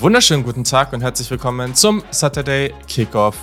Wunderschönen 0.00 0.44
guten 0.44 0.64
Tag 0.64 0.94
und 0.94 1.02
herzlich 1.02 1.30
willkommen 1.30 1.74
zum 1.74 2.02
Saturday 2.10 2.72
Kickoff 2.88 3.36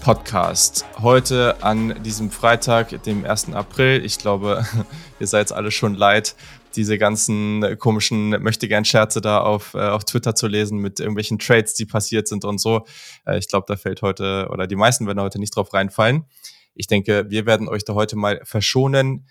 Podcast. 0.00 0.84
Heute 1.00 1.62
an 1.62 2.02
diesem 2.02 2.32
Freitag, 2.32 3.00
dem 3.04 3.24
1. 3.24 3.52
April. 3.52 4.04
Ich 4.04 4.18
glaube, 4.18 4.66
ihr 5.20 5.28
seid 5.28 5.52
alle 5.52 5.70
schon 5.70 5.94
leid, 5.94 6.34
diese 6.74 6.98
ganzen 6.98 7.78
komischen 7.78 8.30
Möchtegern-Scherze 8.30 9.20
da 9.20 9.38
auf, 9.38 9.74
äh, 9.74 9.78
auf 9.78 10.04
Twitter 10.04 10.34
zu 10.34 10.48
lesen 10.48 10.78
mit 10.78 10.98
irgendwelchen 10.98 11.38
Trades, 11.38 11.74
die 11.74 11.86
passiert 11.86 12.26
sind 12.26 12.44
und 12.44 12.58
so. 12.58 12.86
Äh, 13.24 13.38
ich 13.38 13.46
glaube, 13.46 13.66
da 13.68 13.76
fällt 13.76 14.02
heute, 14.02 14.48
oder 14.50 14.66
die 14.66 14.74
meisten 14.74 15.06
werden 15.06 15.20
heute 15.20 15.38
nicht 15.38 15.54
drauf 15.54 15.72
reinfallen. 15.72 16.24
Ich 16.74 16.88
denke, 16.88 17.26
wir 17.30 17.46
werden 17.46 17.68
euch 17.68 17.84
da 17.84 17.94
heute 17.94 18.16
mal 18.16 18.40
verschonen. 18.42 19.28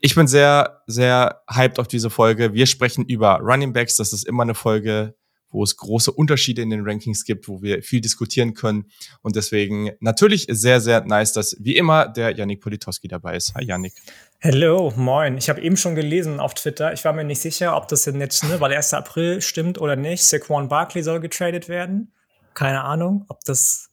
Ich 0.00 0.14
bin 0.14 0.26
sehr, 0.26 0.82
sehr 0.86 1.40
hyped 1.48 1.78
auf 1.78 1.88
diese 1.88 2.10
Folge. 2.10 2.52
Wir 2.52 2.66
sprechen 2.66 3.06
über 3.06 3.38
Running 3.38 3.72
Backs. 3.72 3.96
Das 3.96 4.12
ist 4.12 4.26
immer 4.26 4.42
eine 4.42 4.54
Folge, 4.54 5.14
wo 5.50 5.62
es 5.62 5.76
große 5.76 6.12
Unterschiede 6.12 6.62
in 6.62 6.70
den 6.70 6.86
Rankings 6.86 7.24
gibt, 7.24 7.48
wo 7.48 7.62
wir 7.62 7.82
viel 7.82 8.00
diskutieren 8.00 8.54
können. 8.54 8.90
Und 9.22 9.36
deswegen 9.36 9.90
natürlich 10.00 10.46
sehr, 10.48 10.80
sehr 10.80 11.04
nice, 11.04 11.32
dass 11.32 11.56
wie 11.60 11.76
immer 11.76 12.08
der 12.08 12.36
Yannick 12.36 12.60
Politowski 12.60 13.08
dabei 13.08 13.36
ist. 13.36 13.54
Hi 13.54 13.64
Yannick. 13.64 13.94
Hallo, 14.42 14.92
moin. 14.96 15.36
Ich 15.36 15.50
habe 15.50 15.60
eben 15.60 15.76
schon 15.76 15.94
gelesen 15.94 16.40
auf 16.40 16.54
Twitter. 16.54 16.92
Ich 16.92 17.04
war 17.04 17.12
mir 17.12 17.24
nicht 17.24 17.40
sicher, 17.40 17.76
ob 17.76 17.88
das 17.88 18.06
jetzt, 18.06 18.44
ne, 18.44 18.60
weil 18.60 18.70
der 18.70 18.78
1. 18.78 18.94
April 18.94 19.42
stimmt 19.42 19.78
oder 19.78 19.96
nicht. 19.96 20.24
Saquon 20.24 20.68
Barkley 20.68 21.02
soll 21.02 21.20
getradet 21.20 21.68
werden. 21.68 22.12
Keine 22.54 22.82
Ahnung, 22.82 23.26
ob 23.28 23.44
das 23.44 23.90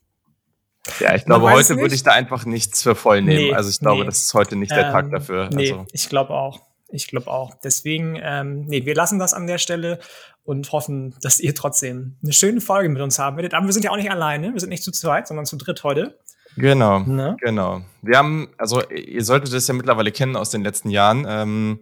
ja, 1.00 1.16
ich 1.16 1.26
glaube, 1.26 1.52
heute 1.52 1.78
würde 1.78 1.94
ich 1.94 2.04
da 2.04 2.12
einfach 2.12 2.46
nichts 2.46 2.84
für 2.84 2.96
voll 2.96 3.22
nehmen. 3.22 3.48
Nee, 3.48 3.54
also 3.54 3.70
ich 3.70 3.80
glaube, 3.80 4.02
nee. 4.02 4.06
das 4.06 4.20
ist 4.20 4.34
heute 4.34 4.56
nicht 4.56 4.72
der 4.72 4.86
ähm, 4.86 4.92
Tag 4.92 5.12
dafür. 5.12 5.50
Nee, 5.52 5.72
also. 5.72 5.86
ich 5.92 6.10
glaube 6.10 6.34
auch. 6.34 6.62
Ich 6.90 7.08
glaube 7.08 7.28
auch. 7.28 7.54
Deswegen, 7.64 8.18
ähm, 8.22 8.66
nee, 8.66 8.86
wir 8.86 8.96
lassen 8.96 9.20
das 9.20 9.34
an 9.34 9.48
der 9.48 9.58
Stelle 9.58 10.00
und 10.44 10.72
hoffen, 10.72 11.16
dass 11.22 11.40
ihr 11.40 11.54
trotzdem 11.54 12.16
eine 12.24 12.34
schöne 12.34 12.62
Folge 12.62 12.90
mit 12.90 13.02
uns 13.02 13.20
haben 13.20 13.36
werdet. 13.36 13.54
Aber 13.54 13.66
wir 13.66 13.74
sind 13.74 13.84
ja 13.84 13.92
auch 13.92 13.98
nicht 13.98 14.12
alleine. 14.12 14.54
Wir 14.54 14.60
sind 14.60 14.70
nicht 14.70 14.84
zu 14.84 14.92
zweit, 14.92 15.28
sondern 15.28 15.46
zu 15.46 15.58
dritt 15.58 15.84
heute. 15.84 16.18
Genau, 16.56 17.00
ne? 17.00 17.38
genau. 17.40 17.82
Wir 18.02 18.18
haben, 18.18 18.50
also 18.58 18.82
ihr 18.90 19.24
solltet 19.24 19.54
es 19.54 19.68
ja 19.68 19.74
mittlerweile 19.74 20.12
kennen 20.12 20.36
aus 20.36 20.50
den 20.50 20.64
letzten 20.64 20.90
Jahren. 20.90 21.26
Ähm, 21.28 21.80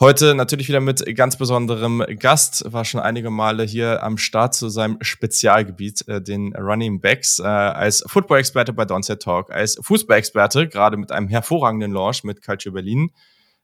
Heute 0.00 0.36
natürlich 0.36 0.68
wieder 0.68 0.80
mit 0.80 1.04
ganz 1.16 1.36
besonderem 1.36 2.04
Gast, 2.20 2.72
war 2.72 2.84
schon 2.84 3.00
einige 3.00 3.30
Male 3.30 3.64
hier 3.64 4.00
am 4.04 4.16
Start 4.16 4.54
zu 4.54 4.68
seinem 4.68 4.98
Spezialgebiet, 5.00 6.06
äh, 6.06 6.22
den 6.22 6.54
Running 6.54 7.00
Backs, 7.00 7.40
äh, 7.40 7.42
als 7.42 8.04
Football-Experte 8.06 8.72
bei 8.72 8.84
Downset 8.84 9.20
Talk, 9.20 9.50
als 9.50 9.76
Fußball-Experte, 9.82 10.68
gerade 10.68 10.96
mit 10.96 11.10
einem 11.10 11.26
hervorragenden 11.26 11.90
Launch 11.90 12.22
mit 12.22 12.44
Culture 12.44 12.72
Berlin. 12.72 13.10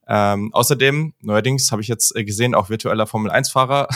Ähm, 0.06 0.52
außerdem, 0.52 1.14
neuerdings 1.20 1.72
habe 1.72 1.83
ich 1.83 1.88
jetzt 1.88 2.14
äh, 2.16 2.24
gesehen, 2.24 2.55
auch 2.55 2.69
virtueller 2.69 3.06
Formel-1-Fahrer. 3.06 3.88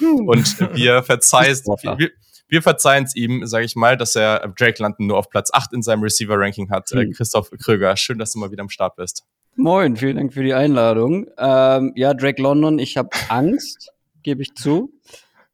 Und 0.00 0.60
wir 0.74 1.02
verzeihen, 1.02 1.58
wir, 1.96 2.10
wir 2.48 2.62
verzeihen 2.62 3.04
es 3.04 3.16
ihm, 3.16 3.46
sage 3.46 3.64
ich 3.64 3.74
mal, 3.74 3.96
dass 3.96 4.14
er 4.14 4.52
Drake 4.56 4.80
London 4.82 5.08
nur 5.08 5.18
auf 5.18 5.28
Platz 5.28 5.50
8 5.52 5.72
in 5.72 5.82
seinem 5.82 6.02
Receiver-Ranking 6.02 6.70
hat. 6.70 6.92
Äh, 6.92 7.10
Christoph 7.10 7.50
Kröger, 7.62 7.96
schön, 7.96 8.18
dass 8.18 8.32
du 8.32 8.38
mal 8.38 8.50
wieder 8.50 8.62
am 8.62 8.70
Start 8.70 8.96
bist. 8.96 9.24
Moin, 9.56 9.96
vielen 9.96 10.16
Dank 10.16 10.34
für 10.34 10.44
die 10.44 10.54
Einladung. 10.54 11.26
Ähm, 11.38 11.92
ja, 11.96 12.14
Drake 12.14 12.40
London, 12.40 12.78
ich 12.78 12.96
habe 12.96 13.08
Angst, 13.28 13.90
gebe 14.22 14.42
ich 14.42 14.54
zu, 14.54 14.92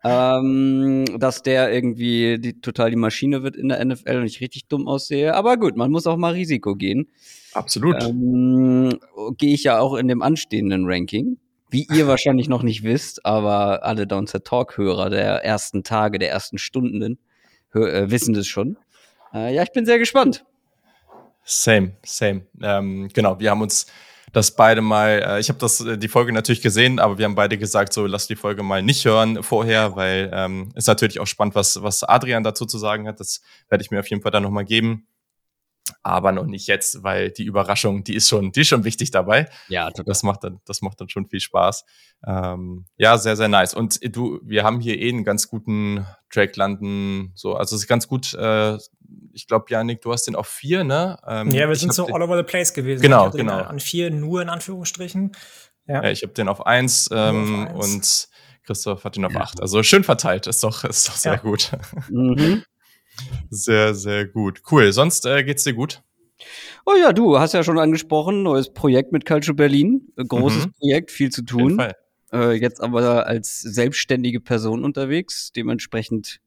ähm, 0.02 1.04
dass 1.18 1.42
der 1.42 1.72
irgendwie 1.72 2.38
die, 2.38 2.60
total 2.60 2.90
die 2.90 2.96
Maschine 2.96 3.42
wird 3.42 3.56
in 3.56 3.68
der 3.68 3.82
NFL 3.84 4.16
und 4.16 4.24
ich 4.26 4.40
richtig 4.40 4.66
dumm 4.66 4.88
aussehe. 4.88 5.34
Aber 5.34 5.56
gut, 5.56 5.76
man 5.76 5.90
muss 5.90 6.06
auch 6.06 6.16
mal 6.16 6.32
Risiko 6.32 6.74
gehen. 6.74 7.08
Absolut. 7.54 8.02
Ähm, 8.02 8.98
Gehe 9.36 9.54
ich 9.54 9.64
ja 9.64 9.78
auch 9.78 9.94
in 9.94 10.08
dem 10.08 10.22
anstehenden 10.22 10.84
Ranking. 10.86 11.38
Wie 11.70 11.86
ihr 11.90 12.06
wahrscheinlich 12.06 12.48
noch 12.48 12.62
nicht 12.62 12.82
wisst, 12.82 13.24
aber 13.24 13.82
alle 13.82 14.06
Downset 14.06 14.44
Talk-Hörer 14.44 15.08
der 15.08 15.42
ersten 15.42 15.82
Tage, 15.82 16.18
der 16.18 16.30
ersten 16.30 16.58
Stunden 16.58 17.18
äh, 17.74 18.10
wissen 18.10 18.34
das 18.34 18.46
schon. 18.46 18.76
Äh, 19.32 19.54
ja, 19.54 19.62
ich 19.62 19.72
bin 19.72 19.86
sehr 19.86 19.98
gespannt. 19.98 20.44
Same, 21.44 21.92
same. 22.04 22.42
Ähm, 22.62 23.08
genau, 23.12 23.40
wir 23.40 23.50
haben 23.50 23.62
uns 23.62 23.86
das 24.32 24.54
beide 24.54 24.82
mal, 24.82 25.22
äh, 25.26 25.40
ich 25.40 25.48
habe 25.48 25.58
das 25.58 25.80
äh, 25.80 25.96
die 25.96 26.08
Folge 26.08 26.32
natürlich 26.32 26.62
gesehen, 26.62 26.98
aber 26.98 27.16
wir 27.16 27.24
haben 27.24 27.34
beide 27.34 27.56
gesagt, 27.56 27.94
so 27.94 28.06
lass 28.06 28.26
die 28.26 28.36
Folge 28.36 28.62
mal 28.62 28.82
nicht 28.82 29.04
hören 29.04 29.42
vorher, 29.42 29.96
weil 29.96 30.30
ähm, 30.32 30.72
ist 30.74 30.88
natürlich 30.88 31.20
auch 31.20 31.26
spannend, 31.26 31.54
was 31.54 31.82
was 31.82 32.04
Adrian 32.04 32.44
dazu 32.44 32.66
zu 32.66 32.78
sagen 32.78 33.08
hat. 33.08 33.18
Das 33.18 33.40
werde 33.70 33.82
ich 33.82 33.90
mir 33.90 34.00
auf 34.00 34.08
jeden 34.08 34.22
Fall 34.22 34.30
dann 34.30 34.42
nochmal 34.42 34.64
geben 34.64 35.06
aber 36.02 36.32
noch 36.32 36.46
nicht 36.46 36.66
jetzt, 36.66 37.02
weil 37.02 37.30
die 37.30 37.44
Überraschung, 37.44 38.04
die 38.04 38.14
ist 38.14 38.28
schon, 38.28 38.52
die 38.52 38.60
ist 38.60 38.68
schon 38.68 38.84
wichtig 38.84 39.10
dabei. 39.10 39.48
Ja, 39.68 39.88
total. 39.88 40.04
das 40.04 40.22
macht 40.22 40.44
dann, 40.44 40.60
das 40.64 40.82
macht 40.82 41.00
dann 41.00 41.08
schon 41.08 41.28
viel 41.28 41.40
Spaß. 41.40 41.84
Ähm, 42.26 42.86
ja, 42.96 43.18
sehr, 43.18 43.36
sehr 43.36 43.48
nice. 43.48 43.74
Und 43.74 43.98
du, 44.14 44.40
wir 44.42 44.64
haben 44.64 44.80
hier 44.80 44.98
eh 44.98 45.08
einen 45.08 45.24
ganz 45.24 45.48
guten 45.48 46.06
Track 46.30 46.56
landen, 46.56 47.32
so, 47.34 47.54
also 47.54 47.76
es 47.76 47.82
ist 47.82 47.88
ganz 47.88 48.08
gut. 48.08 48.34
Äh, 48.34 48.78
ich 49.32 49.46
glaube, 49.46 49.66
Janik, 49.68 50.00
du 50.00 50.12
hast 50.12 50.24
den 50.24 50.36
auf 50.36 50.46
vier, 50.46 50.84
ne? 50.84 51.18
Ähm, 51.26 51.50
ja, 51.50 51.68
wir 51.68 51.76
sind 51.76 51.92
so 51.92 52.06
all 52.06 52.22
over 52.22 52.36
the 52.36 52.42
place 52.42 52.72
gewesen. 52.72 53.02
Genau, 53.02 53.30
genau. 53.30 53.58
An 53.58 53.80
vier 53.80 54.10
nur 54.10 54.40
in 54.40 54.48
Anführungsstrichen. 54.48 55.32
Ja, 55.86 56.02
ja 56.02 56.10
ich 56.10 56.22
habe 56.22 56.32
den 56.32 56.48
auf 56.48 56.64
eins, 56.64 57.10
ähm, 57.12 57.66
auf 57.68 57.84
eins. 57.84 57.94
und 57.94 58.28
Christoph 58.64 59.04
hat 59.04 59.16
den 59.16 59.24
auf 59.24 59.32
ja. 59.32 59.40
acht. 59.40 59.60
Also 59.60 59.82
schön 59.82 60.04
verteilt, 60.04 60.46
ist 60.46 60.62
doch, 60.62 60.84
ist 60.84 61.08
doch 61.08 61.16
sehr 61.16 61.34
ja. 61.34 61.38
gut. 61.38 61.72
Mhm. 62.08 62.62
Sehr, 63.50 63.94
sehr 63.94 64.26
gut. 64.26 64.62
Cool. 64.70 64.92
Sonst 64.92 65.26
äh, 65.26 65.44
geht's 65.44 65.64
dir 65.64 65.74
gut? 65.74 66.02
Oh 66.84 66.94
ja, 66.98 67.12
du 67.12 67.38
hast 67.38 67.54
ja 67.54 67.62
schon 67.62 67.78
angesprochen, 67.78 68.42
neues 68.42 68.72
Projekt 68.72 69.12
mit 69.12 69.24
Culture 69.26 69.54
Berlin. 69.54 70.12
Großes 70.16 70.66
mhm. 70.66 70.72
Projekt, 70.72 71.10
viel 71.10 71.30
zu 71.30 71.42
tun. 71.42 71.80
Äh, 72.32 72.52
jetzt 72.54 72.80
aber 72.82 73.26
als 73.26 73.60
selbstständige 73.60 74.40
Person 74.40 74.84
unterwegs. 74.84 75.52
Dementsprechend, 75.54 76.40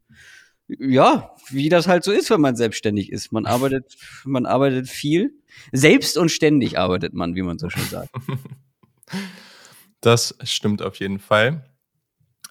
ja, 0.68 1.36
wie 1.50 1.70
das 1.70 1.88
halt 1.88 2.04
so 2.04 2.12
ist, 2.12 2.30
wenn 2.30 2.42
man 2.42 2.56
selbstständig 2.56 3.12
ist. 3.12 3.32
Man 3.32 3.46
arbeitet, 3.46 3.96
man 4.26 4.46
arbeitet 4.46 4.90
viel. 4.90 5.32
Selbst 5.72 6.18
und 6.18 6.30
ständig 6.30 6.78
arbeitet 6.78 7.14
man, 7.14 7.36
wie 7.36 7.44
man 7.44 7.60
so 7.60 7.70
schön 7.70 7.86
sagt. 7.86 8.10
Das 10.02 10.38
stimmt 10.44 10.84
auf 10.84 10.98
jeden 10.98 11.18
Fall. 11.18 11.66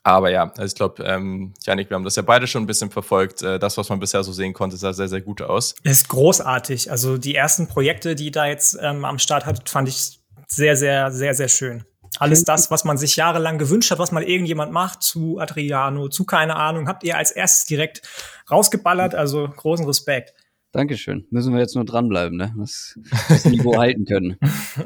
Aber 0.07 0.31
ja, 0.31 0.51
also 0.51 0.65
ich 0.65 0.75
glaube, 0.75 1.03
ähm, 1.03 1.55
Janik, 1.65 1.89
wir 1.89 1.95
haben 1.95 2.05
das 2.05 2.17
ja 2.17 2.23
beide 2.23 2.47
schon 2.47 2.63
ein 2.63 2.67
bisschen 2.67 2.91
verfolgt. 2.91 3.43
Äh, 3.43 3.59
das, 3.59 3.79
was 3.79 3.89
man 3.89 4.01
bisher 4.01 4.23
so 4.23 4.33
sehen 4.33 4.53
konnte, 4.53 4.77
sah 4.77 4.93
sehr, 4.93 5.09
sehr 5.09 5.23
gut 5.23 5.41
aus. 5.41 5.75
Ist 5.83 6.11
großartig. 6.11 6.91
Also 6.91 7.17
die 7.17 7.35
ersten 7.35 7.69
Projekte, 7.69 8.15
die 8.15 8.31
da 8.31 8.47
jetzt 8.47 8.79
ähm, 8.83 9.07
am 9.07 9.19
Start 9.19 9.47
hat, 9.47 9.69
fand 9.69 9.89
ich 9.89 10.21
sehr, 10.47 10.77
sehr, 10.77 11.11
sehr, 11.11 11.33
sehr 11.33 11.49
schön. 11.49 11.85
Alles 12.19 12.45
das, 12.45 12.71
was 12.71 12.85
man 12.85 12.99
sich 12.99 13.17
jahrelang 13.17 13.59
gewünscht 13.59 13.91
hat, 13.91 13.99
was 13.99 14.13
mal 14.13 14.23
irgendjemand 14.23 14.73
macht, 14.73 15.03
zu 15.03 15.39
Adriano, 15.41 16.09
zu 16.09 16.25
keine 16.25 16.55
Ahnung, 16.55 16.87
habt 16.87 17.03
ihr 17.03 17.17
als 17.17 17.33
erstes 17.33 17.65
direkt 17.65 18.03
rausgeballert. 18.51 19.15
Also 19.15 19.49
großen 19.49 19.87
Respekt. 19.87 20.35
Dankeschön. 20.71 21.27
Müssen 21.31 21.55
wir 21.55 21.61
jetzt 21.61 21.77
nur 21.77 21.85
dranbleiben, 21.85 22.37
ne? 22.37 22.53
Was 22.57 22.99
das 23.29 23.45
Niveau 23.47 23.77
halten 23.79 24.05
können. 24.05 24.37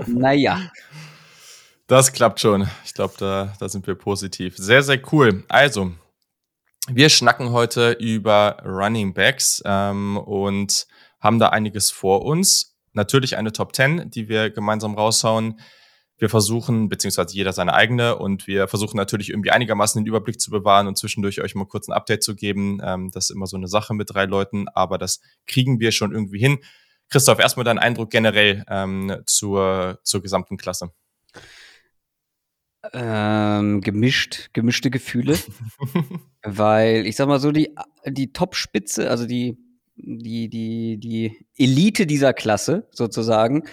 Naja. 0.06 0.70
Das 1.88 2.12
klappt 2.12 2.38
schon. 2.40 2.68
Ich 2.84 2.92
glaube, 2.92 3.14
da, 3.16 3.54
da 3.58 3.66
sind 3.66 3.86
wir 3.86 3.94
positiv. 3.94 4.58
Sehr, 4.58 4.82
sehr 4.82 5.00
cool. 5.10 5.42
Also, 5.48 5.92
wir 6.86 7.08
schnacken 7.08 7.50
heute 7.50 7.92
über 7.92 8.62
Running 8.62 9.14
Backs 9.14 9.62
ähm, 9.64 10.18
und 10.18 10.86
haben 11.18 11.38
da 11.38 11.48
einiges 11.48 11.90
vor 11.90 12.26
uns. 12.26 12.76
Natürlich 12.92 13.38
eine 13.38 13.52
Top 13.52 13.74
10, 13.74 14.10
die 14.10 14.28
wir 14.28 14.50
gemeinsam 14.50 14.96
raushauen. 14.96 15.60
Wir 16.18 16.28
versuchen, 16.28 16.90
beziehungsweise 16.90 17.34
jeder 17.34 17.54
seine 17.54 17.72
eigene, 17.72 18.18
und 18.18 18.46
wir 18.46 18.68
versuchen 18.68 18.98
natürlich 18.98 19.30
irgendwie 19.30 19.50
einigermaßen 19.50 19.98
den 19.98 20.06
Überblick 20.06 20.42
zu 20.42 20.50
bewahren 20.50 20.88
und 20.88 20.98
zwischendurch 20.98 21.40
euch 21.40 21.54
mal 21.54 21.64
kurz 21.64 21.88
ein 21.88 21.94
Update 21.94 22.22
zu 22.22 22.36
geben. 22.36 22.82
Ähm, 22.84 23.10
das 23.14 23.30
ist 23.30 23.34
immer 23.34 23.46
so 23.46 23.56
eine 23.56 23.68
Sache 23.68 23.94
mit 23.94 24.12
drei 24.12 24.26
Leuten, 24.26 24.68
aber 24.74 24.98
das 24.98 25.22
kriegen 25.46 25.80
wir 25.80 25.92
schon 25.92 26.12
irgendwie 26.12 26.38
hin. 26.38 26.58
Christoph, 27.08 27.38
erstmal 27.38 27.64
dein 27.64 27.78
Eindruck 27.78 28.10
generell 28.10 28.66
ähm, 28.68 29.22
zur, 29.24 30.00
zur 30.02 30.20
gesamten 30.20 30.58
Klasse. 30.58 30.90
Ähm, 32.92 33.80
gemischt, 33.80 34.50
gemischte 34.52 34.90
Gefühle. 34.90 35.36
weil 36.42 37.06
ich 37.06 37.16
sag 37.16 37.28
mal 37.28 37.40
so, 37.40 37.52
die, 37.52 37.74
die 38.06 38.32
Top-Spitze, 38.32 39.10
also 39.10 39.26
die, 39.26 39.58
die, 39.96 40.48
die, 40.48 40.98
die 40.98 41.46
Elite 41.56 42.06
dieser 42.06 42.32
Klasse 42.32 42.88
sozusagen, 42.90 43.64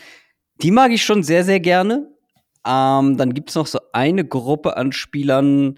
die 0.61 0.71
mag 0.71 0.91
ich 0.91 1.03
schon 1.03 1.23
sehr, 1.23 1.43
sehr 1.43 1.59
gerne. 1.59 2.09
Ähm, 2.65 3.17
dann 3.17 3.33
gibt's 3.33 3.55
noch 3.55 3.67
so 3.67 3.79
eine 3.93 4.25
Gruppe 4.25 4.77
an 4.77 4.91
Spielern, 4.91 5.77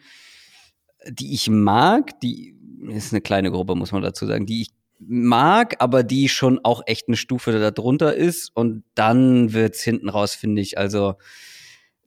die 1.09 1.33
ich 1.33 1.49
mag, 1.49 2.19
die 2.21 2.55
ist 2.89 3.11
eine 3.11 3.21
kleine 3.21 3.51
Gruppe, 3.51 3.75
muss 3.75 3.91
man 3.91 4.01
dazu 4.01 4.25
sagen, 4.25 4.45
die 4.45 4.61
ich 4.61 4.69
mag, 4.99 5.75
aber 5.79 6.03
die 6.03 6.29
schon 6.29 6.59
auch 6.63 6.81
echt 6.85 7.07
eine 7.07 7.17
Stufe 7.17 7.51
darunter 7.51 8.15
ist. 8.15 8.55
Und 8.55 8.83
dann 8.95 9.53
wird's 9.53 9.81
hinten 9.81 10.09
raus, 10.09 10.33
finde 10.35 10.61
ich, 10.61 10.77
also 10.77 11.15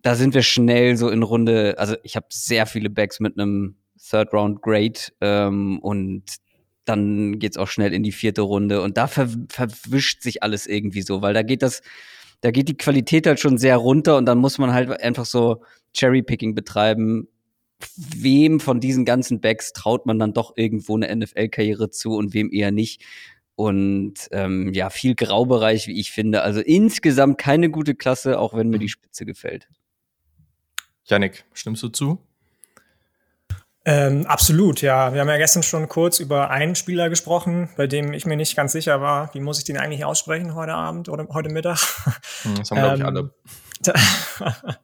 da 0.02 0.14
sind 0.14 0.34
wir 0.34 0.42
schnell 0.42 0.96
so 0.96 1.08
in 1.08 1.22
Runde, 1.22 1.74
also 1.78 1.96
ich 2.02 2.16
habe 2.16 2.26
sehr 2.30 2.66
viele 2.66 2.90
Backs 2.90 3.20
mit 3.20 3.38
einem 3.38 3.76
Third 3.98 4.32
Round 4.32 4.62
Great 4.62 5.12
ähm, 5.20 5.78
und 5.80 6.24
dann 6.84 7.38
geht's 7.38 7.58
auch 7.58 7.68
schnell 7.68 7.92
in 7.92 8.02
die 8.02 8.12
vierte 8.12 8.42
Runde 8.42 8.82
und 8.82 8.96
da 8.96 9.06
ver 9.06 9.28
verwischt 9.48 10.22
sich 10.22 10.42
alles 10.42 10.66
irgendwie 10.66 11.02
so, 11.02 11.22
weil 11.22 11.34
da 11.34 11.42
geht 11.42 11.62
das, 11.62 11.82
da 12.40 12.50
geht 12.50 12.68
die 12.68 12.76
Qualität 12.76 13.26
halt 13.26 13.40
schon 13.40 13.58
sehr 13.58 13.76
runter 13.76 14.16
und 14.16 14.26
dann 14.26 14.38
muss 14.38 14.58
man 14.58 14.72
halt 14.72 14.90
einfach 15.02 15.26
so 15.26 15.62
Cherry 15.94 16.22
Picking 16.22 16.54
betreiben, 16.54 17.28
wem 17.96 18.60
von 18.60 18.80
diesen 18.80 19.04
ganzen 19.04 19.40
Backs 19.40 19.72
traut 19.72 20.06
man 20.06 20.18
dann 20.18 20.32
doch 20.32 20.52
irgendwo 20.56 20.96
eine 20.96 21.14
NFL-Karriere 21.14 21.90
zu 21.90 22.16
und 22.16 22.34
wem 22.34 22.52
eher 22.52 22.70
nicht. 22.70 23.02
Und 23.56 24.14
ähm, 24.32 24.72
ja, 24.72 24.88
viel 24.90 25.14
Graubereich, 25.14 25.86
wie 25.86 25.98
ich 26.00 26.12
finde. 26.12 26.42
Also 26.42 26.60
insgesamt 26.60 27.38
keine 27.38 27.70
gute 27.70 27.94
Klasse, 27.94 28.38
auch 28.38 28.54
wenn 28.54 28.70
mir 28.70 28.78
die 28.78 28.88
Spitze 28.88 29.26
gefällt. 29.26 29.68
Janik, 31.04 31.44
stimmst 31.52 31.82
du 31.82 31.88
zu? 31.88 32.18
Ähm, 33.86 34.26
absolut, 34.26 34.82
ja. 34.82 35.14
Wir 35.14 35.22
haben 35.22 35.28
ja 35.28 35.38
gestern 35.38 35.62
schon 35.62 35.88
kurz 35.88 36.20
über 36.20 36.50
einen 36.50 36.74
Spieler 36.74 37.08
gesprochen, 37.08 37.70
bei 37.76 37.86
dem 37.86 38.12
ich 38.12 38.26
mir 38.26 38.36
nicht 38.36 38.54
ganz 38.54 38.72
sicher 38.72 39.00
war, 39.00 39.32
wie 39.34 39.40
muss 39.40 39.58
ich 39.58 39.64
den 39.64 39.78
eigentlich 39.78 40.04
aussprechen 40.04 40.54
heute 40.54 40.74
Abend 40.74 41.08
oder 41.08 41.26
heute 41.32 41.48
Mittag. 41.48 41.78
Hm, 42.42 42.54
das 42.56 42.70
haben, 42.70 42.78
glaube 42.78 42.96
ich, 42.96 43.04
alle. 43.04 43.34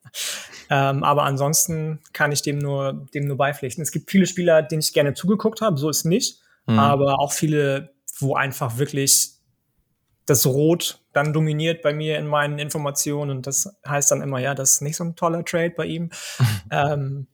ähm, 0.71 1.05
aber 1.05 1.25
ansonsten 1.25 2.01
kann 2.15 2.33
ich 2.33 2.41
dem 2.41 2.59
nur, 2.59 3.07
dem 3.15 3.27
nur 3.27 3.37
beipflichten. 3.37 3.83
Es 3.83 3.93
gibt 3.93 4.11
viele 4.11 4.27
Spieler, 4.27 4.63
denen 4.63 4.81
ich 4.81 4.95
gerne 4.95 5.13
zugeguckt 5.13 5.61
habe, 5.61 5.77
so 5.77 5.91
ist 5.91 6.05
nicht. 6.05 6.41
Mhm. 6.67 6.79
Aber 6.79 7.21
auch 7.21 7.33
viele, 7.33 7.95
wo 8.19 8.35
einfach 8.35 8.79
wirklich 8.79 9.36
das 10.27 10.45
Rot 10.45 11.01
dann 11.13 11.33
dominiert 11.33 11.83
bei 11.83 11.95
mir 11.95 12.19
in 12.19 12.27
meinen 12.27 12.59
Informationen 12.59 13.31
und 13.31 13.47
das 13.47 13.75
heißt 13.87 14.11
dann 14.11 14.23
immer, 14.23 14.39
ja, 14.39 14.55
das 14.55 14.73
ist 14.73 14.83
nicht 14.83 14.97
so 14.97 15.05
ein 15.05 15.17
toller 15.17 15.45
Trade 15.45 15.71
bei 15.71 15.87
ihm. 15.87 16.11
ähm, 16.71 17.27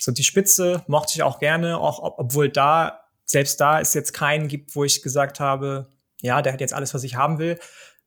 so 0.00 0.10
die 0.12 0.24
Spitze 0.24 0.82
mochte 0.88 1.12
ich 1.14 1.22
auch 1.22 1.38
gerne, 1.38 1.78
auch 1.78 2.00
ob, 2.00 2.18
obwohl 2.18 2.48
da, 2.48 3.04
selbst 3.24 3.60
da 3.60 3.80
es 3.80 3.94
jetzt 3.94 4.12
keinen 4.12 4.48
gibt, 4.48 4.74
wo 4.74 4.84
ich 4.84 5.02
gesagt 5.02 5.38
habe, 5.38 5.86
ja, 6.20 6.42
der 6.42 6.52
hat 6.52 6.60
jetzt 6.60 6.74
alles, 6.74 6.92
was 6.92 7.04
ich 7.04 7.14
haben 7.14 7.38
will. 7.38 7.58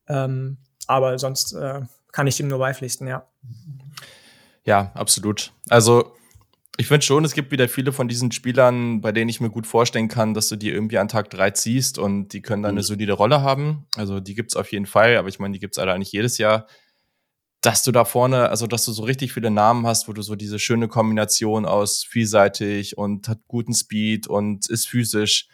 Ähm, 0.07 0.57
aber 0.87 1.17
sonst 1.17 1.53
äh, 1.53 1.81
kann 2.11 2.27
ich 2.27 2.37
dem 2.37 2.49
nur 2.49 2.59
beipflichten, 2.59 3.07
ja. 3.07 3.25
Ja, 4.65 4.91
absolut. 4.93 5.53
Also 5.69 6.15
ich 6.77 6.87
finde 6.87 7.05
schon, 7.05 7.23
es 7.23 7.33
gibt 7.33 7.51
wieder 7.51 7.69
viele 7.69 7.93
von 7.93 8.07
diesen 8.07 8.31
Spielern, 8.31 9.01
bei 9.01 9.11
denen 9.11 9.29
ich 9.29 9.39
mir 9.39 9.49
gut 9.49 9.65
vorstellen 9.65 10.07
kann, 10.07 10.33
dass 10.33 10.49
du 10.49 10.55
die 10.55 10.69
irgendwie 10.69 10.97
an 10.97 11.07
Tag 11.07 11.29
drei 11.29 11.51
ziehst 11.51 11.97
und 11.97 12.29
die 12.29 12.41
können 12.41 12.63
dann 12.63 12.71
eine 12.71 12.81
mhm. 12.81 12.85
solide 12.85 13.13
Rolle 13.13 13.41
haben. 13.41 13.87
Also 13.95 14.19
die 14.19 14.35
gibt's 14.35 14.55
auf 14.55 14.71
jeden 14.71 14.85
Fall, 14.85 15.17
aber 15.17 15.29
ich 15.29 15.39
meine, 15.39 15.53
die 15.53 15.59
gibt's 15.59 15.77
leider 15.77 15.97
nicht 15.97 16.11
jedes 16.11 16.37
Jahr 16.37 16.67
dass 17.65 17.81
du 17.81 17.91
da 17.91 18.05
vorne, 18.05 18.49
also 18.49 18.67
dass 18.67 18.85
du 18.85 18.91
so 18.91 19.03
richtig 19.03 19.33
viele 19.33 19.49
Namen 19.49 19.87
hast, 19.87 20.07
wo 20.07 20.13
du 20.13 20.21
so 20.21 20.35
diese 20.35 20.59
schöne 20.59 20.87
Kombination 20.87 21.65
aus 21.65 22.03
vielseitig 22.03 22.97
und 22.97 23.27
hat 23.27 23.39
guten 23.47 23.73
Speed 23.73 24.27
und 24.27 24.69
ist 24.69 24.87
physisch, 24.87 25.47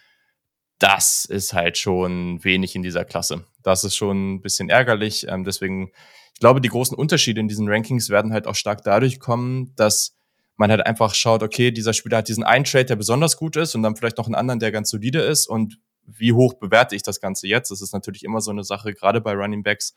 das 0.77 1.25
ist 1.25 1.53
halt 1.53 1.77
schon 1.77 2.43
wenig 2.43 2.75
in 2.75 2.83
dieser 2.83 3.05
Klasse. 3.05 3.45
Das 3.63 3.83
ist 3.83 3.95
schon 3.95 4.33
ein 4.33 4.41
bisschen 4.41 4.69
ärgerlich. 4.69 5.27
Ähm, 5.29 5.45
deswegen, 5.45 5.91
ich 6.33 6.39
glaube, 6.39 6.59
die 6.59 6.69
großen 6.69 6.97
Unterschiede 6.97 7.39
in 7.39 7.47
diesen 7.47 7.69
Rankings 7.69 8.09
werden 8.09 8.33
halt 8.33 8.45
auch 8.45 8.55
stark 8.55 8.83
dadurch 8.83 9.19
kommen, 9.19 9.73
dass 9.75 10.17
man 10.57 10.69
halt 10.69 10.85
einfach 10.85 11.13
schaut, 11.13 11.43
okay, 11.43 11.71
dieser 11.71 11.93
Spieler 11.93 12.17
hat 12.17 12.27
diesen 12.27 12.43
einen 12.43 12.65
Trade, 12.65 12.85
der 12.85 12.95
besonders 12.95 13.37
gut 13.37 13.55
ist 13.55 13.75
und 13.75 13.83
dann 13.83 13.95
vielleicht 13.95 14.17
noch 14.17 14.27
einen 14.27 14.35
anderen, 14.35 14.59
der 14.59 14.71
ganz 14.71 14.89
solide 14.89 15.19
ist 15.21 15.47
und 15.47 15.79
wie 16.05 16.33
hoch 16.33 16.55
bewerte 16.55 16.95
ich 16.95 17.03
das 17.03 17.19
Ganze 17.19 17.47
jetzt? 17.47 17.71
Das 17.71 17.81
ist 17.81 17.93
natürlich 17.93 18.23
immer 18.23 18.41
so 18.41 18.51
eine 18.51 18.63
Sache, 18.63 18.93
gerade 18.93 19.21
bei 19.21 19.33
Running 19.33 19.63
Backs. 19.63 19.93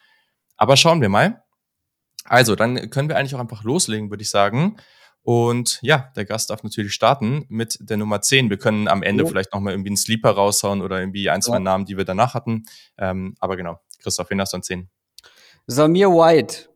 Aber 0.56 0.76
schauen 0.76 1.00
wir 1.00 1.08
mal. 1.08 1.42
Also, 2.24 2.56
dann 2.56 2.90
können 2.90 3.08
wir 3.08 3.16
eigentlich 3.16 3.34
auch 3.34 3.40
einfach 3.40 3.64
loslegen, 3.64 4.10
würde 4.10 4.22
ich 4.22 4.30
sagen. 4.30 4.76
Und 5.22 5.78
ja, 5.82 6.12
der 6.16 6.26
Gast 6.26 6.50
darf 6.50 6.62
natürlich 6.62 6.92
starten 6.92 7.46
mit 7.48 7.78
der 7.80 7.96
Nummer 7.96 8.20
10. 8.20 8.50
Wir 8.50 8.58
können 8.58 8.88
am 8.88 9.02
Ende 9.02 9.24
oh. 9.24 9.26
vielleicht 9.26 9.52
nochmal 9.54 9.72
irgendwie 9.72 9.88
einen 9.88 9.96
Sleeper 9.96 10.30
raushauen 10.30 10.82
oder 10.82 11.00
irgendwie 11.00 11.30
ein, 11.30 11.40
zwei 11.40 11.54
ja. 11.54 11.60
Namen, 11.60 11.86
die 11.86 11.96
wir 11.96 12.04
danach 12.04 12.34
hatten. 12.34 12.64
Ähm, 12.98 13.34
aber 13.40 13.56
genau, 13.56 13.80
Christoph, 14.02 14.28
wen 14.30 14.40
hast 14.40 14.52
du 14.52 14.58
an 14.58 14.62
10? 14.62 14.90
Samir 15.66 16.10
White, 16.10 16.68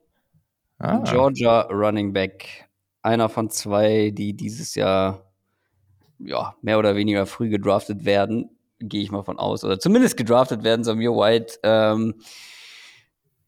ah. 0.78 0.98
Georgia 1.04 1.62
Running 1.62 2.14
Back. 2.14 2.67
Einer 3.08 3.30
von 3.30 3.48
zwei, 3.48 4.10
die 4.10 4.34
dieses 4.34 4.74
Jahr 4.74 5.32
ja, 6.18 6.54
mehr 6.60 6.78
oder 6.78 6.94
weniger 6.94 7.24
früh 7.24 7.48
gedraftet 7.48 8.04
werden, 8.04 8.50
gehe 8.80 9.02
ich 9.02 9.10
mal 9.10 9.22
von 9.22 9.38
aus. 9.38 9.64
Oder 9.64 9.78
zumindest 9.78 10.18
gedraftet 10.18 10.62
werden, 10.62 10.84
Samir 10.84 11.12
White. 11.12 11.58
Ähm, 11.62 12.16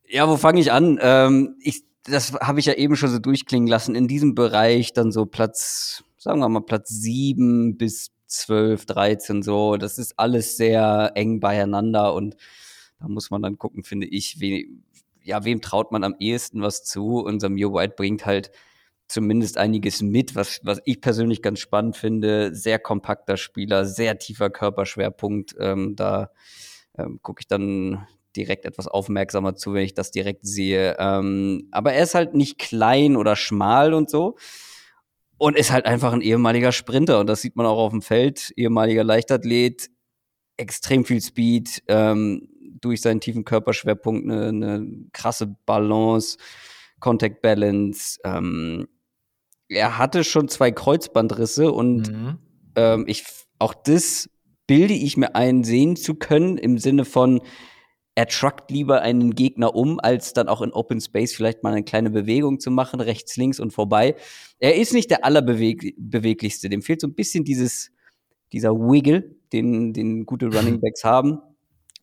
ja, 0.09 0.27
wo 0.29 0.39
fange 0.39 0.61
ich 0.61 0.73
an? 0.73 0.99
Ähm, 1.03 1.57
ich 1.61 1.85
das 2.05 2.33
habe 2.33 2.61
ich 2.61 2.67
ja 2.67 2.73
eben 2.73 2.97
schon 2.97 3.11
so 3.11 3.19
durchklingen 3.19 3.69
lassen, 3.69 3.95
in 3.95 4.09
diesem 4.09 4.35
Bereich 4.35 4.95
dann 4.95 5.13
so 5.13 5.27
Platz, 5.27 6.03
sagen 6.17 6.41
wir 6.41 6.49
mal 6.49 6.63
Platz 6.63 6.89
sieben 6.89 7.77
bis 7.77 8.13
zwölf, 8.27 8.87
dreizehn 8.87 9.43
so, 9.43 9.77
das 9.77 9.99
ist 9.99 10.19
alles 10.19 10.57
sehr 10.57 11.13
eng 11.15 11.41
beieinander 11.41 12.15
und 12.15 12.37
da 12.99 13.09
muss 13.09 13.31
man 13.31 13.43
dann 13.43 13.59
gucken, 13.59 13.85
finde 13.85 14.07
ich, 14.07 14.41
we, 14.41 14.65
ja, 15.23 15.45
wem 15.45 15.61
traut 15.61 15.93
man 15.93 16.03
am 16.03 16.15
ehesten 16.19 16.63
was 16.63 16.85
zu 16.85 17.19
und 17.19 17.41
Samir 17.41 17.73
White 17.73 17.95
bringt 17.97 18.25
halt 18.25 18.51
zumindest 19.11 19.59
einiges 19.59 20.03
mit, 20.03 20.35
was, 20.37 20.61
was 20.63 20.81
ich 20.85 21.01
persönlich 21.01 21.43
ganz 21.43 21.59
spannend 21.59 21.97
finde. 21.97 22.55
Sehr 22.55 22.79
kompakter 22.79 23.37
Spieler, 23.37 23.85
sehr 23.85 24.19
tiefer 24.19 24.51
Körperschwerpunkt. 24.51 25.57
Ähm, 25.59 25.97
da 25.97 26.31
ähm, 26.97 27.19
gucke 27.23 27.41
ich 27.41 27.49
dann 27.49 28.07
direkt 28.37 28.65
etwas 28.65 28.87
aufmerksamer 28.87 29.57
zu, 29.57 29.75
wenn 29.75 29.85
ich 29.85 29.95
das 29.95 30.13
direkt 30.13 30.47
sehe. 30.47 30.97
Ähm, 30.99 31.69
aber 31.73 31.93
er 31.93 32.05
ist 32.05 32.15
halt 32.15 32.35
nicht 32.35 32.59
klein 32.59 33.17
oder 33.17 33.35
schmal 33.35 33.95
und 33.95 34.09
so. 34.09 34.37
Und 35.39 35.57
ist 35.57 35.73
halt 35.73 35.87
einfach 35.87 36.13
ein 36.13 36.21
ehemaliger 36.21 36.71
Sprinter. 36.71 37.19
Und 37.19 37.27
das 37.27 37.43
sieht 37.43 37.57
man 37.57 37.67
auch 37.67 37.79
auf 37.79 37.93
dem 37.93 38.03
Feld. 38.03 38.53
Ehemaliger 38.57 39.03
Leichtathlet, 39.03 39.91
extrem 40.57 41.05
viel 41.05 41.21
Speed, 41.21 41.83
ähm, 41.89 42.49
durch 42.81 43.01
seinen 43.01 43.21
tiefen 43.21 43.45
Körperschwerpunkt 43.45 44.31
eine, 44.31 44.49
eine 44.49 44.87
krasse 45.13 45.57
Balance, 45.67 46.37
Contact 47.01 47.43
Balance. 47.43 48.21
Ähm, 48.25 48.87
er 49.71 49.99
hatte 49.99 50.25
schon 50.25 50.49
zwei 50.49 50.71
Kreuzbandrisse 50.71 51.73
und 51.73 52.11
mhm. 52.11 52.39
ähm, 52.77 53.05
ich 53.07 53.25
auch 53.59 53.75
das 53.75 54.29
bilde 54.67 54.95
ich 54.95 55.17
mir 55.17 55.35
ein, 55.35 55.65
sehen 55.65 55.97
zu 55.97 56.15
können 56.15 56.57
im 56.57 56.79
Sinne 56.79 57.05
von, 57.05 57.41
er 58.15 58.27
truckt 58.27 58.71
lieber 58.71 59.03
einen 59.03 59.35
Gegner 59.35 59.75
um, 59.75 59.99
als 60.01 60.33
dann 60.33 60.49
auch 60.49 60.63
in 60.63 60.73
Open 60.73 61.01
Space 61.01 61.33
vielleicht 61.33 61.63
mal 61.63 61.73
eine 61.73 61.85
kleine 61.85 62.11
Bewegung 62.11 62.61
zu 62.61 62.71
machen, 62.71 63.01
rechts, 63.01 63.37
links 63.37 63.61
und 63.61 63.73
vorbei. 63.73 64.17
Er 64.59 64.77
ist 64.77 64.93
nicht 64.93 65.11
der 65.11 65.25
allerbeweglichste. 65.25 66.69
Dem 66.69 66.83
fehlt 66.83 67.01
so 67.01 67.07
ein 67.07 67.15
bisschen 67.15 67.45
dieses, 67.45 67.91
dieser 68.53 68.73
Wiggle, 68.73 69.37
den, 69.53 69.93
den 69.93 70.27
gute 70.27 70.47
Running 70.55 70.81
Backs 70.81 71.05
haben. 71.05 71.39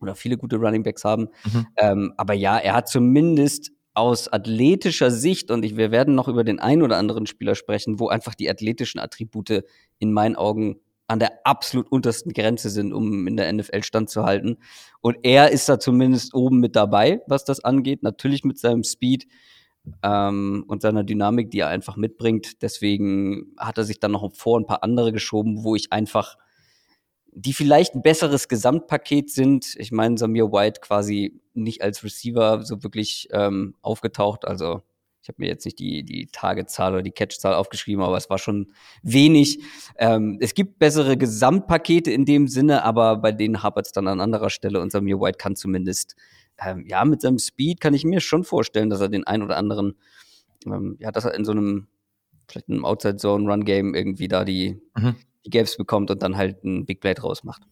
Oder 0.00 0.14
viele 0.14 0.36
gute 0.36 0.56
Running 0.56 0.82
Backs 0.82 1.04
haben. 1.04 1.28
Mhm. 1.44 1.66
Ähm, 1.76 2.14
aber 2.16 2.34
ja, 2.34 2.58
er 2.58 2.74
hat 2.74 2.88
zumindest 2.88 3.72
aus 3.98 4.28
athletischer 4.28 5.10
Sicht, 5.10 5.50
und 5.50 5.64
ich, 5.64 5.76
wir 5.76 5.90
werden 5.90 6.14
noch 6.14 6.28
über 6.28 6.44
den 6.44 6.60
einen 6.60 6.82
oder 6.82 6.96
anderen 6.96 7.26
Spieler 7.26 7.56
sprechen, 7.56 7.98
wo 7.98 8.08
einfach 8.08 8.34
die 8.34 8.48
athletischen 8.48 9.00
Attribute 9.00 9.64
in 9.98 10.12
meinen 10.12 10.36
Augen 10.36 10.80
an 11.08 11.18
der 11.18 11.44
absolut 11.44 11.90
untersten 11.90 12.32
Grenze 12.32 12.70
sind, 12.70 12.92
um 12.92 13.26
in 13.26 13.36
der 13.36 13.52
NFL 13.52 13.82
standzuhalten. 13.82 14.58
Und 15.00 15.16
er 15.22 15.50
ist 15.50 15.68
da 15.68 15.80
zumindest 15.80 16.34
oben 16.34 16.60
mit 16.60 16.76
dabei, 16.76 17.22
was 17.26 17.44
das 17.44 17.64
angeht. 17.64 18.02
Natürlich 18.02 18.44
mit 18.44 18.58
seinem 18.58 18.84
Speed 18.84 19.26
ähm, 20.02 20.64
und 20.68 20.82
seiner 20.82 21.02
Dynamik, 21.02 21.50
die 21.50 21.60
er 21.60 21.68
einfach 21.68 21.96
mitbringt. 21.96 22.62
Deswegen 22.62 23.54
hat 23.56 23.78
er 23.78 23.84
sich 23.84 24.00
dann 24.00 24.12
noch 24.12 24.34
vor 24.34 24.60
ein 24.60 24.66
paar 24.66 24.84
andere 24.84 25.12
geschoben, 25.12 25.64
wo 25.64 25.74
ich 25.74 25.92
einfach, 25.92 26.36
die 27.40 27.52
vielleicht 27.52 27.94
ein 27.94 28.02
besseres 28.02 28.48
Gesamtpaket 28.48 29.30
sind. 29.30 29.74
Ich 29.76 29.92
meine, 29.92 30.18
Samir 30.18 30.50
White 30.50 30.80
quasi 30.80 31.40
nicht 31.54 31.82
als 31.82 32.02
Receiver 32.02 32.64
so 32.64 32.82
wirklich 32.82 33.28
ähm, 33.30 33.76
aufgetaucht. 33.80 34.44
Also 34.44 34.82
ich 35.22 35.28
habe 35.28 35.42
mir 35.42 35.48
jetzt 35.48 35.64
nicht 35.64 35.78
die, 35.78 36.02
die 36.02 36.26
Tagezahl 36.26 36.94
oder 36.94 37.02
die 37.02 37.12
Catchzahl 37.12 37.54
aufgeschrieben, 37.54 38.02
aber 38.02 38.16
es 38.16 38.28
war 38.28 38.38
schon 38.38 38.72
wenig. 39.02 39.60
Ähm, 39.98 40.38
es 40.40 40.54
gibt 40.54 40.80
bessere 40.80 41.16
Gesamtpakete 41.16 42.10
in 42.10 42.24
dem 42.24 42.48
Sinne, 42.48 42.82
aber 42.82 43.16
bei 43.18 43.30
denen 43.30 43.62
hapert 43.62 43.86
es 43.86 43.92
dann 43.92 44.08
an 44.08 44.20
anderer 44.20 44.50
Stelle 44.50 44.80
und 44.80 44.90
Samir 44.90 45.20
White 45.20 45.38
kann 45.38 45.54
zumindest, 45.54 46.16
ähm, 46.64 46.84
ja, 46.88 47.04
mit 47.04 47.20
seinem 47.20 47.38
Speed 47.38 47.80
kann 47.80 47.94
ich 47.94 48.04
mir 48.04 48.20
schon 48.20 48.42
vorstellen, 48.42 48.90
dass 48.90 49.00
er 49.00 49.08
den 49.08 49.26
ein 49.26 49.42
oder 49.42 49.56
anderen, 49.56 49.94
ähm, 50.66 50.96
ja, 50.98 51.12
dass 51.12 51.24
er 51.24 51.34
in 51.34 51.44
so 51.44 51.52
einem, 51.52 51.86
vielleicht 52.48 52.68
einem 52.68 52.84
Outside-Zone-Run-Game 52.84 53.94
irgendwie 53.94 54.26
da 54.26 54.44
die, 54.44 54.80
mhm. 54.96 55.14
Die 55.44 55.50
Gaps 55.50 55.76
bekommt 55.76 56.10
und 56.10 56.22
dann 56.22 56.36
halt 56.36 56.64
ein 56.64 56.86
Big 56.86 57.00
Play 57.00 57.14
draus 57.14 57.44
macht 57.44 57.62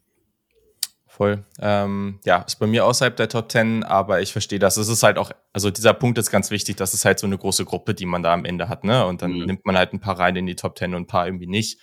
voll. 1.17 1.43
Ähm, 1.59 2.19
ja, 2.25 2.43
ist 2.43 2.59
bei 2.59 2.67
mir 2.67 2.85
außerhalb 2.85 3.15
der 3.17 3.27
Top 3.27 3.51
10, 3.51 3.83
aber 3.83 4.21
ich 4.21 4.31
verstehe 4.31 4.59
das. 4.59 4.77
Es 4.77 4.87
ist 4.87 5.01
halt 5.01 5.17
auch, 5.17 5.31
also 5.51 5.71
dieser 5.71 5.93
Punkt 5.93 6.19
ist 6.19 6.29
ganz 6.29 6.51
wichtig, 6.51 6.75
das 6.75 6.93
ist 6.93 7.05
halt 7.05 7.17
so 7.17 7.25
eine 7.25 7.39
große 7.39 7.65
Gruppe, 7.65 7.95
die 7.95 8.05
man 8.05 8.21
da 8.21 8.33
am 8.33 8.45
Ende 8.45 8.69
hat, 8.69 8.83
ne? 8.83 9.05
Und 9.05 9.23
dann 9.23 9.31
mhm. 9.31 9.45
nimmt 9.45 9.65
man 9.65 9.75
halt 9.75 9.93
ein 9.93 9.99
paar 9.99 10.19
rein 10.19 10.35
in 10.35 10.45
die 10.45 10.55
Top 10.55 10.77
10 10.77 10.93
und 10.93 11.03
ein 11.03 11.07
paar 11.07 11.25
irgendwie 11.25 11.47
nicht. 11.47 11.79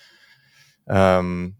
Ähm, 0.87 1.57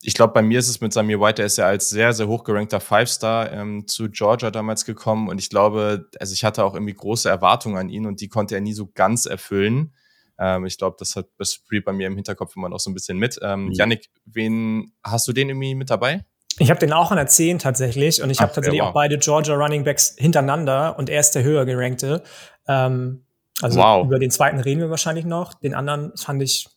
ich 0.00 0.14
glaube, 0.14 0.32
bei 0.32 0.42
mir 0.42 0.58
ist 0.58 0.68
es 0.68 0.80
mit 0.80 0.94
Samir 0.94 1.20
White, 1.20 1.36
der 1.36 1.46
ist 1.46 1.58
ja 1.58 1.66
als 1.66 1.90
sehr, 1.90 2.14
sehr 2.14 2.26
hochgerankter 2.26 2.80
Five-Star 2.80 3.52
ähm, 3.52 3.86
zu 3.86 4.08
Georgia 4.08 4.50
damals 4.50 4.86
gekommen 4.86 5.28
und 5.28 5.38
ich 5.38 5.50
glaube, 5.50 6.08
also 6.18 6.32
ich 6.32 6.42
hatte 6.42 6.64
auch 6.64 6.74
irgendwie 6.74 6.94
große 6.94 7.28
Erwartungen 7.28 7.76
an 7.76 7.90
ihn 7.90 8.06
und 8.06 8.22
die 8.22 8.28
konnte 8.28 8.54
er 8.54 8.62
nie 8.62 8.74
so 8.74 8.90
ganz 8.94 9.26
erfüllen. 9.26 9.92
Ähm, 10.38 10.66
ich 10.66 10.78
glaube, 10.78 10.96
das 10.98 11.16
hat 11.16 11.26
das 11.38 11.54
Spiel 11.54 11.82
bei 11.82 11.92
mir 11.92 12.06
im 12.06 12.16
Hinterkopf 12.16 12.56
immer 12.56 12.68
noch 12.68 12.80
so 12.80 12.90
ein 12.90 12.94
bisschen 12.94 13.18
mit. 13.18 13.38
Ähm, 13.42 13.66
mhm. 13.66 13.72
Yannick, 13.72 14.10
wen 14.24 14.92
hast 15.02 15.28
du 15.28 15.32
den 15.32 15.48
irgendwie 15.48 15.74
mit 15.74 15.90
dabei? 15.90 16.24
Ich 16.58 16.70
habe 16.70 16.78
den 16.78 16.92
auch 16.92 17.10
an 17.10 17.16
der 17.16 17.26
10 17.26 17.58
tatsächlich 17.58 18.22
und 18.22 18.30
ich 18.30 18.40
habe 18.40 18.52
tatsächlich 18.52 18.80
wow. 18.80 18.90
auch 18.90 18.94
beide 18.94 19.18
Georgia 19.18 19.54
Running 19.54 19.82
Backs 19.82 20.14
hintereinander 20.16 20.96
und 20.98 21.10
er 21.10 21.20
ist 21.20 21.32
der 21.32 21.42
höher 21.42 21.64
gerankte. 21.64 22.22
Ähm, 22.68 23.24
also 23.60 23.80
wow. 23.80 24.06
über 24.06 24.18
den 24.18 24.30
zweiten 24.30 24.60
reden 24.60 24.80
wir 24.80 24.90
wahrscheinlich 24.90 25.24
noch. 25.24 25.54
Den 25.54 25.74
anderen 25.74 26.16
fand 26.16 26.42
ich 26.42 26.68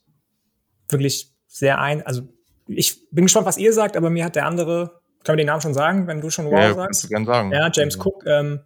wirklich 0.88 1.32
sehr 1.46 1.80
ein, 1.80 2.04
also 2.06 2.22
ich 2.66 3.08
bin 3.10 3.24
gespannt, 3.24 3.46
was 3.46 3.56
ihr 3.56 3.72
sagt, 3.72 3.96
aber 3.96 4.10
mir 4.10 4.24
hat 4.24 4.36
der 4.36 4.46
andere, 4.46 5.00
können 5.24 5.38
wir 5.38 5.44
den 5.44 5.46
Namen 5.46 5.60
schon 5.60 5.74
sagen, 5.74 6.06
wenn 6.06 6.20
du 6.20 6.30
schon 6.30 6.46
Wow 6.46 6.54
ja, 6.54 6.74
sagst? 6.74 7.04
Du 7.04 7.08
gern 7.08 7.24
sagen. 7.24 7.52
Ja, 7.52 7.70
James 7.72 7.96
also. 7.96 8.10
Cook, 8.10 8.26
ähm, 8.26 8.60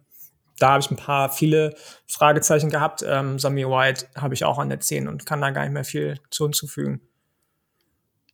da 0.59 0.71
habe 0.71 0.81
ich 0.81 0.91
ein 0.91 0.97
paar 0.97 1.29
viele 1.29 1.75
Fragezeichen 2.07 2.69
gehabt. 2.69 3.03
Ähm, 3.05 3.39
Samir 3.39 3.69
White 3.69 4.07
habe 4.15 4.33
ich 4.33 4.45
auch 4.45 4.59
an 4.59 4.69
der 4.69 4.79
10 4.79 5.07
und 5.07 5.25
kann 5.25 5.41
da 5.41 5.51
gar 5.51 5.63
nicht 5.63 5.73
mehr 5.73 5.83
viel 5.83 6.19
zu 6.29 6.45
hinzufügen. 6.45 7.01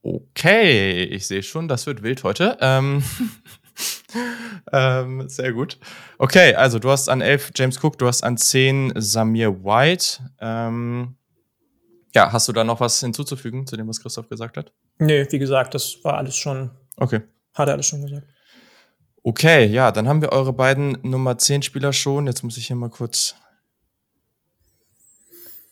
Okay, 0.02 1.04
ich 1.04 1.28
sehe 1.28 1.44
schon, 1.44 1.68
das 1.68 1.86
wird 1.86 2.04
wild 2.04 2.24
heute. 2.24 2.58
Ähm, 2.62 3.04
ähm, 4.72 5.28
sehr 5.28 5.54
gut. 5.54 5.78
Okay, 6.18 6.56
also 6.56 6.80
du 6.80 6.90
hast 6.90 7.10
an 7.10 7.22
11 7.22 7.52
James 7.56 7.84
Cook, 7.84 7.98
du 7.98 8.08
hast 8.08 8.24
an 8.24 8.38
10 8.38 8.94
Samir 8.96 9.64
White. 9.64 10.20
Ähm, 10.40 11.16
ja, 12.16 12.32
hast 12.32 12.48
du 12.48 12.54
da 12.54 12.64
noch 12.64 12.80
was 12.80 13.00
hinzuzufügen 13.00 13.68
zu 13.68 13.76
dem, 13.78 13.88
was 13.88 14.02
Christoph 14.02 14.30
gesagt 14.30 14.58
hat? 14.58 14.72
Nee, 14.98 15.28
wie 15.30 15.40
gesagt, 15.40 15.74
das 15.74 15.98
war 16.04 16.18
alles 16.18 16.36
schon. 16.36 16.72
Okay. 16.98 17.22
Hat 17.54 17.68
er 17.68 17.74
alles 17.74 17.88
schon 17.88 18.02
gesagt. 18.02 18.26
Okay, 19.24 19.66
ja, 19.66 19.92
dann 19.92 20.08
haben 20.08 20.22
wir 20.22 20.32
eure 20.32 20.54
beiden 20.54 20.98
Nummer 21.04 21.38
10 21.38 21.62
Spieler 21.62 21.94
schon. 21.94 22.28
Jetzt 22.28 22.44
muss 22.44 22.58
ich 22.58 22.68
hier 22.68 22.76
mal 22.76 22.90
kurz 22.90 23.36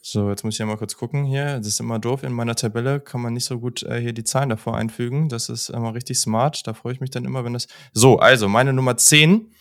so, 0.10 0.30
jetzt 0.30 0.46
muss 0.46 0.54
ich 0.54 0.60
ja 0.60 0.66
mal 0.66 0.78
kurz 0.78 0.96
gucken 0.96 1.26
hier. 1.26 1.58
Das 1.58 1.68
ist 1.68 1.82
immer 1.82 2.00
doof. 2.00 2.24
In 2.24 2.32
meiner 2.32 2.56
Tabelle 2.56 3.02
kann 3.02 3.20
man 3.20 3.34
nicht 3.34 3.44
so 3.44 3.60
gut 3.60 3.84
äh, 3.84 4.00
hier 4.00 4.14
die 4.14 4.24
Zahlen 4.24 4.48
davor 4.48 4.78
einfügen. 4.78 5.28
Das 5.28 5.50
ist 5.50 5.68
immer 5.68 5.94
richtig 5.94 6.18
smart. 6.18 6.66
Da 6.66 6.74
freue 6.74 6.94
ich 6.94 7.02
mich 7.02 7.10
dann 7.10 7.26
immer, 7.26 7.44
wenn 7.44 7.52
das. 7.52 7.68
So, 7.92 8.18
also 8.18 8.48
meine 8.48 8.72
Nummer 8.72 8.96
10. 8.96 9.52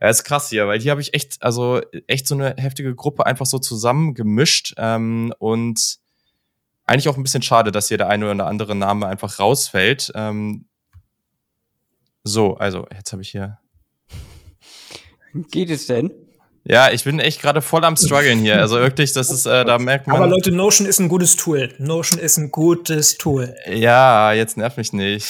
Ja, 0.00 0.08
ist 0.08 0.24
krass 0.24 0.50
hier, 0.50 0.66
weil 0.66 0.80
hier 0.80 0.90
habe 0.90 1.00
ich 1.00 1.14
echt, 1.14 1.40
also 1.44 1.80
echt 2.08 2.26
so 2.26 2.34
eine 2.34 2.56
heftige 2.58 2.92
Gruppe 2.96 3.24
einfach 3.24 3.46
so 3.46 3.60
zusammengemischt. 3.60 4.74
Ähm, 4.78 5.32
und 5.38 5.98
eigentlich 6.86 7.08
auch 7.08 7.16
ein 7.16 7.22
bisschen 7.22 7.42
schade, 7.42 7.70
dass 7.70 7.86
hier 7.86 7.98
der 7.98 8.08
eine 8.08 8.28
oder 8.28 8.48
andere 8.48 8.74
Name 8.74 9.06
einfach 9.06 9.38
rausfällt. 9.38 10.10
Ähm, 10.16 10.64
so, 12.24 12.54
also, 12.54 12.86
jetzt 12.94 13.12
habe 13.12 13.22
ich 13.22 13.30
hier. 13.30 13.58
Geht 15.50 15.70
es 15.70 15.86
denn? 15.86 16.10
Ja, 16.66 16.90
ich 16.90 17.04
bin 17.04 17.20
echt 17.20 17.42
gerade 17.42 17.60
voll 17.60 17.84
am 17.84 17.96
struggeln 17.96 18.38
hier. 18.38 18.58
Also 18.58 18.76
wirklich, 18.76 19.12
das 19.12 19.30
ist, 19.30 19.44
äh, 19.44 19.66
da 19.66 19.78
merkt 19.78 20.06
man. 20.06 20.16
Aber 20.16 20.26
Leute, 20.26 20.50
Notion 20.50 20.88
ist 20.88 20.98
ein 20.98 21.08
gutes 21.08 21.36
Tool. 21.36 21.74
Notion 21.78 22.18
ist 22.18 22.38
ein 22.38 22.50
gutes 22.50 23.18
Tool. 23.18 23.54
Ja, 23.70 24.32
jetzt 24.32 24.56
nerv 24.56 24.78
mich 24.78 24.94
nicht. 24.94 25.26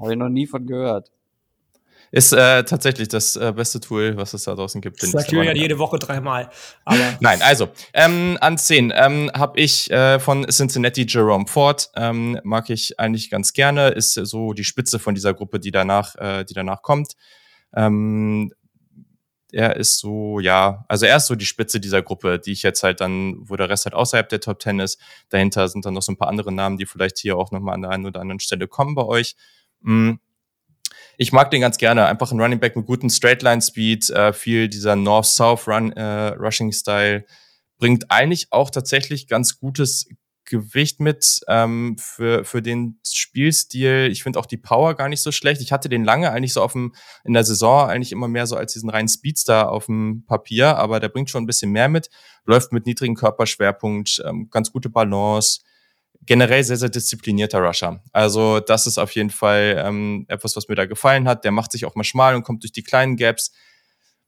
Habe 0.00 0.12
ich 0.12 0.18
noch 0.18 0.28
nie 0.28 0.48
von 0.48 0.66
gehört. 0.66 1.12
Ist 2.14 2.32
äh, 2.32 2.62
tatsächlich 2.62 3.08
das 3.08 3.34
äh, 3.34 3.52
beste 3.56 3.80
Tool, 3.80 4.16
was 4.16 4.34
es 4.34 4.44
da 4.44 4.54
draußen 4.54 4.80
gibt. 4.80 5.02
Das 5.02 5.10
sagt 5.10 5.32
Julian 5.32 5.56
jede 5.56 5.80
Woche 5.80 5.98
dreimal. 5.98 6.48
Nein, 7.18 7.42
also 7.42 7.70
ähm, 7.92 8.38
an 8.40 8.56
10 8.56 8.92
ähm, 8.94 9.32
habe 9.34 9.58
ich 9.58 9.90
äh, 9.90 10.20
von 10.20 10.46
Cincinnati 10.48 11.06
Jerome 11.08 11.48
Ford. 11.48 11.90
Ähm, 11.96 12.38
mag 12.44 12.70
ich 12.70 13.00
eigentlich 13.00 13.30
ganz 13.30 13.52
gerne. 13.52 13.88
Ist 13.88 14.14
so 14.14 14.52
die 14.52 14.62
Spitze 14.62 15.00
von 15.00 15.16
dieser 15.16 15.34
Gruppe, 15.34 15.58
die 15.58 15.72
danach, 15.72 16.14
äh, 16.14 16.44
die 16.44 16.54
danach 16.54 16.82
kommt. 16.82 17.14
Ähm, 17.74 18.52
er 19.50 19.74
ist 19.74 19.98
so, 19.98 20.38
ja, 20.38 20.84
also 20.86 21.06
er 21.06 21.16
ist 21.16 21.26
so 21.26 21.34
die 21.34 21.46
Spitze 21.46 21.80
dieser 21.80 22.02
Gruppe, 22.02 22.38
die 22.38 22.52
ich 22.52 22.62
jetzt 22.62 22.84
halt 22.84 23.00
dann, 23.00 23.38
wo 23.40 23.56
der 23.56 23.68
Rest 23.68 23.86
halt 23.86 23.94
außerhalb 23.94 24.28
der 24.28 24.40
Top 24.40 24.60
Ten 24.60 24.78
ist. 24.78 25.00
Dahinter 25.30 25.66
sind 25.66 25.84
dann 25.84 25.94
noch 25.94 26.02
so 26.02 26.12
ein 26.12 26.16
paar 26.16 26.28
andere 26.28 26.52
Namen, 26.52 26.78
die 26.78 26.86
vielleicht 26.86 27.18
hier 27.18 27.36
auch 27.36 27.50
nochmal 27.50 27.74
an 27.74 27.82
der 27.82 27.90
einen 27.90 28.06
oder 28.06 28.20
anderen 28.20 28.38
Stelle 28.38 28.68
kommen 28.68 28.94
bei 28.94 29.04
euch. 29.04 29.34
Mm. 29.80 30.12
Ich 31.16 31.32
mag 31.32 31.50
den 31.50 31.60
ganz 31.60 31.78
gerne. 31.78 32.06
Einfach 32.06 32.32
ein 32.32 32.40
Running 32.40 32.60
Back 32.60 32.76
mit 32.76 32.86
guten 32.86 33.10
Straightline 33.10 33.62
Speed, 33.62 34.10
äh, 34.10 34.32
viel 34.32 34.68
dieser 34.68 34.96
North-South 34.96 35.68
Run 35.68 35.92
äh, 35.92 37.22
bringt 37.78 38.10
eigentlich 38.10 38.48
auch 38.50 38.70
tatsächlich 38.70 39.28
ganz 39.28 39.58
gutes 39.58 40.06
Gewicht 40.44 41.00
mit 41.00 41.40
ähm, 41.48 41.96
für, 41.98 42.44
für 42.44 42.60
den 42.62 43.00
Spielstil. 43.06 44.08
Ich 44.10 44.22
finde 44.22 44.38
auch 44.38 44.46
die 44.46 44.56
Power 44.56 44.94
gar 44.94 45.08
nicht 45.08 45.22
so 45.22 45.32
schlecht. 45.32 45.60
Ich 45.60 45.72
hatte 45.72 45.88
den 45.88 46.04
lange 46.04 46.30
eigentlich 46.30 46.52
so 46.52 46.62
auf 46.62 46.72
dem, 46.72 46.94
in 47.24 47.32
der 47.32 47.44
Saison 47.44 47.88
eigentlich 47.88 48.12
immer 48.12 48.28
mehr 48.28 48.46
so 48.46 48.56
als 48.56 48.72
diesen 48.74 48.90
reinen 48.90 49.08
Speedstar 49.08 49.70
auf 49.70 49.86
dem 49.86 50.24
Papier, 50.26 50.76
aber 50.76 51.00
der 51.00 51.08
bringt 51.08 51.30
schon 51.30 51.44
ein 51.44 51.46
bisschen 51.46 51.70
mehr 51.70 51.88
mit. 51.88 52.10
Läuft 52.44 52.72
mit 52.72 52.86
niedrigem 52.86 53.14
Körperschwerpunkt, 53.14 54.22
ähm, 54.26 54.48
ganz 54.50 54.70
gute 54.70 54.90
Balance. 54.90 55.60
Generell 56.26 56.64
sehr, 56.64 56.76
sehr 56.76 56.88
disziplinierter 56.88 57.60
Rusher. 57.60 58.02
Also 58.12 58.60
das 58.60 58.86
ist 58.86 58.98
auf 58.98 59.10
jeden 59.12 59.30
Fall 59.30 59.82
ähm, 59.84 60.24
etwas, 60.28 60.56
was 60.56 60.68
mir 60.68 60.74
da 60.74 60.86
gefallen 60.86 61.28
hat. 61.28 61.44
Der 61.44 61.52
macht 61.52 61.72
sich 61.72 61.84
auch 61.84 61.94
mal 61.94 62.04
schmal 62.04 62.34
und 62.34 62.42
kommt 62.42 62.62
durch 62.62 62.72
die 62.72 62.82
kleinen 62.82 63.16
Gaps. 63.16 63.52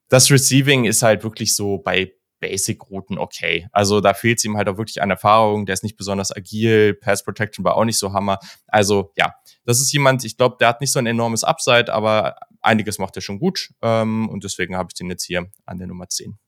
Das 0.09 0.31
Receiving 0.31 0.85
ist 0.85 1.03
halt 1.03 1.25
wirklich 1.25 1.55
so 1.55 1.79
bei 1.79 2.13
Basic-Routen 2.41 3.19
okay. 3.19 3.67
Also 3.73 4.01
da 4.01 4.15
fehlt 4.15 4.39
es 4.39 4.45
ihm 4.45 4.57
halt 4.57 4.69
auch 4.69 4.77
wirklich 4.77 5.03
an 5.03 5.11
Erfahrung. 5.11 5.67
Der 5.67 5.73
ist 5.73 5.83
nicht 5.83 5.97
besonders 5.97 6.35
agil. 6.35 6.95
Pass 6.95 7.25
Protection 7.25 7.65
war 7.65 7.77
auch 7.77 7.85
nicht 7.85 7.99
so 7.99 8.13
Hammer. 8.13 8.39
Also 8.67 9.13
ja, 9.17 9.35
das 9.65 9.81
ist 9.81 9.93
jemand, 9.93 10.25
ich 10.25 10.37
glaube, 10.37 10.57
der 10.61 10.69
hat 10.69 10.81
nicht 10.81 10.93
so 10.93 10.99
ein 10.99 11.07
enormes 11.07 11.45
Upside, 11.45 11.93
aber 11.93 12.37
einiges 12.61 12.99
macht 12.99 13.17
er 13.17 13.23
schon 13.23 13.39
gut. 13.39 13.73
Ähm, 13.83 14.29
und 14.29 14.45
deswegen 14.45 14.77
habe 14.77 14.89
ich 14.91 14.95
den 14.95 15.11
jetzt 15.11 15.25
hier 15.25 15.47
an 15.65 15.79
der 15.79 15.87
Nummer 15.87 16.09
10. 16.09 16.39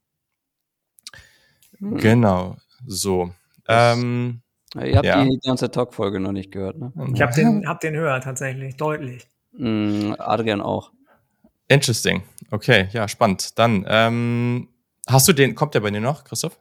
Hm. 1.79 1.97
Genau, 1.97 2.57
so. 2.87 3.33
Ähm, 3.67 4.43
Ihr 4.75 4.97
habt 4.97 5.07
ja. 5.07 5.25
die 5.25 5.39
ganze 5.45 5.71
Talk-Folge 5.71 6.21
noch 6.21 6.33
nicht 6.33 6.53
gehört, 6.53 6.79
ne? 6.79 6.93
Ich 7.15 7.23
habe 7.23 7.33
den, 7.33 7.67
hab 7.67 7.81
den 7.81 7.95
höher 7.95 8.21
tatsächlich, 8.21 8.77
deutlich. 8.77 9.27
Mm, 9.53 10.13
Adrian 10.19 10.61
auch. 10.61 10.93
Interesting. 11.69 12.23
Okay, 12.51 12.89
ja, 12.93 13.09
spannend. 13.09 13.59
Dann, 13.59 13.87
ähm, 13.89 14.69
Hast 15.09 15.27
du 15.27 15.33
den, 15.33 15.55
kommt 15.55 15.75
der 15.75 15.81
bei 15.81 15.91
dir 15.91 16.03
noch, 16.03 16.25
Christoph? 16.25 16.61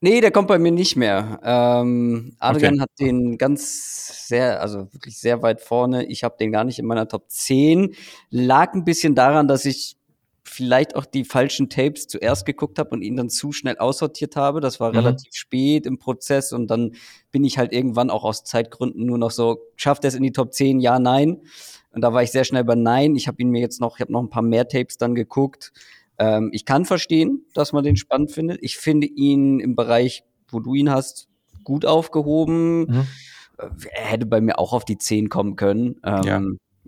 Nee, 0.00 0.22
der 0.22 0.30
kommt 0.30 0.48
bei 0.48 0.58
mir 0.58 0.72
nicht 0.72 0.96
mehr. 0.96 1.38
Ähm, 1.44 2.34
Adrian 2.38 2.74
okay. 2.74 2.82
hat 2.82 2.90
den 2.98 3.36
ganz 3.36 4.26
sehr, 4.26 4.60
also 4.62 4.92
wirklich 4.92 5.18
sehr 5.18 5.42
weit 5.42 5.60
vorne. 5.60 6.06
Ich 6.06 6.24
habe 6.24 6.36
den 6.38 6.50
gar 6.50 6.64
nicht 6.64 6.78
in 6.78 6.86
meiner 6.86 7.08
Top 7.08 7.24
10. 7.28 7.94
Lag 8.30 8.72
ein 8.72 8.84
bisschen 8.84 9.14
daran, 9.14 9.48
dass 9.48 9.66
ich 9.66 9.96
vielleicht 10.44 10.94
auch 10.94 11.06
die 11.06 11.24
falschen 11.24 11.70
Tapes 11.70 12.06
zuerst 12.06 12.44
geguckt 12.46 12.78
habe 12.78 12.90
und 12.90 13.02
ihn 13.02 13.16
dann 13.16 13.30
zu 13.30 13.52
schnell 13.52 13.78
aussortiert 13.78 14.36
habe. 14.36 14.60
Das 14.60 14.78
war 14.78 14.90
mhm. 14.90 14.98
relativ 14.98 15.34
spät 15.34 15.86
im 15.86 15.98
Prozess 15.98 16.52
und 16.52 16.68
dann 16.68 16.92
bin 17.32 17.44
ich 17.44 17.58
halt 17.58 17.72
irgendwann 17.72 18.10
auch 18.10 18.24
aus 18.24 18.44
Zeitgründen 18.44 19.06
nur 19.06 19.18
noch 19.18 19.30
so, 19.30 19.58
schafft 19.76 20.04
er 20.04 20.08
es 20.08 20.14
in 20.14 20.22
die 20.22 20.32
Top 20.32 20.52
10? 20.52 20.80
Ja, 20.80 20.98
nein. 20.98 21.40
Und 21.90 22.02
da 22.02 22.12
war 22.12 22.22
ich 22.22 22.30
sehr 22.30 22.44
schnell 22.44 22.64
bei 22.64 22.74
Nein. 22.74 23.14
Ich 23.14 23.28
habe 23.28 23.40
ihn 23.40 23.50
mir 23.50 23.60
jetzt 23.60 23.80
noch, 23.80 23.96
ich 23.96 24.00
habe 24.00 24.12
noch 24.12 24.22
ein 24.22 24.28
paar 24.28 24.42
mehr 24.42 24.66
Tapes 24.66 24.98
dann 24.98 25.14
geguckt. 25.14 25.72
Ähm, 26.18 26.50
ich 26.52 26.64
kann 26.64 26.84
verstehen, 26.84 27.46
dass 27.54 27.72
man 27.72 27.84
den 27.84 27.96
spannend 27.96 28.32
findet. 28.32 28.58
Ich 28.62 28.76
finde 28.76 29.06
ihn 29.06 29.60
im 29.60 29.76
Bereich, 29.76 30.24
wo 30.48 30.60
du 30.60 30.74
ihn 30.74 30.90
hast, 30.90 31.28
gut 31.62 31.86
aufgehoben. 31.86 32.80
Mhm. 32.80 33.06
Er 33.56 34.04
hätte 34.04 34.26
bei 34.26 34.40
mir 34.40 34.58
auch 34.58 34.72
auf 34.72 34.84
die 34.84 34.98
10 34.98 35.28
kommen 35.28 35.54
können. 35.54 36.00
Ähm, 36.04 36.22
ja. 36.24 36.42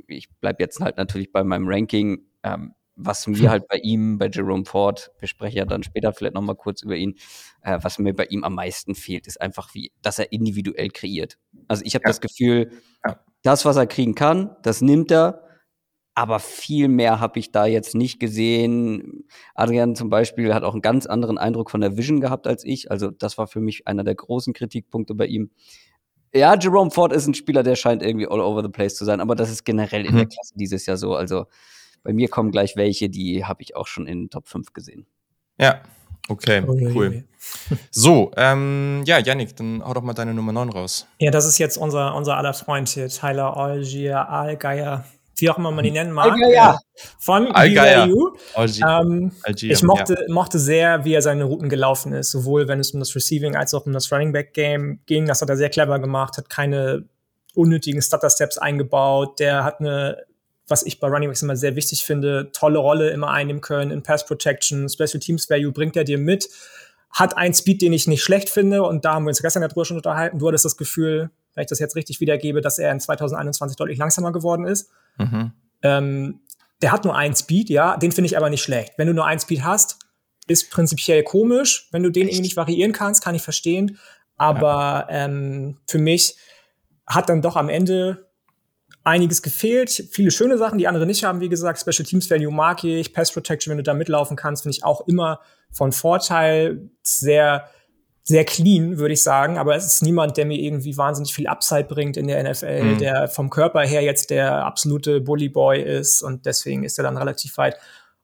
Ich 0.09 0.29
bleibe 0.41 0.63
jetzt 0.63 0.81
halt 0.81 0.97
natürlich 0.97 1.33
bei 1.33 1.45
meinem 1.45 1.69
Ranking. 1.69 2.23
Ähm, 2.43 2.75
was 2.97 3.27
mir 3.27 3.51
halt 3.51 3.69
bei 3.69 3.77
ihm, 3.77 4.19
bei 4.19 4.29
Jerome 4.29 4.65
Ford, 4.65 5.13
wir 5.19 5.29
sprechen 5.29 5.59
ja 5.59 5.65
dann 5.65 5.83
später 5.83 6.13
vielleicht 6.13 6.35
noch 6.35 6.43
mal 6.43 6.57
kurz 6.57 6.83
über 6.83 6.97
ihn, 6.97 7.15
äh, 7.63 7.79
was 7.83 7.99
mir 7.99 8.15
bei 8.15 8.25
ihm 8.27 8.45
am 8.45 8.55
meisten 8.55 8.95
fehlt, 8.95 9.27
ist 9.27 9.41
einfach, 9.41 9.75
wie, 9.75 9.93
dass 10.03 10.19
er 10.19 10.33
individuell 10.33 10.89
kreiert. 10.89 11.39
Also 11.69 11.85
ich 11.85 11.95
habe 11.95 12.05
ja. 12.05 12.11
das 12.11 12.21
Gefühl, 12.21 12.73
ja. 13.07 13.21
das, 13.43 13.65
was 13.65 13.77
er 13.77 13.87
kriegen 13.87 14.15
kann, 14.15 14.57
das 14.63 14.81
nimmt 14.81 15.13
er 15.13 15.47
aber 16.17 16.41
viel 16.41 16.89
mehr 16.89 17.21
habe 17.21 17.39
ich 17.39 17.53
da 17.53 17.67
jetzt 17.67 17.95
nicht 17.95 18.19
gesehen. 18.19 19.29
Adrian 19.55 19.95
zum 19.95 20.09
Beispiel 20.09 20.55
hat 20.55 20.63
auch 20.63 20.73
einen 20.73 20.81
ganz 20.81 21.05
anderen 21.05 21.37
Eindruck 21.37 21.71
von 21.71 21.83
der 21.83 21.99
Vision 21.99 22.23
gehabt 22.23 22.47
als 22.47 22.65
ich. 22.65 22.91
Also 22.91 23.11
das 23.11 23.37
war 23.37 23.47
für 23.47 23.61
mich 23.61 23.87
einer 23.87 24.03
der 24.03 24.15
großen 24.15 24.55
Kritikpunkte 24.55 25.15
bei 25.15 25.27
ihm. 25.27 25.51
Ja, 26.35 26.57
Jerome 26.59 26.91
Ford 26.91 27.13
ist 27.13 27.27
ein 27.27 27.35
Spieler, 27.35 27.63
der 27.63 27.77
scheint 27.77 28.03
irgendwie 28.03 28.27
all 28.27 28.41
over 28.41 28.63
the 28.63 28.71
place 28.71 28.97
zu 28.97 29.05
sein, 29.05 29.21
aber 29.21 29.35
das 29.35 29.51
ist 29.51 29.65
generell 29.65 30.07
in 30.07 30.15
der 30.17 30.25
mhm. 30.25 30.31
Klasse 30.31 30.55
dieses 30.57 30.87
Jahr 30.87 30.97
so. 30.97 31.15
Also 31.15 31.45
bei 32.07 32.13
mir 32.13 32.29
kommen 32.29 32.53
gleich 32.53 32.77
welche, 32.77 33.09
die 33.09 33.45
habe 33.45 33.63
ich 33.63 33.75
auch 33.75 33.89
schon 33.89 34.07
in 34.07 34.23
den 34.23 34.31
Top 34.31 34.47
5 34.49 34.73
gesehen. 34.73 35.07
Ja, 35.59 35.81
okay, 36.29 36.63
oh, 36.65 36.73
cool. 36.95 37.25
So, 37.91 38.33
ähm, 38.37 39.03
ja, 39.07 39.19
Yannick, 39.19 39.55
dann 39.57 39.81
hau 39.85 39.95
doch 39.95 40.03
mal 40.03 40.15
deine 40.15 40.35
Nummer 40.35 40.53
9 40.53 40.69
raus. 40.71 41.07
Ja, 41.21 41.31
das 41.31 41.47
ist 41.47 41.59
jetzt 41.59 41.77
unser, 41.77 42.15
unser 42.17 42.37
aller 42.37 42.55
Freund 42.55 42.89
hier, 42.89 43.09
Tyler 43.09 43.57
Algier, 43.57 44.29
Allgeier 44.29 45.05
wie 45.39 45.51
auch 45.51 45.59
immer 45.59 45.71
man 45.71 45.85
ihn 45.85 45.93
nennen 45.93 46.13
mag, 46.13 46.33
Algeier. 46.33 46.81
von 47.19 47.53
BYU. 47.53 48.37
Ähm, 48.57 49.33
ich 49.55 49.83
mochte, 49.83 50.15
ja. 50.15 50.33
mochte 50.33 50.59
sehr, 50.59 51.05
wie 51.05 51.13
er 51.13 51.23
seine 51.23 51.45
Routen 51.45 51.69
gelaufen 51.69 52.13
ist, 52.13 52.31
sowohl 52.31 52.69
wenn 52.69 52.81
es 52.81 52.93
um 52.93 53.01
das 53.01 53.15
Receiving 53.15 53.55
als 53.55 53.75
auch 53.75 53.85
um 53.87 53.93
das 53.93 54.11
Running 54.11 54.33
Back 54.33 54.55
Game 54.55 55.01
ging. 55.07 55.27
Das 55.27 55.43
hat 55.43 55.51
er 55.51 55.57
sehr 55.57 55.69
clever 55.69 55.99
gemacht, 55.99 56.39
hat 56.39 56.49
keine 56.49 57.05
unnötigen 57.55 58.01
Stutter 58.01 58.31
Steps 58.31 58.59
eingebaut. 58.59 59.39
Der 59.39 59.65
hat 59.65 59.81
eine, 59.81 60.25
was 60.69 60.85
ich 60.85 60.99
bei 61.01 61.09
Running 61.09 61.29
Backs 61.29 61.43
immer 61.43 61.57
sehr 61.57 61.77
wichtig 61.77 62.05
finde, 62.05 62.51
tolle 62.53 62.79
Rolle 62.79 63.11
immer 63.11 63.31
einnehmen 63.31 63.61
können 63.61 63.91
in 63.91 64.03
Pass 64.03 64.27
Protection, 64.27 64.89
Special 64.89 65.21
Teams 65.21 65.49
Value 65.49 65.73
bringt 65.73 65.97
er 65.97 66.05
dir 66.05 66.19
mit. 66.19 66.49
Hat 67.11 67.37
einen 67.37 67.55
Speed, 67.55 67.83
den 67.83 67.93
ich 67.93 68.07
nicht 68.07 68.23
schlecht 68.23 68.49
finde, 68.49 68.83
und 68.83 69.05
da 69.05 69.15
haben 69.15 69.25
wir 69.25 69.29
uns 69.29 69.41
gestern 69.41 69.63
darüber 69.63 69.85
schon 69.85 69.97
unterhalten. 69.97 70.39
Du 70.39 70.49
hattest 70.49 70.65
das 70.65 70.77
Gefühl, 70.77 71.31
wenn 71.55 71.63
ich 71.63 71.69
das 71.69 71.79
jetzt 71.79 71.97
richtig 71.97 72.21
wiedergebe, 72.21 72.61
dass 72.61 72.79
er 72.79 72.91
in 72.93 73.01
2021 73.01 73.77
deutlich 73.77 73.99
langsamer 73.99 74.33
geworden 74.33 74.67
ist. 74.67 74.91
Mhm. 75.19 75.53
Ähm, 75.83 76.41
der 76.83 76.93
hat 76.93 77.05
nur 77.05 77.17
einen 77.17 77.35
Speed, 77.35 77.71
ja, 77.71 77.97
den 77.97 78.13
finde 78.13 78.27
ich 78.27 78.37
aber 78.37 78.51
nicht 78.51 78.63
schlecht. 78.63 78.95
Wenn 78.97 79.07
du 79.07 79.15
nur 79.15 79.25
einen 79.25 79.41
Speed 79.41 79.65
hast, 79.65 79.99
ist 80.47 80.71
prinzipiell 80.71 81.23
komisch. 81.23 81.89
Wenn 81.91 82.03
du 82.03 82.11
den 82.11 82.29
irgendwie 82.29 82.43
nicht 82.43 82.57
variieren 82.57 82.93
kannst, 82.93 83.23
kann 83.23 83.35
ich 83.35 83.43
verstehen. 83.43 83.99
Aber 84.37 85.07
ja. 85.09 85.25
ähm, 85.25 85.79
für 85.87 85.99
mich 85.99 86.37
hat 87.07 87.29
dann 87.29 87.41
doch 87.41 87.57
am 87.57 87.69
Ende 87.69 88.26
einiges 89.07 89.41
gefehlt. 89.41 90.09
Viele 90.11 90.33
schöne 90.33 90.59
Sachen, 90.59 90.79
die 90.79 90.89
andere 90.89 91.07
nicht 91.07 91.23
haben, 91.23 91.41
wie 91.41 91.49
gesagt. 91.49 91.81
Special 91.81 92.05
Teams 92.05 92.29
Value 92.29 92.53
mag 92.53 92.83
ich, 92.83 93.13
Pass 93.13 93.33
Protection, 93.33 93.71
wenn 93.71 93.79
du 93.79 93.85
da 93.85 93.95
mitlaufen 93.95 94.37
kannst, 94.37 94.65
finde 94.65 94.77
ich 94.77 94.85
auch 94.85 95.07
immer 95.07 95.41
von 95.71 95.93
Vorteil. 95.93 96.91
Sehr, 97.03 97.69
sehr 98.25 98.45
clean, 98.45 98.99
würde 98.99 99.15
ich 99.15 99.23
sagen. 99.23 99.59
Aber 99.59 99.77
es 99.77 99.87
ist 99.87 100.03
niemand, 100.03 100.37
der 100.37 100.45
mir 100.45 100.59
irgendwie 100.59 100.97
wahnsinnig 100.97 101.33
viel 101.33 101.47
Upside 101.47 101.85
bringt 101.85 102.17
in 102.17 102.27
der 102.27 102.43
NFL, 102.43 102.83
mhm. 102.83 102.99
der 102.99 103.29
vom 103.29 103.49
Körper 103.49 103.83
her 103.83 104.03
jetzt 104.03 104.31
der 104.31 104.67
absolute 104.67 105.21
Bully 105.21 105.51
Boy 105.51 105.81
ist. 105.81 106.23
Und 106.23 106.45
deswegen 106.45 106.83
ist 106.83 106.99
er 106.99 107.05
dann 107.05 107.17
relativ 107.17 107.57
weit 107.59 107.77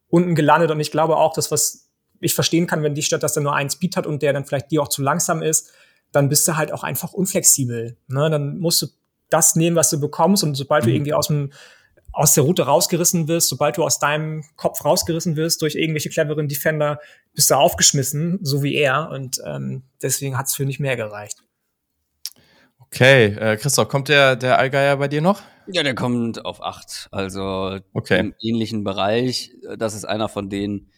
unten 0.08 0.34
gelandet. 0.34 0.72
Und 0.72 0.80
ich 0.80 0.90
glaube 0.90 1.16
auch, 1.16 1.32
dass 1.32 1.52
was 1.52 1.90
ich 2.18 2.34
verstehen 2.34 2.66
kann, 2.66 2.82
wenn 2.82 2.94
die 2.94 3.02
Stadt 3.02 3.22
das 3.22 3.34
dann 3.34 3.44
nur 3.44 3.54
einen 3.54 3.70
Speed 3.70 3.96
hat 3.96 4.06
und 4.06 4.20
der 4.20 4.32
dann 4.32 4.44
vielleicht 4.44 4.72
dir 4.72 4.82
auch 4.82 4.88
zu 4.88 5.00
langsam 5.02 5.42
ist, 5.42 5.70
dann 6.10 6.28
bist 6.28 6.46
du 6.48 6.56
halt 6.56 6.72
auch 6.72 6.82
einfach 6.82 7.12
unflexibel. 7.12 7.96
Ne? 8.08 8.30
Dann 8.30 8.58
musst 8.58 8.82
du 8.82 8.86
das 9.32 9.56
nehmen, 9.56 9.76
was 9.76 9.90
du 9.90 10.00
bekommst. 10.00 10.44
Und 10.44 10.54
sobald 10.54 10.84
mhm. 10.84 10.88
du 10.88 10.94
irgendwie 10.94 11.14
aus 11.14 11.28
dem 11.28 11.52
aus 12.12 12.34
der 12.34 12.44
Route 12.44 12.64
rausgerissen 12.64 13.26
wirst, 13.26 13.48
sobald 13.48 13.78
du 13.78 13.84
aus 13.84 13.98
deinem 13.98 14.44
Kopf 14.56 14.84
rausgerissen 14.84 15.36
wirst 15.36 15.62
durch 15.62 15.74
irgendwelche 15.74 16.10
cleveren 16.10 16.46
Defender, 16.46 17.00
bist 17.34 17.50
du 17.50 17.54
aufgeschmissen, 17.54 18.38
so 18.42 18.62
wie 18.62 18.74
er. 18.74 19.08
Und 19.10 19.40
ähm, 19.46 19.84
deswegen 20.02 20.36
hat 20.36 20.46
es 20.46 20.54
für 20.54 20.66
nicht 20.66 20.78
mehr 20.78 20.96
gereicht. 20.96 21.42
Okay, 22.80 23.28
äh, 23.36 23.56
Christoph, 23.56 23.88
kommt 23.88 24.08
der, 24.10 24.36
der 24.36 24.58
Allgeier 24.58 24.98
bei 24.98 25.08
dir 25.08 25.22
noch? 25.22 25.40
Ja, 25.66 25.82
der 25.82 25.94
kommt 25.94 26.44
auf 26.44 26.62
acht. 26.62 27.08
Also 27.10 27.78
okay. 27.94 28.20
im 28.20 28.34
ähnlichen 28.42 28.84
Bereich. 28.84 29.52
Das 29.78 29.94
ist 29.94 30.04
einer 30.04 30.28
von 30.28 30.50
denen, 30.50 30.90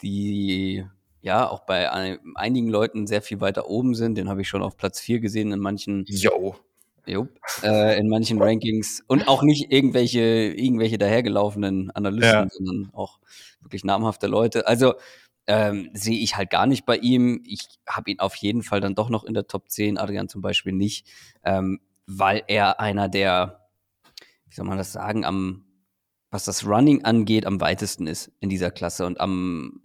die 0.00 0.86
ja 1.20 1.48
auch 1.48 1.60
bei 1.66 1.90
einigen 1.92 2.68
Leuten 2.68 3.06
sehr 3.06 3.20
viel 3.20 3.40
weiter 3.40 3.68
oben 3.68 3.94
sind. 3.94 4.16
Den 4.16 4.30
habe 4.30 4.40
ich 4.40 4.48
schon 4.48 4.62
auf 4.62 4.78
Platz 4.78 5.00
vier 5.00 5.20
gesehen 5.20 5.52
in 5.52 5.60
manchen. 5.60 6.04
Jo. 6.08 6.56
Jo, 7.04 7.26
äh, 7.64 7.98
in 7.98 8.08
manchen 8.08 8.40
Rankings 8.40 9.02
und 9.08 9.26
auch 9.26 9.42
nicht 9.42 9.72
irgendwelche, 9.72 10.20
irgendwelche 10.20 10.98
dahergelaufenen 10.98 11.90
Analysten, 11.90 12.32
ja. 12.32 12.48
sondern 12.48 12.90
auch 12.92 13.18
wirklich 13.60 13.82
namhafte 13.82 14.28
Leute. 14.28 14.68
Also 14.68 14.94
ähm, 15.46 15.90
sehe 15.92 16.18
ich 16.18 16.36
halt 16.36 16.50
gar 16.50 16.66
nicht 16.66 16.86
bei 16.86 16.96
ihm. 16.96 17.42
Ich 17.44 17.66
habe 17.88 18.10
ihn 18.10 18.20
auf 18.20 18.36
jeden 18.36 18.62
Fall 18.62 18.80
dann 18.80 18.94
doch 18.94 19.10
noch 19.10 19.24
in 19.24 19.34
der 19.34 19.46
Top 19.46 19.68
10, 19.68 19.98
Adrian 19.98 20.28
zum 20.28 20.42
Beispiel 20.42 20.72
nicht, 20.72 21.06
ähm, 21.44 21.80
weil 22.06 22.42
er 22.46 22.80
einer 22.80 23.08
der, 23.08 23.68
wie 24.48 24.54
soll 24.54 24.66
man 24.66 24.78
das 24.78 24.92
sagen, 24.92 25.24
am, 25.24 25.64
was 26.30 26.44
das 26.44 26.64
Running 26.64 27.04
angeht, 27.04 27.46
am 27.46 27.60
weitesten 27.60 28.06
ist 28.06 28.30
in 28.40 28.48
dieser 28.48 28.70
Klasse 28.70 29.06
und 29.06 29.20
am, 29.20 29.82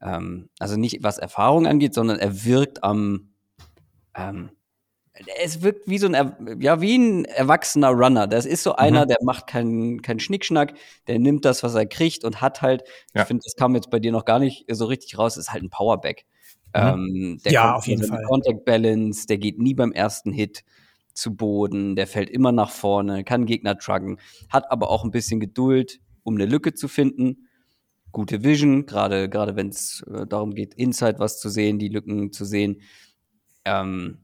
ähm, 0.00 0.48
also 0.58 0.76
nicht 0.76 1.02
was 1.02 1.18
Erfahrung 1.18 1.66
angeht, 1.66 1.94
sondern 1.94 2.18
er 2.18 2.44
wirkt 2.44 2.82
am, 2.82 3.34
ähm, 4.14 4.50
es 5.42 5.62
wirkt 5.62 5.88
wie 5.88 5.98
so 5.98 6.08
ein, 6.08 6.60
ja, 6.60 6.80
wie 6.80 6.96
ein 6.96 7.24
erwachsener 7.24 7.90
Runner. 7.90 8.26
Das 8.26 8.46
ist 8.46 8.62
so 8.62 8.74
einer, 8.74 9.04
mhm. 9.04 9.08
der 9.08 9.16
macht 9.22 9.46
keinen 9.46 10.02
keinen 10.02 10.20
Schnickschnack, 10.20 10.74
der 11.06 11.18
nimmt 11.18 11.44
das, 11.44 11.62
was 11.62 11.74
er 11.74 11.86
kriegt 11.86 12.24
und 12.24 12.40
hat 12.40 12.62
halt, 12.62 12.82
ja. 13.14 13.22
ich 13.22 13.28
finde, 13.28 13.42
das 13.44 13.54
kam 13.54 13.74
jetzt 13.74 13.90
bei 13.90 14.00
dir 14.00 14.10
noch 14.10 14.24
gar 14.24 14.40
nicht 14.40 14.64
so 14.68 14.86
richtig 14.86 15.16
raus, 15.18 15.36
ist 15.36 15.52
halt 15.52 15.62
ein 15.62 15.70
Powerback. 15.70 16.26
Mhm. 16.74 16.80
Ähm, 16.80 17.40
der 17.44 17.52
ja, 17.52 17.74
auf 17.74 17.86
jeden 17.86 18.04
Fall. 18.04 18.24
Contact 18.24 18.64
Balance, 18.64 19.26
der 19.26 19.38
geht 19.38 19.58
nie 19.58 19.74
beim 19.74 19.92
ersten 19.92 20.32
Hit 20.32 20.64
zu 21.12 21.36
Boden, 21.36 21.94
der 21.94 22.08
fällt 22.08 22.28
immer 22.28 22.50
nach 22.50 22.70
vorne, 22.70 23.22
kann 23.22 23.46
Gegner 23.46 23.78
truggen, 23.78 24.18
hat 24.48 24.68
aber 24.72 24.90
auch 24.90 25.04
ein 25.04 25.12
bisschen 25.12 25.38
Geduld, 25.38 26.00
um 26.24 26.34
eine 26.34 26.46
Lücke 26.46 26.74
zu 26.74 26.88
finden. 26.88 27.48
Gute 28.10 28.42
Vision, 28.42 28.86
gerade 28.86 29.28
gerade 29.28 29.54
wenn 29.54 29.68
es 29.68 30.04
äh, 30.12 30.26
darum 30.26 30.54
geht, 30.54 30.74
Inside 30.74 31.20
was 31.20 31.38
zu 31.38 31.48
sehen, 31.48 31.78
die 31.78 31.88
Lücken 31.88 32.32
zu 32.32 32.44
sehen. 32.44 32.80
Ähm, 33.64 34.23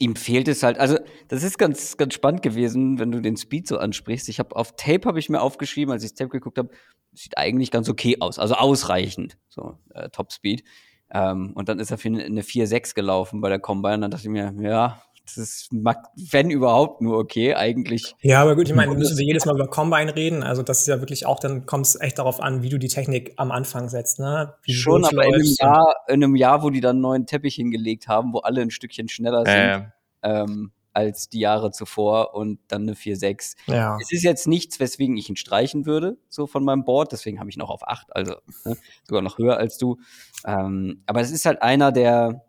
ihm 0.00 0.16
fehlt 0.16 0.48
es 0.48 0.62
halt, 0.62 0.78
also 0.78 0.98
das 1.28 1.42
ist 1.42 1.58
ganz, 1.58 1.96
ganz 1.96 2.14
spannend 2.14 2.42
gewesen, 2.42 2.98
wenn 2.98 3.12
du 3.12 3.20
den 3.20 3.36
Speed 3.36 3.68
so 3.68 3.78
ansprichst. 3.78 4.28
Ich 4.28 4.38
habe 4.38 4.56
auf 4.56 4.74
Tape 4.76 5.06
habe 5.06 5.18
ich 5.18 5.28
mir 5.28 5.40
aufgeschrieben, 5.40 5.92
als 5.92 6.02
ich 6.02 6.14
Tape 6.14 6.30
geguckt 6.30 6.58
habe, 6.58 6.70
sieht 7.12 7.36
eigentlich 7.36 7.70
ganz 7.70 7.88
okay 7.88 8.16
aus, 8.20 8.38
also 8.38 8.54
ausreichend, 8.54 9.36
so 9.48 9.78
äh, 9.94 10.08
Top 10.08 10.32
Speed. 10.32 10.64
Ähm, 11.12 11.52
und 11.54 11.68
dann 11.68 11.78
ist 11.78 11.90
er 11.90 11.98
für 11.98 12.08
eine 12.08 12.42
4-6 12.42 12.94
gelaufen 12.94 13.40
bei 13.40 13.48
der 13.48 13.58
Combine. 13.58 13.96
Und 13.96 14.00
dann 14.02 14.10
dachte 14.10 14.24
ich 14.24 14.30
mir, 14.30 14.54
ja, 14.60 15.02
das 15.24 15.36
ist, 15.36 15.68
wenn 15.70 16.50
überhaupt, 16.50 17.00
nur 17.00 17.18
okay, 17.18 17.54
eigentlich. 17.54 18.16
Ja, 18.20 18.42
aber 18.42 18.56
gut, 18.56 18.68
ich 18.68 18.74
meine, 18.74 18.94
müssen 18.94 19.16
wir 19.16 19.24
jedes 19.24 19.46
Mal 19.46 19.54
über 19.54 19.68
Combine 19.68 20.14
reden. 20.14 20.42
Also, 20.42 20.62
das 20.62 20.80
ist 20.80 20.88
ja 20.88 21.00
wirklich 21.00 21.26
auch, 21.26 21.38
dann 21.38 21.66
kommt 21.66 21.86
es 21.86 22.00
echt 22.00 22.18
darauf 22.18 22.40
an, 22.40 22.62
wie 22.62 22.68
du 22.68 22.78
die 22.78 22.88
Technik 22.88 23.34
am 23.36 23.52
Anfang 23.52 23.88
setzt, 23.88 24.18
ne? 24.18 24.54
Wie 24.62 24.72
Schon, 24.72 25.04
aber 25.04 25.24
in 25.24 25.34
einem, 25.34 25.54
Jahr, 25.58 25.94
in 26.08 26.24
einem 26.24 26.36
Jahr, 26.36 26.62
wo 26.62 26.70
die 26.70 26.80
dann 26.80 26.96
einen 26.96 27.00
neuen 27.00 27.26
Teppich 27.26 27.54
hingelegt 27.54 28.08
haben, 28.08 28.32
wo 28.32 28.38
alle 28.38 28.62
ein 28.62 28.70
Stückchen 28.70 29.08
schneller 29.08 29.44
sind. 29.44 29.56
Äh. 29.56 29.90
Ähm, 30.22 30.72
als 30.92 31.28
die 31.28 31.40
Jahre 31.40 31.70
zuvor 31.70 32.34
und 32.34 32.58
dann 32.68 32.82
eine 32.82 32.94
4-6. 32.94 33.56
Ja. 33.66 33.96
Es 34.00 34.12
ist 34.12 34.22
jetzt 34.22 34.46
nichts, 34.46 34.80
weswegen 34.80 35.16
ich 35.16 35.28
ihn 35.28 35.36
streichen 35.36 35.86
würde, 35.86 36.18
so 36.28 36.46
von 36.46 36.64
meinem 36.64 36.84
Board, 36.84 37.12
deswegen 37.12 37.38
habe 37.38 37.50
ich 37.50 37.56
noch 37.56 37.70
auf 37.70 37.86
8, 37.86 38.14
also 38.14 38.34
ne, 38.64 38.76
sogar 39.04 39.22
noch 39.22 39.38
höher 39.38 39.56
als 39.56 39.78
du. 39.78 39.98
Ähm, 40.44 41.02
aber 41.06 41.20
es 41.20 41.30
ist 41.30 41.46
halt 41.46 41.62
einer, 41.62 41.92
der, 41.92 42.44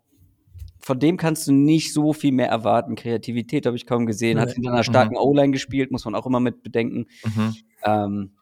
von 0.84 0.98
dem 0.98 1.16
kannst 1.16 1.46
du 1.46 1.52
nicht 1.52 1.92
so 1.92 2.12
viel 2.12 2.32
mehr 2.32 2.48
erwarten. 2.48 2.96
Kreativität 2.96 3.66
habe 3.66 3.76
ich 3.76 3.86
kaum 3.86 4.04
gesehen. 4.04 4.40
Hat 4.40 4.54
in 4.54 4.66
einer 4.66 4.82
starken 4.82 5.14
mhm. 5.14 5.20
O-Line 5.20 5.52
gespielt, 5.52 5.92
muss 5.92 6.04
man 6.04 6.16
auch 6.16 6.26
immer 6.26 6.40
mit 6.40 6.62
bedenken. 6.64 7.06
Mhm. 7.24 7.56
Ähm, 7.84 8.32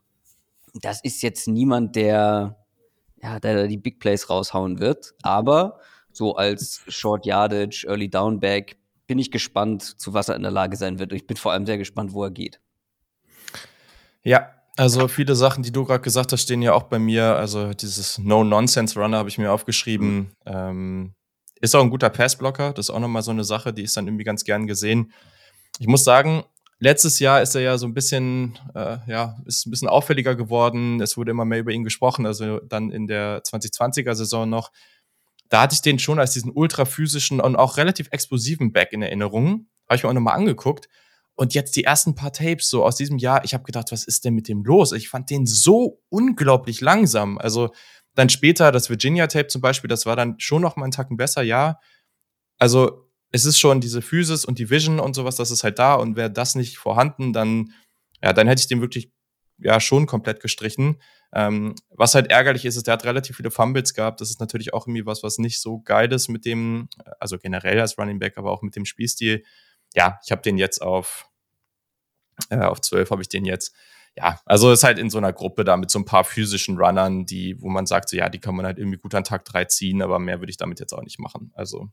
das 0.80 1.04
ist 1.04 1.22
jetzt 1.22 1.48
niemand, 1.48 1.96
der, 1.96 2.56
ja, 3.22 3.38
der 3.40 3.68
die 3.68 3.76
Big 3.76 4.00
Plays 4.00 4.30
raushauen 4.30 4.80
wird. 4.80 5.12
Aber 5.22 5.80
so 6.12 6.34
als 6.34 6.82
Short 6.88 7.26
Yardage, 7.26 7.84
Early 7.86 8.08
Downback 8.08 8.78
bin 9.06 9.18
ich 9.18 9.30
gespannt, 9.30 9.82
zu 9.82 10.14
was 10.14 10.30
er 10.30 10.36
in 10.36 10.42
der 10.42 10.50
Lage 10.50 10.76
sein 10.76 10.98
wird. 10.98 11.12
Ich 11.12 11.26
bin 11.26 11.36
vor 11.36 11.52
allem 11.52 11.66
sehr 11.66 11.78
gespannt, 11.78 12.14
wo 12.14 12.24
er 12.24 12.30
geht. 12.30 12.58
Ja, 14.22 14.50
also 14.78 15.08
viele 15.08 15.34
Sachen, 15.34 15.62
die 15.62 15.72
du 15.72 15.84
gerade 15.84 16.00
gesagt 16.00 16.32
hast, 16.32 16.42
stehen 16.42 16.62
ja 16.62 16.72
auch 16.72 16.84
bei 16.84 16.98
mir. 16.98 17.36
Also 17.36 17.74
dieses 17.74 18.16
No-Nonsense-Runner 18.18 19.18
habe 19.18 19.28
ich 19.28 19.36
mir 19.36 19.52
aufgeschrieben. 19.52 20.16
Mhm. 20.16 20.30
Ähm, 20.46 21.14
ist 21.60 21.74
auch 21.74 21.82
ein 21.82 21.90
guter 21.90 22.10
Passblocker. 22.10 22.72
Das 22.72 22.86
ist 22.86 22.90
auch 22.90 23.00
nochmal 23.00 23.22
so 23.22 23.30
eine 23.30 23.44
Sache, 23.44 23.72
die 23.72 23.82
ist 23.82 23.96
dann 23.96 24.06
irgendwie 24.06 24.24
ganz 24.24 24.44
gern 24.44 24.66
gesehen. 24.66 25.12
Ich 25.78 25.86
muss 25.86 26.04
sagen, 26.04 26.44
letztes 26.78 27.18
Jahr 27.18 27.42
ist 27.42 27.54
er 27.54 27.60
ja 27.60 27.78
so 27.78 27.86
ein 27.86 27.94
bisschen, 27.94 28.58
äh, 28.74 28.98
ja, 29.06 29.36
ist 29.46 29.66
ein 29.66 29.70
bisschen 29.70 29.88
auffälliger 29.88 30.34
geworden. 30.34 31.00
Es 31.00 31.16
wurde 31.16 31.30
immer 31.30 31.44
mehr 31.44 31.60
über 31.60 31.72
ihn 31.72 31.84
gesprochen. 31.84 32.26
Also 32.26 32.58
dann 32.60 32.90
in 32.90 33.06
der 33.06 33.42
2020er 33.44 34.14
Saison 34.14 34.48
noch. 34.48 34.72
Da 35.48 35.62
hatte 35.62 35.74
ich 35.74 35.82
den 35.82 35.98
schon 35.98 36.18
als 36.18 36.32
diesen 36.32 36.52
ultra 36.52 36.84
physischen 36.84 37.40
und 37.40 37.56
auch 37.56 37.76
relativ 37.76 38.08
explosiven 38.10 38.72
Back 38.72 38.92
in 38.92 39.02
Erinnerung. 39.02 39.66
Habe 39.88 39.96
ich 39.96 40.02
mir 40.02 40.08
auch 40.08 40.14
nochmal 40.14 40.36
angeguckt. 40.36 40.88
Und 41.34 41.54
jetzt 41.54 41.74
die 41.76 41.84
ersten 41.84 42.14
paar 42.14 42.32
Tapes 42.32 42.68
so 42.68 42.84
aus 42.84 42.96
diesem 42.96 43.18
Jahr, 43.18 43.44
ich 43.44 43.54
habe 43.54 43.64
gedacht, 43.64 43.92
was 43.92 44.04
ist 44.04 44.24
denn 44.24 44.34
mit 44.34 44.46
dem 44.46 44.62
los? 44.62 44.92
Ich 44.92 45.08
fand 45.08 45.30
den 45.30 45.46
so 45.46 46.02
unglaublich 46.10 46.80
langsam. 46.80 47.38
Also 47.38 47.70
dann 48.20 48.28
später 48.28 48.70
das 48.70 48.90
Virginia-Tape 48.90 49.46
zum 49.46 49.62
Beispiel, 49.62 49.88
das 49.88 50.04
war 50.04 50.14
dann 50.14 50.38
schon 50.38 50.60
noch 50.60 50.76
mal 50.76 50.84
einen 50.84 50.92
Tacken 50.92 51.16
besser, 51.16 51.40
ja. 51.40 51.80
Also 52.58 53.08
es 53.32 53.46
ist 53.46 53.58
schon 53.58 53.80
diese 53.80 54.02
Physis 54.02 54.44
und 54.44 54.58
die 54.58 54.68
Vision 54.68 55.00
und 55.00 55.14
sowas, 55.14 55.36
das 55.36 55.50
ist 55.50 55.64
halt 55.64 55.78
da. 55.78 55.94
Und 55.94 56.16
wäre 56.16 56.30
das 56.30 56.54
nicht 56.54 56.76
vorhanden, 56.76 57.32
dann, 57.32 57.72
ja, 58.22 58.34
dann 58.34 58.46
hätte 58.46 58.60
ich 58.60 58.68
den 58.68 58.82
wirklich 58.82 59.10
ja 59.56 59.80
schon 59.80 60.04
komplett 60.04 60.40
gestrichen. 60.40 61.00
Ähm, 61.32 61.74
was 61.88 62.14
halt 62.14 62.30
ärgerlich 62.30 62.66
ist, 62.66 62.76
ist, 62.76 62.88
der 62.88 62.92
hat 62.92 63.04
relativ 63.04 63.36
viele 63.36 63.50
Fumbles 63.50 63.94
gehabt. 63.94 64.20
Das 64.20 64.28
ist 64.28 64.40
natürlich 64.40 64.74
auch 64.74 64.86
irgendwie 64.86 65.06
was, 65.06 65.22
was 65.22 65.38
nicht 65.38 65.58
so 65.58 65.80
geil 65.80 66.12
ist 66.12 66.28
mit 66.28 66.44
dem, 66.44 66.90
also 67.20 67.38
generell 67.38 67.80
als 67.80 67.96
Running 67.96 68.18
Back, 68.18 68.36
aber 68.36 68.50
auch 68.50 68.60
mit 68.60 68.76
dem 68.76 68.84
Spielstil. 68.84 69.44
Ja, 69.94 70.20
ich 70.26 70.30
habe 70.30 70.42
den 70.42 70.58
jetzt 70.58 70.82
auf, 70.82 71.26
äh, 72.50 72.58
auf 72.58 72.82
12 72.82 73.10
habe 73.10 73.22
ich 73.22 73.30
den 73.30 73.46
jetzt 73.46 73.74
ja, 74.16 74.40
also 74.44 74.72
ist 74.72 74.84
halt 74.84 74.98
in 74.98 75.10
so 75.10 75.18
einer 75.18 75.32
Gruppe 75.32 75.64
da 75.64 75.76
mit 75.76 75.90
so 75.90 75.98
ein 75.98 76.04
paar 76.04 76.24
physischen 76.24 76.78
Runnern, 76.78 77.26
die, 77.26 77.60
wo 77.60 77.68
man 77.68 77.86
sagt, 77.86 78.08
so 78.08 78.16
ja, 78.16 78.28
die 78.28 78.38
kann 78.38 78.54
man 78.54 78.66
halt 78.66 78.78
irgendwie 78.78 78.98
gut 78.98 79.14
an 79.14 79.24
Tag 79.24 79.44
3 79.44 79.66
ziehen, 79.66 80.02
aber 80.02 80.18
mehr 80.18 80.40
würde 80.40 80.50
ich 80.50 80.56
damit 80.56 80.80
jetzt 80.80 80.92
auch 80.92 81.02
nicht 81.02 81.18
machen. 81.18 81.52
Also, 81.54 81.88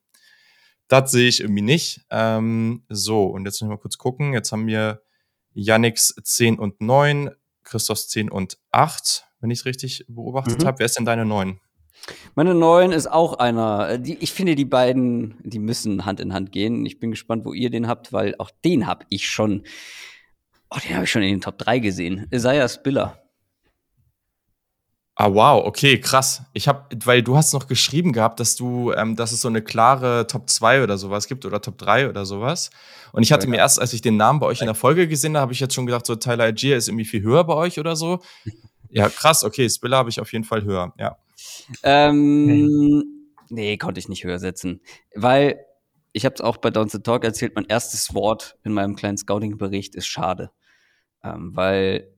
das 0.87 1.11
sehe 1.11 1.27
ich 1.27 1.41
irgendwie 1.41 1.61
nicht. 1.61 2.01
Ähm, 2.09 2.83
so, 2.89 3.25
und 3.25 3.45
jetzt 3.45 3.61
noch 3.61 3.69
mal 3.69 3.77
kurz 3.77 3.97
gucken. 3.97 4.33
Jetzt 4.33 4.51
haben 4.51 4.67
wir 4.67 5.01
Yannicks 5.53 6.15
10 6.21 6.59
und 6.59 6.81
9, 6.81 7.31
Christophs 7.63 8.07
10 8.09 8.31
und 8.31 8.57
8, 8.71 9.25
wenn 9.39 9.51
ich 9.51 9.59
es 9.59 9.65
richtig 9.65 10.05
beobachtet 10.07 10.61
mhm. 10.61 10.67
habe. 10.67 10.79
Wer 10.79 10.85
ist 10.85 10.97
denn 10.97 11.05
deine 11.05 11.25
9? 11.25 11.59
Meine 12.35 12.53
9 12.53 12.91
ist 12.91 13.07
auch 13.07 13.33
einer. 13.33 13.97
Die, 13.97 14.15
ich 14.15 14.31
finde, 14.31 14.55
die 14.55 14.65
beiden, 14.65 15.35
die 15.43 15.59
müssen 15.59 16.05
Hand 16.05 16.19
in 16.19 16.33
Hand 16.33 16.51
gehen. 16.51 16.85
Ich 16.85 16.99
bin 16.99 17.11
gespannt, 17.11 17.43
wo 17.45 17.53
ihr 17.53 17.69
den 17.69 17.87
habt, 17.87 18.13
weil 18.13 18.35
auch 18.37 18.51
den 18.63 18.87
habe 18.87 19.05
ich 19.09 19.27
schon 19.27 19.63
Oh, 20.69 20.77
den 20.83 20.95
habe 20.95 21.05
ich 21.05 21.11
schon 21.11 21.21
in 21.21 21.35
den 21.35 21.41
Top 21.41 21.57
3 21.57 21.79
gesehen. 21.79 22.27
Isaiah 22.31 22.67
Spiller. 22.67 23.17
Ah, 25.19 25.33
wow, 25.33 25.65
okay, 25.65 25.99
krass. 25.99 26.43
Ich 26.53 26.67
habe, 26.67 26.95
weil 27.03 27.23
du 27.23 27.35
hast 27.35 27.51
noch 27.51 27.67
geschrieben 27.67 28.13
gehabt, 28.13 28.39
dass 28.39 28.55
du, 28.55 28.91
ähm, 28.91 29.15
dass 29.15 29.31
es 29.31 29.41
so 29.41 29.47
eine 29.47 29.63
klare 29.63 30.27
Top 30.27 30.47
2 30.47 30.83
oder 30.83 30.99
sowas 30.99 31.27
gibt 31.27 31.43
oder 31.45 31.59
Top 31.59 31.79
3 31.79 32.07
oder 32.07 32.23
sowas. 32.23 32.69
Und 33.13 33.23
ich 33.23 33.31
hatte 33.31 33.47
ja, 33.47 33.49
mir 33.49 33.57
erst, 33.57 33.81
als 33.81 33.93
ich 33.93 34.01
den 34.01 34.15
Namen 34.15 34.39
bei 34.39 34.45
euch 34.45 34.61
in 34.61 34.67
der 34.67 34.75
Folge 34.75 35.07
gesehen 35.07 35.35
habe, 35.35 35.41
habe 35.41 35.53
ich 35.53 35.59
jetzt 35.59 35.73
schon 35.73 35.87
gedacht, 35.87 36.05
so 36.05 36.15
Tyler 36.15 36.43
Algier 36.43 36.77
ist 36.77 36.87
irgendwie 36.87 37.05
viel 37.05 37.23
höher 37.23 37.43
bei 37.45 37.55
euch 37.55 37.79
oder 37.79 37.95
so. 37.95 38.19
Ja, 38.89 39.09
krass, 39.09 39.43
okay, 39.43 39.69
Spiller 39.69 39.97
habe 39.97 40.09
ich 40.09 40.21
auf 40.21 40.31
jeden 40.31 40.45
Fall 40.45 40.63
höher, 40.63 40.93
ja. 40.97 41.17
Ähm, 41.83 42.45
nee. 42.45 43.03
nee, 43.49 43.77
konnte 43.77 43.99
ich 43.99 44.07
nicht 44.07 44.23
höher 44.23 44.39
setzen. 44.39 44.81
Weil 45.15 45.59
ich 46.13 46.25
habe 46.25 46.35
es 46.35 46.41
auch 46.41 46.57
bei 46.57 46.69
Down 46.69 46.89
the 46.89 46.99
Talk 46.99 47.23
erzählt, 47.23 47.55
mein 47.55 47.65
erstes 47.65 48.13
Wort 48.13 48.57
in 48.63 48.73
meinem 48.73 48.95
kleinen 48.95 49.17
Scouting-Bericht 49.17 49.95
ist 49.95 50.07
schade. 50.07 50.51
Ähm, 51.27 51.55
weil 51.55 52.13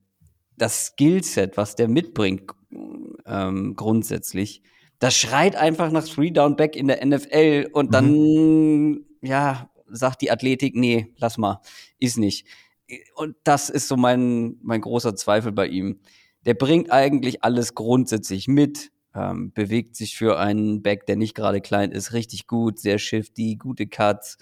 das 0.58 0.88
Skillset, 0.88 1.58
was 1.58 1.76
der 1.76 1.88
mitbringt, 1.88 2.52
ähm, 3.26 3.76
grundsätzlich, 3.76 4.62
das 5.00 5.15
schreit 5.15 5.56
einfach 5.56 5.91
nach 5.91 6.06
Three 6.06 6.32
Down 6.32 6.56
Back 6.56 6.76
in 6.76 6.88
der 6.88 7.06
NFL 7.06 7.69
und 7.72 7.93
dann, 7.93 8.12
mhm. 8.12 9.06
ja, 9.22 9.69
sagt 9.88 10.22
die 10.22 10.32
Athletik, 10.32 10.76
nee, 10.76 11.13
lass 11.17 11.38
mal, 11.38 11.62
ist 12.00 12.17
nicht. 12.17 12.45
Und 13.15 13.36
das 13.43 13.69
ist 13.69 13.88
so 13.88 13.95
mein, 13.98 14.58
mein 14.62 14.82
großer 14.82 15.15
Zweifel 15.15 15.52
bei 15.52 15.67
ihm. 15.67 16.00
Der 16.45 16.54
bringt 16.54 16.91
eigentlich 16.91 17.43
alles 17.43 17.76
grundsätzlich 17.76 18.48
mit, 18.48 18.91
ähm, 19.15 19.52
bewegt 19.54 19.95
sich 19.95 20.17
für 20.17 20.38
einen 20.38 20.82
Back, 20.82 21.06
der 21.06 21.15
nicht 21.15 21.36
gerade 21.36 21.62
klein 21.62 21.91
ist, 21.91 22.13
richtig 22.13 22.48
gut, 22.48 22.80
sehr 22.80 23.00
shifty, 23.00 23.56
gute 23.56 23.88
Cuts, 23.88 24.38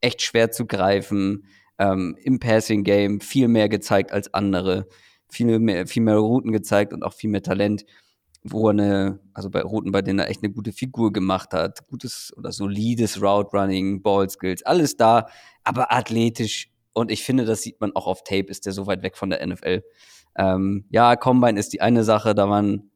echt 0.00 0.22
schwer 0.22 0.50
zu 0.50 0.66
greifen, 0.66 1.46
ähm, 1.78 2.16
im 2.22 2.38
Passing 2.38 2.84
Game 2.84 3.20
viel 3.20 3.48
mehr 3.48 3.68
gezeigt 3.68 4.12
als 4.12 4.32
andere, 4.32 4.86
viel 5.28 5.58
mehr, 5.58 5.86
viel 5.86 6.02
mehr 6.02 6.16
Routen 6.16 6.52
gezeigt 6.52 6.92
und 6.92 7.02
auch 7.02 7.14
viel 7.14 7.30
mehr 7.30 7.42
Talent, 7.42 7.84
wo 8.42 8.68
er 8.68 8.72
eine, 8.72 9.20
also 9.32 9.50
bei 9.50 9.62
Routen, 9.62 9.90
bei 9.90 10.02
denen 10.02 10.18
er 10.18 10.28
echt 10.28 10.42
eine 10.42 10.52
gute 10.52 10.72
Figur 10.72 11.12
gemacht 11.12 11.52
hat, 11.52 11.86
gutes 11.88 12.32
oder 12.36 12.52
solides 12.52 13.20
Route 13.22 13.56
Running, 13.56 14.02
Ball 14.02 14.28
Skills, 14.28 14.62
alles 14.64 14.96
da, 14.96 15.26
aber 15.64 15.92
athletisch 15.92 16.70
und 16.94 17.10
ich 17.10 17.24
finde, 17.24 17.44
das 17.44 17.62
sieht 17.62 17.80
man 17.80 17.94
auch 17.94 18.06
auf 18.06 18.22
Tape, 18.22 18.46
ist 18.46 18.66
der 18.66 18.72
so 18.72 18.86
weit 18.86 19.02
weg 19.02 19.16
von 19.16 19.28
der 19.28 19.44
NFL. 19.46 19.82
Ähm, 20.36 20.84
ja, 20.90 21.16
Combine 21.16 21.58
ist 21.58 21.72
die 21.72 21.80
eine 21.80 22.04
Sache, 22.04 22.34
da 22.34 22.46
man, 22.46 22.90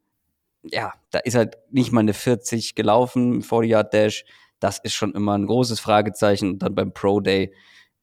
ja, 0.62 0.92
da 1.10 1.18
ist 1.18 1.34
halt 1.34 1.58
nicht 1.70 1.92
mal 1.92 2.00
eine 2.00 2.14
40 2.14 2.74
gelaufen, 2.74 3.42
40 3.42 3.70
Yard 3.70 3.92
Dash. 3.92 4.24
Das 4.60 4.78
ist 4.78 4.94
schon 4.94 5.14
immer 5.14 5.36
ein 5.36 5.46
großes 5.46 5.80
Fragezeichen. 5.80 6.50
Und 6.52 6.62
dann 6.62 6.74
beim 6.74 6.92
Pro 6.92 7.20
Day, 7.20 7.52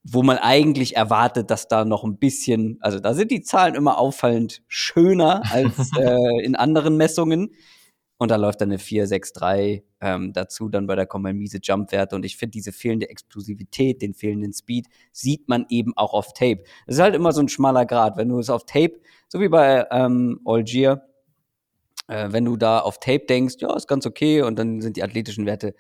wo 0.07 0.21
man 0.21 0.37
eigentlich 0.37 0.95
erwartet, 0.95 1.49
dass 1.49 1.67
da 1.67 1.83
noch 1.83 2.03
ein 2.03 2.17
bisschen, 2.19 2.77
also 2.79 2.99
da 2.99 3.15
sind 3.15 3.31
die 3.31 3.41
Zahlen 3.41 3.73
immer 3.73 3.97
auffallend 3.97 4.61
schöner 4.67 5.41
als 5.51 5.91
äh, 5.99 6.45
in 6.45 6.55
anderen 6.55 6.95
Messungen. 6.95 7.55
Und 8.17 8.31
da 8.31 8.37
läuft 8.37 8.61
dann 8.61 8.69
eine 8.69 8.77
4-6-3 8.77 9.83
ähm, 10.01 10.31
dazu, 10.31 10.69
dann 10.69 10.85
bei 10.87 10.95
der 10.95 11.07
Combine 11.07 11.33
miese 11.33 11.57
Jump-Werte. 11.61 12.15
Und 12.15 12.23
ich 12.23 12.37
finde, 12.37 12.51
diese 12.51 12.71
fehlende 12.71 13.09
Explosivität, 13.09 14.01
den 14.01 14.13
fehlenden 14.13 14.53
Speed, 14.53 14.87
sieht 15.11 15.49
man 15.49 15.65
eben 15.69 15.97
auch 15.97 16.13
auf 16.13 16.33
Tape. 16.33 16.63
Das 16.85 16.95
ist 16.95 17.01
halt 17.01 17.15
immer 17.15 17.33
so 17.33 17.41
ein 17.41 17.49
schmaler 17.49 17.85
Grad. 17.85 18.15
Wenn 18.15 18.29
du 18.29 18.39
es 18.39 18.49
auf 18.49 18.65
Tape, 18.65 19.01
so 19.27 19.41
wie 19.41 19.49
bei 19.49 19.85
ähm, 19.91 20.39
Algier, 20.45 21.01
äh, 22.07 22.27
wenn 22.31 22.45
du 22.45 22.55
da 22.57 22.79
auf 22.79 22.99
Tape 22.99 23.25
denkst, 23.27 23.55
ja, 23.59 23.75
ist 23.75 23.87
ganz 23.87 24.05
okay, 24.05 24.43
und 24.43 24.57
dann 24.57 24.81
sind 24.81 24.97
die 24.97 25.03
athletischen 25.03 25.47
Werte 25.47 25.73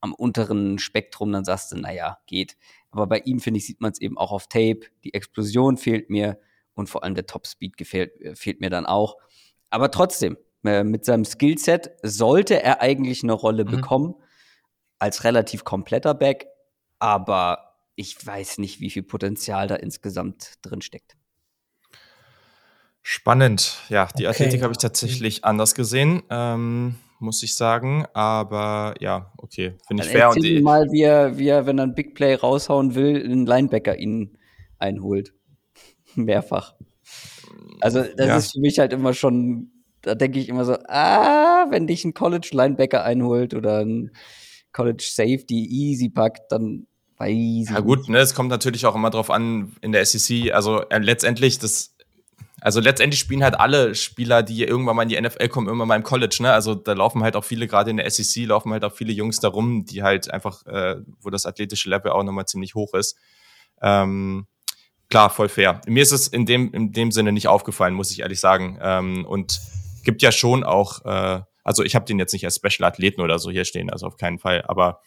am 0.00 0.12
unteren 0.12 0.78
Spektrum, 0.78 1.32
dann 1.32 1.44
sagst 1.44 1.72
du, 1.72 1.76
naja, 1.76 2.18
geht. 2.26 2.56
Aber 2.94 3.08
bei 3.08 3.18
ihm, 3.18 3.40
finde 3.40 3.58
ich, 3.58 3.66
sieht 3.66 3.80
man 3.80 3.90
es 3.90 4.00
eben 4.00 4.16
auch 4.16 4.30
auf 4.30 4.46
Tape. 4.46 4.80
Die 5.02 5.14
Explosion 5.14 5.76
fehlt 5.76 6.10
mir 6.10 6.38
und 6.74 6.88
vor 6.88 7.02
allem 7.02 7.16
der 7.16 7.26
Top-Speed 7.26 7.76
gefehlt, 7.76 8.20
äh, 8.20 8.36
fehlt 8.36 8.60
mir 8.60 8.70
dann 8.70 8.86
auch. 8.86 9.16
Aber 9.68 9.90
trotzdem, 9.90 10.38
äh, 10.64 10.84
mit 10.84 11.04
seinem 11.04 11.24
Skillset 11.24 11.90
sollte 12.02 12.62
er 12.62 12.80
eigentlich 12.80 13.24
eine 13.24 13.32
Rolle 13.32 13.64
mhm. 13.64 13.70
bekommen 13.72 14.14
als 15.00 15.24
relativ 15.24 15.64
kompletter 15.64 16.14
Back, 16.14 16.46
aber 17.00 17.74
ich 17.96 18.24
weiß 18.24 18.58
nicht, 18.58 18.78
wie 18.78 18.90
viel 18.90 19.02
Potenzial 19.02 19.66
da 19.66 19.74
insgesamt 19.74 20.54
drin 20.62 20.80
steckt. 20.80 21.16
Spannend. 23.02 23.80
Ja, 23.88 24.06
die 24.16 24.28
okay. 24.28 24.28
Athletik 24.28 24.62
habe 24.62 24.70
ich 24.70 24.78
tatsächlich 24.78 25.44
anders 25.44 25.74
gesehen, 25.74 26.22
ähm, 26.30 26.94
muss 27.18 27.42
ich 27.42 27.54
sagen. 27.54 28.06
Aber 28.12 28.94
ja, 29.00 29.32
okay, 29.36 29.74
finde 29.86 30.04
ich 30.04 30.10
fair. 30.10 30.30
Und 30.30 30.44
eh 30.44 30.60
mal, 30.60 30.90
wie 30.90 31.02
er, 31.02 31.38
wie 31.38 31.48
er, 31.48 31.66
wenn 31.66 31.78
er 31.78 31.84
ein 31.84 31.94
Big 31.94 32.14
Play 32.14 32.34
raushauen 32.34 32.94
will, 32.94 33.22
einen 33.22 33.46
Linebacker 33.46 33.98
ihn 33.98 34.36
einholt. 34.78 35.32
Mehrfach. 36.14 36.74
Also, 37.80 38.02
das 38.16 38.26
ja. 38.26 38.36
ist 38.36 38.52
für 38.52 38.60
mich 38.60 38.78
halt 38.78 38.92
immer 38.92 39.14
schon 39.14 39.70
da 40.04 40.14
denke 40.14 40.38
ich 40.38 40.48
immer 40.48 40.64
so, 40.64 40.76
ah, 40.88 41.66
wenn 41.70 41.86
dich 41.86 42.04
ein 42.04 42.14
College 42.14 42.50
Linebacker 42.52 43.04
einholt 43.04 43.54
oder 43.54 43.80
ein 43.80 44.10
College 44.72 45.04
Safety 45.10 45.66
easy 45.66 46.08
packt, 46.08 46.52
dann 46.52 46.86
weiß 47.16 47.30
ich 47.30 47.70
Ja 47.70 47.80
gut, 47.80 48.08
ne, 48.08 48.18
es 48.18 48.34
kommt 48.34 48.50
natürlich 48.50 48.86
auch 48.86 48.94
immer 48.94 49.10
drauf 49.10 49.30
an 49.30 49.72
in 49.80 49.92
der 49.92 50.04
SEC, 50.04 50.52
also 50.52 50.82
äh, 50.88 50.98
letztendlich 50.98 51.58
das 51.58 51.93
also 52.64 52.80
letztendlich 52.80 53.20
spielen 53.20 53.44
halt 53.44 53.60
alle 53.60 53.94
Spieler, 53.94 54.42
die 54.42 54.64
irgendwann 54.64 54.96
mal 54.96 55.02
in 55.02 55.10
die 55.10 55.20
NFL 55.20 55.48
kommen, 55.48 55.66
irgendwann 55.66 55.88
mal 55.88 55.96
im 55.96 56.02
College, 56.02 56.38
ne? 56.40 56.50
Also 56.50 56.74
da 56.74 56.94
laufen 56.94 57.22
halt 57.22 57.36
auch 57.36 57.44
viele, 57.44 57.66
gerade 57.66 57.90
in 57.90 57.98
der 57.98 58.10
SEC, 58.10 58.46
laufen 58.46 58.72
halt 58.72 58.84
auch 58.84 58.94
viele 58.94 59.12
Jungs 59.12 59.38
da 59.38 59.48
rum, 59.48 59.84
die 59.84 60.02
halt 60.02 60.30
einfach, 60.30 60.64
äh, 60.64 60.96
wo 61.20 61.28
das 61.28 61.44
athletische 61.44 61.90
Level 61.90 62.10
auch 62.10 62.22
nochmal 62.22 62.46
ziemlich 62.46 62.74
hoch 62.74 62.94
ist. 62.94 63.18
Ähm, 63.82 64.46
klar, 65.10 65.28
voll 65.28 65.50
fair. 65.50 65.82
Mir 65.86 66.02
ist 66.02 66.12
es 66.12 66.26
in 66.26 66.46
dem, 66.46 66.72
in 66.72 66.90
dem 66.92 67.12
Sinne 67.12 67.32
nicht 67.32 67.48
aufgefallen, 67.48 67.92
muss 67.92 68.10
ich 68.10 68.20
ehrlich 68.20 68.40
sagen. 68.40 68.78
Ähm, 68.80 69.26
und 69.26 69.60
gibt 70.02 70.22
ja 70.22 70.32
schon 70.32 70.64
auch, 70.64 71.04
äh, 71.04 71.42
also 71.64 71.82
ich 71.82 71.94
habe 71.94 72.06
den 72.06 72.18
jetzt 72.18 72.32
nicht 72.32 72.46
als 72.46 72.56
Special 72.56 72.88
Athleten 72.88 73.20
oder 73.20 73.38
so 73.38 73.50
hier 73.50 73.66
stehen, 73.66 73.90
also 73.90 74.06
auf 74.06 74.16
keinen 74.16 74.38
Fall, 74.38 74.64
aber 74.66 75.02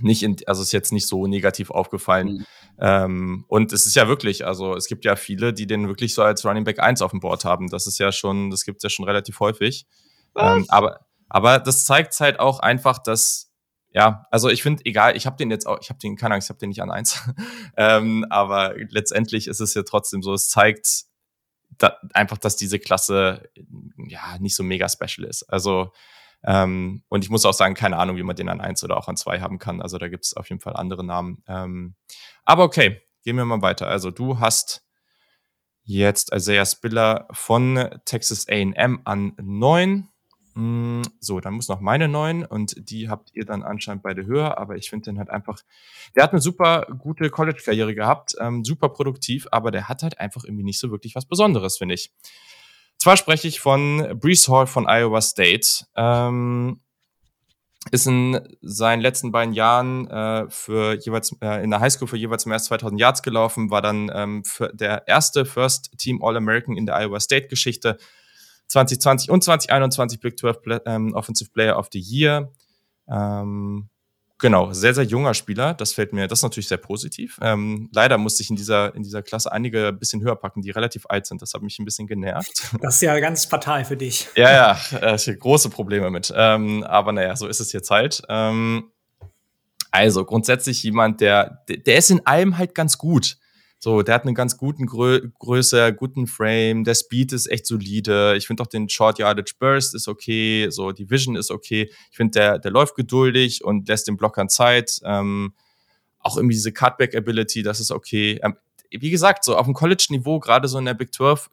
nicht 0.00 0.22
in, 0.22 0.36
also 0.46 0.62
ist 0.62 0.72
jetzt 0.72 0.94
nicht 0.94 1.06
so 1.06 1.26
negativ 1.26 1.70
aufgefallen. 1.70 2.28
Mhm. 2.28 2.46
Ähm, 2.80 3.44
und 3.48 3.72
es 3.72 3.86
ist 3.86 3.94
ja 3.94 4.08
wirklich, 4.08 4.46
also 4.46 4.74
es 4.74 4.86
gibt 4.86 5.04
ja 5.04 5.16
viele, 5.16 5.52
die 5.52 5.66
den 5.66 5.88
wirklich 5.88 6.14
so 6.14 6.22
als 6.22 6.44
Running 6.44 6.64
Back 6.64 6.80
1 6.80 7.02
auf 7.02 7.12
dem 7.12 7.20
Board 7.20 7.44
haben. 7.44 7.68
Das 7.68 7.86
ist 7.86 7.98
ja 7.98 8.12
schon, 8.12 8.50
das 8.50 8.64
gibt's 8.64 8.82
ja 8.82 8.90
schon 8.90 9.04
relativ 9.04 9.40
häufig. 9.40 9.86
Ähm, 10.36 10.64
aber, 10.68 11.00
aber 11.28 11.58
das 11.58 11.84
zeigt 11.84 12.18
halt 12.20 12.40
auch 12.40 12.60
einfach, 12.60 12.98
dass, 12.98 13.52
ja, 13.92 14.26
also 14.30 14.48
ich 14.48 14.62
finde, 14.62 14.84
egal, 14.84 15.16
ich 15.16 15.26
habe 15.26 15.36
den 15.36 15.50
jetzt 15.50 15.66
auch, 15.66 15.78
ich 15.80 15.90
habe 15.90 16.00
den, 16.00 16.16
keine 16.16 16.34
Angst, 16.34 16.46
ich 16.46 16.50
habe 16.50 16.58
den 16.58 16.70
nicht 16.70 16.82
an 16.82 16.90
1. 16.90 17.30
ähm, 17.76 18.26
aber 18.30 18.74
letztendlich 18.90 19.46
ist 19.46 19.60
es 19.60 19.74
ja 19.74 19.82
trotzdem 19.82 20.22
so, 20.22 20.34
es 20.34 20.48
zeigt, 20.48 21.04
da, 21.78 21.96
einfach, 22.12 22.38
dass 22.38 22.56
diese 22.56 22.78
Klasse 22.78 23.48
ja 24.08 24.38
nicht 24.38 24.56
so 24.56 24.62
mega 24.62 24.88
special 24.88 25.26
ist. 25.26 25.44
Also 25.44 25.92
ähm, 26.46 27.02
und 27.08 27.24
ich 27.24 27.30
muss 27.30 27.46
auch 27.46 27.54
sagen, 27.54 27.74
keine 27.74 27.96
Ahnung, 27.96 28.16
wie 28.16 28.22
man 28.22 28.36
den 28.36 28.48
an 28.48 28.60
eins 28.60 28.84
oder 28.84 28.96
auch 28.98 29.08
an 29.08 29.16
zwei 29.16 29.40
haben 29.40 29.58
kann. 29.58 29.80
Also 29.80 29.98
da 29.98 30.08
gibt 30.08 30.26
es 30.26 30.36
auf 30.36 30.48
jeden 30.50 30.60
Fall 30.60 30.76
andere 30.76 31.04
Namen. 31.04 31.42
Ähm, 31.48 31.94
aber 32.44 32.64
okay, 32.64 33.00
gehen 33.22 33.36
wir 33.36 33.44
mal 33.44 33.62
weiter. 33.62 33.88
Also 33.88 34.10
du 34.10 34.40
hast 34.40 34.84
jetzt 35.84 36.34
Isaiah 36.34 36.66
Spiller 36.66 37.28
von 37.32 37.88
Texas 38.04 38.46
AM 38.48 39.00
an 39.04 39.32
neun. 39.40 40.08
Mm, 40.54 41.02
so, 41.18 41.40
dann 41.40 41.54
muss 41.54 41.68
noch 41.68 41.80
meine 41.80 42.08
neun 42.08 42.44
und 42.44 42.88
die 42.88 43.08
habt 43.08 43.30
ihr 43.34 43.44
dann 43.44 43.62
anscheinend 43.62 44.04
beide 44.04 44.24
höher, 44.24 44.56
aber 44.56 44.76
ich 44.76 44.88
finde 44.88 45.06
den 45.06 45.18
halt 45.18 45.28
einfach, 45.28 45.60
der 46.14 46.22
hat 46.22 46.30
eine 46.30 46.40
super 46.40 46.86
gute 46.98 47.28
College-Karriere 47.28 47.94
gehabt, 47.94 48.36
ähm, 48.38 48.64
super 48.64 48.90
produktiv, 48.90 49.48
aber 49.50 49.72
der 49.72 49.88
hat 49.88 50.04
halt 50.04 50.20
einfach 50.20 50.44
irgendwie 50.44 50.62
nicht 50.62 50.78
so 50.78 50.92
wirklich 50.92 51.16
was 51.16 51.26
Besonderes, 51.26 51.78
finde 51.78 51.96
ich. 51.96 52.12
Zwar 53.04 53.18
spreche 53.18 53.48
ich 53.48 53.60
von 53.60 54.18
Brees 54.18 54.48
Hall 54.48 54.66
von 54.66 54.86
Iowa 54.88 55.20
State, 55.20 55.84
ähm, 55.94 56.80
ist 57.90 58.06
in 58.06 58.40
seinen 58.62 59.02
letzten 59.02 59.30
beiden 59.30 59.52
Jahren 59.52 60.08
äh, 60.08 60.46
für 60.48 60.94
jeweils 60.94 61.36
äh, 61.42 61.62
in 61.62 61.68
der 61.68 61.80
Highschool 61.80 62.08
für 62.08 62.16
jeweils 62.16 62.46
mehr 62.46 62.54
als 62.54 62.64
2000 62.64 62.98
Yards 62.98 63.22
gelaufen, 63.22 63.70
war 63.70 63.82
dann 63.82 64.10
ähm, 64.14 64.42
der 64.72 65.06
erste 65.06 65.44
First 65.44 65.90
Team 65.98 66.24
All-American 66.24 66.78
in 66.78 66.86
der 66.86 66.96
Iowa 66.98 67.20
State 67.20 67.48
Geschichte 67.48 67.98
2020 68.68 69.28
und 69.28 69.44
2021 69.44 70.20
Big 70.20 70.38
12 70.38 70.56
ähm, 70.86 71.12
Offensive 71.12 71.50
Player 71.50 71.78
of 71.78 71.88
the 71.92 72.00
Year. 72.00 72.54
Ähm, 73.06 73.90
genau, 74.38 74.72
sehr, 74.72 74.94
sehr 74.94 75.04
junger 75.04 75.34
Spieler. 75.34 75.74
Das 75.74 75.92
fällt 75.92 76.12
mir, 76.12 76.28
das 76.28 76.40
ist 76.40 76.42
natürlich 76.42 76.68
sehr 76.68 76.78
positiv. 76.78 77.38
Ähm, 77.42 77.88
leider 77.92 78.18
musste 78.18 78.42
ich 78.42 78.50
in 78.50 78.56
dieser, 78.56 78.94
in 78.94 79.02
dieser 79.02 79.22
Klasse 79.22 79.52
einige 79.52 79.88
ein 79.88 79.98
bisschen 79.98 80.22
höher 80.22 80.36
packen, 80.36 80.62
die 80.62 80.70
relativ 80.70 81.06
alt 81.08 81.26
sind. 81.26 81.42
Das 81.42 81.54
hat 81.54 81.62
mich 81.62 81.78
ein 81.78 81.84
bisschen 81.84 82.06
genervt. 82.06 82.62
Das 82.80 82.96
ist 82.96 83.02
ja 83.02 83.18
ganz 83.20 83.46
fatal 83.46 83.84
für 83.84 83.96
dich. 83.96 84.28
Ja, 84.36 84.52
ja, 84.52 84.98
äh, 85.00 85.14
ich 85.14 85.38
große 85.38 85.70
Probleme 85.70 86.10
mit. 86.10 86.32
Ähm, 86.36 86.82
aber 86.84 87.12
naja, 87.12 87.34
so 87.36 87.46
ist 87.46 87.60
es 87.60 87.72
jetzt 87.72 87.90
halt. 87.90 88.22
Ähm, 88.28 88.90
also 89.90 90.24
grundsätzlich 90.24 90.82
jemand, 90.82 91.20
der, 91.20 91.64
der 91.68 91.96
ist 91.96 92.10
in 92.10 92.26
allem 92.26 92.58
halt 92.58 92.74
ganz 92.74 92.98
gut. 92.98 93.38
So, 93.84 94.00
der 94.00 94.14
hat 94.14 94.24
einen 94.24 94.34
ganz 94.34 94.56
guten 94.56 94.86
Grö 94.86 95.28
Größe, 95.38 95.92
guten 95.92 96.26
Frame, 96.26 96.84
der 96.84 96.94
Speed 96.94 97.34
ist 97.34 97.50
echt 97.50 97.66
solide. 97.66 98.34
Ich 98.34 98.46
finde 98.46 98.62
auch 98.62 98.66
den 98.66 98.88
Short 98.88 99.18
Yardage 99.18 99.56
Burst 99.58 99.94
ist 99.94 100.08
okay, 100.08 100.68
so 100.70 100.90
die 100.92 101.10
Vision 101.10 101.36
ist 101.36 101.50
okay. 101.50 101.90
Ich 102.10 102.16
finde, 102.16 102.30
der, 102.38 102.58
der 102.58 102.70
läuft 102.70 102.96
geduldig 102.96 103.62
und 103.62 103.86
lässt 103.86 104.08
den 104.08 104.16
Blockern 104.16 104.48
Zeit. 104.48 105.00
Ähm, 105.04 105.52
auch 106.18 106.38
irgendwie 106.38 106.54
diese 106.54 106.72
Cutback 106.72 107.14
Ability, 107.14 107.62
das 107.62 107.78
ist 107.78 107.90
okay. 107.90 108.40
Ähm, 108.42 108.56
wie 108.90 109.10
gesagt, 109.10 109.44
so 109.44 109.54
auf 109.54 109.66
dem 109.66 109.74
College-Niveau, 109.74 110.40
gerade 110.40 110.66
so 110.66 110.78
in 110.78 110.86
der 110.86 110.94
Big 110.94 111.12
12, 111.12 111.50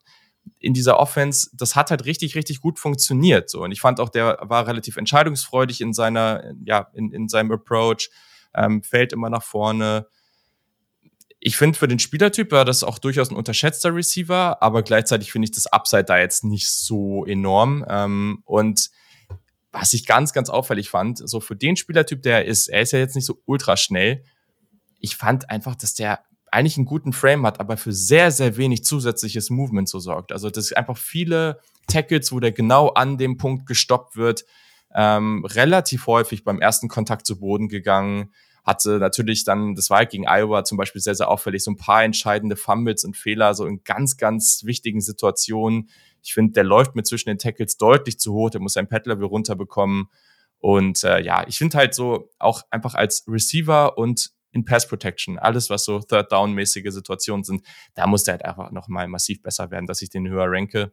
in 0.60 0.74
dieser 0.74 1.02
Offense, 1.02 1.50
das 1.52 1.76
hat 1.76 1.91
halt 1.91 2.06
richtig, 2.06 2.36
richtig 2.36 2.62
gut 2.62 2.80
funktioniert. 2.80 3.50
So. 3.50 3.62
Und 3.62 3.74
ich 3.74 3.82
fand 3.82 4.00
auch, 4.00 4.08
der 4.08 4.38
war 4.44 4.67
relativ 4.67 4.96
entscheidungsfreudig 4.96 5.82
in 5.82 5.91
seiner, 5.91 6.54
ja, 6.63 6.88
in, 6.94 7.12
in 7.12 7.28
seinem 7.28 7.52
Approach, 7.52 8.10
ähm, 8.56 8.84
fällt 8.84 9.12
immer 9.12 9.30
nach 9.30 9.44
vorne 9.44 10.08
ich 11.43 11.58
finde, 11.58 11.77
für 11.77 11.88
den 11.88 11.97
Spielertyp 11.97 12.51
war 12.51 12.65
das 12.65 12.84
auch 12.84 12.99
durchaus 12.99 13.32
ein 13.32 13.36
unterschätzter 13.36 13.95
Receiver, 13.95 14.62
aber 14.62 14.84
gleichzeitig 14.84 15.32
finde 15.32 15.47
ich 15.47 15.51
das 15.51 15.65
Upside 15.65 16.04
da 16.04 16.19
jetzt 16.19 16.43
nicht 16.43 16.69
so 16.69 17.25
enorm. 17.25 17.84
Ähm, 17.89 18.43
und 18.45 18.91
was 19.71 19.93
ich 19.93 20.06
ganz, 20.06 20.34
ganz 20.34 20.51
auffällig 20.51 20.91
fand, 20.91 21.17
so 21.27 21.39
für 21.39 21.56
den 21.56 21.75
Spielertyp, 21.75 22.21
der 22.21 22.38
er 22.38 22.45
ist, 22.45 22.67
er 22.67 22.82
ist 22.82 22.91
ja 22.91 22.99
jetzt 22.99 23.15
nicht 23.15 23.25
so 23.25 23.41
ultra 23.45 23.75
schnell. 23.75 24.23
Ich 24.99 25.15
fand 25.15 25.49
einfach, 25.49 25.73
dass 25.73 25.95
der 25.95 26.19
eigentlich 26.51 26.77
einen 26.77 26.86
guten 26.86 27.12
Frame 27.12 27.47
hat, 27.47 27.60
aber 27.60 27.75
für 27.75 27.93
sehr, 27.93 28.30
sehr 28.30 28.56
wenig 28.58 28.84
zusätzliches 28.84 29.49
Movement 29.49 29.89
so 29.89 29.97
sorgt. 29.97 30.32
Also 30.32 30.51
das 30.51 30.65
ist 30.65 30.77
einfach 30.77 30.97
viele 30.97 31.60
Tackles, 31.88 32.32
wo 32.32 32.39
der 32.39 32.51
genau 32.51 32.89
an 32.89 33.17
dem 33.17 33.38
Punkt 33.38 33.65
gestoppt 33.65 34.15
wird, 34.15 34.45
ähm, 34.93 35.43
relativ 35.45 36.06
häufig 36.06 36.43
beim 36.43 36.60
ersten 36.60 36.88
Kontakt 36.88 37.25
zu 37.25 37.39
Boden 37.39 37.67
gegangen, 37.67 38.32
hatte 38.63 39.00
natürlich 39.00 39.43
dann, 39.43 39.76
das 39.76 39.89
war 39.89 40.00
halt 40.00 40.12
gegen 40.12 40.28
Iowa 40.28 40.63
zum 40.63 40.78
Beispiel 40.78 41.02
sehr, 41.02 41.15
sehr 41.15 41.30
auffällig, 41.30 41.63
so 41.63 41.71
ein 41.71 41.78
paar 41.78 42.04
entscheidende 42.04 42.56
Fumbles 42.56 43.04
und 43.04 43.17
Fehler, 43.17 43.54
so 43.54 43.65
in 43.65 43.84
ganz, 43.84 44.17
ganz 44.17 44.62
wichtigen 44.63 45.02
Situationen. 45.02 45.89
Ich 46.21 46.34
finde, 46.34 46.54
der 46.54 46.63
läuft 46.63 46.95
mir 46.95 47.04
zwischen 47.04 47.30
den 47.30 47.39
Tackles 47.39 47.78
deutlich 47.78 48.19
zu 48.19 48.34
hoch, 48.34 48.52
der 48.52 48.62
muss 48.62 48.74
sein 48.74 48.88
Pad-Level 48.88 49.26
runterbekommen. 49.26 50.10
Und 50.60 51.04
äh, 51.04 51.21
ja, 51.21 51.45
ich 51.47 51.58
finde 51.58 51.78
halt 51.78 51.95
so 51.95 52.30
auch 52.38 52.62
einfach 52.69 52.93
als 52.93 53.26
Receiver 53.28 53.97
und 53.97 54.32
in 54.52 54.65
Pass 54.65 54.88
Protection, 54.88 55.39
alles 55.39 55.69
was 55.69 55.86
so 55.86 56.00
Third 56.00 56.32
Down 56.32 56.54
mäßige 56.54 56.91
Situationen 56.91 57.43
sind, 57.43 57.65
da 57.95 58.06
muss 58.06 58.24
der 58.24 58.34
halt 58.34 58.45
einfach 58.45 58.71
noch 58.71 58.88
mal 58.88 59.08
massiv 59.08 59.41
besser 59.41 59.71
werden, 59.71 59.88
dass 59.88 60.02
ich 60.02 60.10
den 60.10 60.28
höher 60.28 60.45
ranke. 60.47 60.91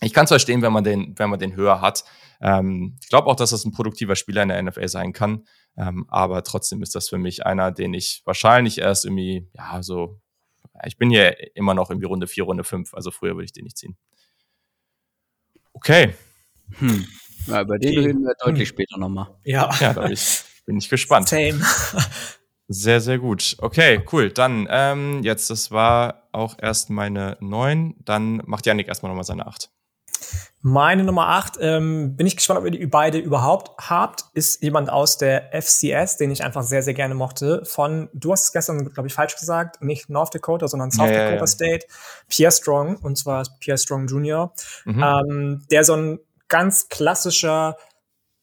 Ich 0.00 0.12
kann 0.12 0.24
es 0.24 0.30
verstehen, 0.30 0.62
wenn 0.62 0.72
man 0.72 0.84
den, 0.84 1.14
wenn 1.18 1.30
man 1.30 1.38
den 1.38 1.56
höher 1.56 1.80
hat. 1.80 2.04
Ähm, 2.40 2.96
ich 3.00 3.08
glaube 3.08 3.28
auch, 3.28 3.36
dass 3.36 3.50
das 3.50 3.64
ein 3.64 3.72
produktiver 3.72 4.16
Spieler 4.16 4.42
in 4.42 4.48
der 4.48 4.62
NFL 4.62 4.88
sein 4.88 5.12
kann. 5.12 5.44
Ähm, 5.78 6.06
aber 6.08 6.42
trotzdem 6.42 6.82
ist 6.82 6.96
das 6.96 7.08
für 7.08 7.18
mich 7.18 7.46
einer, 7.46 7.70
den 7.70 7.94
ich 7.94 8.22
wahrscheinlich 8.24 8.78
erst 8.78 9.04
irgendwie, 9.04 9.48
ja, 9.54 9.80
so, 9.82 10.20
ich 10.84 10.98
bin 10.98 11.08
hier 11.08 11.56
immer 11.56 11.72
noch 11.72 11.90
irgendwie 11.90 12.06
Runde 12.06 12.26
4, 12.26 12.44
Runde 12.44 12.64
5, 12.64 12.94
also 12.94 13.12
früher 13.12 13.34
würde 13.34 13.44
ich 13.44 13.52
den 13.52 13.64
nicht 13.64 13.78
ziehen. 13.78 13.96
Okay. 15.72 16.14
Hm. 16.78 17.06
Ja, 17.46 17.62
über 17.62 17.78
den 17.78 17.96
reden 17.96 18.22
wir 18.22 18.34
deutlich 18.44 18.68
hm. 18.68 18.74
später 18.74 18.98
nochmal. 18.98 19.28
Ja. 19.44 19.72
Ja, 19.80 19.94
da 19.94 20.02
bin 20.02 20.12
ich, 20.12 20.42
bin 20.66 20.76
ich 20.78 20.88
gespannt. 20.88 21.28
Same. 21.28 21.60
Sehr, 22.70 23.00
sehr 23.00 23.18
gut. 23.18 23.56
Okay, 23.60 24.04
cool. 24.12 24.30
Dann 24.30 24.68
ähm, 24.70 25.22
jetzt, 25.22 25.48
das 25.48 25.70
war 25.70 26.28
auch 26.32 26.54
erst 26.60 26.90
meine 26.90 27.38
9. 27.40 27.94
Dann 28.04 28.42
macht 28.44 28.66
Janik 28.66 28.88
erstmal 28.88 29.08
nochmal 29.08 29.24
seine 29.24 29.46
8. 29.46 29.70
Meine 30.60 31.04
Nummer 31.04 31.28
8, 31.28 31.58
ähm, 31.60 32.16
bin 32.16 32.26
ich 32.26 32.36
gespannt, 32.36 32.58
ob 32.58 32.64
ihr 32.64 32.72
die 32.72 32.86
beide 32.86 33.18
überhaupt 33.18 33.88
habt, 33.88 34.24
ist 34.34 34.60
jemand 34.60 34.90
aus 34.90 35.16
der 35.16 35.50
FCS, 35.52 36.16
den 36.16 36.32
ich 36.32 36.42
einfach 36.42 36.64
sehr, 36.64 36.82
sehr 36.82 36.94
gerne 36.94 37.14
mochte. 37.14 37.64
Von, 37.64 38.08
du 38.12 38.32
hast 38.32 38.44
es 38.44 38.52
gestern, 38.52 38.92
glaube 38.92 39.06
ich, 39.06 39.14
falsch 39.14 39.36
gesagt, 39.36 39.82
nicht 39.82 40.10
North 40.10 40.34
Dakota, 40.34 40.66
sondern 40.66 40.90
South 40.90 41.10
ja, 41.10 41.14
Dakota 41.14 41.34
ja, 41.34 41.40
ja. 41.40 41.46
State. 41.46 41.86
Pierre 42.28 42.50
Strong, 42.50 42.96
und 42.96 43.16
zwar 43.16 43.44
Pierre 43.60 43.78
Strong 43.78 44.08
Jr., 44.08 44.52
mhm. 44.84 45.02
ähm, 45.02 45.62
der 45.70 45.84
so 45.84 45.94
ein 45.94 46.18
ganz 46.48 46.88
klassischer, 46.88 47.76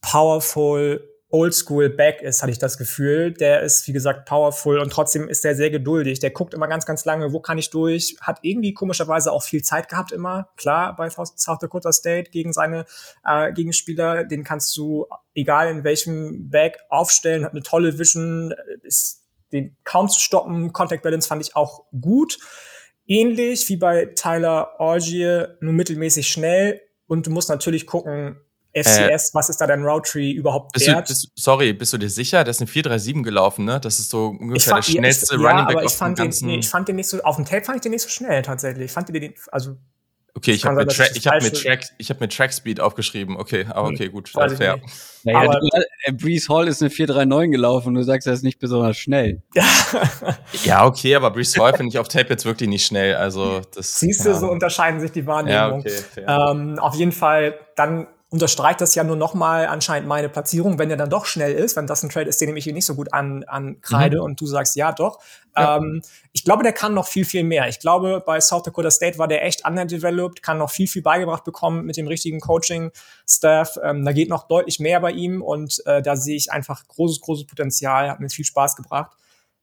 powerful 0.01 1.01
Oldschool 1.35 1.89
Back 1.89 2.21
ist, 2.21 2.41
hatte 2.41 2.51
ich 2.53 2.59
das 2.59 2.77
Gefühl. 2.77 3.33
Der 3.33 3.59
ist, 3.61 3.85
wie 3.89 3.91
gesagt, 3.91 4.25
powerful 4.25 4.79
und 4.79 4.89
trotzdem 4.89 5.27
ist 5.27 5.43
er 5.43 5.53
sehr 5.53 5.69
geduldig. 5.69 6.19
Der 6.19 6.31
guckt 6.31 6.53
immer 6.53 6.69
ganz, 6.69 6.85
ganz 6.85 7.03
lange, 7.03 7.33
wo 7.33 7.41
kann 7.41 7.57
ich 7.57 7.71
durch. 7.71 8.15
Hat 8.21 8.39
irgendwie 8.41 8.73
komischerweise 8.73 9.33
auch 9.33 9.43
viel 9.43 9.61
Zeit 9.61 9.89
gehabt 9.89 10.13
immer. 10.13 10.47
Klar, 10.55 10.95
bei 10.95 11.09
South 11.09 11.59
Dakota 11.59 11.91
State 11.91 12.31
gegen 12.31 12.53
seine 12.53 12.85
äh, 13.25 13.51
Gegenspieler. 13.51 14.23
Den 14.23 14.45
kannst 14.45 14.77
du, 14.77 15.07
egal 15.33 15.69
in 15.69 15.83
welchem 15.83 16.49
Back, 16.49 16.79
aufstellen. 16.87 17.43
Hat 17.43 17.51
eine 17.51 17.63
tolle 17.63 17.99
Vision. 17.99 18.53
Ist 18.83 19.25
den 19.51 19.75
kaum 19.83 20.07
zu 20.07 20.21
stoppen. 20.21 20.71
Contact 20.71 21.03
Balance 21.03 21.27
fand 21.27 21.41
ich 21.41 21.53
auch 21.57 21.83
gut. 21.99 22.39
Ähnlich 23.07 23.67
wie 23.67 23.75
bei 23.75 24.05
Tyler 24.05 24.79
Orgier, 24.79 25.57
nur 25.59 25.73
mittelmäßig 25.73 26.29
schnell. 26.29 26.81
Und 27.07 27.27
du 27.27 27.31
musst 27.31 27.49
natürlich 27.49 27.85
gucken, 27.85 28.37
FCS, 28.75 29.29
äh, 29.29 29.33
was 29.33 29.49
ist 29.49 29.61
da 29.61 29.67
dein 29.67 29.83
Route 29.83 30.11
Tree 30.11 30.31
überhaupt 30.31 30.73
bist 30.73 30.87
wert? 30.87 31.09
Du, 31.09 31.13
bist, 31.13 31.31
sorry, 31.35 31.73
bist 31.73 31.93
du 31.93 31.97
dir 31.97 32.09
sicher? 32.09 32.43
Der 32.43 32.51
ist 32.51 32.59
eine 32.59 32.67
437 32.67 33.23
gelaufen, 33.23 33.65
ne? 33.65 33.79
Das 33.79 33.99
ist 33.99 34.09
so 34.09 34.27
ungefähr 34.27 34.73
fand, 34.73 34.87
der 34.87 34.91
schnellste 34.91 35.35
ja, 35.35 35.49
Running 35.49 35.65
Back 35.67 35.75
aber 35.77 35.85
ich 35.85 35.91
fand 35.93 36.19
den, 36.19 36.33
nee, 36.41 36.57
ich 36.57 36.69
fand 36.69 36.87
den 36.87 36.97
nicht 36.97 37.07
so, 37.07 37.21
auf 37.23 37.37
dem 37.37 37.45
Tape 37.45 37.63
fand 37.63 37.77
ich 37.77 37.81
den 37.81 37.91
nicht 37.91 38.03
so 38.03 38.09
schnell 38.09 38.41
tatsächlich. 38.41 38.85
Ich 38.85 38.91
fand 38.91 39.07
den, 39.09 39.33
also 39.51 39.77
Okay, 40.37 40.51
ich 40.51 40.65
habe 40.65 40.75
mir, 40.75 40.87
Tra 40.87 41.05
ich 41.15 41.27
hab 41.27 41.41
mir, 41.41 41.53
Track, 41.53 41.85
ich 41.97 42.09
hab 42.09 42.19
mir 42.19 42.27
Trackspeed 42.27 42.81
aufgeschrieben. 42.81 43.37
Okay, 43.37 43.67
aber 43.69 43.87
okay, 43.87 44.09
gut, 44.09 44.27
fair. 44.27 44.81
Naja, 45.23 45.39
aber, 45.39 45.59
du, 45.61 45.69
äh, 46.03 46.11
Breeze 46.11 46.53
Hall 46.53 46.67
ist 46.67 46.81
eine 46.81 46.89
439 46.89 47.51
gelaufen 47.53 47.87
und 47.87 47.93
du 47.95 48.03
sagst, 48.03 48.27
er 48.27 48.33
ist 48.33 48.43
nicht 48.43 48.59
besonders 48.59 48.97
schnell. 48.97 49.41
ja, 50.65 50.85
okay, 50.85 51.15
aber 51.15 51.31
Breeze 51.31 51.57
Hall 51.61 51.73
finde 51.73 51.87
ich 51.87 51.99
auf 51.99 52.09
Tape 52.09 52.27
jetzt 52.29 52.43
wirklich 52.43 52.67
nicht 52.67 52.85
schnell. 52.85 53.15
Also 53.15 53.61
das. 53.73 53.97
Siehst 53.97 54.25
du, 54.25 54.29
ja. 54.31 54.35
so 54.35 54.51
unterscheiden 54.51 54.99
sich 54.99 55.13
die 55.13 55.25
Wahrnehmungen. 55.25 55.85
Ja, 55.85 55.93
okay, 56.27 56.51
ähm, 56.51 56.79
auf 56.79 56.95
jeden 56.95 57.13
Fall 57.13 57.57
dann 57.77 58.05
unterstreicht 58.35 58.81
das 58.81 58.95
ja 58.95 59.05
nur 59.05 59.15
nochmal 59.15 59.65
anscheinend 59.67 60.09
meine 60.09 60.27
Platzierung, 60.27 60.77
wenn 60.77 60.91
er 60.91 60.97
dann 60.97 61.09
doch 61.09 61.25
schnell 61.25 61.53
ist, 61.53 61.77
wenn 61.77 61.87
das 61.87 62.03
ein 62.03 62.09
Trade 62.09 62.27
ist, 62.27 62.41
den 62.41 62.55
ich 62.57 62.65
hier 62.65 62.73
nicht 62.73 62.85
so 62.85 62.93
gut 62.93 63.13
an, 63.13 63.45
an 63.45 63.79
kreide 63.79 64.17
mhm. 64.17 64.23
und 64.23 64.41
du 64.41 64.45
sagst, 64.45 64.75
ja, 64.75 64.91
doch. 64.91 65.19
Ja. 65.55 65.77
Ähm, 65.77 66.01
ich 66.33 66.43
glaube, 66.43 66.61
der 66.61 66.73
kann 66.73 66.93
noch 66.93 67.07
viel, 67.07 67.23
viel 67.23 67.45
mehr. 67.45 67.69
Ich 67.69 67.79
glaube, 67.79 68.21
bei 68.25 68.41
South 68.41 68.63
Dakota 68.63 68.91
State 68.91 69.17
war 69.19 69.29
der 69.29 69.45
echt 69.45 69.65
underdeveloped, 69.65 70.43
kann 70.43 70.57
noch 70.57 70.69
viel, 70.69 70.85
viel 70.89 71.01
beigebracht 71.01 71.45
bekommen 71.45 71.85
mit 71.85 71.95
dem 71.95 72.07
richtigen 72.07 72.41
Coaching-Staff. 72.41 73.77
Ähm, 73.81 74.03
da 74.03 74.11
geht 74.11 74.27
noch 74.27 74.49
deutlich 74.49 74.81
mehr 74.81 74.99
bei 74.99 75.11
ihm 75.11 75.41
und 75.41 75.81
äh, 75.85 76.01
da 76.01 76.17
sehe 76.17 76.35
ich 76.35 76.51
einfach 76.51 76.85
großes, 76.89 77.21
großes 77.21 77.47
Potenzial, 77.47 78.09
hat 78.09 78.19
mir 78.19 78.29
viel 78.29 78.43
Spaß 78.43 78.75
gebracht. 78.75 79.13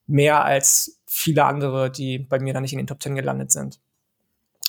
Mehr 0.06 0.46
als 0.46 0.98
viele 1.04 1.44
andere, 1.44 1.90
die 1.90 2.18
bei 2.18 2.38
mir 2.38 2.54
da 2.54 2.62
nicht 2.62 2.72
in 2.72 2.78
den 2.78 2.86
Top 2.86 3.02
10 3.02 3.16
gelandet 3.16 3.52
sind. 3.52 3.81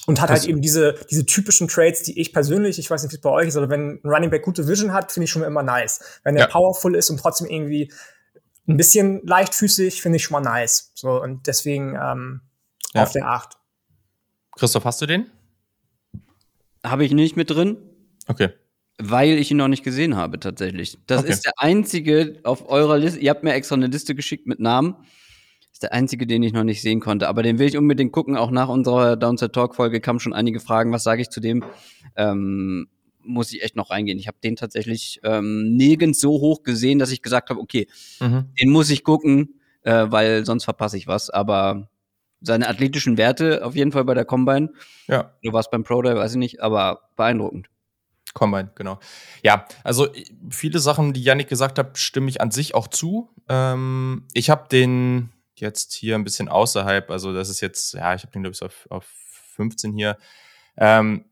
Und 0.05 0.19
hat 0.19 0.29
das 0.29 0.41
halt 0.41 0.49
eben 0.49 0.61
diese, 0.61 0.95
diese 1.09 1.25
typischen 1.25 1.67
Trades, 1.67 2.03
die 2.03 2.19
ich 2.19 2.33
persönlich, 2.33 2.77
ich 2.77 2.89
weiß 2.89 3.03
nicht, 3.03 3.13
wie 3.13 3.15
es 3.15 3.21
bei 3.21 3.29
euch 3.29 3.47
ist, 3.47 3.55
aber 3.55 3.69
wenn 3.69 4.01
ein 4.03 4.09
Running 4.09 4.29
Back 4.29 4.43
gute 4.43 4.67
Vision 4.67 4.91
hat, 4.91 5.11
finde 5.11 5.25
ich 5.25 5.31
schon 5.31 5.43
immer 5.43 5.63
nice. 5.63 6.19
Wenn 6.23 6.35
er 6.35 6.43
ja. 6.43 6.47
powerful 6.47 6.95
ist 6.95 7.09
und 7.09 7.19
trotzdem 7.19 7.47
irgendwie 7.47 7.91
ein 8.67 8.75
bisschen 8.75 9.25
leichtfüßig, 9.25 10.01
finde 10.01 10.17
ich 10.17 10.23
schon 10.23 10.33
mal 10.33 10.49
nice. 10.49 10.91
So, 10.93 11.21
und 11.21 11.47
deswegen 11.47 11.95
ähm, 11.95 12.41
ja. 12.93 13.03
auf 13.03 13.11
der 13.11 13.27
8. 13.27 13.57
Christoph, 14.57 14.83
hast 14.83 15.01
du 15.01 15.05
den? 15.05 15.29
Habe 16.83 17.05
ich 17.05 17.13
nicht 17.13 17.37
mit 17.37 17.49
drin. 17.49 17.77
Okay. 18.27 18.49
Weil 18.99 19.37
ich 19.37 19.51
ihn 19.51 19.57
noch 19.57 19.69
nicht 19.69 19.83
gesehen 19.83 20.17
habe, 20.17 20.39
tatsächlich. 20.39 20.99
Das 21.07 21.21
okay. 21.21 21.31
ist 21.31 21.45
der 21.45 21.53
einzige 21.57 22.39
auf 22.43 22.69
eurer 22.69 22.97
Liste. 22.97 23.19
Ihr 23.19 23.29
habt 23.29 23.43
mir 23.43 23.53
extra 23.53 23.75
eine 23.75 23.87
Liste 23.87 24.15
geschickt 24.15 24.47
mit 24.47 24.59
Namen 24.59 24.97
der 25.83 25.93
einzige, 25.93 26.25
den 26.25 26.43
ich 26.43 26.53
noch 26.53 26.63
nicht 26.63 26.81
sehen 26.81 26.99
konnte. 26.99 27.27
Aber 27.27 27.43
den 27.43 27.59
will 27.59 27.67
ich 27.67 27.77
unbedingt 27.77 28.11
gucken. 28.11 28.37
Auch 28.37 28.51
nach 28.51 28.69
unserer 28.69 29.15
Downside 29.15 29.51
Talk 29.51 29.75
Folge 29.75 30.01
kamen 30.01 30.19
schon 30.19 30.33
einige 30.33 30.59
Fragen. 30.59 30.91
Was 30.91 31.03
sage 31.03 31.21
ich 31.21 31.29
zu 31.29 31.39
dem? 31.39 31.63
Ähm, 32.15 32.87
muss 33.21 33.53
ich 33.53 33.63
echt 33.63 33.75
noch 33.75 33.89
reingehen. 33.89 34.19
Ich 34.19 34.27
habe 34.27 34.37
den 34.43 34.55
tatsächlich 34.55 35.19
ähm, 35.23 35.75
nirgends 35.75 36.19
so 36.19 36.31
hoch 36.31 36.63
gesehen, 36.63 36.99
dass 36.99 37.11
ich 37.11 37.21
gesagt 37.21 37.49
habe, 37.49 37.59
okay, 37.59 37.87
mhm. 38.19 38.49
den 38.59 38.69
muss 38.69 38.89
ich 38.89 39.03
gucken, 39.03 39.59
äh, 39.83 40.07
weil 40.09 40.45
sonst 40.45 40.65
verpasse 40.65 40.97
ich 40.97 41.07
was. 41.07 41.29
Aber 41.29 41.89
seine 42.41 42.67
athletischen 42.67 43.17
Werte 43.17 43.65
auf 43.65 43.75
jeden 43.75 43.91
Fall 43.91 44.03
bei 44.03 44.13
der 44.13 44.25
Combine. 44.25 44.71
Ja. 45.07 45.33
Du 45.43 45.53
warst 45.53 45.71
beim 45.71 45.83
Pro 45.83 46.01
Day, 46.01 46.15
weiß 46.15 46.31
ich 46.31 46.37
nicht, 46.37 46.61
aber 46.61 47.09
beeindruckend. 47.15 47.67
Combine, 48.33 48.71
genau. 48.75 48.99
Ja, 49.43 49.65
also 49.83 50.07
viele 50.49 50.79
Sachen, 50.79 51.13
die 51.13 51.21
Yannick 51.21 51.47
gesagt 51.47 51.77
hat, 51.77 51.97
stimme 51.97 52.29
ich 52.29 52.41
an 52.41 52.51
sich 52.51 52.75
auch 52.75 52.87
zu. 52.87 53.29
Ähm, 53.47 54.25
ich 54.33 54.49
habe 54.49 54.67
den 54.69 55.29
jetzt 55.63 55.93
hier 55.93 56.15
ein 56.15 56.23
bisschen 56.23 56.47
außerhalb, 56.47 57.09
also 57.09 57.33
das 57.33 57.49
ist 57.49 57.61
jetzt, 57.61 57.93
ja, 57.93 58.13
ich 58.13 58.21
habe 58.21 58.31
den, 58.31 58.43
glaube 58.43 58.53
ich, 58.53 58.61
auf, 58.61 58.87
auf 58.89 59.05
15 59.55 59.93
hier. 59.93 60.17
Ähm, 60.77 61.25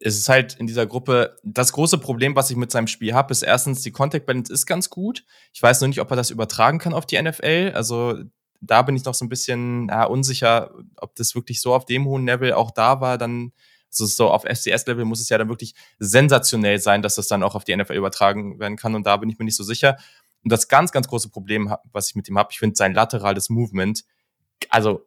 es 0.00 0.16
ist 0.16 0.28
halt 0.28 0.54
in 0.54 0.66
dieser 0.66 0.86
Gruppe, 0.86 1.36
das 1.44 1.72
große 1.72 1.98
Problem, 1.98 2.34
was 2.34 2.50
ich 2.50 2.56
mit 2.56 2.70
seinem 2.70 2.86
Spiel 2.86 3.14
habe, 3.14 3.32
ist 3.32 3.42
erstens, 3.42 3.82
die 3.82 3.92
Contact 3.92 4.26
Balance 4.26 4.52
ist 4.52 4.66
ganz 4.66 4.88
gut. 4.88 5.24
Ich 5.52 5.62
weiß 5.62 5.80
nur 5.80 5.88
nicht, 5.88 6.00
ob 6.00 6.10
er 6.10 6.16
das 6.16 6.30
übertragen 6.30 6.78
kann 6.78 6.94
auf 6.94 7.06
die 7.06 7.20
NFL. 7.20 7.72
Also 7.74 8.18
da 8.60 8.82
bin 8.82 8.96
ich 8.96 9.04
noch 9.04 9.14
so 9.14 9.24
ein 9.24 9.28
bisschen 9.28 9.88
ja, 9.88 10.04
unsicher, 10.04 10.72
ob 10.96 11.14
das 11.16 11.34
wirklich 11.34 11.60
so 11.60 11.74
auf 11.74 11.84
dem 11.84 12.06
hohen 12.06 12.26
Level 12.26 12.54
auch 12.54 12.70
da 12.70 13.00
war, 13.00 13.18
dann 13.18 13.52
also 13.92 14.06
so 14.06 14.30
auf 14.30 14.44
FCS-Level 14.44 15.04
muss 15.04 15.20
es 15.20 15.28
ja 15.28 15.38
dann 15.38 15.48
wirklich 15.48 15.74
sensationell 15.98 16.78
sein, 16.78 17.02
dass 17.02 17.16
das 17.16 17.26
dann 17.26 17.42
auch 17.42 17.54
auf 17.54 17.64
die 17.64 17.76
NFL 17.76 17.94
übertragen 17.94 18.60
werden 18.60 18.76
kann. 18.76 18.94
Und 18.94 19.04
da 19.04 19.16
bin 19.16 19.28
ich 19.28 19.38
mir 19.38 19.44
nicht 19.44 19.56
so 19.56 19.64
sicher. 19.64 19.96
Und 20.42 20.52
das 20.52 20.68
ganz, 20.68 20.92
ganz 20.92 21.08
große 21.08 21.30
Problem, 21.30 21.74
was 21.92 22.08
ich 22.08 22.14
mit 22.14 22.28
ihm 22.28 22.38
habe, 22.38 22.50
ich 22.52 22.58
finde 22.58 22.76
sein 22.76 22.94
laterales 22.94 23.50
Movement, 23.50 24.04
also 24.68 25.06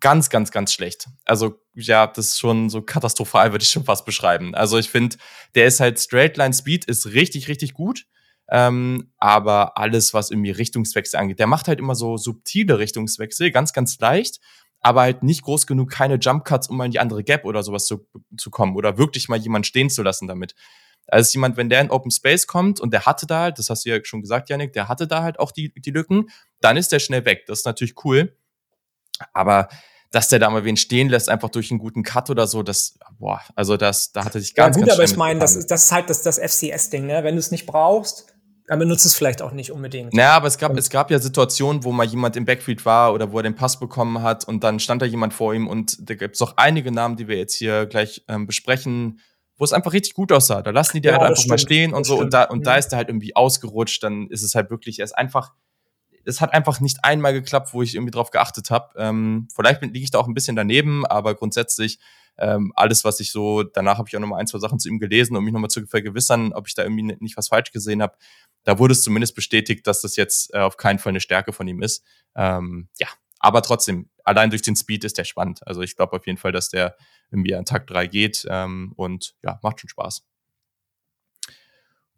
ganz, 0.00 0.30
ganz, 0.30 0.50
ganz 0.50 0.72
schlecht. 0.72 1.08
Also 1.24 1.60
ja, 1.74 2.06
das 2.06 2.28
ist 2.28 2.38
schon 2.38 2.70
so 2.70 2.82
katastrophal, 2.82 3.52
würde 3.52 3.62
ich 3.62 3.70
schon 3.70 3.84
fast 3.84 4.04
beschreiben. 4.04 4.54
Also 4.54 4.78
ich 4.78 4.90
finde, 4.90 5.16
der 5.54 5.66
ist 5.66 5.80
halt 5.80 6.00
Straight 6.00 6.36
Line 6.36 6.54
Speed 6.54 6.86
ist 6.86 7.06
richtig, 7.06 7.48
richtig 7.48 7.74
gut. 7.74 8.06
Ähm, 8.48 9.12
aber 9.18 9.76
alles, 9.76 10.14
was 10.14 10.30
irgendwie 10.30 10.52
Richtungswechsel 10.52 11.18
angeht, 11.18 11.40
der 11.40 11.48
macht 11.48 11.66
halt 11.66 11.80
immer 11.80 11.96
so 11.96 12.16
subtile 12.16 12.78
Richtungswechsel, 12.78 13.50
ganz, 13.50 13.72
ganz 13.72 13.98
leicht, 13.98 14.40
aber 14.80 15.00
halt 15.02 15.24
nicht 15.24 15.42
groß 15.42 15.66
genug, 15.66 15.90
keine 15.90 16.16
Jump 16.16 16.44
Cuts, 16.44 16.68
um 16.68 16.76
mal 16.76 16.84
in 16.84 16.92
die 16.92 17.00
andere 17.00 17.24
Gap 17.24 17.44
oder 17.44 17.64
sowas 17.64 17.86
zu, 17.86 18.06
zu 18.36 18.50
kommen 18.50 18.76
oder 18.76 18.98
wirklich 18.98 19.28
mal 19.28 19.38
jemand 19.38 19.66
stehen 19.66 19.90
zu 19.90 20.04
lassen 20.04 20.28
damit. 20.28 20.54
Also 21.08 21.34
jemand, 21.34 21.56
wenn 21.56 21.68
der 21.68 21.80
in 21.80 21.90
Open 21.90 22.10
Space 22.10 22.46
kommt 22.46 22.80
und 22.80 22.92
der 22.92 23.06
hatte 23.06 23.26
da 23.26 23.42
halt, 23.42 23.58
das 23.58 23.70
hast 23.70 23.84
du 23.84 23.90
ja 23.90 23.98
schon 24.02 24.20
gesagt, 24.20 24.48
Janik, 24.50 24.72
der 24.72 24.88
hatte 24.88 25.06
da 25.06 25.22
halt 25.22 25.38
auch 25.38 25.52
die, 25.52 25.72
die 25.72 25.90
Lücken, 25.90 26.30
dann 26.60 26.76
ist 26.76 26.92
der 26.92 26.98
schnell 26.98 27.24
weg. 27.24 27.44
Das 27.46 27.60
ist 27.60 27.66
natürlich 27.66 27.94
cool. 28.04 28.36
Aber 29.32 29.68
dass 30.10 30.28
der 30.28 30.38
da 30.38 30.50
mal 30.50 30.64
wen 30.64 30.76
stehen 30.76 31.08
lässt, 31.08 31.28
einfach 31.28 31.50
durch 31.50 31.70
einen 31.70 31.78
guten 31.78 32.02
Cut 32.02 32.30
oder 32.30 32.46
so, 32.46 32.62
das, 32.62 32.98
boah, 33.18 33.40
also 33.54 33.76
das, 33.76 34.12
da 34.12 34.24
hatte 34.24 34.40
sich 34.40 34.54
ganz, 34.54 34.76
ja, 34.76 34.82
gut, 34.82 34.90
aber 34.90 35.04
ich 35.04 35.16
meine, 35.16 35.40
das, 35.40 35.56
ist, 35.56 35.70
das 35.70 35.84
ist 35.84 35.92
halt 35.92 36.10
das, 36.10 36.22
das 36.22 36.38
FCS-Ding, 36.38 37.06
ne? 37.06 37.22
Wenn 37.24 37.34
du 37.34 37.40
es 37.40 37.50
nicht 37.50 37.66
brauchst, 37.66 38.26
dann 38.66 38.78
benutzt 38.78 39.06
es 39.06 39.14
vielleicht 39.14 39.42
auch 39.42 39.52
nicht 39.52 39.70
unbedingt. 39.72 40.12
Naja, 40.12 40.32
aber 40.32 40.48
es 40.48 40.58
gab, 40.58 40.76
es 40.76 40.90
gab 40.90 41.10
ja 41.10 41.18
Situationen, 41.18 41.84
wo 41.84 41.92
mal 41.92 42.06
jemand 42.06 42.36
im 42.36 42.44
Backfield 42.44 42.84
war 42.84 43.12
oder 43.12 43.30
wo 43.30 43.38
er 43.38 43.42
den 43.42 43.54
Pass 43.54 43.78
bekommen 43.78 44.22
hat 44.22 44.46
und 44.46 44.64
dann 44.64 44.80
stand 44.80 45.02
da 45.02 45.06
jemand 45.06 45.34
vor 45.34 45.54
ihm 45.54 45.68
und 45.68 46.08
da 46.08 46.14
gibt 46.14 46.34
es 46.34 46.42
auch 46.42 46.54
einige 46.56 46.90
Namen, 46.90 47.16
die 47.16 47.28
wir 47.28 47.36
jetzt 47.36 47.54
hier 47.54 47.86
gleich 47.86 48.24
ähm, 48.28 48.46
besprechen, 48.46 49.20
wo 49.58 49.64
es 49.64 49.72
einfach 49.72 49.92
richtig 49.92 50.14
gut 50.14 50.32
aussah. 50.32 50.62
Da 50.62 50.70
lassen 50.70 50.96
die 50.96 51.00
dir 51.02 51.12
Ja, 51.12 51.18
halt 51.18 51.30
einfach 51.30 51.46
mal 51.46 51.56
stimmt, 51.58 51.60
stehen 51.60 51.92
und 51.92 52.00
das 52.00 52.08
so 52.08 52.14
und 52.14 52.18
stimmt. 52.18 52.34
da, 52.34 52.44
und 52.44 52.66
da 52.66 52.72
Mhm. 52.74 52.78
ist 52.78 52.92
er 52.92 52.98
halt 52.98 53.08
irgendwie 53.08 53.34
ausgerutscht, 53.36 54.02
dann 54.02 54.28
ist 54.28 54.42
es 54.42 54.54
halt 54.54 54.70
wirklich, 54.70 54.98
er 54.98 55.04
ist 55.04 55.16
einfach, 55.16 55.52
es 56.24 56.40
hat 56.40 56.52
einfach 56.52 56.80
nicht 56.80 57.04
einmal 57.04 57.32
geklappt, 57.32 57.72
wo 57.72 57.82
ich 57.82 57.94
irgendwie 57.94 58.10
drauf 58.10 58.30
geachtet 58.30 58.70
habe. 58.70 58.90
Ähm, 58.98 59.48
vielleicht 59.54 59.82
liege 59.82 59.98
ich 60.00 60.10
da 60.10 60.18
auch 60.18 60.26
ein 60.26 60.34
bisschen 60.34 60.56
daneben, 60.56 61.06
aber 61.06 61.34
grundsätzlich 61.34 61.98
ähm, 62.38 62.72
alles, 62.76 63.04
was 63.04 63.20
ich 63.20 63.30
so, 63.32 63.62
danach 63.62 63.96
habe 63.98 64.08
ich 64.08 64.16
auch 64.16 64.20
nochmal 64.20 64.40
ein, 64.40 64.46
zwei 64.46 64.58
Sachen 64.58 64.78
zu 64.78 64.88
ihm 64.88 64.98
gelesen, 64.98 65.36
um 65.36 65.44
mich 65.44 65.54
nochmal 65.54 65.70
zu 65.70 65.86
vergewissern, 65.86 66.52
ob 66.52 66.66
ich 66.68 66.74
da 66.74 66.82
irgendwie 66.82 67.04
ni- 67.04 67.16
nicht 67.20 67.36
was 67.36 67.48
falsch 67.48 67.70
gesehen 67.72 68.02
habe. 68.02 68.16
Da 68.64 68.78
wurde 68.78 68.92
es 68.92 69.02
zumindest 69.02 69.34
bestätigt, 69.34 69.86
dass 69.86 70.00
das 70.02 70.16
jetzt 70.16 70.52
äh, 70.52 70.58
auf 70.58 70.76
keinen 70.76 70.98
Fall 70.98 71.10
eine 71.10 71.20
Stärke 71.20 71.52
von 71.52 71.66
ihm 71.66 71.80
ist. 71.80 72.04
Ähm, 72.34 72.88
ja, 72.98 73.06
aber 73.38 73.62
trotzdem, 73.62 74.10
allein 74.24 74.50
durch 74.50 74.62
den 74.62 74.76
Speed 74.76 75.04
ist 75.04 75.16
der 75.16 75.24
spannend. 75.24 75.66
Also 75.66 75.80
ich 75.80 75.96
glaube 75.96 76.14
auf 76.16 76.26
jeden 76.26 76.36
Fall, 76.36 76.52
dass 76.52 76.68
der 76.68 76.96
irgendwie 77.30 77.54
an 77.54 77.64
Tag 77.64 77.86
3 77.86 78.06
geht 78.06 78.46
ähm, 78.48 78.92
und 78.96 79.34
ja, 79.42 79.58
macht 79.62 79.80
schon 79.80 79.90
Spaß. 79.90 80.24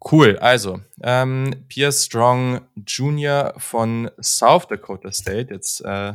Cool, 0.01 0.39
also 0.39 0.81
ähm, 1.03 1.65
Pierce 1.69 2.05
Strong 2.05 2.61
Jr. 2.87 3.55
von 3.57 4.11
South 4.21 4.69
Dakota 4.69 5.13
State, 5.13 5.53
jetzt, 5.53 5.85
äh, 5.85 6.15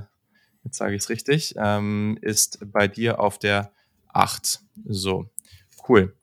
jetzt 0.64 0.78
sage 0.78 0.96
ich 0.96 1.04
es 1.04 1.10
richtig, 1.10 1.56
ähm, 1.58 2.18
ist 2.22 2.60
bei 2.72 2.88
dir 2.88 3.20
auf 3.20 3.40
der 3.40 3.74
8. 4.14 4.62
So, 4.86 5.30
cool. 5.90 6.16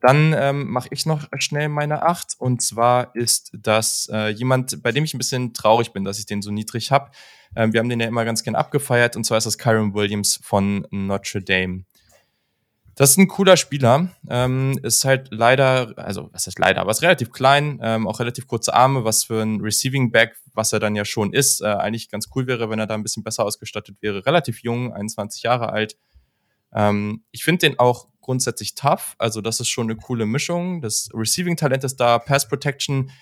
Dann 0.00 0.32
ähm, 0.32 0.70
mache 0.70 0.88
ich 0.92 1.06
noch 1.06 1.26
schnell 1.38 1.68
meine 1.68 2.02
8 2.02 2.36
und 2.38 2.62
zwar 2.62 3.16
ist 3.16 3.50
das 3.52 4.08
äh, 4.12 4.28
jemand, 4.28 4.80
bei 4.82 4.92
dem 4.92 5.02
ich 5.02 5.12
ein 5.12 5.18
bisschen 5.18 5.54
traurig 5.54 5.92
bin, 5.92 6.04
dass 6.04 6.20
ich 6.20 6.26
den 6.26 6.40
so 6.40 6.52
niedrig 6.52 6.92
habe. 6.92 7.10
Ähm, 7.56 7.72
wir 7.72 7.80
haben 7.80 7.88
den 7.88 7.98
ja 7.98 8.06
immer 8.06 8.24
ganz 8.24 8.44
gern 8.44 8.54
abgefeiert 8.54 9.16
und 9.16 9.24
zwar 9.24 9.38
ist 9.38 9.46
das 9.46 9.58
Kyron 9.58 9.94
Williams 9.94 10.38
von 10.40 10.86
Notre 10.90 11.42
Dame. 11.42 11.82
Das 12.98 13.10
ist 13.10 13.16
ein 13.16 13.28
cooler 13.28 13.56
Spieler. 13.56 14.08
Ähm, 14.28 14.76
ist 14.82 15.04
halt 15.04 15.28
leider, 15.30 15.94
also 15.96 16.30
was 16.32 16.48
heißt 16.48 16.58
leider, 16.58 16.80
aber 16.80 16.90
ist 16.90 17.00
relativ 17.00 17.30
klein, 17.30 17.78
ähm, 17.80 18.08
auch 18.08 18.18
relativ 18.18 18.48
kurze 18.48 18.74
Arme, 18.74 19.04
was 19.04 19.22
für 19.22 19.40
ein 19.40 19.60
Receiving 19.60 20.10
Back, 20.10 20.34
was 20.52 20.72
er 20.72 20.80
dann 20.80 20.96
ja 20.96 21.04
schon 21.04 21.32
ist, 21.32 21.60
äh, 21.60 21.66
eigentlich 21.66 22.10
ganz 22.10 22.26
cool 22.34 22.48
wäre, 22.48 22.70
wenn 22.70 22.80
er 22.80 22.88
da 22.88 22.94
ein 22.94 23.04
bisschen 23.04 23.22
besser 23.22 23.44
ausgestattet 23.44 23.98
wäre. 24.00 24.26
Relativ 24.26 24.64
jung, 24.64 24.92
21 24.92 25.44
Jahre 25.44 25.68
alt. 25.68 25.96
Ähm, 26.74 27.22
ich 27.30 27.44
finde 27.44 27.68
den 27.68 27.78
auch 27.78 28.08
grundsätzlich 28.20 28.74
tough, 28.74 29.14
also 29.18 29.42
das 29.42 29.60
ist 29.60 29.68
schon 29.68 29.86
eine 29.86 29.94
coole 29.94 30.26
Mischung. 30.26 30.82
Das 30.82 31.08
Receiving-Talent 31.14 31.84
ist 31.84 31.98
da, 31.98 32.18
Pass 32.18 32.48
Protection 32.48 33.12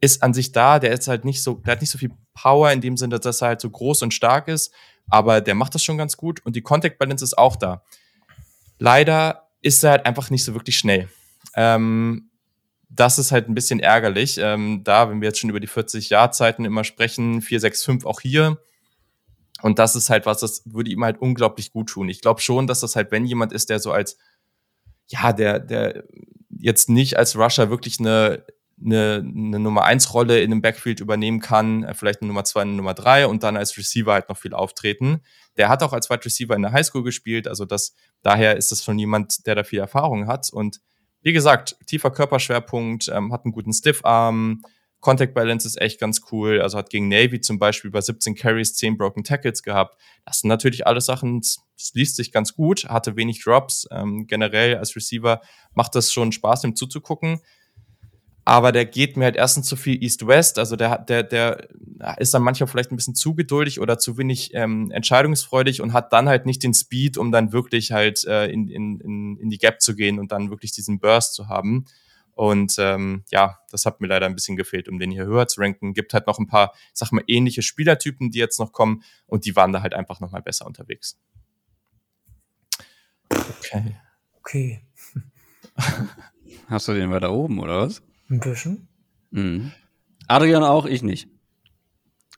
ist 0.00 0.22
an 0.22 0.34
sich 0.34 0.52
da, 0.52 0.78
der 0.78 0.92
ist 0.92 1.08
halt 1.08 1.24
nicht 1.24 1.42
so, 1.42 1.54
der 1.54 1.72
hat 1.72 1.80
nicht 1.80 1.90
so 1.90 1.98
viel 1.98 2.12
Power 2.32 2.70
in 2.70 2.80
dem 2.80 2.96
Sinne, 2.96 3.18
dass 3.18 3.42
er 3.42 3.48
halt 3.48 3.60
so 3.60 3.70
groß 3.70 4.02
und 4.02 4.14
stark 4.14 4.46
ist, 4.46 4.72
aber 5.08 5.40
der 5.40 5.56
macht 5.56 5.74
das 5.74 5.82
schon 5.82 5.98
ganz 5.98 6.16
gut 6.16 6.46
und 6.46 6.54
die 6.54 6.62
Contact 6.62 7.00
Balance 7.00 7.24
ist 7.24 7.36
auch 7.36 7.56
da. 7.56 7.82
Leider 8.80 9.50
ist 9.60 9.84
er 9.84 9.90
halt 9.90 10.06
einfach 10.06 10.30
nicht 10.30 10.42
so 10.42 10.54
wirklich 10.54 10.78
schnell. 10.78 11.08
Ähm, 11.54 12.30
das 12.88 13.18
ist 13.18 13.30
halt 13.30 13.48
ein 13.48 13.54
bisschen 13.54 13.78
ärgerlich. 13.78 14.38
Ähm, 14.38 14.82
da, 14.82 15.10
wenn 15.10 15.20
wir 15.20 15.28
jetzt 15.28 15.38
schon 15.38 15.50
über 15.50 15.60
die 15.60 15.68
40-Jahr-Zeiten 15.68 16.64
immer 16.64 16.82
sprechen, 16.82 17.42
4-6-5 17.42 18.06
auch 18.06 18.20
hier. 18.22 18.58
Und 19.60 19.78
das 19.78 19.94
ist 19.96 20.08
halt 20.08 20.24
was, 20.24 20.40
das 20.40 20.62
würde 20.64 20.90
ihm 20.90 21.04
halt 21.04 21.20
unglaublich 21.20 21.72
gut 21.72 21.90
tun. 21.90 22.08
Ich 22.08 22.22
glaube 22.22 22.40
schon, 22.40 22.66
dass 22.66 22.80
das 22.80 22.96
halt, 22.96 23.12
wenn 23.12 23.26
jemand 23.26 23.52
ist, 23.52 23.68
der 23.68 23.80
so 23.80 23.92
als, 23.92 24.16
ja, 25.08 25.34
der, 25.34 25.60
der 25.60 26.04
jetzt 26.48 26.88
nicht 26.88 27.18
als 27.18 27.36
Rusher 27.36 27.68
wirklich 27.68 28.00
eine, 28.00 28.46
eine, 28.84 29.24
eine 29.24 29.58
Nummer 29.58 29.84
1 29.84 30.12
Rolle 30.14 30.40
in 30.40 30.52
einem 30.52 30.62
Backfield 30.62 31.00
übernehmen 31.00 31.40
kann, 31.40 31.84
äh, 31.84 31.94
vielleicht 31.94 32.20
eine 32.20 32.28
Nummer 32.28 32.44
2, 32.44 32.62
eine 32.62 32.72
Nummer 32.72 32.94
3 32.94 33.26
und 33.26 33.42
dann 33.42 33.56
als 33.56 33.76
Receiver 33.76 34.12
halt 34.12 34.28
noch 34.28 34.38
viel 34.38 34.54
auftreten. 34.54 35.22
Der 35.56 35.68
hat 35.68 35.82
auch 35.82 35.92
als 35.92 36.10
Wide 36.10 36.24
Receiver 36.24 36.54
in 36.54 36.62
der 36.62 36.72
Highschool 36.72 37.02
gespielt, 37.02 37.48
also 37.48 37.64
das, 37.64 37.94
daher 38.22 38.56
ist 38.56 38.72
das 38.72 38.84
schon 38.84 38.98
jemand, 38.98 39.46
der 39.46 39.54
da 39.54 39.64
viel 39.64 39.80
Erfahrung 39.80 40.26
hat 40.26 40.50
und 40.52 40.80
wie 41.22 41.32
gesagt, 41.34 41.76
tiefer 41.86 42.10
Körperschwerpunkt, 42.10 43.08
ähm, 43.08 43.32
hat 43.32 43.44
einen 43.44 43.52
guten 43.52 43.72
Stiffarm, 43.72 44.62
Contact 45.00 45.34
Balance 45.34 45.66
ist 45.66 45.80
echt 45.80 45.98
ganz 45.98 46.22
cool, 46.30 46.60
also 46.60 46.76
hat 46.76 46.90
gegen 46.90 47.08
Navy 47.08 47.40
zum 47.40 47.58
Beispiel 47.58 47.90
bei 47.90 48.00
17 48.00 48.34
Carries 48.34 48.74
10 48.74 48.98
Broken 48.98 49.24
Tackles 49.24 49.62
gehabt. 49.62 49.98
Das 50.26 50.40
sind 50.40 50.48
natürlich 50.48 50.86
alles 50.86 51.06
Sachen, 51.06 51.38
es 51.38 51.60
liest 51.94 52.16
sich 52.16 52.32
ganz 52.32 52.54
gut, 52.54 52.84
hatte 52.84 53.16
wenig 53.16 53.42
Drops, 53.42 53.88
ähm, 53.90 54.26
generell 54.26 54.76
als 54.76 54.94
Receiver 54.96 55.40
macht 55.74 55.94
das 55.94 56.12
schon 56.12 56.32
Spaß, 56.32 56.64
ihm 56.64 56.76
zuzugucken 56.76 57.40
aber 58.44 58.72
der 58.72 58.84
geht 58.86 59.16
mir 59.16 59.24
halt 59.26 59.36
erstens 59.36 59.66
zu 59.66 59.76
viel 59.76 60.02
East-West, 60.02 60.58
also 60.58 60.76
der, 60.76 60.90
hat- 60.90 61.08
der, 61.08 61.22
der 61.22 61.68
ist 62.18 62.32
dann 62.34 62.42
manchmal 62.42 62.66
vielleicht 62.68 62.90
ein 62.92 62.96
bisschen 62.96 63.14
zu 63.14 63.34
geduldig 63.34 63.80
oder 63.80 63.98
zu 63.98 64.16
wenig 64.18 64.50
ähm, 64.54 64.90
entscheidungsfreudig 64.90 65.80
und 65.82 65.92
hat 65.92 66.12
dann 66.12 66.28
halt 66.28 66.46
nicht 66.46 66.62
den 66.62 66.74
Speed, 66.74 67.18
um 67.18 67.32
dann 67.32 67.52
wirklich 67.52 67.92
halt 67.92 68.24
äh, 68.24 68.46
in, 68.46 68.68
in, 68.68 69.00
in, 69.00 69.36
in 69.36 69.50
die 69.50 69.58
Gap 69.58 69.80
zu 69.80 69.94
gehen 69.94 70.18
und 70.18 70.32
dann 70.32 70.50
wirklich 70.50 70.72
diesen 70.72 70.98
Burst 71.00 71.34
zu 71.34 71.48
haben. 71.48 71.84
Und 72.32 72.76
ähm, 72.78 73.24
ja, 73.30 73.58
das 73.70 73.84
hat 73.84 74.00
mir 74.00 74.06
leider 74.06 74.24
ein 74.24 74.34
bisschen 74.34 74.56
gefehlt, 74.56 74.88
um 74.88 74.98
den 74.98 75.10
hier 75.10 75.26
höher 75.26 75.46
zu 75.46 75.60
ranken. 75.60 75.92
Gibt 75.92 76.14
halt 76.14 76.26
noch 76.26 76.38
ein 76.38 76.46
paar, 76.46 76.72
ich 76.74 76.90
sag 76.94 77.12
mal, 77.12 77.22
ähnliche 77.26 77.60
Spielertypen, 77.60 78.30
die 78.30 78.38
jetzt 78.38 78.58
noch 78.58 78.72
kommen 78.72 79.02
und 79.26 79.44
die 79.44 79.56
waren 79.56 79.72
da 79.72 79.82
halt 79.82 79.92
einfach 79.94 80.20
noch 80.20 80.30
mal 80.30 80.40
besser 80.40 80.66
unterwegs. 80.66 81.18
Okay. 83.30 83.96
Okay, 84.38 84.80
Hast 86.68 86.88
du 86.88 86.94
den 86.94 87.10
weiter 87.10 87.32
oben, 87.32 87.58
oder 87.60 87.80
was? 87.82 88.02
Ein 88.30 88.40
bisschen. 88.40 88.88
Mhm. 89.30 89.72
Adrian 90.28 90.62
auch, 90.62 90.86
ich 90.86 91.02
nicht. 91.02 91.28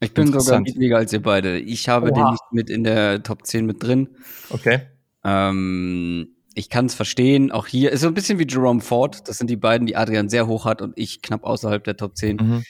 Ich 0.00 0.14
bin 0.14 0.32
sogar 0.32 0.60
niedriger 0.60 0.96
als 0.96 1.12
ihr 1.12 1.22
beide. 1.22 1.58
Ich 1.60 1.88
habe 1.88 2.10
Oha. 2.10 2.14
den 2.14 2.30
nicht 2.32 2.42
mit 2.52 2.70
in 2.70 2.82
der 2.84 3.22
Top 3.22 3.46
10 3.46 3.66
mit 3.66 3.82
drin. 3.82 4.08
Okay. 4.50 4.80
Ähm, 5.22 6.28
ich 6.54 6.68
kann 6.68 6.86
es 6.86 6.94
verstehen. 6.94 7.52
Auch 7.52 7.66
hier 7.68 7.92
ist 7.92 8.00
so 8.00 8.08
ein 8.08 8.14
bisschen 8.14 8.38
wie 8.38 8.46
Jerome 8.48 8.80
Ford. 8.80 9.28
Das 9.28 9.38
sind 9.38 9.48
die 9.48 9.56
beiden, 9.56 9.86
die 9.86 9.94
Adrian 9.96 10.28
sehr 10.28 10.48
hoch 10.48 10.64
hat 10.64 10.82
und 10.82 10.92
ich 10.96 11.22
knapp 11.22 11.44
außerhalb 11.44 11.84
der 11.84 11.96
Top 11.96 12.16
10. 12.16 12.36
Mhm. 12.36 12.64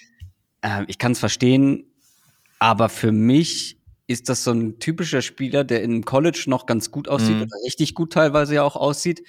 Ähm, 0.62 0.84
ich 0.88 0.98
kann 0.98 1.12
es 1.12 1.18
verstehen, 1.20 1.84
aber 2.58 2.88
für 2.90 3.12
mich 3.12 3.78
ist 4.06 4.28
das 4.28 4.44
so 4.44 4.50
ein 4.52 4.78
typischer 4.78 5.22
Spieler, 5.22 5.64
der 5.64 5.82
im 5.82 6.04
College 6.04 6.44
noch 6.48 6.66
ganz 6.66 6.90
gut 6.90 7.08
aussieht 7.08 7.36
Mhm. 7.36 7.42
oder 7.42 7.56
richtig 7.64 7.94
gut 7.94 8.12
teilweise 8.12 8.56
ja 8.56 8.62
auch 8.62 8.76
aussieht, 8.76 9.22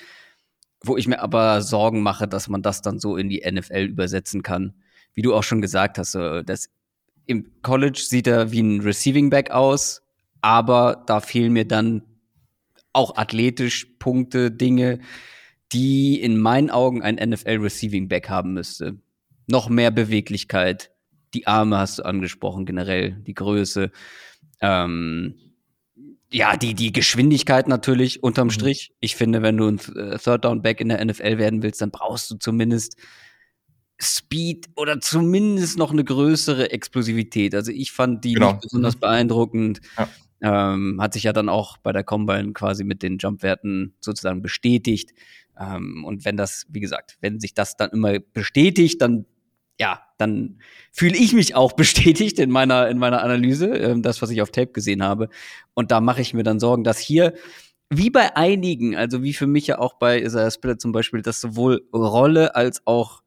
wo 0.85 0.97
ich 0.97 1.07
mir 1.07 1.21
aber 1.21 1.61
Sorgen 1.61 2.01
mache, 2.01 2.27
dass 2.27 2.49
man 2.49 2.61
das 2.61 2.81
dann 2.81 2.99
so 2.99 3.15
in 3.15 3.29
die 3.29 3.43
NFL 3.49 3.85
übersetzen 3.85 4.43
kann. 4.43 4.73
Wie 5.13 5.21
du 5.21 5.33
auch 5.33 5.43
schon 5.43 5.61
gesagt 5.61 5.97
hast, 5.97 6.15
das 6.15 6.69
im 7.25 7.61
College 7.61 8.01
sieht 8.05 8.27
er 8.27 8.51
wie 8.51 8.61
ein 8.61 8.81
Receiving 8.81 9.29
Back 9.29 9.51
aus, 9.51 10.01
aber 10.41 11.03
da 11.07 11.21
fehlen 11.21 11.53
mir 11.53 11.65
dann 11.65 12.03
auch 12.91 13.15
athletisch 13.15 13.87
Punkte, 13.97 14.51
Dinge, 14.51 14.99
die 15.71 16.21
in 16.21 16.37
meinen 16.37 16.69
Augen 16.69 17.01
ein 17.01 17.15
NFL 17.15 17.57
Receiving 17.57 18.07
Back 18.07 18.29
haben 18.29 18.53
müsste. 18.53 18.97
Noch 19.47 19.69
mehr 19.69 19.91
Beweglichkeit. 19.91 20.91
Die 21.33 21.47
Arme 21.47 21.77
hast 21.77 21.99
du 21.99 22.03
angesprochen, 22.03 22.65
generell, 22.65 23.11
die 23.25 23.33
Größe. 23.33 23.91
Ähm, 24.61 25.35
ja, 26.33 26.57
die, 26.57 26.73
die 26.73 26.91
Geschwindigkeit 26.91 27.67
natürlich 27.67 28.23
unterm 28.23 28.47
Mhm. 28.47 28.51
Strich. 28.51 28.91
Ich 28.99 29.15
finde, 29.15 29.41
wenn 29.43 29.55
du 29.57 29.67
ein 29.67 29.79
äh, 29.95 30.17
Third 30.17 30.43
Down 30.45 30.61
Back 30.63 30.81
in 30.81 30.89
der 30.89 31.03
NFL 31.05 31.37
werden 31.37 31.61
willst, 31.61 31.79
dann 31.81 31.91
brauchst 31.91 32.31
du 32.31 32.35
zumindest 32.35 32.97
Speed 34.01 34.67
oder 34.75 34.99
zumindest 34.99 35.77
noch 35.77 35.91
eine 35.91 36.03
größere 36.03 36.71
Explosivität. 36.71 37.55
Also 37.55 37.71
ich 37.71 37.91
fand 37.91 38.25
die 38.25 38.33
Genau. 38.33 38.51
nicht 38.53 38.61
besonders 38.61 38.95
beeindruckend. 38.95 39.79
Ja. 39.97 40.09
Ähm, 40.73 40.99
hat 41.01 41.13
sich 41.13 41.23
ja 41.23 41.31
dann 41.31 41.47
auch 41.47 41.77
bei 41.77 41.93
der 41.93 42.03
Combine 42.03 42.51
quasi 42.51 42.83
mit 42.83 43.01
den 43.01 43.17
Jumpwerten 43.17 43.93
sozusagen 44.01 44.41
bestätigt. 44.41 45.11
Ähm, 45.57 46.03
und 46.03 46.25
wenn 46.25 46.35
das, 46.35 46.65
wie 46.69 46.81
gesagt, 46.81 47.17
wenn 47.21 47.39
sich 47.39 47.53
das 47.53 47.77
dann 47.77 47.91
immer 47.91 48.19
bestätigt, 48.19 49.01
dann 49.01 49.25
ja, 49.79 50.01
dann 50.23 50.59
fühle 50.91 51.17
ich 51.17 51.33
mich 51.33 51.55
auch 51.55 51.71
bestätigt 51.73 52.39
in 52.39 52.49
meiner 52.49 52.89
in 52.89 52.97
meiner 52.97 53.21
Analyse, 53.21 53.67
ähm, 53.67 54.01
das 54.01 54.21
was 54.21 54.29
ich 54.29 54.41
auf 54.41 54.51
Tape 54.51 54.71
gesehen 54.71 55.03
habe. 55.03 55.29
Und 55.73 55.91
da 55.91 56.01
mache 56.01 56.21
ich 56.21 56.33
mir 56.33 56.43
dann 56.43 56.59
Sorgen, 56.59 56.83
dass 56.83 56.99
hier 56.99 57.33
wie 57.89 58.09
bei 58.09 58.35
einigen, 58.35 58.95
also 58.95 59.23
wie 59.23 59.33
für 59.33 59.47
mich 59.47 59.67
ja 59.67 59.79
auch 59.79 59.95
bei 59.95 60.21
Isaiah 60.21 60.51
Spiller 60.51 60.77
zum 60.77 60.91
Beispiel, 60.91 61.21
dass 61.21 61.39
sowohl 61.39 61.87
Rolle 61.93 62.55
als 62.55 62.81
auch 62.85 63.21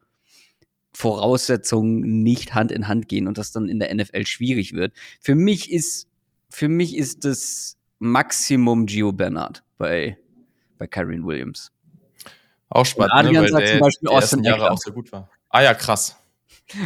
Voraussetzungen 0.93 2.23
nicht 2.23 2.55
Hand 2.55 2.73
in 2.73 2.89
Hand 2.89 3.09
gehen 3.09 3.29
und 3.29 3.39
das 3.39 3.53
dann 3.53 3.69
in 3.69 3.79
der 3.79 3.95
NFL 3.95 4.27
schwierig 4.27 4.73
wird. 4.73 4.95
Für 5.21 5.35
mich 5.35 5.71
ist, 5.71 6.09
für 6.49 6.69
mich 6.69 6.97
ist 6.97 7.25
das 7.25 7.77
Maximum 7.99 8.87
Gio 8.87 9.13
Bernard 9.13 9.63
bei, 9.79 10.17
bei 10.79 10.87
Kyron 10.87 11.27
Williams. 11.27 11.71
Auch 12.71 12.87
spannend, 12.87 13.13
Und 13.13 13.19
Adrian 13.19 13.45
ne, 13.45 13.51
sagt 13.51 13.69
zum 13.69 13.81
Beispiel 13.81 14.09
Austin 14.09 14.45
Jahre 14.45 14.63
Eckler. 14.63 14.73
auch 14.73 14.79
so 14.79 14.93
gut 14.93 15.13
war. 15.13 15.31
Ah 15.51 15.63
ja, 15.63 15.75
krass. 15.75 16.17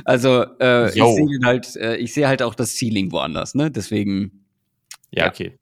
Also 0.04 0.44
äh, 0.60 0.88
ich 0.88 0.94
sehe 0.94 1.38
halt, 1.44 1.76
äh, 1.76 1.96
ich 1.96 2.12
sehe 2.12 2.28
halt 2.28 2.42
auch 2.42 2.54
das 2.54 2.76
Ceiling 2.76 3.12
woanders, 3.12 3.54
ne? 3.54 3.70
Deswegen 3.70 4.44
Ja, 5.10 5.24
Ja. 5.24 5.30
okay. 5.30 5.56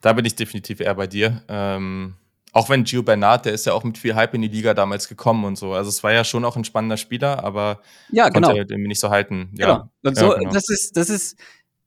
Da 0.00 0.12
bin 0.12 0.24
ich 0.24 0.34
definitiv 0.34 0.80
eher 0.80 0.94
bei 0.94 1.06
dir. 1.06 1.42
Ähm, 1.48 2.14
auch 2.52 2.68
wenn 2.68 2.84
Gio 2.84 3.02
Bernard, 3.02 3.46
der 3.46 3.52
ist 3.52 3.66
ja 3.66 3.72
auch 3.72 3.84
mit 3.84 3.98
viel 3.98 4.14
Hype 4.14 4.34
in 4.34 4.42
die 4.42 4.48
Liga 4.48 4.74
damals 4.74 5.08
gekommen 5.08 5.44
und 5.44 5.56
so. 5.56 5.72
Also 5.72 5.88
es 5.88 6.02
war 6.04 6.12
ja 6.12 6.24
schon 6.24 6.44
auch 6.44 6.56
ein 6.56 6.64
spannender 6.64 6.96
Spieler, 6.96 7.42
aber 7.42 7.80
ja, 8.10 8.28
genau. 8.28 8.48
konnte 8.48 8.60
irgendwie 8.60 8.88
nicht 8.88 9.00
so 9.00 9.10
halten. 9.10 9.50
Genau. 9.54 9.68
Ja, 9.68 9.90
und 10.04 10.16
so, 10.16 10.32
ja, 10.32 10.38
genau. 10.38 10.52
das 10.52 10.68
ist, 10.68 10.96
das 10.96 11.10
ist, 11.10 11.36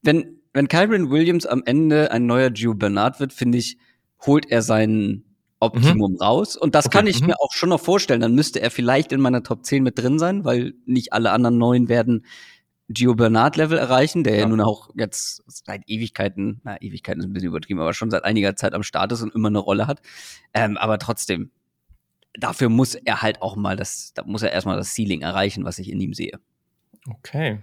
wenn, 0.02 0.42
wenn 0.54 0.68
Kyron 0.68 1.10
Williams 1.10 1.46
am 1.46 1.64
Ende 1.66 2.12
ein 2.12 2.26
neuer 2.26 2.50
Gio 2.50 2.74
Bernard 2.74 3.20
wird, 3.20 3.34
finde 3.34 3.60
ich, 3.60 3.78
holt 4.26 4.50
er 4.50 4.62
sein 4.62 5.24
Optimum 5.60 6.14
mhm. 6.14 6.18
raus. 6.18 6.56
Und 6.56 6.76
das 6.76 6.86
okay. 6.86 6.98
kann 6.98 7.08
ich 7.08 7.22
mhm. 7.22 7.28
mir 7.28 7.36
auch 7.40 7.54
schon 7.54 7.70
noch 7.70 7.82
vorstellen. 7.82 8.22
Dann 8.22 8.36
müsste 8.36 8.62
er 8.62 8.72
vielleicht 8.72 9.12
in 9.12 9.22
meiner 9.22 9.44
Top 9.44 9.66
10 9.66 9.84
mit 9.84 9.98
drin 9.98 10.20
sein, 10.20 10.46
weil 10.46 10.74
nicht 10.86 11.14
alle 11.14 11.32
anderen 11.32 11.58
neuen 11.58 11.90
werden 11.90 12.26
Gio 12.90 13.16
Bernard-Level 13.16 13.78
erreichen, 13.78 14.24
der 14.24 14.36
ja. 14.36 14.42
ja 14.42 14.48
nun 14.48 14.62
auch 14.62 14.90
jetzt 14.96 15.44
seit 15.48 15.84
Ewigkeiten, 15.88 16.62
na, 16.64 16.82
Ewigkeiten 16.82 17.20
ist 17.20 17.26
ein 17.26 17.34
bisschen 17.34 17.50
übertrieben, 17.50 17.82
aber 17.82 17.94
schon 17.94 18.10
seit 18.10 18.24
einiger 18.24 18.56
Zeit 18.56 18.74
am 18.74 18.84
Start 18.84 19.12
ist 19.12 19.22
und 19.22 19.36
immer 19.36 19.50
eine 19.50 19.60
Rolle 19.60 19.88
hat. 19.88 20.02
Ähm, 20.54 20.78
aber 20.78 20.98
trotzdem, 20.98 21.52
dafür 22.34 22.70
muss 22.70 22.96
er 22.96 23.22
halt 23.22 23.42
auch 23.42 23.58
mal 23.58 23.76
das, 23.76 24.14
da 24.14 24.24
muss 24.24 24.42
er 24.42 24.54
erstmal 24.54 24.78
das 24.78 24.96
Ceiling 24.96 25.22
erreichen, 25.22 25.66
was 25.66 25.80
ich 25.80 25.92
in 25.92 26.00
ihm 26.00 26.14
sehe. 26.14 26.40
Okay. 27.10 27.60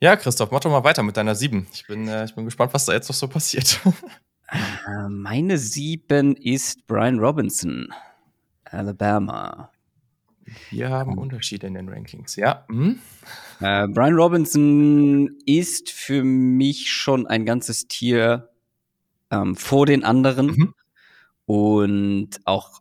Ja, 0.00 0.16
Christoph, 0.16 0.50
mach 0.50 0.60
doch 0.60 0.70
mal 0.70 0.84
weiter 0.84 1.02
mit 1.02 1.16
deiner 1.16 1.34
sieben. 1.34 1.66
Ich 1.72 1.86
bin, 1.86 2.06
äh, 2.08 2.24
ich 2.24 2.34
bin 2.34 2.44
gespannt, 2.44 2.74
was 2.74 2.84
da 2.86 2.92
jetzt 2.92 3.08
noch 3.08 3.16
so 3.16 3.28
passiert. 3.28 3.80
äh, 4.52 5.08
meine 5.08 5.58
sieben 5.58 6.36
ist 6.36 6.86
Brian 6.86 7.18
Robinson, 7.18 7.88
Alabama. 8.64 9.70
Wir 10.70 10.90
haben 10.90 11.16
Unterschiede 11.18 11.66
in 11.66 11.74
den 11.74 11.88
Rankings, 11.88 12.36
ja. 12.36 12.64
Hm? 12.68 12.98
Äh, 13.60 13.88
Brian 13.88 14.14
Robinson 14.14 15.38
ist 15.46 15.90
für 15.90 16.24
mich 16.24 16.90
schon 16.90 17.26
ein 17.26 17.44
ganzes 17.44 17.88
Tier 17.88 18.50
ähm, 19.30 19.54
vor 19.54 19.86
den 19.86 20.04
anderen 20.04 20.46
mhm. 20.46 20.74
und 21.46 22.40
auch 22.44 22.80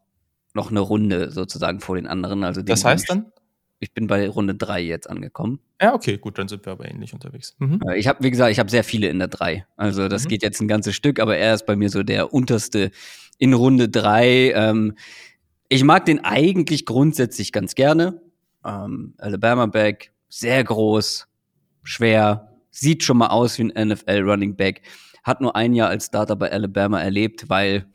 noch 0.54 0.72
eine 0.72 0.80
Runde 0.80 1.32
sozusagen 1.32 1.80
vor 1.80 1.96
den 1.96 2.08
anderen. 2.08 2.44
Also 2.44 2.62
das 2.62 2.84
heißt 2.84 3.10
dann? 3.10 3.32
Ich 3.80 3.94
bin 3.94 4.08
bei 4.08 4.28
Runde 4.28 4.56
drei 4.56 4.82
jetzt 4.82 5.10
angekommen. 5.10 5.60
Ja, 5.82 5.94
okay, 5.94 6.18
gut, 6.18 6.38
dann 6.38 6.50
sind 6.50 6.66
wir 6.66 6.74
aber 6.74 6.90
ähnlich 6.90 7.14
unterwegs. 7.14 7.56
Mhm. 7.60 7.80
Äh, 7.88 7.98
ich 7.98 8.08
habe, 8.08 8.24
wie 8.24 8.30
gesagt, 8.30 8.52
ich 8.52 8.60
habe 8.60 8.70
sehr 8.70 8.84
viele 8.84 9.08
in 9.08 9.20
der 9.20 9.30
drei. 9.30 9.66
Also 9.78 10.08
das 10.08 10.26
mhm. 10.26 10.30
geht 10.30 10.44
jetzt 10.44 10.62
ein 10.62 10.68
ganzes 10.68 10.96
Stück, 10.96 11.20
aber 11.20 11.38
er 11.38 11.54
ist 11.54 11.66
bei 11.66 11.76
mir 11.76 11.90
so 11.90 12.04
der 12.04 12.34
unterste 12.34 12.92
in 13.38 13.54
Runde 13.54 13.88
drei. 13.88 14.52
Ähm, 14.52 14.96
ich 15.70 15.84
mag 15.84 16.06
den 16.06 16.24
eigentlich 16.24 16.86
grundsätzlich 16.86 17.52
ganz 17.52 17.76
gerne. 17.76 18.22
Ähm, 18.66 19.14
Alabama 19.18 19.68
Back, 19.68 20.12
sehr 20.28 20.64
groß, 20.64 21.28
schwer, 21.84 22.58
sieht 22.72 23.04
schon 23.04 23.18
mal 23.18 23.28
aus 23.28 23.58
wie 23.58 23.72
ein 23.72 23.88
NFL 23.90 24.22
Running 24.22 24.56
Back. 24.56 24.82
Hat 25.24 25.42
nur 25.42 25.56
ein 25.56 25.74
Jahr 25.74 25.90
als 25.90 26.08
Starter 26.08 26.36
bei 26.36 26.52
Alabama 26.52 27.00
erlebt, 27.00 27.50
weil 27.50 27.86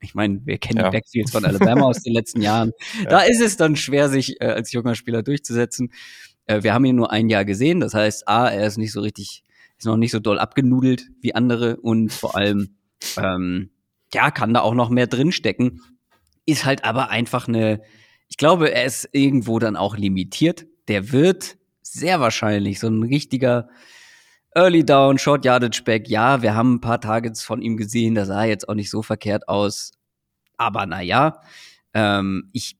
ich 0.00 0.14
meine, 0.14 0.40
wir 0.44 0.58
kennen 0.58 0.78
ja. 0.78 0.90
die 0.90 0.96
Backfields 0.96 1.32
von 1.32 1.44
Alabama 1.44 1.82
aus 1.82 2.02
den 2.02 2.12
letzten 2.12 2.40
Jahren. 2.40 2.72
Ja. 3.02 3.08
Da 3.08 3.20
ist 3.20 3.40
es 3.40 3.56
dann 3.56 3.76
schwer, 3.76 4.08
sich 4.08 4.40
äh, 4.40 4.46
als 4.46 4.72
junger 4.72 4.94
Spieler 4.94 5.22
durchzusetzen. 5.22 5.92
Äh, 6.46 6.62
wir 6.62 6.74
haben 6.74 6.84
ihn 6.84 6.96
nur 6.96 7.10
ein 7.10 7.28
Jahr 7.28 7.44
gesehen. 7.44 7.80
Das 7.80 7.94
heißt, 7.94 8.28
A, 8.28 8.48
er 8.48 8.66
ist 8.66 8.78
nicht 8.78 8.92
so 8.92 9.00
richtig, 9.00 9.42
ist 9.78 9.86
noch 9.86 9.96
nicht 9.96 10.10
so 10.10 10.18
doll 10.18 10.38
abgenudelt 10.38 11.08
wie 11.20 11.34
andere 11.34 11.76
und 11.76 12.12
vor 12.12 12.36
allem, 12.36 12.76
ähm, 13.16 13.70
ja, 14.12 14.30
kann 14.30 14.52
da 14.54 14.60
auch 14.60 14.74
noch 14.74 14.90
mehr 14.90 15.06
drinstecken. 15.06 15.80
Ist 16.46 16.64
halt 16.64 16.84
aber 16.84 17.10
einfach 17.10 17.48
eine, 17.48 17.80
ich 18.28 18.36
glaube, 18.36 18.72
er 18.72 18.84
ist 18.84 19.08
irgendwo 19.12 19.58
dann 19.58 19.76
auch 19.76 19.96
limitiert. 19.96 20.66
Der 20.88 21.12
wird 21.12 21.56
sehr 21.82 22.20
wahrscheinlich 22.20 22.80
so 22.80 22.88
ein 22.88 23.02
richtiger 23.02 23.68
Early 24.54 24.84
Down, 24.84 25.18
Short 25.18 25.44
Yardage 25.44 25.82
Back. 25.84 26.08
Ja, 26.08 26.42
wir 26.42 26.54
haben 26.54 26.74
ein 26.74 26.80
paar 26.80 27.00
Targets 27.00 27.44
von 27.44 27.62
ihm 27.62 27.76
gesehen, 27.76 28.14
das 28.14 28.28
sah 28.28 28.44
jetzt 28.44 28.68
auch 28.68 28.74
nicht 28.74 28.90
so 28.90 29.02
verkehrt 29.02 29.48
aus. 29.48 29.92
Aber 30.56 30.86
naja, 30.86 31.40
ähm, 31.94 32.50
ich 32.52 32.76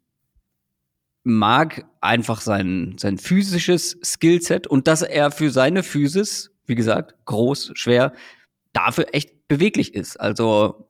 mag 1.22 1.86
einfach 2.00 2.40
sein, 2.40 2.96
sein 2.98 3.18
physisches 3.18 3.98
Skillset 4.02 4.66
und 4.66 4.88
dass 4.88 5.02
er 5.02 5.30
für 5.30 5.50
seine 5.50 5.82
Physis, 5.82 6.50
wie 6.66 6.74
gesagt, 6.74 7.14
groß, 7.26 7.72
schwer, 7.74 8.14
dafür 8.72 9.08
echt 9.12 9.48
beweglich 9.48 9.94
ist. 9.94 10.18
Also 10.18 10.88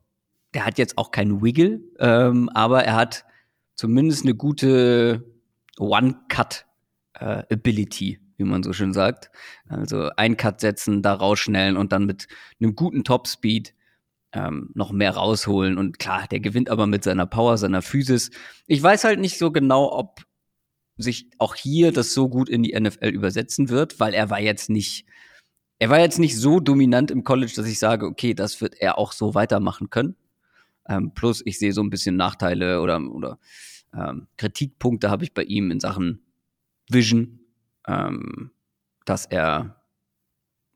der 0.55 0.66
hat 0.66 0.78
jetzt 0.78 0.99
auch 0.99 1.11
keinen 1.11 1.43
Wiggle, 1.43 1.81
ähm, 1.99 2.49
aber 2.51 2.85
er 2.85 2.95
hat 2.95 3.24
zumindest 3.74 4.24
eine 4.24 4.35
gute 4.35 5.24
One-Cut-Ability, 5.78 8.12
äh, 8.12 8.18
wie 8.41 8.45
man 8.45 8.64
so 8.64 8.72
schön 8.72 8.93
sagt. 8.93 9.30
Also 9.68 10.11
ein 10.16 10.36
Cut 10.36 10.61
setzen, 10.61 11.03
da 11.03 11.14
rausschnellen 11.14 11.76
und 11.76 11.93
dann 11.93 12.07
mit 12.07 12.26
einem 12.61 12.74
guten 12.74 13.05
Top-Speed 13.05 13.74
ähm, 14.32 14.70
noch 14.74 14.91
mehr 14.91 15.12
rausholen. 15.12 15.78
Und 15.78 15.99
klar, 15.99 16.26
der 16.28 16.41
gewinnt 16.41 16.70
aber 16.70 16.86
mit 16.86 17.05
seiner 17.05 17.26
Power, 17.26 17.59
seiner 17.59 17.82
Physis. 17.82 18.30
Ich 18.66 18.82
weiß 18.82 19.05
halt 19.05 19.20
nicht 19.20 19.38
so 19.38 19.53
genau, 19.53 19.93
ob 19.93 20.22
sich 20.97 21.28
auch 21.38 21.55
hier 21.55 21.93
das 21.93 22.12
so 22.14 22.28
gut 22.28 22.49
in 22.49 22.62
die 22.62 22.78
NFL 22.78 23.09
übersetzen 23.09 23.68
wird, 23.68 24.01
weil 24.01 24.14
er 24.14 24.30
war 24.30 24.41
jetzt 24.41 24.70
nicht, 24.70 25.07
er 25.78 25.91
war 25.91 26.01
jetzt 26.01 26.18
nicht 26.18 26.36
so 26.36 26.61
dominant 26.61 27.11
im 27.11 27.24
College, 27.24 27.53
dass 27.57 27.66
ich 27.66 27.78
sage, 27.78 28.07
okay, 28.07 28.34
das 28.34 28.61
wird 28.61 28.74
er 28.80 28.99
auch 28.99 29.12
so 29.12 29.34
weitermachen 29.34 29.91
können. 29.91 30.16
Ähm, 30.88 31.12
plus, 31.14 31.43
ich 31.45 31.59
sehe 31.59 31.72
so 31.72 31.82
ein 31.82 31.91
bisschen 31.91 32.16
Nachteile 32.16 32.80
oder, 32.80 33.01
oder 33.01 33.38
ähm, 33.95 34.26
Kritikpunkte 34.36 35.11
habe 35.11 35.24
ich 35.24 35.34
bei 35.34 35.43
ihm 35.43 35.70
in 35.70 35.80
Sachen 35.80 36.20
Vision, 36.88 37.39
ähm, 37.87 38.51
dass 39.05 39.26
er 39.26 39.76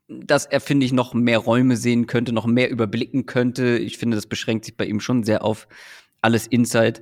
dass 0.07 0.45
er, 0.45 0.61
finde 0.61 0.85
ich, 0.85 0.93
noch 0.93 1.15
mehr 1.15 1.39
Räume 1.39 1.77
sehen 1.77 2.05
könnte, 2.05 2.31
noch 2.31 2.45
mehr 2.45 2.69
überblicken 2.69 3.25
könnte. 3.25 3.79
Ich 3.79 3.97
finde, 3.97 4.15
das 4.15 4.27
beschränkt 4.27 4.65
sich 4.65 4.77
bei 4.77 4.85
ihm 4.85 4.99
schon 4.99 5.23
sehr 5.23 5.43
auf 5.43 5.67
alles 6.21 6.45
Inside. 6.45 7.01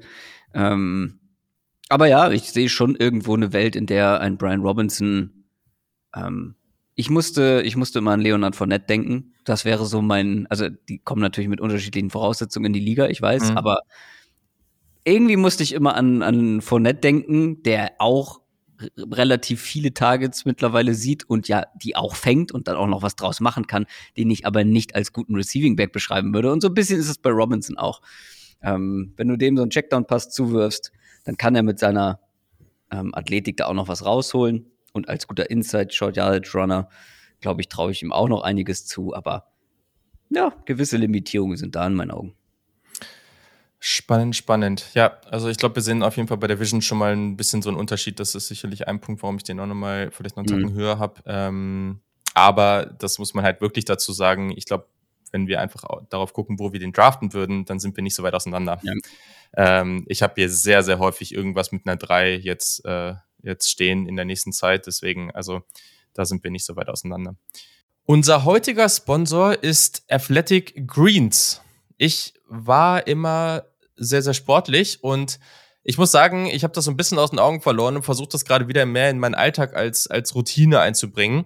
Ähm, 0.54 1.20
aber 1.89 2.08
ja, 2.08 2.32
ich 2.32 2.51
sehe 2.51 2.70
schon 2.70 2.95
irgendwo 2.95 3.36
eine 3.36 3.51
Welt, 3.51 3.76
in 3.76 3.88
der 3.88 4.22
ein 4.22 4.38
Brian 4.38 4.62
Robinson 4.62 5.43
ähm, 6.16 6.56
ich 6.95 7.10
musste, 7.10 7.62
ich 7.66 7.76
musste 7.76 7.99
immer 7.99 8.12
an 8.12 8.22
Leonard 8.22 8.56
Fournette 8.56 8.86
denken. 8.86 9.34
Das 9.45 9.66
wäre 9.66 9.86
so 9.86 10.01
mein, 10.01 10.45
also 10.49 10.70
die 10.70 10.99
kommen 10.99 11.22
natürlich 11.22 11.49
mit 11.49 11.62
unterschiedlichen 11.62 12.12
Voraussetzungen 12.12 12.68
in 12.68 12.74
die 12.74 12.80
Liga, 12.80 13.08
ich 13.08 13.22
weiß, 13.22 13.51
mhm. 13.51 13.58
aber 13.58 13.82
irgendwie 15.04 15.36
musste 15.36 15.64
ich 15.64 15.74
immer 15.74 15.95
an, 15.95 16.22
an 16.22 16.62
Fournette 16.62 17.01
denken, 17.01 17.64
der 17.64 17.93
auch 17.97 18.41
relativ 18.98 19.62
viele 19.62 19.94
Targets 19.94 20.46
mittlerweile 20.46 20.94
sieht 20.94 21.30
und 21.30 21.48
ja, 21.48 21.66
die 21.76 21.96
auch 21.96 22.16
fängt 22.16 22.52
und 22.52 22.68
dann 22.68 22.76
auch 22.76 22.88
noch 22.88 23.02
was 23.02 23.16
draus 23.16 23.40
machen 23.40 23.68
kann, 23.68 23.86
den 24.18 24.30
ich 24.32 24.46
aber 24.46 24.64
nicht 24.64 24.96
als 24.96 25.14
guten 25.14 25.36
Receiving 25.36 25.76
Back 25.76 25.92
beschreiben 25.92 26.34
würde. 26.34 26.52
Und 26.52 26.62
so 26.62 26.68
ein 26.68 26.74
bisschen 26.74 27.00
ist 27.00 27.10
es 27.10 27.18
bei 27.18 27.30
Robinson 27.30 27.78
auch. 27.78 28.02
Ähm, 28.62 29.14
wenn 29.18 29.28
du 29.28 29.38
dem 29.38 29.58
so 29.58 29.64
einen 29.64 29.72
Checkdown-Pass 29.72 30.30
zuwirfst, 30.30 30.92
dann 31.26 31.38
kann 31.38 31.56
er 31.56 31.64
mit 31.64 31.80
seiner 31.80 32.20
ähm, 32.92 33.14
Athletik 33.14 33.58
da 33.58 33.66
auch 33.66 33.74
noch 33.74 33.88
was 33.88 34.06
rausholen 34.06 34.66
und 34.94 35.10
als 35.10 35.28
guter 35.28 35.50
Inside 35.50 35.92
Short 35.92 36.16
Yardage 36.16 36.52
Runner, 36.54 36.90
glaube 37.42 37.62
ich, 37.62 37.68
traue 37.68 37.92
ich 37.92 38.02
ihm 38.02 38.14
auch 38.14 38.30
noch 38.30 38.44
einiges 38.44 38.86
zu, 38.86 39.14
aber 39.14 39.48
ja, 40.30 40.54
gewisse 40.66 40.98
Limitierungen 40.98 41.58
sind 41.58 41.76
da 41.76 41.86
in 41.86 41.96
meinen 41.96 42.12
Augen. 42.12 42.36
Spannend, 43.86 44.34
spannend. 44.34 44.86
Ja, 44.94 45.20
also 45.30 45.50
ich 45.50 45.58
glaube, 45.58 45.76
wir 45.76 45.82
sehen 45.82 46.04
auf 46.04 46.16
jeden 46.16 46.30
Fall 46.30 46.38
bei 46.38 46.48
der 46.48 46.58
Vision 46.58 46.82
schon 46.82 46.98
mal 46.98 47.12
ein 47.12 47.36
bisschen 47.36 47.62
so 47.62 47.70
einen 47.70 47.78
Unterschied. 47.78 48.18
Das 48.18 48.34
ist 48.34 48.48
sicherlich 48.48 48.88
ein 48.88 49.02
Punkt, 49.02 49.22
warum 49.24 49.36
ich 49.36 49.44
den 49.44 49.60
auch 49.60 49.66
nochmal 49.66 50.10
vielleicht 50.10 50.38
noch 50.38 50.46
einen 50.46 50.48
Tacken 50.48 50.74
mhm. 50.74 50.80
höher 50.80 51.00
habe. 51.00 51.22
Ähm, 51.26 52.00
aber 52.34 52.86
das 52.86 53.20
muss 53.20 53.34
man 53.34 53.44
halt 53.44 53.60
wirklich 53.60 53.84
dazu 53.84 54.14
sagen. 54.14 54.54
Ich 54.56 54.64
glaube, 54.64 54.88
wenn 55.34 55.48
wir 55.48 55.60
einfach 55.60 55.84
darauf 56.10 56.32
gucken, 56.32 56.60
wo 56.60 56.72
wir 56.72 56.80
den 56.80 56.94
draften 56.94 57.34
würden, 57.34 57.66
dann 57.66 57.80
sind 57.80 57.98
wir 57.98 58.04
nicht 58.04 58.16
so 58.16 58.24
weit 58.24 58.36
auseinander. 58.36 58.80
Ja. 58.84 58.94
Ähm, 59.58 60.06
ich 60.08 60.24
habe 60.24 60.36
hier 60.38 60.50
sehr, 60.50 60.82
sehr 60.82 61.00
häufig 61.00 61.34
irgendwas 61.34 61.74
mit 61.74 61.86
einer 61.86 61.98
3 61.98 62.36
jetzt 62.36 62.86
äh, 62.86 63.16
jetzt 63.42 63.70
stehen 63.70 64.08
in 64.08 64.16
der 64.16 64.24
nächsten 64.24 64.54
Zeit. 64.54 64.88
Deswegen, 64.88 65.30
also 65.32 65.62
da 66.14 66.24
sind 66.24 66.42
wir 66.46 66.52
nicht 66.52 66.64
so 66.64 66.78
weit 66.78 66.88
auseinander. 66.88 67.36
Unser 68.06 68.46
heutiger 68.46 68.88
Sponsor 68.88 69.62
ist 69.62 70.06
Athletic 70.10 70.88
Greens. 70.88 71.62
Ich 71.98 72.34
war 72.48 73.08
immer 73.08 73.66
sehr, 73.96 74.22
sehr 74.22 74.34
sportlich 74.34 75.04
und 75.04 75.39
ich 75.86 75.98
muss 75.98 76.12
sagen, 76.12 76.46
ich 76.48 76.64
habe 76.64 76.74
das 76.74 76.86
so 76.86 76.91
ein 76.91 76.98
bisschen 76.98 77.20
aus 77.20 77.32
den 77.32 77.39
Augen 77.39 77.62
verloren 77.62 77.98
und 77.98 78.04
versuche 78.04 78.30
das 78.30 78.46
gerade 78.46 78.70
wieder 78.70 78.86
mehr 78.86 79.10
in 79.10 79.20
meinen 79.20 79.36
Alltag 79.36 79.76
als, 79.76 80.08
als 80.08 80.34
Routine 80.34 80.80
einzubringen. 80.80 81.46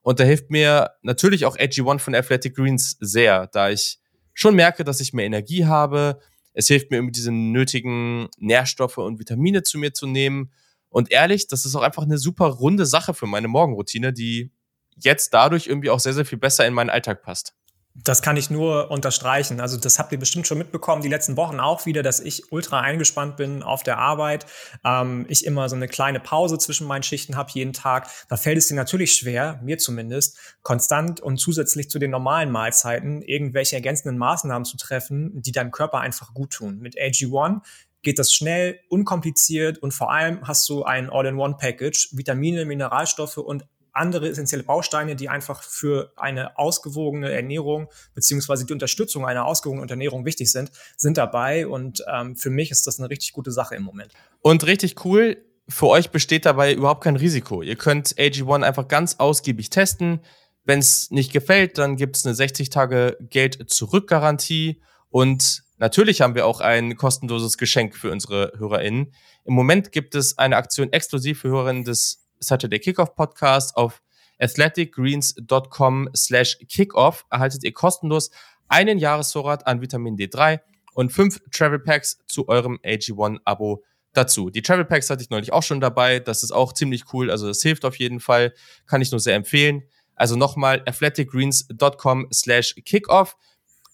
Und 0.00 0.20
da 0.20 0.24
hilft 0.24 0.50
mir 0.50 0.92
natürlich 1.02 1.44
auch 1.44 1.56
AG1 1.56 1.98
von 1.98 2.14
Athletic 2.14 2.56
Greens 2.56 2.96
sehr, 3.00 3.46
da 3.48 3.70
ich 3.70 3.98
schon 4.32 4.54
merke, 4.54 4.84
dass 4.84 5.00
ich 5.00 5.12
mehr 5.12 5.26
Energie 5.26 5.66
habe. 5.66 6.18
Es 6.54 6.68
hilft 6.68 6.90
mir, 6.90 7.02
diese 7.10 7.30
nötigen 7.30 8.28
Nährstoffe 8.38 8.98
und 8.98 9.18
Vitamine 9.18 9.62
zu 9.62 9.78
mir 9.78 9.92
zu 9.92 10.06
nehmen. 10.06 10.50
Und 10.88 11.10
ehrlich, 11.10 11.46
das 11.46 11.66
ist 11.66 11.74
auch 11.74 11.82
einfach 11.82 12.04
eine 12.04 12.18
super 12.18 12.46
runde 12.46 12.86
Sache 12.86 13.12
für 13.12 13.26
meine 13.26 13.48
Morgenroutine, 13.48 14.12
die 14.12 14.50
jetzt 14.96 15.34
dadurch 15.34 15.66
irgendwie 15.66 15.90
auch 15.90 16.00
sehr, 16.00 16.14
sehr 16.14 16.24
viel 16.24 16.38
besser 16.38 16.66
in 16.66 16.72
meinen 16.72 16.90
Alltag 16.90 17.22
passt. 17.22 17.54
Das 17.96 18.22
kann 18.22 18.36
ich 18.36 18.50
nur 18.50 18.90
unterstreichen. 18.90 19.60
Also 19.60 19.76
das 19.76 20.00
habt 20.00 20.10
ihr 20.10 20.18
bestimmt 20.18 20.48
schon 20.48 20.58
mitbekommen, 20.58 21.00
die 21.00 21.08
letzten 21.08 21.36
Wochen 21.36 21.60
auch 21.60 21.86
wieder, 21.86 22.02
dass 22.02 22.18
ich 22.18 22.50
ultra 22.50 22.80
eingespannt 22.80 23.36
bin 23.36 23.62
auf 23.62 23.84
der 23.84 23.98
Arbeit. 23.98 24.46
Ähm, 24.84 25.26
ich 25.28 25.46
immer 25.46 25.68
so 25.68 25.76
eine 25.76 25.86
kleine 25.86 26.18
Pause 26.18 26.58
zwischen 26.58 26.88
meinen 26.88 27.04
Schichten 27.04 27.36
habe 27.36 27.52
jeden 27.54 27.72
Tag. 27.72 28.08
Da 28.28 28.36
fällt 28.36 28.58
es 28.58 28.66
dir 28.66 28.74
natürlich 28.74 29.14
schwer, 29.14 29.60
mir 29.62 29.78
zumindest, 29.78 30.56
konstant 30.62 31.20
und 31.20 31.38
zusätzlich 31.38 31.88
zu 31.88 32.00
den 32.00 32.10
normalen 32.10 32.50
Mahlzeiten 32.50 33.22
irgendwelche 33.22 33.76
ergänzenden 33.76 34.18
Maßnahmen 34.18 34.64
zu 34.64 34.76
treffen, 34.76 35.40
die 35.40 35.52
deinem 35.52 35.70
Körper 35.70 36.00
einfach 36.00 36.34
gut 36.34 36.50
tun. 36.50 36.80
Mit 36.80 36.98
AG1 36.98 37.60
geht 38.04 38.18
das 38.18 38.32
schnell, 38.32 38.80
unkompliziert 38.88 39.78
und 39.78 39.92
vor 39.92 40.12
allem 40.12 40.46
hast 40.46 40.68
du 40.68 40.84
ein 40.84 41.10
All-in-One-Package, 41.10 42.10
Vitamine, 42.12 42.64
Mineralstoffe 42.64 43.38
und 43.38 43.64
andere 43.94 44.28
essentielle 44.28 44.62
Bausteine, 44.64 45.16
die 45.16 45.28
einfach 45.28 45.62
für 45.62 46.12
eine 46.16 46.58
ausgewogene 46.58 47.32
Ernährung 47.32 47.88
beziehungsweise 48.14 48.66
die 48.66 48.72
Unterstützung 48.72 49.24
einer 49.24 49.46
ausgewogenen 49.46 49.88
Ernährung 49.88 50.24
wichtig 50.24 50.50
sind, 50.50 50.70
sind 50.96 51.16
dabei. 51.16 51.66
Und 51.66 52.04
ähm, 52.12 52.36
für 52.36 52.50
mich 52.50 52.70
ist 52.70 52.86
das 52.86 52.98
eine 52.98 53.08
richtig 53.08 53.32
gute 53.32 53.52
Sache 53.52 53.74
im 53.76 53.82
Moment. 53.82 54.12
Und 54.40 54.66
richtig 54.66 55.04
cool, 55.04 55.36
für 55.68 55.88
euch 55.88 56.10
besteht 56.10 56.44
dabei 56.44 56.74
überhaupt 56.74 57.04
kein 57.04 57.16
Risiko. 57.16 57.62
Ihr 57.62 57.76
könnt 57.76 58.14
AG1 58.16 58.62
einfach 58.62 58.88
ganz 58.88 59.16
ausgiebig 59.18 59.70
testen. 59.70 60.20
Wenn 60.64 60.78
es 60.78 61.10
nicht 61.10 61.32
gefällt, 61.32 61.78
dann 61.78 61.96
gibt 61.96 62.16
es 62.16 62.26
eine 62.26 62.34
60 62.34 62.70
Tage 62.70 63.16
Geld-Zurück-Garantie. 63.20 64.82
Und 65.10 65.62
natürlich 65.78 66.20
haben 66.20 66.34
wir 66.34 66.46
auch 66.46 66.60
ein 66.60 66.96
kostenloses 66.96 67.58
Geschenk 67.58 67.96
für 67.96 68.10
unsere 68.10 68.52
HörerInnen. 68.56 69.14
Im 69.44 69.54
Moment 69.54 69.92
gibt 69.92 70.14
es 70.14 70.38
eine 70.38 70.56
Aktion 70.56 70.92
exklusiv 70.92 71.40
für 71.40 71.48
HörerInnen 71.48 71.84
des 71.84 72.23
Saturday 72.40 72.78
Kickoff 72.78 73.14
Podcast 73.14 73.76
auf 73.76 74.02
athleticgreens.com 74.38 76.10
slash 76.14 76.58
kickoff 76.68 77.24
erhaltet 77.30 77.64
ihr 77.64 77.72
kostenlos 77.72 78.30
einen 78.68 78.98
Jahresvorrat 78.98 79.66
an 79.66 79.80
Vitamin 79.80 80.16
D3 80.16 80.60
und 80.94 81.12
fünf 81.12 81.40
Travel 81.50 81.78
Packs 81.78 82.18
zu 82.26 82.48
eurem 82.48 82.78
AG1-Abo 82.84 83.84
dazu. 84.12 84.50
Die 84.50 84.62
Travel 84.62 84.84
Packs 84.84 85.10
hatte 85.10 85.22
ich 85.22 85.30
neulich 85.30 85.52
auch 85.52 85.62
schon 85.62 85.80
dabei. 85.80 86.20
Das 86.20 86.42
ist 86.42 86.52
auch 86.52 86.72
ziemlich 86.72 87.12
cool. 87.12 87.30
Also 87.30 87.48
das 87.48 87.62
hilft 87.62 87.84
auf 87.84 87.96
jeden 87.96 88.20
Fall. 88.20 88.54
Kann 88.86 89.02
ich 89.02 89.10
nur 89.10 89.20
sehr 89.20 89.34
empfehlen. 89.34 89.82
Also 90.14 90.36
nochmal 90.36 90.82
athleticgreens.com 90.86 92.28
slash 92.32 92.76
kickoff. 92.84 93.36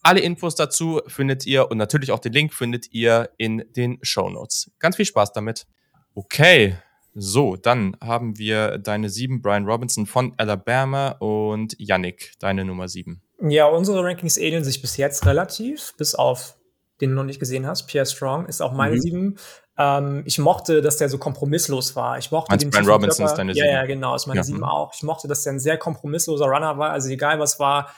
Alle 0.03 0.21
Infos 0.21 0.55
dazu 0.55 1.01
findet 1.07 1.47
ihr 1.47 1.71
und 1.71 1.79
natürlich 1.79 2.13
auch 2.13 2.21
den 2.21 2.33
Link 2.33 2.55
findet 2.55 2.93
ihr 2.93 3.31
in 3.37 3.65
den 3.77 3.99
Show 4.03 4.31
Notes. 4.31 4.71
Ganz 4.79 4.97
viel 4.97 5.05
Spaß 5.05 5.33
damit. 5.33 5.67
Okay, 6.15 6.77
so, 7.21 7.57
dann 7.57 7.97
haben 8.03 8.39
wir 8.39 8.79
deine 8.79 9.11
sieben, 9.11 9.43
Brian 9.43 9.67
Robinson 9.67 10.07
von 10.07 10.33
Alabama 10.39 11.11
und 11.19 11.77
Yannick, 11.79 12.33
deine 12.39 12.65
Nummer 12.65 12.89
sieben. 12.89 13.21
Ja, 13.43 13.67
unsere 13.67 14.03
Rankings 14.03 14.39
ähneln 14.39 14.65
sich 14.65 14.81
bis 14.81 14.97
jetzt 14.97 15.27
relativ, 15.27 15.95
bis 15.99 16.15
auf 16.15 16.57
den 17.01 17.11
du 17.11 17.17
noch 17.17 17.25
nicht 17.25 17.41
gesehen 17.41 17.67
hast. 17.67 17.87
Pierre 17.87 18.07
Strong 18.07 18.47
ist 18.47 18.61
auch 18.61 18.73
meine 18.73 18.97
mhm. 18.97 19.01
sieben. 19.01 19.37
Ähm, 19.79 20.23
ich 20.27 20.39
mochte, 20.39 20.81
dass 20.83 20.97
der 20.97 21.09
so 21.09 21.19
kompromisslos 21.19 21.97
war. 21.97 22.19
Ich 22.19 22.31
mochte 22.31 22.53
Meinst 22.53 22.65
den 22.65 22.71
Brian 22.71 22.87
Robinson 22.87 23.25
Körper. 23.25 23.33
ist 23.33 23.39
deine 23.39 23.55
sieben. 23.55 23.67
Ja, 23.67 23.73
ja, 23.73 23.87
genau, 23.87 24.15
ist 24.15 24.27
meine 24.27 24.41
ja. 24.41 24.45
sieben 24.45 24.65
auch. 24.65 24.93
Ich 24.95 25.03
mochte, 25.03 25.29
dass 25.29 25.43
der 25.43 25.55
ein 25.55 25.61
sehr 25.61 25.79
kompromissloser 25.79 26.47
Runner 26.47 26.79
war. 26.79 26.91
Also 26.91 27.09
egal 27.09 27.39
was 27.39 27.59
war, 27.59 27.91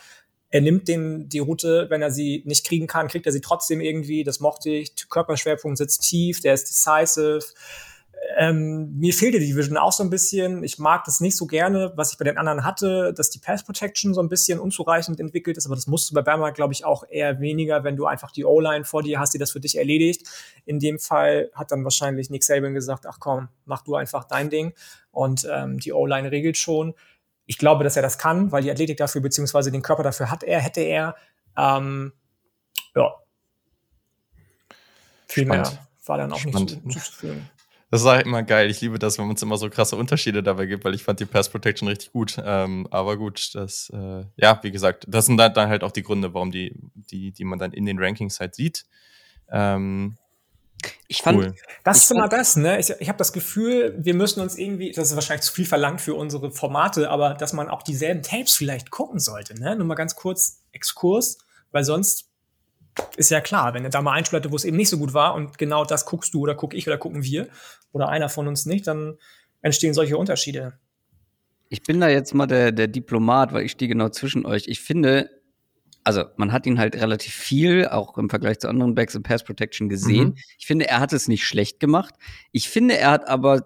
er 0.50 0.60
nimmt 0.60 0.86
den, 0.86 1.28
die 1.28 1.38
Route, 1.38 1.86
wenn 1.88 2.02
er 2.02 2.10
sie 2.10 2.42
nicht 2.44 2.66
kriegen 2.66 2.86
kann, 2.86 3.08
kriegt 3.08 3.26
er 3.26 3.32
sie 3.32 3.40
trotzdem 3.40 3.80
irgendwie. 3.80 4.22
Das 4.22 4.40
mochte 4.40 4.70
ich. 4.70 4.94
Körperschwerpunkt 5.08 5.78
sitzt 5.78 6.02
tief, 6.02 6.40
der 6.40 6.54
ist 6.54 6.68
decisive. 6.68 7.40
Ähm, 8.36 8.96
mir 8.98 9.12
fehlte 9.12 9.40
die 9.40 9.56
Vision 9.56 9.76
auch 9.76 9.92
so 9.92 10.04
ein 10.04 10.10
bisschen. 10.10 10.62
Ich 10.62 10.78
mag 10.78 11.04
das 11.04 11.20
nicht 11.20 11.36
so 11.36 11.46
gerne, 11.46 11.92
was 11.96 12.12
ich 12.12 12.18
bei 12.18 12.24
den 12.24 12.38
anderen 12.38 12.64
hatte, 12.64 13.12
dass 13.12 13.30
die 13.30 13.40
Pass 13.40 13.64
Protection 13.64 14.14
so 14.14 14.22
ein 14.22 14.28
bisschen 14.28 14.60
unzureichend 14.60 15.18
entwickelt 15.18 15.56
ist, 15.56 15.66
aber 15.66 15.74
das 15.74 15.88
musst 15.88 16.10
du 16.10 16.14
bei 16.14 16.22
Bama, 16.22 16.50
glaube 16.50 16.72
ich, 16.72 16.84
auch 16.84 17.04
eher 17.08 17.40
weniger, 17.40 17.82
wenn 17.82 17.96
du 17.96 18.06
einfach 18.06 18.30
die 18.30 18.44
O-Line 18.44 18.84
vor 18.84 19.02
dir 19.02 19.18
hast, 19.18 19.34
die 19.34 19.38
das 19.38 19.50
für 19.50 19.60
dich 19.60 19.76
erledigt. 19.76 20.28
In 20.64 20.78
dem 20.78 21.00
Fall 21.00 21.50
hat 21.54 21.72
dann 21.72 21.82
wahrscheinlich 21.82 22.30
Nick 22.30 22.44
Saban 22.44 22.74
gesagt, 22.74 23.06
ach 23.06 23.18
komm, 23.18 23.48
mach 23.64 23.82
du 23.82 23.96
einfach 23.96 24.24
dein 24.24 24.50
Ding 24.50 24.72
und 25.10 25.46
ähm, 25.50 25.80
die 25.80 25.92
O-Line 25.92 26.30
regelt 26.30 26.56
schon. 26.56 26.94
Ich 27.46 27.58
glaube, 27.58 27.82
dass 27.82 27.96
er 27.96 28.02
das 28.02 28.18
kann, 28.18 28.52
weil 28.52 28.62
die 28.62 28.70
Athletik 28.70 28.98
dafür 28.98 29.20
beziehungsweise 29.20 29.72
den 29.72 29.82
Körper 29.82 30.04
dafür 30.04 30.30
hat 30.30 30.44
er, 30.44 30.60
hätte 30.60 30.80
er. 30.80 31.16
Ähm, 31.56 32.12
ja. 32.94 33.14
Viel 35.26 35.46
mehr 35.46 35.64
war 36.06 36.18
dann 36.18 36.32
auch 36.32 36.38
Spannend. 36.38 36.86
nicht 36.86 37.00
zuzufügen. 37.00 37.48
Das 37.92 38.00
ist 38.00 38.06
halt 38.06 38.24
immer 38.24 38.42
geil. 38.42 38.70
Ich 38.70 38.80
liebe 38.80 38.98
das, 38.98 39.18
wenn 39.18 39.28
uns 39.28 39.42
immer 39.42 39.58
so 39.58 39.68
krasse 39.68 39.96
Unterschiede 39.96 40.42
dabei 40.42 40.64
gibt, 40.64 40.82
weil 40.82 40.94
ich 40.94 41.04
fand 41.04 41.20
die 41.20 41.26
Pass 41.26 41.50
Protection 41.50 41.88
richtig 41.88 42.10
gut. 42.10 42.40
Ähm, 42.42 42.88
aber 42.90 43.18
gut, 43.18 43.54
das, 43.54 43.92
äh, 43.92 44.24
ja, 44.36 44.58
wie 44.62 44.70
gesagt, 44.70 45.04
das 45.08 45.26
sind 45.26 45.36
dann, 45.36 45.68
halt 45.68 45.84
auch 45.84 45.90
die 45.90 46.02
Gründe, 46.02 46.32
warum 46.32 46.50
die, 46.50 46.74
die, 46.94 47.32
die 47.32 47.44
man 47.44 47.58
dann 47.58 47.74
in 47.74 47.84
den 47.84 47.98
Rankings 47.98 48.40
halt 48.40 48.54
sieht. 48.54 48.86
Ähm, 49.50 50.16
ich 51.06 51.20
fand, 51.20 51.38
cool. 51.38 51.54
das 51.84 51.98
ist 51.98 52.10
immer 52.10 52.30
das, 52.30 52.56
ne? 52.56 52.80
Ich, 52.80 52.88
ich 52.98 53.08
habe 53.10 53.18
das 53.18 53.34
Gefühl, 53.34 53.94
wir 53.98 54.14
müssen 54.14 54.40
uns 54.40 54.56
irgendwie, 54.56 54.90
das 54.92 55.10
ist 55.10 55.14
wahrscheinlich 55.14 55.44
zu 55.44 55.52
viel 55.52 55.66
verlangt 55.66 56.00
für 56.00 56.14
unsere 56.14 56.50
Formate, 56.50 57.10
aber 57.10 57.34
dass 57.34 57.52
man 57.52 57.68
auch 57.68 57.82
dieselben 57.82 58.22
Tapes 58.22 58.54
vielleicht 58.54 58.90
gucken 58.90 59.18
sollte, 59.18 59.60
ne? 59.60 59.76
Nur 59.76 59.86
mal 59.86 59.96
ganz 59.96 60.16
kurz 60.16 60.62
Exkurs, 60.72 61.36
weil 61.72 61.84
sonst 61.84 62.30
ist 63.16 63.30
ja 63.30 63.40
klar, 63.40 63.74
wenn 63.74 63.84
er 63.84 63.90
da 63.90 64.02
mal 64.02 64.12
einschaltet, 64.12 64.50
wo 64.50 64.56
es 64.56 64.64
eben 64.64 64.76
nicht 64.76 64.88
so 64.88 64.98
gut 64.98 65.14
war 65.14 65.34
und 65.34 65.58
genau 65.58 65.84
das 65.84 66.04
guckst 66.06 66.34
du 66.34 66.40
oder 66.40 66.54
guck 66.54 66.74
ich 66.74 66.86
oder 66.86 66.98
gucken 66.98 67.22
wir 67.22 67.48
oder 67.92 68.08
einer 68.08 68.28
von 68.28 68.48
uns 68.48 68.66
nicht, 68.66 68.86
dann 68.86 69.18
entstehen 69.60 69.94
solche 69.94 70.16
Unterschiede. 70.16 70.74
Ich 71.68 71.82
bin 71.82 72.00
da 72.00 72.08
jetzt 72.08 72.34
mal 72.34 72.46
der, 72.46 72.72
der 72.72 72.88
Diplomat, 72.88 73.52
weil 73.52 73.64
ich 73.64 73.72
stehe 73.72 73.88
genau 73.88 74.10
zwischen 74.10 74.44
euch. 74.44 74.64
Ich 74.66 74.80
finde, 74.80 75.30
also 76.04 76.24
man 76.36 76.52
hat 76.52 76.66
ihn 76.66 76.78
halt 76.78 76.96
relativ 76.96 77.34
viel, 77.34 77.86
auch 77.86 78.18
im 78.18 78.28
Vergleich 78.28 78.58
zu 78.58 78.68
anderen 78.68 78.94
Backs 78.94 79.14
in 79.14 79.22
Pass 79.22 79.44
Protection 79.44 79.88
gesehen. 79.88 80.28
Mhm. 80.28 80.36
Ich 80.58 80.66
finde, 80.66 80.88
er 80.88 81.00
hat 81.00 81.12
es 81.12 81.28
nicht 81.28 81.46
schlecht 81.46 81.80
gemacht. 81.80 82.14
Ich 82.50 82.68
finde, 82.68 82.98
er 82.98 83.12
hat 83.12 83.28
aber, 83.28 83.62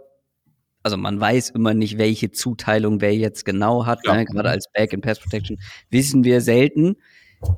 also 0.82 0.96
man 0.96 1.18
weiß 1.18 1.50
immer 1.50 1.74
nicht, 1.74 1.98
welche 1.98 2.30
Zuteilung 2.30 3.00
wer 3.00 3.14
jetzt 3.14 3.44
genau 3.44 3.86
hat. 3.86 4.00
Ja. 4.04 4.14
Ne? 4.14 4.24
Gerade 4.24 4.50
als 4.50 4.70
Back 4.72 4.92
in 4.92 5.00
Pass 5.00 5.18
Protection 5.18 5.58
wissen 5.90 6.24
wir 6.24 6.40
selten. 6.40 6.96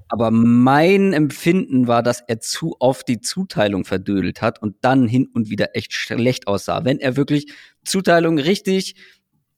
Aber 0.08 0.30
mein 0.30 1.12
Empfinden 1.12 1.86
war, 1.86 2.02
dass 2.02 2.22
er 2.26 2.40
zu 2.40 2.76
oft 2.78 3.08
die 3.08 3.20
Zuteilung 3.20 3.84
verdödelt 3.84 4.42
hat 4.42 4.62
und 4.62 4.76
dann 4.82 5.06
hin 5.06 5.28
und 5.32 5.50
wieder 5.50 5.76
echt 5.76 5.92
schlecht 5.92 6.46
aussah. 6.46 6.84
Wenn 6.84 6.98
er 6.98 7.16
wirklich 7.16 7.52
Zuteilung 7.84 8.38
richtig 8.38 8.94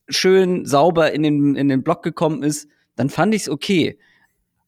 schön 0.08 0.66
sauber 0.66 1.12
in 1.12 1.22
den, 1.22 1.54
in 1.54 1.68
den 1.68 1.82
Block 1.82 2.02
gekommen 2.02 2.42
ist, 2.42 2.68
dann 2.96 3.10
fand 3.10 3.34
ich 3.34 3.42
es 3.42 3.48
okay. 3.48 3.98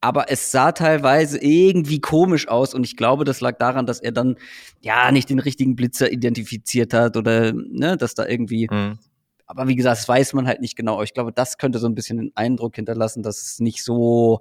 Aber 0.01 0.31
es 0.31 0.51
sah 0.51 0.73
teilweise 0.73 1.39
irgendwie 1.39 2.01
komisch 2.01 2.49
aus 2.49 2.75
und 2.75 2.85
ich 2.85 2.97
glaube, 2.97 3.25
das 3.25 3.41
lag 3.41 3.59
daran, 3.59 3.87
dass 3.87 4.01
er 4.01 4.11
dann 4.11 4.37
ja 4.81 5.13
nicht 5.13 5.31
den 5.31 5.39
richtigen 5.39 5.77
Blitzer 5.77 6.11
identifiziert 6.11 6.93
hat 6.93 7.17
oder 7.17 7.53
ne, 7.53 7.97
dass 7.97 8.15
da 8.15 8.27
irgendwie. 8.27 8.69
Mhm. 8.69 8.99
Aber 9.47 9.69
wie 9.69 9.77
gesagt, 9.77 9.99
das 9.99 10.09
weiß 10.09 10.33
man 10.33 10.47
halt 10.47 10.61
nicht 10.61 10.77
genau. 10.77 11.03
Ich 11.03 11.15
glaube, 11.15 11.33
das 11.33 11.59
könnte 11.59 11.79
so 11.79 11.87
ein 11.87 11.95
bisschen 11.95 12.19
den 12.19 12.33
Eindruck 12.35 12.75
hinterlassen, 12.75 13.23
dass 13.23 13.43
es 13.43 13.61
nicht 13.61 13.85
so 13.85 14.41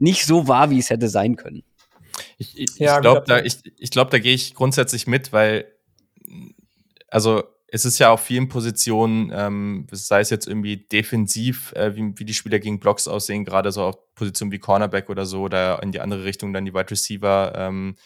nicht 0.00 0.26
so 0.26 0.48
war, 0.48 0.70
wie 0.70 0.78
es 0.78 0.90
hätte 0.90 1.08
sein 1.08 1.36
können. 1.36 1.62
Ich, 2.38 2.58
ich, 2.58 2.78
ja, 2.78 2.96
ich 2.96 3.02
glaube, 3.02 3.24
da, 3.26 3.40
ich, 3.40 3.58
ich 3.78 3.90
glaub, 3.90 4.10
da 4.10 4.18
gehe 4.18 4.34
ich 4.34 4.54
grundsätzlich 4.54 5.06
mit, 5.06 5.32
weil, 5.32 5.66
also 7.08 7.44
es 7.68 7.84
ist 7.84 7.98
ja 7.98 8.10
auf 8.10 8.20
vielen 8.20 8.48
Positionen, 8.48 9.30
ähm, 9.32 9.86
sei 9.92 10.20
es 10.20 10.30
jetzt 10.30 10.48
irgendwie 10.48 10.76
defensiv, 10.76 11.72
äh, 11.72 11.94
wie, 11.94 12.12
wie 12.16 12.24
die 12.24 12.34
Spieler 12.34 12.58
gegen 12.58 12.80
Blocks 12.80 13.06
aussehen, 13.06 13.44
gerade 13.44 13.70
so 13.70 13.84
auf 13.84 14.14
Positionen 14.14 14.50
wie 14.52 14.58
Cornerback 14.58 15.08
oder 15.08 15.24
so, 15.24 15.42
oder 15.42 15.82
in 15.82 15.92
die 15.92 16.00
andere 16.00 16.24
Richtung 16.24 16.52
dann 16.52 16.64
die 16.64 16.74
Wide 16.74 16.90
Receiver, 16.90 17.52
ähm, 17.56 17.96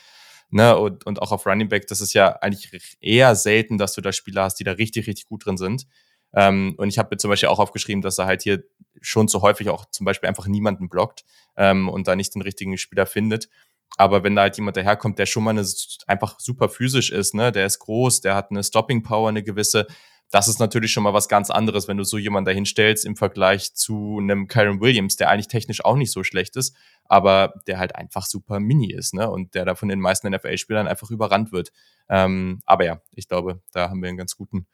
ne, 0.50 0.76
und, 0.76 1.06
und 1.06 1.22
auch 1.22 1.32
auf 1.32 1.46
Running 1.46 1.68
Back, 1.68 1.86
das 1.86 2.00
ist 2.00 2.12
ja 2.12 2.36
eigentlich 2.42 2.96
eher 3.00 3.34
selten, 3.36 3.78
dass 3.78 3.94
du 3.94 4.00
da 4.00 4.12
Spieler 4.12 4.42
hast, 4.44 4.56
die 4.56 4.64
da 4.64 4.72
richtig, 4.72 5.06
richtig 5.06 5.26
gut 5.26 5.46
drin 5.46 5.56
sind. 5.56 5.86
Ähm, 6.34 6.74
und 6.76 6.88
ich 6.88 6.98
habe 6.98 7.10
mir 7.12 7.18
zum 7.18 7.30
Beispiel 7.30 7.48
auch 7.48 7.58
aufgeschrieben, 7.58 8.02
dass 8.02 8.18
er 8.18 8.26
halt 8.26 8.42
hier 8.42 8.64
schon 9.00 9.28
zu 9.28 9.42
häufig 9.42 9.68
auch 9.68 9.86
zum 9.90 10.04
Beispiel 10.04 10.28
einfach 10.28 10.46
niemanden 10.46 10.88
blockt 10.88 11.24
ähm, 11.56 11.88
und 11.88 12.08
da 12.08 12.16
nicht 12.16 12.34
den 12.34 12.42
richtigen 12.42 12.76
Spieler 12.78 13.06
findet. 13.06 13.48
Aber 13.96 14.24
wenn 14.24 14.34
da 14.34 14.42
halt 14.42 14.56
jemand 14.56 14.76
daherkommt, 14.76 15.18
der 15.18 15.26
schon 15.26 15.44
mal 15.44 15.50
eine, 15.50 15.64
einfach 16.06 16.40
super 16.40 16.68
physisch 16.68 17.10
ist, 17.10 17.34
ne, 17.34 17.52
der 17.52 17.66
ist 17.66 17.78
groß, 17.78 18.22
der 18.22 18.34
hat 18.34 18.50
eine 18.50 18.64
Stopping 18.64 19.02
Power, 19.02 19.28
eine 19.28 19.42
gewisse, 19.42 19.86
das 20.30 20.48
ist 20.48 20.58
natürlich 20.58 20.90
schon 20.90 21.04
mal 21.04 21.12
was 21.12 21.28
ganz 21.28 21.50
anderes, 21.50 21.86
wenn 21.86 21.96
du 21.96 22.02
so 22.02 22.18
jemanden 22.18 22.46
dahin 22.46 22.66
stellst 22.66 23.04
im 23.04 23.14
Vergleich 23.14 23.74
zu 23.74 24.18
einem 24.20 24.48
Kyron 24.48 24.80
Williams, 24.80 25.16
der 25.16 25.30
eigentlich 25.30 25.48
technisch 25.48 25.84
auch 25.84 25.94
nicht 25.94 26.10
so 26.10 26.24
schlecht 26.24 26.56
ist, 26.56 26.74
aber 27.04 27.54
der 27.68 27.78
halt 27.78 27.94
einfach 27.94 28.26
super 28.26 28.58
mini 28.58 28.92
ist, 28.92 29.14
ne, 29.14 29.30
und 29.30 29.54
der 29.54 29.64
da 29.64 29.76
von 29.76 29.88
den 29.88 30.00
meisten 30.00 30.28
NFL-Spielern 30.28 30.88
einfach 30.88 31.10
überrannt 31.10 31.52
wird. 31.52 31.70
Ähm, 32.08 32.62
aber 32.66 32.84
ja, 32.84 33.00
ich 33.14 33.28
glaube, 33.28 33.62
da 33.72 33.90
haben 33.90 34.02
wir 34.02 34.08
einen 34.08 34.18
ganz 34.18 34.36
guten, 34.36 34.66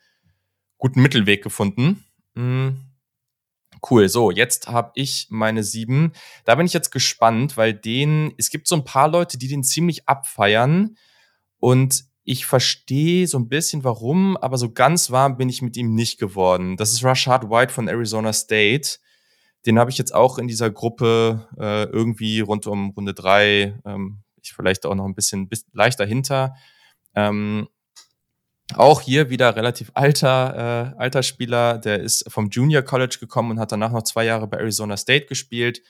guten 0.81 1.01
Mittelweg 1.01 1.43
gefunden. 1.43 2.05
Mhm. 2.35 2.87
Cool, 3.89 4.09
so, 4.09 4.31
jetzt 4.31 4.69
habe 4.69 4.91
ich 4.95 5.29
meine 5.31 5.63
sieben. 5.63 6.13
Da 6.45 6.55
bin 6.55 6.67
ich 6.67 6.73
jetzt 6.73 6.91
gespannt, 6.91 7.57
weil 7.57 7.73
den, 7.73 8.35
es 8.37 8.51
gibt 8.51 8.67
so 8.67 8.75
ein 8.75 8.85
paar 8.85 9.09
Leute, 9.09 9.39
die 9.39 9.49
den 9.49 9.63
ziemlich 9.63 10.09
abfeiern 10.09 10.97
und 11.59 12.05
ich 12.25 12.45
verstehe 12.45 13.27
so 13.27 13.39
ein 13.39 13.49
bisschen 13.49 13.83
warum, 13.85 14.37
aber 14.37 14.59
so 14.59 14.71
ganz 14.73 15.11
warm 15.11 15.37
bin 15.37 15.49
ich 15.49 15.63
mit 15.63 15.77
ihm 15.77 15.95
nicht 15.95 16.19
geworden. 16.19 16.77
Das 16.77 16.93
ist 16.93 17.03
Rashad 17.03 17.49
White 17.49 17.73
von 17.73 17.89
Arizona 17.89 18.33
State. 18.33 18.99
Den 19.67 19.79
habe 19.79 19.91
ich 19.91 19.99
jetzt 19.99 20.15
auch 20.15 20.39
in 20.39 20.47
dieser 20.47 20.71
Gruppe 20.71 21.49
äh, 21.59 21.85
irgendwie 21.85 22.41
rund 22.41 22.67
um 22.67 22.91
Runde 22.91 23.15
drei, 23.15 23.79
ähm, 23.85 24.23
ich 24.43 24.53
vielleicht 24.53 24.87
auch 24.87 24.95
noch 24.95 25.07
ein 25.07 25.15
bisschen, 25.15 25.49
bisschen 25.49 25.71
leicht 25.73 26.01
dahinter. 26.01 26.55
Ähm, 27.15 27.69
auch 28.77 29.01
hier 29.01 29.31
wieder 29.31 29.57
relativ 29.57 29.91
alter, 29.95 30.95
äh, 30.97 31.01
alter 31.01 31.23
Spieler, 31.23 31.79
der 31.79 32.01
ist 32.01 32.31
vom 32.31 32.51
Junior 32.51 32.83
College 32.83 33.19
gekommen 33.21 33.53
und 33.53 33.61
hat 33.61 33.73
danach 33.73 33.93
noch 33.93 34.03
zwei 34.03 34.25
Jahre 34.25 34.47
bei 34.47 34.59
Arizona 34.59 34.97
State 34.97 35.27
gespielt. 35.27 35.83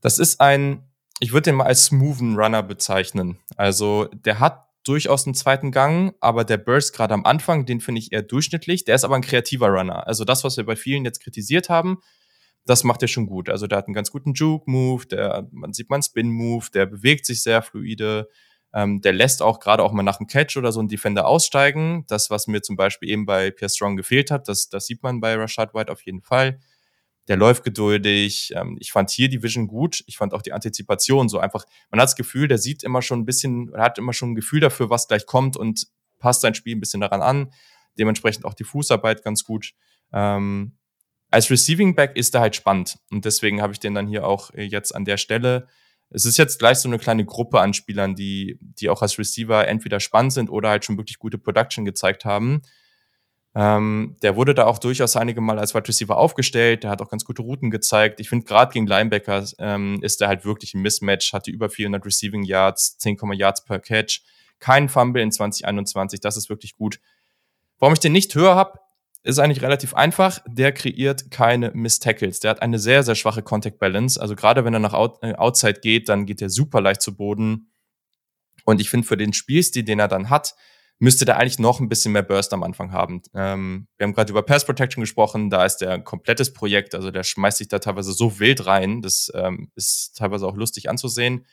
Das 0.00 0.18
ist 0.18 0.40
ein, 0.40 0.82
ich 1.20 1.32
würde 1.32 1.50
den 1.50 1.56
mal 1.56 1.66
als 1.66 1.86
smoothen 1.86 2.36
Runner 2.36 2.62
bezeichnen. 2.62 3.38
Also 3.56 4.04
der 4.12 4.40
hat 4.40 4.66
durchaus 4.84 5.26
einen 5.26 5.34
zweiten 5.34 5.72
Gang, 5.72 6.14
aber 6.20 6.44
der 6.44 6.58
Burst 6.58 6.92
gerade 6.92 7.14
am 7.14 7.24
Anfang, 7.24 7.66
den 7.66 7.80
finde 7.80 8.00
ich 8.00 8.12
eher 8.12 8.22
durchschnittlich. 8.22 8.84
Der 8.84 8.94
ist 8.94 9.04
aber 9.04 9.16
ein 9.16 9.22
kreativer 9.22 9.68
Runner. 9.68 10.06
Also 10.06 10.24
das, 10.24 10.44
was 10.44 10.56
wir 10.56 10.64
bei 10.64 10.76
vielen 10.76 11.04
jetzt 11.04 11.22
kritisiert 11.22 11.68
haben, 11.68 11.98
das 12.66 12.84
macht 12.84 13.02
er 13.02 13.08
schon 13.08 13.26
gut. 13.26 13.48
Also 13.48 13.66
der 13.66 13.78
hat 13.78 13.86
einen 13.86 13.94
ganz 13.94 14.10
guten 14.10 14.34
Juke-Move, 14.34 15.06
der, 15.06 15.48
man 15.52 15.72
sieht 15.72 15.90
einen 15.90 16.02
Spin-Move, 16.02 16.66
der 16.72 16.86
bewegt 16.86 17.26
sich 17.26 17.42
sehr 17.42 17.62
fluide, 17.62 18.28
ähm, 18.74 19.00
der 19.00 19.12
lässt 19.12 19.42
auch 19.42 19.60
gerade 19.60 19.82
auch 19.82 19.92
mal 19.92 20.02
nach 20.02 20.18
dem 20.18 20.26
Catch 20.26 20.56
oder 20.56 20.72
so 20.72 20.80
einen 20.80 20.88
Defender 20.88 21.26
aussteigen. 21.26 22.04
Das, 22.08 22.30
was 22.30 22.46
mir 22.46 22.62
zum 22.62 22.76
Beispiel 22.76 23.08
eben 23.08 23.26
bei 23.26 23.50
Pierre 23.50 23.70
Strong 23.70 23.96
gefehlt 23.96 24.30
hat, 24.30 24.48
das, 24.48 24.68
das 24.68 24.86
sieht 24.86 25.02
man 25.02 25.20
bei 25.20 25.34
Rashad 25.34 25.74
White 25.74 25.90
auf 25.90 26.02
jeden 26.02 26.22
Fall. 26.22 26.60
Der 27.28 27.36
läuft 27.36 27.64
geduldig. 27.64 28.52
Ähm, 28.54 28.76
ich 28.80 28.92
fand 28.92 29.10
hier 29.10 29.28
die 29.28 29.42
Vision 29.42 29.66
gut. 29.66 30.04
Ich 30.06 30.16
fand 30.16 30.32
auch 30.32 30.42
die 30.42 30.52
Antizipation 30.52 31.28
so 31.28 31.38
einfach. 31.38 31.64
Man 31.90 32.00
hat 32.00 32.08
das 32.08 32.16
Gefühl, 32.16 32.48
der 32.48 32.58
sieht 32.58 32.84
immer 32.84 33.02
schon 33.02 33.20
ein 33.20 33.24
bisschen, 33.24 33.72
hat 33.76 33.98
immer 33.98 34.12
schon 34.12 34.32
ein 34.32 34.34
Gefühl 34.34 34.60
dafür, 34.60 34.90
was 34.90 35.08
gleich 35.08 35.26
kommt 35.26 35.56
und 35.56 35.86
passt 36.18 36.42
sein 36.42 36.54
Spiel 36.54 36.76
ein 36.76 36.80
bisschen 36.80 37.00
daran 37.00 37.22
an. 37.22 37.52
Dementsprechend 37.98 38.44
auch 38.44 38.54
die 38.54 38.64
Fußarbeit 38.64 39.24
ganz 39.24 39.44
gut. 39.44 39.72
Ähm, 40.12 40.76
als 41.30 41.50
Receiving 41.50 41.94
Back 41.94 42.16
ist 42.16 42.34
er 42.34 42.40
halt 42.40 42.54
spannend 42.54 42.98
und 43.10 43.24
deswegen 43.24 43.60
habe 43.60 43.72
ich 43.72 43.80
den 43.80 43.94
dann 43.94 44.06
hier 44.06 44.26
auch 44.26 44.52
äh, 44.54 44.62
jetzt 44.62 44.94
an 44.94 45.04
der 45.04 45.16
Stelle 45.16 45.66
es 46.10 46.24
ist 46.24 46.38
jetzt 46.38 46.58
gleich 46.58 46.78
so 46.78 46.88
eine 46.88 46.98
kleine 46.98 47.24
Gruppe 47.24 47.60
an 47.60 47.74
Spielern, 47.74 48.14
die, 48.14 48.58
die 48.60 48.88
auch 48.88 49.02
als 49.02 49.18
Receiver 49.18 49.66
entweder 49.66 50.00
spannend 50.00 50.32
sind 50.32 50.50
oder 50.50 50.70
halt 50.70 50.84
schon 50.84 50.96
wirklich 50.96 51.18
gute 51.18 51.38
Production 51.38 51.84
gezeigt 51.84 52.24
haben. 52.24 52.62
Ähm, 53.54 54.16
der 54.22 54.36
wurde 54.36 54.54
da 54.54 54.66
auch 54.66 54.78
durchaus 54.78 55.16
einige 55.16 55.40
Mal 55.40 55.58
als 55.58 55.74
Wide 55.74 55.88
Receiver 55.88 56.16
aufgestellt. 56.18 56.84
Der 56.84 56.90
hat 56.90 57.00
auch 57.00 57.08
ganz 57.08 57.24
gute 57.24 57.40
Routen 57.40 57.70
gezeigt. 57.70 58.20
Ich 58.20 58.28
finde, 58.28 58.44
gerade 58.44 58.70
gegen 58.72 58.86
Linebacker 58.86 59.44
ähm, 59.58 59.98
ist 60.02 60.20
er 60.20 60.28
halt 60.28 60.44
wirklich 60.44 60.74
ein 60.74 60.82
Mismatch. 60.82 61.32
Hatte 61.32 61.50
über 61.50 61.70
400 61.70 62.04
Receiving 62.04 62.42
Yards, 62.42 62.98
10, 62.98 63.16
Yards 63.32 63.64
per 63.64 63.80
Catch. 63.80 64.20
Kein 64.58 64.90
Fumble 64.90 65.22
in 65.22 65.32
2021. 65.32 66.20
Das 66.20 66.36
ist 66.36 66.50
wirklich 66.50 66.74
gut. 66.76 67.00
Warum 67.78 67.94
ich 67.94 67.98
den 67.98 68.12
nicht 68.12 68.34
höher 68.34 68.54
habe, 68.54 68.78
ist 69.26 69.38
eigentlich 69.38 69.62
relativ 69.62 69.94
einfach. 69.94 70.40
Der 70.46 70.72
kreiert 70.72 71.30
keine 71.30 71.70
Miss-Tackles. 71.74 72.40
Der 72.40 72.50
hat 72.50 72.62
eine 72.62 72.78
sehr, 72.78 73.02
sehr 73.02 73.14
schwache 73.14 73.42
Contact 73.42 73.78
Balance. 73.78 74.20
Also 74.20 74.36
gerade 74.36 74.64
wenn 74.64 74.74
er 74.74 74.80
nach 74.80 74.94
Out 74.94 75.18
äh, 75.22 75.34
Outside 75.34 75.80
geht, 75.80 76.08
dann 76.08 76.26
geht 76.26 76.40
er 76.40 76.48
super 76.48 76.80
leicht 76.80 77.02
zu 77.02 77.16
Boden. 77.16 77.72
Und 78.64 78.80
ich 78.80 78.90
finde, 78.90 79.06
für 79.06 79.16
den 79.16 79.32
Spielstil, 79.32 79.84
den 79.84 79.98
er 79.98 80.08
dann 80.08 80.30
hat, 80.30 80.54
müsste 80.98 81.24
der 81.24 81.38
eigentlich 81.38 81.58
noch 81.58 81.80
ein 81.80 81.88
bisschen 81.88 82.12
mehr 82.12 82.22
Burst 82.22 82.52
am 82.52 82.62
Anfang 82.62 82.92
haben. 82.92 83.22
Ähm, 83.34 83.88
wir 83.96 84.06
haben 84.06 84.14
gerade 84.14 84.30
über 84.30 84.42
Pass 84.42 84.64
Protection 84.64 85.02
gesprochen, 85.02 85.50
da 85.50 85.64
ist 85.64 85.78
der 85.78 85.92
ein 85.92 86.04
komplettes 86.04 86.52
Projekt, 86.52 86.94
also 86.94 87.10
der 87.10 87.22
schmeißt 87.22 87.58
sich 87.58 87.68
da 87.68 87.78
teilweise 87.78 88.12
so 88.12 88.38
wild 88.38 88.66
rein, 88.66 89.02
das 89.02 89.30
ähm, 89.34 89.70
ist 89.74 90.16
teilweise 90.16 90.46
auch 90.46 90.56
lustig 90.56 90.88
anzusehen 90.88 91.44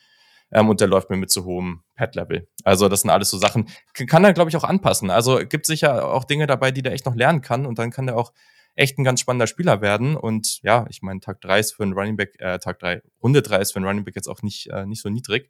ähm, 0.53 0.69
und 0.69 0.79
der 0.79 0.87
läuft 0.87 1.09
mir 1.09 1.17
mit 1.17 1.31
zu 1.31 1.45
hohem 1.45 1.83
Pad-Level. 1.95 2.47
Also 2.63 2.87
das 2.87 3.01
sind 3.01 3.09
alles 3.09 3.29
so 3.29 3.37
Sachen, 3.37 3.69
kann 3.93 4.23
er, 4.23 4.33
glaube 4.33 4.49
ich, 4.49 4.57
auch 4.57 4.63
anpassen. 4.63 5.09
Also 5.09 5.39
gibt 5.39 5.65
sicher 5.65 6.07
auch 6.07 6.23
Dinge 6.23 6.47
dabei, 6.47 6.71
die 6.71 6.81
der 6.81 6.93
echt 6.93 7.05
noch 7.05 7.15
lernen 7.15 7.41
kann 7.41 7.65
und 7.65 7.79
dann 7.79 7.91
kann 7.91 8.05
der 8.05 8.17
auch 8.17 8.31
echt 8.75 8.97
ein 8.97 9.03
ganz 9.03 9.19
spannender 9.19 9.47
Spieler 9.47 9.81
werden. 9.81 10.15
Und 10.15 10.61
ja, 10.61 10.85
ich 10.89 11.01
meine, 11.01 11.19
Tag 11.19 11.41
3 11.41 11.59
ist 11.59 11.73
für 11.73 11.83
einen 11.83 11.93
Running 11.93 12.17
Back, 12.17 12.35
äh, 12.39 12.59
Tag 12.59 12.79
3, 12.79 13.01
Runde 13.21 13.41
3 13.41 13.59
ist 13.59 13.73
für 13.73 13.77
einen 13.77 13.85
Running 13.85 14.05
Back 14.05 14.15
jetzt 14.15 14.27
auch 14.27 14.41
nicht, 14.41 14.67
äh, 14.67 14.85
nicht 14.85 15.01
so 15.01 15.09
niedrig. 15.09 15.49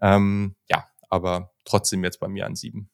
Ähm, 0.00 0.54
ja, 0.68 0.84
aber 1.08 1.52
trotzdem 1.64 2.04
jetzt 2.04 2.20
bei 2.20 2.28
mir 2.28 2.46
an 2.46 2.54
7. 2.54 2.88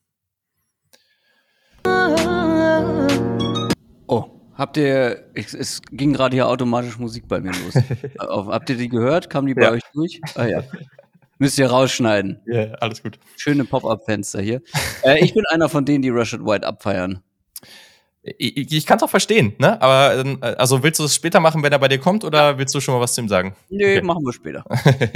Oh, 4.06 4.40
habt 4.54 4.76
ihr, 4.76 5.30
es, 5.34 5.54
es 5.54 5.82
ging 5.90 6.12
gerade 6.12 6.34
hier 6.34 6.48
automatisch 6.48 6.98
Musik 6.98 7.28
bei 7.28 7.40
mir 7.40 7.52
los. 7.52 7.74
habt 8.18 8.70
ihr 8.70 8.76
die 8.76 8.88
gehört? 8.88 9.30
Kam 9.30 9.46
die 9.46 9.54
bei 9.54 9.62
ja. 9.62 9.70
euch 9.70 9.82
durch? 9.94 10.20
Ah 10.34 10.46
ja. 10.46 10.62
Müsst 11.42 11.58
ihr 11.58 11.66
rausschneiden. 11.66 12.40
Ja, 12.46 12.54
yeah, 12.54 12.74
alles 12.74 13.02
gut. 13.02 13.18
Schöne 13.36 13.64
Pop-Up-Fenster 13.64 14.40
hier. 14.40 14.62
äh, 15.02 15.24
ich 15.24 15.34
bin 15.34 15.42
einer 15.50 15.68
von 15.68 15.84
denen, 15.84 16.00
die 16.00 16.10
Rashad 16.10 16.44
White 16.44 16.64
abfeiern. 16.64 17.20
Ich, 18.22 18.72
ich 18.72 18.86
kann 18.86 18.98
es 18.98 19.02
auch 19.02 19.10
verstehen, 19.10 19.56
ne? 19.58 19.82
Aber 19.82 20.20
ähm, 20.20 20.38
also 20.40 20.84
willst 20.84 21.00
du 21.00 21.04
es 21.04 21.16
später 21.16 21.40
machen, 21.40 21.64
wenn 21.64 21.72
er 21.72 21.80
bei 21.80 21.88
dir 21.88 21.98
kommt, 21.98 22.22
oder 22.22 22.58
willst 22.58 22.72
du 22.76 22.80
schon 22.80 22.94
mal 22.94 23.00
was 23.00 23.14
zu 23.14 23.22
ihm 23.22 23.28
sagen? 23.28 23.56
Nö, 23.70 23.84
okay. 23.84 24.02
machen 24.02 24.24
wir 24.24 24.32
später. 24.32 24.64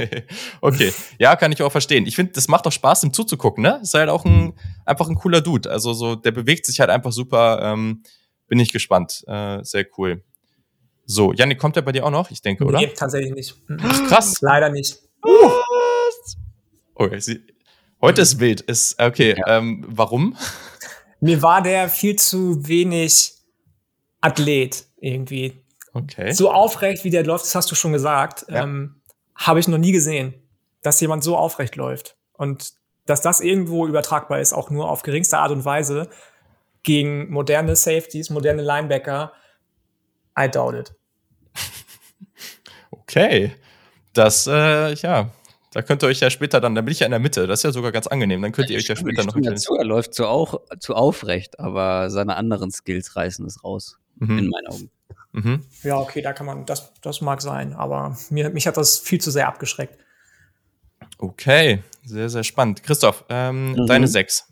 okay, 0.59 0.91
ja, 1.17 1.37
kann 1.37 1.53
ich 1.53 1.63
auch 1.63 1.71
verstehen. 1.71 2.05
Ich 2.05 2.17
finde, 2.17 2.33
das 2.33 2.49
macht 2.49 2.65
doch 2.65 2.73
Spaß, 2.73 3.05
ihm 3.05 3.13
zuzugucken, 3.13 3.63
ne? 3.63 3.79
Ist 3.81 3.93
halt 3.93 4.09
auch 4.09 4.25
ein 4.25 4.51
einfach 4.83 5.07
ein 5.07 5.15
cooler 5.15 5.39
Dude. 5.39 5.71
Also 5.71 5.93
so, 5.93 6.15
der 6.15 6.31
bewegt 6.31 6.65
sich 6.65 6.81
halt 6.81 6.89
einfach 6.89 7.13
super. 7.13 7.61
Ähm, 7.61 8.03
bin 8.49 8.59
ich 8.59 8.73
gespannt. 8.73 9.23
Äh, 9.27 9.63
sehr 9.63 9.85
cool. 9.97 10.25
So, 11.05 11.31
Janik, 11.31 11.57
kommt 11.57 11.77
er 11.77 11.83
bei 11.83 11.93
dir 11.93 12.05
auch 12.05 12.11
noch? 12.11 12.31
Ich 12.31 12.41
denke, 12.41 12.65
oder? 12.65 12.79
Nee, 12.79 12.87
tatsächlich 12.87 13.33
nicht. 13.33 13.55
Krass. 14.09 14.41
Leider 14.41 14.67
nicht. 14.67 14.99
Uh. 15.25 15.51
Okay, 16.95 17.19
sie, 17.19 17.41
heute 18.01 18.21
ist 18.21 18.39
wild. 18.39 18.61
Ist, 18.61 18.99
okay, 19.01 19.35
ja. 19.37 19.57
ähm, 19.57 19.85
warum? 19.87 20.35
Mir 21.19 21.41
war 21.41 21.61
der 21.61 21.89
viel 21.89 22.15
zu 22.15 22.67
wenig 22.67 23.33
Athlet 24.21 24.85
irgendwie. 24.99 25.61
Okay. 25.93 26.31
So 26.31 26.51
aufrecht, 26.51 27.03
wie 27.03 27.09
der 27.09 27.25
läuft, 27.25 27.45
das 27.45 27.55
hast 27.55 27.71
du 27.71 27.75
schon 27.75 27.93
gesagt, 27.93 28.45
ja. 28.49 28.63
ähm, 28.63 29.01
habe 29.35 29.59
ich 29.59 29.67
noch 29.67 29.77
nie 29.77 29.91
gesehen, 29.91 30.33
dass 30.81 30.99
jemand 31.01 31.23
so 31.23 31.37
aufrecht 31.37 31.75
läuft. 31.75 32.17
Und 32.33 32.73
dass 33.05 33.21
das 33.21 33.39
irgendwo 33.39 33.87
übertragbar 33.87 34.39
ist, 34.39 34.53
auch 34.53 34.69
nur 34.69 34.89
auf 34.89 35.01
geringste 35.01 35.37
Art 35.37 35.51
und 35.51 35.65
Weise, 35.65 36.09
gegen 36.83 37.31
moderne 37.31 37.75
Safeties, 37.75 38.29
moderne 38.29 38.61
Linebacker, 38.61 39.33
I 40.39 40.49
doubt 40.49 40.75
it. 40.75 40.93
Okay. 43.09 43.53
Das, 44.13 44.47
äh, 44.47 44.93
ja, 44.95 45.29
da 45.77 45.83
könnt 45.83 46.03
ihr 46.03 46.07
euch 46.07 46.21
ja 46.21 46.31
später 46.31 46.59
dann, 46.59 46.73
dann 46.73 46.85
bin 46.85 46.91
ich 46.91 47.01
ja 47.01 47.05
in 47.05 47.11
der 47.11 47.19
Mitte, 47.19 47.45
das 47.45 47.59
ist 47.59 47.63
ja 47.63 47.71
sogar 47.71 47.91
ganz 47.91 48.07
angenehm, 48.07 48.41
dann 48.41 48.51
könnt 48.51 48.71
ihr 48.71 48.77
euch 48.77 48.87
ja 48.87 48.95
später 48.95 49.23
noch 49.23 49.39
dazu, 49.39 49.75
Er 49.75 49.85
läuft 49.85 50.15
zu, 50.15 50.25
auch, 50.25 50.59
zu 50.79 50.95
aufrecht, 50.95 51.59
aber 51.59 52.09
seine 52.09 52.35
anderen 52.35 52.71
Skills 52.71 53.15
reißen 53.15 53.45
es 53.45 53.63
raus, 53.63 53.99
mhm. 54.15 54.39
in 54.39 54.49
meinen 54.49 54.67
Augen. 54.69 54.89
Mhm. 55.33 55.61
Ja, 55.83 55.99
okay, 55.99 56.23
da 56.23 56.33
kann 56.33 56.47
man, 56.47 56.65
das, 56.65 56.93
das 57.01 57.21
mag 57.21 57.43
sein, 57.43 57.73
aber 57.73 58.17
mir, 58.31 58.49
mich 58.49 58.65
hat 58.65 58.75
das 58.75 58.97
viel 58.97 59.21
zu 59.21 59.29
sehr 59.29 59.47
abgeschreckt. 59.47 59.99
Okay, 61.19 61.83
sehr, 62.03 62.29
sehr 62.29 62.43
spannend. 62.43 62.81
Christoph, 62.81 63.23
ähm, 63.29 63.73
mhm. 63.73 63.85
deine 63.85 64.07
sechs. 64.07 64.51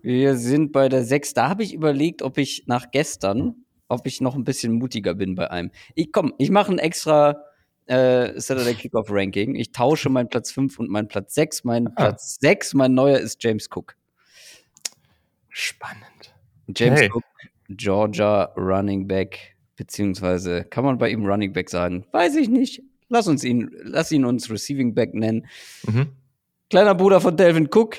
Wir 0.00 0.36
sind 0.36 0.70
bei 0.70 0.88
der 0.88 1.02
sechs. 1.02 1.34
Da 1.34 1.48
habe 1.48 1.64
ich 1.64 1.74
überlegt, 1.74 2.22
ob 2.22 2.38
ich 2.38 2.62
nach 2.66 2.92
gestern, 2.92 3.64
ob 3.88 4.06
ich 4.06 4.20
noch 4.20 4.36
ein 4.36 4.44
bisschen 4.44 4.74
mutiger 4.74 5.14
bin 5.14 5.34
bei 5.34 5.50
einem. 5.50 5.72
Ich 5.96 6.12
komm, 6.12 6.34
ich 6.38 6.50
mache 6.50 6.70
ein 6.70 6.78
extra 6.78 7.45
äh, 7.86 8.38
Saturday 8.40 8.74
Kickoff 8.74 9.06
Ranking. 9.10 9.54
Ich 9.54 9.72
tausche 9.72 10.08
meinen 10.08 10.28
Platz 10.28 10.50
5 10.52 10.78
und 10.78 10.90
meinen 10.90 11.08
Platz 11.08 11.34
6. 11.34 11.64
Mein 11.64 11.88
ah. 11.88 11.90
Platz 11.90 12.36
6, 12.40 12.74
mein 12.74 12.94
neuer 12.94 13.18
ist 13.18 13.42
James 13.42 13.68
Cook. 13.72 13.96
Spannend. 15.48 16.34
James 16.74 17.00
hey. 17.00 17.10
Cook, 17.12 17.24
Georgia 17.68 18.52
Running 18.56 19.06
Back, 19.06 19.56
beziehungsweise 19.76 20.64
kann 20.64 20.84
man 20.84 20.98
bei 20.98 21.10
ihm 21.10 21.24
Running 21.24 21.52
Back 21.52 21.70
sagen? 21.70 22.06
Weiß 22.12 22.36
ich 22.36 22.48
nicht. 22.48 22.82
Lass 23.08 23.28
uns 23.28 23.44
ihn, 23.44 23.70
lass 23.82 24.10
ihn 24.10 24.24
uns 24.24 24.50
Receiving 24.50 24.94
Back 24.94 25.14
nennen. 25.14 25.46
Mhm. 25.86 26.08
Kleiner 26.70 26.94
Bruder 26.94 27.20
von 27.20 27.36
Delvin 27.36 27.68
Cook. 27.72 27.98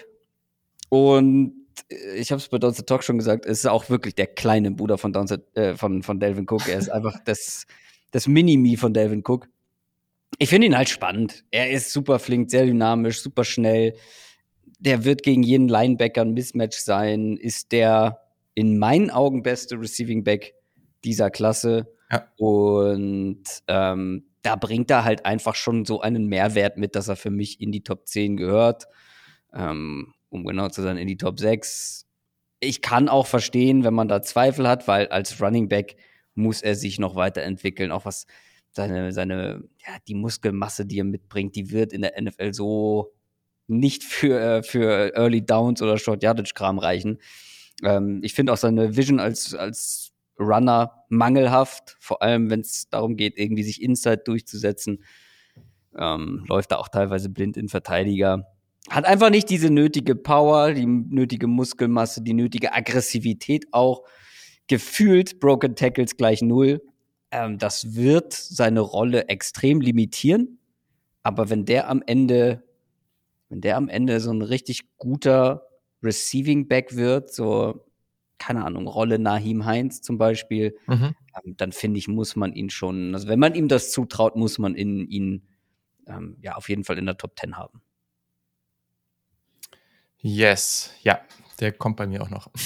Und 0.89 1.53
ich 2.15 2.31
habe 2.31 2.39
es 2.39 2.49
bei 2.49 2.57
Downset 2.57 2.87
Talk 2.87 3.03
schon 3.03 3.17
gesagt, 3.17 3.45
es 3.45 3.59
ist 3.59 3.65
auch 3.67 3.89
wirklich 3.89 4.15
der 4.15 4.27
kleine 4.27 4.71
Bruder 4.71 4.97
von, 4.97 5.13
Downset, 5.13 5.55
äh, 5.55 5.75
von, 5.75 6.03
von 6.03 6.19
Delvin 6.19 6.45
Cook. 6.49 6.67
Er 6.67 6.77
ist 6.77 6.89
einfach 6.89 7.17
das, 7.23 7.65
das 8.11 8.27
Mini-Me 8.27 8.77
von 8.77 8.93
Delvin 8.93 9.23
Cook 9.25 9.47
ich 10.39 10.49
finde 10.49 10.67
ihn 10.67 10.77
halt 10.77 10.89
spannend. 10.89 11.43
Er 11.51 11.71
ist 11.71 11.91
super 11.91 12.19
flink, 12.19 12.51
sehr 12.51 12.65
dynamisch, 12.65 13.21
super 13.21 13.43
schnell. 13.43 13.95
Der 14.79 15.05
wird 15.05 15.23
gegen 15.23 15.43
jeden 15.43 15.67
Linebacker 15.67 16.21
ein 16.21 16.33
Mismatch 16.33 16.77
sein. 16.77 17.37
Ist 17.37 17.71
der 17.71 18.21
in 18.53 18.77
meinen 18.77 19.09
Augen 19.09 19.43
beste 19.43 19.79
Receiving 19.79 20.23
Back 20.23 20.53
dieser 21.03 21.29
Klasse. 21.29 21.87
Ja. 22.11 22.27
Und 22.37 23.43
ähm, 23.67 24.25
da 24.41 24.55
bringt 24.55 24.91
er 24.91 25.03
halt 25.03 25.25
einfach 25.25 25.55
schon 25.55 25.85
so 25.85 26.01
einen 26.01 26.27
Mehrwert 26.27 26.77
mit, 26.77 26.95
dass 26.95 27.07
er 27.07 27.15
für 27.15 27.31
mich 27.31 27.59
in 27.59 27.71
die 27.71 27.83
Top 27.83 28.07
10 28.07 28.37
gehört. 28.37 28.85
Ähm, 29.53 30.13
um 30.29 30.45
genau 30.45 30.69
zu 30.69 30.81
sein, 30.81 30.97
in 30.97 31.07
die 31.07 31.17
Top 31.17 31.39
6. 31.39 32.05
Ich 32.59 32.81
kann 32.81 33.09
auch 33.09 33.27
verstehen, 33.27 33.83
wenn 33.83 33.93
man 33.93 34.07
da 34.07 34.21
Zweifel 34.21 34.67
hat, 34.67 34.87
weil 34.87 35.07
als 35.07 35.41
Running 35.41 35.67
Back 35.69 35.95
muss 36.33 36.61
er 36.61 36.75
sich 36.75 36.99
noch 36.99 37.15
weiterentwickeln, 37.15 37.91
auch 37.91 38.05
was 38.05 38.27
seine, 38.77 39.11
seine, 39.11 39.63
ja, 39.85 39.97
die 40.07 40.15
Muskelmasse, 40.15 40.85
die 40.85 40.99
er 40.99 41.03
mitbringt, 41.03 41.55
die 41.55 41.71
wird 41.71 41.91
in 41.91 42.01
der 42.01 42.13
NFL 42.21 42.53
so 42.53 43.11
nicht 43.67 44.03
für, 44.03 44.39
äh, 44.39 44.63
für 44.63 45.13
Early 45.15 45.45
Downs 45.45 45.81
oder 45.81 45.97
Short 45.97 46.23
Yardage 46.23 46.53
Kram 46.53 46.79
reichen. 46.79 47.19
Ähm, 47.83 48.21
ich 48.23 48.33
finde 48.33 48.53
auch 48.53 48.57
seine 48.57 48.95
Vision 48.95 49.19
als, 49.19 49.53
als 49.53 50.13
Runner 50.39 51.03
mangelhaft, 51.09 51.97
vor 51.99 52.21
allem 52.21 52.49
wenn 52.49 52.61
es 52.61 52.89
darum 52.89 53.17
geht, 53.17 53.37
irgendwie 53.37 53.63
sich 53.63 53.81
Inside 53.81 54.21
durchzusetzen. 54.25 55.03
Ähm, 55.97 56.45
läuft 56.47 56.71
da 56.71 56.77
auch 56.77 56.87
teilweise 56.87 57.29
blind 57.29 57.57
in 57.57 57.69
Verteidiger. 57.69 58.45
Hat 58.89 59.05
einfach 59.05 59.29
nicht 59.29 59.49
diese 59.49 59.69
nötige 59.69 60.15
Power, 60.15 60.71
die 60.73 60.85
nötige 60.85 61.47
Muskelmasse, 61.47 62.21
die 62.21 62.33
nötige 62.33 62.73
Aggressivität 62.73 63.65
auch. 63.71 64.03
Gefühlt 64.67 65.39
Broken 65.39 65.75
Tackles 65.75 66.15
gleich 66.15 66.41
null. 66.41 66.81
Ähm, 67.31 67.57
das 67.57 67.95
wird 67.95 68.33
seine 68.33 68.79
Rolle 68.79 69.27
extrem 69.27 69.81
limitieren. 69.81 70.59
Aber 71.23 71.49
wenn 71.49 71.65
der 71.65 71.89
am 71.89 72.01
Ende, 72.05 72.63
wenn 73.49 73.61
der 73.61 73.77
am 73.77 73.89
Ende 73.89 74.19
so 74.19 74.31
ein 74.31 74.41
richtig 74.41 74.97
guter 74.97 75.67
Receiving 76.01 76.67
Back 76.67 76.95
wird, 76.95 77.33
so 77.33 77.83
keine 78.37 78.65
Ahnung, 78.65 78.87
Rolle 78.87 79.19
Nahim 79.19 79.65
Heinz 79.65 80.01
zum 80.01 80.17
Beispiel, 80.17 80.77
mhm. 80.87 81.15
ähm, 81.43 81.57
dann 81.57 81.71
finde 81.71 81.97
ich, 81.97 82.07
muss 82.07 82.35
man 82.35 82.53
ihn 82.53 82.69
schon, 82.69 83.13
also 83.13 83.27
wenn 83.27 83.39
man 83.39 83.55
ihm 83.55 83.67
das 83.67 83.91
zutraut, 83.91 84.35
muss 84.35 84.59
man 84.59 84.75
in, 84.75 85.07
ihn 85.09 85.47
ähm, 86.05 86.37
ja 86.41 86.55
auf 86.55 86.69
jeden 86.69 86.83
Fall 86.83 86.97
in 86.97 87.05
der 87.05 87.17
Top 87.17 87.37
10 87.39 87.57
haben. 87.57 87.81
Yes, 90.19 90.93
ja, 91.01 91.19
der 91.59 91.71
kommt 91.71 91.97
bei 91.97 92.07
mir 92.07 92.21
auch 92.21 92.29
noch. 92.29 92.49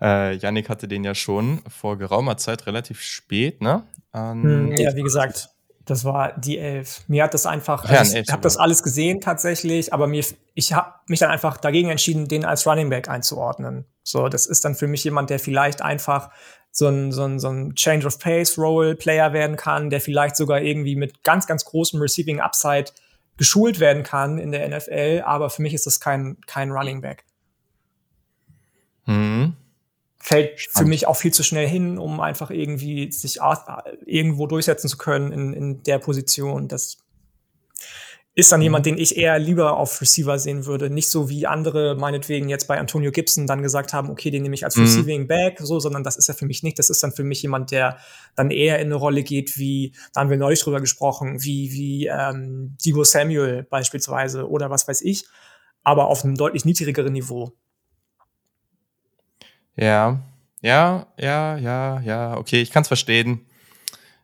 äh, 0.00 0.36
Yannick 0.36 0.68
hatte 0.68 0.88
den 0.88 1.04
ja 1.04 1.14
schon 1.14 1.60
vor 1.68 1.98
geraumer 1.98 2.36
Zeit 2.36 2.66
relativ 2.66 3.00
spät, 3.00 3.60
ne? 3.60 3.82
An 4.12 4.72
ja, 4.76 4.94
wie 4.94 5.02
gesagt, 5.02 5.50
das 5.84 6.04
war 6.04 6.38
die 6.38 6.58
Elf. 6.58 7.02
Mir 7.08 7.24
hat 7.24 7.34
das 7.34 7.46
einfach, 7.46 7.84
also 7.84 8.14
ja, 8.14 8.22
ich 8.22 8.30
habe 8.30 8.42
das 8.42 8.56
alles 8.56 8.82
gesehen 8.82 9.20
tatsächlich, 9.20 9.92
aber 9.92 10.06
mir, 10.06 10.24
ich 10.54 10.72
habe 10.72 10.92
mich 11.08 11.20
dann 11.20 11.30
einfach 11.30 11.56
dagegen 11.56 11.90
entschieden, 11.90 12.28
den 12.28 12.44
als 12.44 12.66
Running 12.66 12.90
Back 12.90 13.08
einzuordnen. 13.08 13.86
So, 14.02 14.28
das 14.28 14.46
ist 14.46 14.64
dann 14.64 14.74
für 14.74 14.86
mich 14.86 15.02
jemand, 15.04 15.30
der 15.30 15.38
vielleicht 15.38 15.82
einfach 15.82 16.30
so 16.70 16.88
ein, 16.88 17.10
so 17.10 17.24
ein, 17.24 17.38
so 17.38 17.48
ein 17.48 17.74
Change 17.74 18.06
of 18.06 18.18
Pace 18.18 18.58
Role 18.58 18.94
Player 18.94 19.32
werden 19.32 19.56
kann, 19.56 19.90
der 19.90 20.00
vielleicht 20.00 20.36
sogar 20.36 20.60
irgendwie 20.60 20.94
mit 20.94 21.24
ganz, 21.24 21.46
ganz 21.46 21.64
großem 21.64 22.00
Receiving 22.00 22.40
Upside 22.40 22.92
geschult 23.36 23.80
werden 23.80 24.02
kann 24.02 24.38
in 24.38 24.52
der 24.52 24.68
NFL, 24.68 25.22
aber 25.24 25.48
für 25.48 25.62
mich 25.62 25.72
ist 25.72 25.86
das 25.86 26.00
kein, 26.00 26.36
kein 26.46 26.70
Running 26.70 27.00
Back. 27.00 27.24
Mhm 29.06 29.56
fällt 30.20 30.60
Spannend. 30.60 30.78
für 30.78 30.88
mich 30.88 31.06
auch 31.06 31.16
viel 31.16 31.32
zu 31.32 31.42
schnell 31.42 31.68
hin, 31.68 31.98
um 31.98 32.20
einfach 32.20 32.50
irgendwie 32.50 33.10
sich 33.12 33.38
irgendwo 34.04 34.46
durchsetzen 34.46 34.88
zu 34.88 34.98
können 34.98 35.32
in, 35.32 35.52
in 35.52 35.82
der 35.84 35.98
Position. 35.98 36.68
Das 36.68 36.98
ist 38.38 38.52
dann 38.52 38.60
mhm. 38.60 38.64
jemand, 38.64 38.86
den 38.86 38.98
ich 38.98 39.16
eher 39.16 39.36
lieber 39.40 39.76
auf 39.76 40.00
Receiver 40.00 40.38
sehen 40.38 40.64
würde. 40.64 40.90
Nicht 40.90 41.10
so 41.10 41.28
wie 41.28 41.48
andere 41.48 41.96
meinetwegen 41.96 42.48
jetzt 42.48 42.68
bei 42.68 42.78
Antonio 42.78 43.10
Gibson 43.10 43.48
dann 43.48 43.62
gesagt 43.62 43.92
haben, 43.92 44.10
okay, 44.10 44.30
den 44.30 44.42
nehme 44.42 44.54
ich 44.54 44.64
als 44.64 44.76
mhm. 44.76 44.84
Receiving 44.84 45.26
Back, 45.26 45.58
so, 45.60 45.80
sondern 45.80 46.04
das 46.04 46.16
ist 46.16 46.28
ja 46.28 46.34
für 46.34 46.46
mich 46.46 46.62
nicht. 46.62 46.78
Das 46.78 46.88
ist 46.88 47.02
dann 47.02 47.10
für 47.10 47.24
mich 47.24 47.42
jemand, 47.42 47.72
der 47.72 47.98
dann 48.36 48.52
eher 48.52 48.78
in 48.78 48.86
eine 48.86 48.94
Rolle 48.94 49.24
geht, 49.24 49.58
wie, 49.58 49.92
da 50.14 50.20
haben 50.20 50.30
wir 50.30 50.36
neulich 50.36 50.60
drüber 50.60 50.80
gesprochen, 50.80 51.42
wie, 51.42 51.72
wie 51.72 52.06
ähm, 52.06 52.76
Debo 52.84 53.02
Samuel 53.02 53.64
beispielsweise 53.64 54.48
oder 54.48 54.70
was 54.70 54.86
weiß 54.86 55.00
ich, 55.00 55.26
aber 55.82 56.06
auf 56.06 56.24
einem 56.24 56.36
deutlich 56.36 56.64
niedrigeren 56.64 57.12
Niveau. 57.12 57.54
Ja, 59.78 60.20
ja, 60.60 61.06
ja, 61.18 61.56
ja, 61.56 62.00
ja. 62.00 62.36
Okay, 62.36 62.60
ich 62.60 62.70
kann 62.70 62.82
es 62.82 62.88
verstehen. 62.88 63.46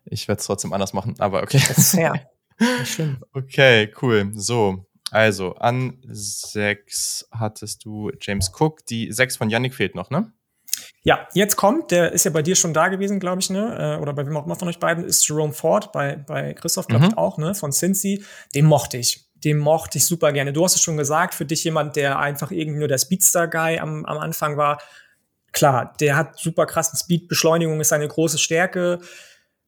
Ich 0.05 0.27
werde 0.27 0.41
es 0.41 0.47
trotzdem 0.47 0.73
anders 0.73 0.93
machen, 0.93 1.15
aber 1.19 1.43
okay. 1.43 1.63
Das 1.69 1.79
ist 1.79 1.91
fair. 1.93 2.29
Schön. 2.85 3.19
Okay, 3.33 3.93
cool. 4.03 4.33
So, 4.35 4.85
also 5.11 5.55
an 5.55 5.99
sechs 6.09 7.29
hattest 7.31 7.85
du 7.85 8.11
James 8.21 8.51
Cook. 8.59 8.85
Die 8.87 9.13
sechs 9.13 9.37
von 9.37 9.49
Yannick 9.49 9.75
fehlt 9.75 9.95
noch, 9.95 10.11
ne? 10.11 10.33
Ja, 11.05 11.29
jetzt 11.35 11.57
kommt, 11.57 11.93
der 11.93 12.13
ist 12.13 12.25
ja 12.25 12.31
bei 12.31 12.43
dir 12.43 12.57
schon 12.57 12.75
da 12.75 12.89
gewesen, 12.89 13.21
glaube 13.21 13.41
ich, 13.41 13.51
ne? 13.51 13.97
Äh, 13.97 14.03
oder 14.03 14.13
bei 14.13 14.27
wem 14.27 14.37
auch 14.37 14.47
immer 14.47 14.57
von 14.57 14.69
euch 14.69 14.81
beiden, 14.81 15.05
ist 15.05 15.27
Jerome 15.29 15.53
Ford, 15.53 15.93
bei, 15.93 16.17
bei 16.17 16.55
Christoph, 16.55 16.89
glaube 16.89 17.05
mhm. 17.05 17.11
ich, 17.11 17.19
auch, 17.19 17.39
ne? 17.39 17.55
Von 17.55 17.71
Cincy. 17.71 18.25
Den 18.55 18.65
mochte 18.65 18.97
ich. 18.97 19.31
Den 19.37 19.59
mochte 19.59 19.99
ich 19.99 20.07
super 20.07 20.33
gerne. 20.33 20.53
Du 20.53 20.65
hast 20.65 20.75
es 20.75 20.83
schon 20.83 20.97
gesagt, 20.97 21.35
für 21.35 21.45
dich 21.45 21.63
jemand, 21.63 21.97
der 21.97 22.19
einfach 22.19 22.51
irgendwie 22.51 22.79
nur 22.79 22.89
der 22.89 22.99
Speedster-Guy 22.99 23.79
am, 23.79 24.05
am 24.07 24.19
Anfang 24.19 24.57
war, 24.57 24.79
klar, 25.55 25.95
der 26.01 26.17
hat 26.17 26.39
super 26.39 26.67
krassen 26.67 26.99
Speed, 26.99 27.29
Beschleunigung 27.29 27.81
ist 27.81 27.89
seine 27.89 28.07
große 28.07 28.39
Stärke. 28.39 29.01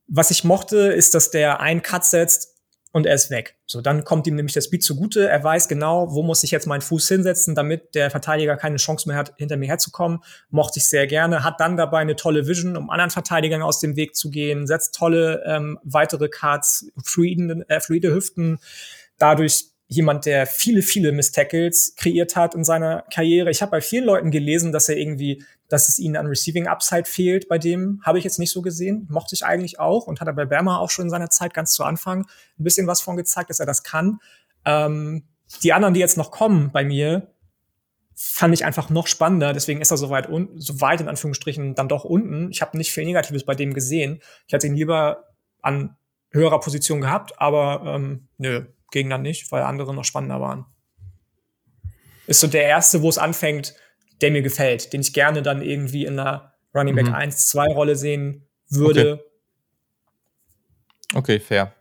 Was 0.06 0.30
ich 0.30 0.44
mochte, 0.44 0.76
ist, 0.76 1.14
dass 1.14 1.30
der 1.30 1.60
einen 1.60 1.82
Cut 1.82 2.04
setzt 2.04 2.56
und 2.92 3.06
er 3.06 3.14
ist 3.14 3.30
weg. 3.30 3.56
So, 3.66 3.80
dann 3.80 4.04
kommt 4.04 4.26
ihm 4.26 4.36
nämlich 4.36 4.54
der 4.54 4.62
Speed 4.62 4.82
zugute. 4.82 5.28
Er 5.28 5.42
weiß 5.42 5.68
genau, 5.68 6.14
wo 6.14 6.22
muss 6.22 6.42
ich 6.44 6.50
jetzt 6.50 6.66
meinen 6.66 6.80
Fuß 6.80 7.08
hinsetzen, 7.08 7.54
damit 7.54 7.94
der 7.94 8.10
Verteidiger 8.10 8.56
keine 8.56 8.76
Chance 8.76 9.08
mehr 9.08 9.18
hat, 9.18 9.34
hinter 9.36 9.56
mir 9.56 9.66
herzukommen. 9.66 10.20
Mochte 10.50 10.78
ich 10.78 10.88
sehr 10.88 11.06
gerne. 11.06 11.44
Hat 11.44 11.60
dann 11.60 11.76
dabei 11.76 11.98
eine 11.98 12.16
tolle 12.16 12.46
Vision, 12.46 12.76
um 12.76 12.88
anderen 12.88 13.10
Verteidigern 13.10 13.62
aus 13.62 13.80
dem 13.80 13.96
Weg 13.96 14.16
zu 14.16 14.30
gehen. 14.30 14.66
Setzt 14.66 14.94
tolle 14.94 15.42
ähm, 15.46 15.78
weitere 15.82 16.28
Cards, 16.28 16.90
fluide, 17.04 17.64
äh, 17.68 17.80
fluide 17.80 18.14
Hüften. 18.14 18.58
Dadurch 19.18 19.66
jemand, 19.88 20.26
der 20.26 20.46
viele, 20.46 20.82
viele 20.82 21.12
Miss-Tackles 21.12 21.94
kreiert 21.96 22.34
hat 22.34 22.54
in 22.54 22.64
seiner 22.64 23.04
Karriere. 23.12 23.50
Ich 23.50 23.62
habe 23.62 23.70
bei 23.70 23.80
vielen 23.80 24.04
Leuten 24.04 24.30
gelesen, 24.30 24.72
dass 24.72 24.88
er 24.88 24.96
irgendwie, 24.96 25.44
dass 25.68 25.88
es 25.88 25.98
ihnen 25.98 26.16
an 26.16 26.26
Receiving 26.26 26.66
Upside 26.66 27.04
fehlt 27.04 27.48
bei 27.48 27.58
dem. 27.58 28.00
Habe 28.04 28.18
ich 28.18 28.24
jetzt 28.24 28.38
nicht 28.38 28.52
so 28.52 28.62
gesehen. 28.62 29.06
Mochte 29.10 29.34
ich 29.34 29.44
eigentlich 29.44 29.80
auch 29.80 30.06
und 30.06 30.20
hat 30.20 30.28
er 30.28 30.34
bei 30.34 30.44
Berma 30.44 30.78
auch 30.78 30.90
schon 30.90 31.06
in 31.06 31.10
seiner 31.10 31.30
Zeit 31.30 31.54
ganz 31.54 31.72
zu 31.72 31.84
Anfang 31.84 32.26
ein 32.58 32.64
bisschen 32.64 32.86
was 32.86 33.00
von 33.00 33.16
gezeigt, 33.16 33.50
dass 33.50 33.60
er 33.60 33.66
das 33.66 33.82
kann. 33.82 34.20
Ähm, 34.64 35.24
die 35.62 35.72
anderen, 35.72 35.94
die 35.94 36.00
jetzt 36.00 36.16
noch 36.16 36.30
kommen 36.30 36.70
bei 36.72 36.84
mir, 36.84 37.32
fand 38.14 38.54
ich 38.54 38.64
einfach 38.64 38.88
noch 38.90 39.06
spannender. 39.06 39.52
Deswegen 39.52 39.80
ist 39.80 39.90
er 39.90 39.96
so 39.96 40.10
weit, 40.10 40.28
un 40.28 40.48
so 40.56 40.80
weit 40.80 41.00
in 41.00 41.08
Anführungsstrichen 41.08 41.74
dann 41.74 41.88
doch 41.88 42.04
unten. 42.04 42.50
Ich 42.50 42.62
habe 42.62 42.76
nicht 42.78 42.90
viel 42.90 43.04
Negatives 43.04 43.44
bei 43.44 43.54
dem 43.54 43.74
gesehen. 43.74 44.20
Ich 44.46 44.54
hätte 44.54 44.66
ihn 44.66 44.74
lieber 44.74 45.24
an 45.60 45.96
höherer 46.30 46.60
Position 46.60 47.00
gehabt, 47.00 47.38
aber 47.40 47.82
ähm, 47.86 48.28
nö, 48.38 48.64
ging 48.90 49.10
dann 49.10 49.22
nicht, 49.22 49.52
weil 49.52 49.62
andere 49.62 49.94
noch 49.94 50.04
spannender 50.04 50.40
waren. 50.40 50.66
Ist 52.26 52.40
so 52.40 52.46
der 52.46 52.64
erste, 52.64 53.02
wo 53.02 53.08
es 53.08 53.18
anfängt, 53.18 53.74
der 54.20 54.30
mir 54.30 54.42
gefällt, 54.42 54.92
den 54.92 55.00
ich 55.00 55.12
gerne 55.12 55.42
dann 55.42 55.62
irgendwie 55.62 56.04
in 56.04 56.18
einer 56.18 56.52
Running 56.74 56.94
Back 56.94 57.06
mhm. 57.06 57.14
1, 57.14 57.48
2 57.48 57.66
Rolle 57.74 57.96
sehen 57.96 58.46
würde. 58.68 59.24
Okay, 61.14 61.18
okay 61.18 61.40
fair. 61.40 61.72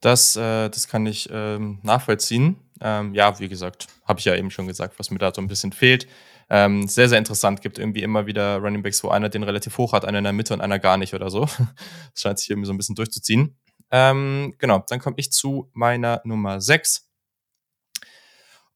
Das, 0.00 0.36
äh, 0.36 0.68
das 0.68 0.86
kann 0.88 1.06
ich 1.06 1.28
ähm, 1.32 1.80
nachvollziehen. 1.82 2.56
Ähm, 2.80 3.14
ja, 3.14 3.38
wie 3.40 3.48
gesagt, 3.48 3.88
habe 4.04 4.20
ich 4.20 4.24
ja 4.24 4.36
eben 4.36 4.50
schon 4.50 4.68
gesagt, 4.68 4.98
was 4.98 5.10
mir 5.10 5.18
da 5.18 5.32
so 5.34 5.40
ein 5.40 5.48
bisschen 5.48 5.72
fehlt. 5.72 6.06
Ähm, 6.50 6.86
sehr, 6.86 7.08
sehr 7.08 7.18
interessant. 7.18 7.60
Gibt 7.60 7.78
irgendwie 7.78 8.02
immer 8.02 8.26
wieder 8.26 8.58
Running 8.58 8.82
Backs, 8.82 9.02
wo 9.02 9.08
einer 9.08 9.28
den 9.28 9.42
relativ 9.42 9.76
hoch 9.76 9.92
hat, 9.92 10.04
einer 10.04 10.18
in 10.18 10.24
der 10.24 10.32
Mitte 10.32 10.54
und 10.54 10.60
einer 10.60 10.78
gar 10.78 10.96
nicht 10.96 11.14
oder 11.14 11.30
so. 11.30 11.46
Das 12.12 12.22
scheint 12.22 12.38
sich 12.38 12.50
irgendwie 12.50 12.66
so 12.66 12.72
ein 12.72 12.78
bisschen 12.78 12.94
durchzuziehen. 12.94 13.56
Ähm, 13.90 14.54
genau, 14.58 14.84
dann 14.88 15.00
komme 15.00 15.16
ich 15.18 15.32
zu 15.32 15.70
meiner 15.72 16.20
Nummer 16.24 16.60
6. 16.60 17.07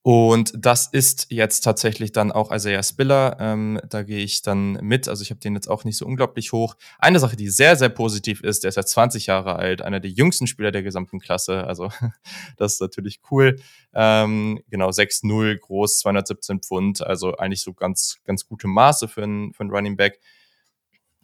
Und 0.04 0.52
das 0.56 0.88
ist 0.88 1.28
jetzt 1.30 1.60
tatsächlich 1.60 2.10
dann 2.10 2.32
auch 2.32 2.50
Isaiah 2.50 2.82
Spiller. 2.82 3.36
Ähm, 3.38 3.80
da 3.88 4.02
gehe 4.02 4.18
ich 4.18 4.42
dann 4.42 4.72
mit. 4.82 5.06
Also 5.06 5.22
ich 5.22 5.30
habe 5.30 5.38
den 5.38 5.54
jetzt 5.54 5.68
auch 5.68 5.84
nicht 5.84 5.96
so 5.96 6.06
unglaublich 6.06 6.52
hoch. 6.52 6.76
Eine 6.98 7.20
Sache, 7.20 7.36
die 7.36 7.48
sehr, 7.48 7.76
sehr 7.76 7.88
positiv 7.88 8.42
ist, 8.42 8.64
der 8.64 8.70
ist 8.70 8.76
jetzt 8.76 8.90
20 8.92 9.26
Jahre 9.26 9.56
alt, 9.56 9.80
einer 9.80 10.00
der 10.00 10.10
jüngsten 10.10 10.48
Spieler 10.48 10.72
der 10.72 10.82
gesamten 10.82 11.20
Klasse. 11.20 11.64
Also 11.64 11.90
das 12.56 12.74
ist 12.74 12.80
natürlich 12.80 13.20
cool. 13.30 13.60
Ähm, 13.94 14.60
genau, 14.68 14.88
6-0, 14.88 15.58
groß, 15.58 16.00
217 16.00 16.60
Pfund. 16.62 17.06
Also 17.06 17.36
eigentlich 17.36 17.62
so 17.62 17.72
ganz, 17.72 18.18
ganz 18.24 18.44
gute 18.46 18.66
Maße 18.66 19.06
für 19.06 19.22
einen, 19.22 19.52
für 19.52 19.60
einen 19.60 19.70
Running 19.70 19.96
Back. 19.96 20.20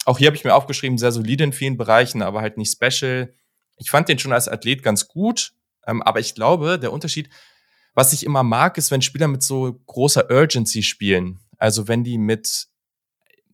Auch 0.04 0.18
hier 0.18 0.28
habe 0.28 0.36
ich 0.36 0.44
mir 0.44 0.54
aufgeschrieben, 0.54 0.98
sehr 0.98 1.12
solide 1.12 1.44
in 1.44 1.52
vielen 1.52 1.76
Bereichen, 1.76 2.22
aber 2.22 2.40
halt 2.40 2.56
nicht 2.56 2.72
special 2.72 3.32
ich 3.78 3.90
fand 3.90 4.08
den 4.08 4.18
schon 4.18 4.32
als 4.32 4.48
Athlet 4.48 4.82
ganz 4.82 5.08
gut, 5.08 5.52
ähm, 5.86 6.02
aber 6.02 6.20
ich 6.20 6.34
glaube, 6.34 6.78
der 6.78 6.92
Unterschied, 6.92 7.30
was 7.98 8.12
ich 8.12 8.24
immer 8.24 8.44
mag, 8.44 8.78
ist, 8.78 8.92
wenn 8.92 9.02
Spieler 9.02 9.26
mit 9.26 9.42
so 9.42 9.80
großer 9.86 10.30
Urgency 10.30 10.84
spielen. 10.84 11.40
Also 11.56 11.88
wenn 11.88 12.04
die 12.04 12.16
mit, 12.16 12.68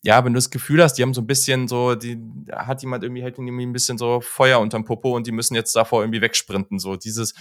ja, 0.03 0.23
wenn 0.23 0.35
du 0.35 0.37
das 0.37 0.51
Gefühl 0.51 0.83
hast, 0.83 0.99
die 0.99 1.03
haben 1.03 1.15
so 1.15 1.23
ein 1.23 1.27
bisschen 1.27 1.67
so, 1.67 1.95
die 1.95 2.19
hat 2.53 2.83
jemand 2.83 3.05
irgendwie, 3.05 3.23
hält 3.23 3.39
irgendwie 3.39 3.65
ein 3.65 3.73
bisschen 3.73 3.97
so 3.97 4.21
Feuer 4.21 4.61
unterm 4.61 4.85
Popo 4.85 5.17
und 5.17 5.27
die 5.27 5.33
müssen 5.33 5.55
jetzt 5.55 5.75
davor 5.75 6.03
irgendwie 6.03 6.21
wegsprinten. 6.21 6.79
So 6.79 6.97
dieses, 6.97 7.33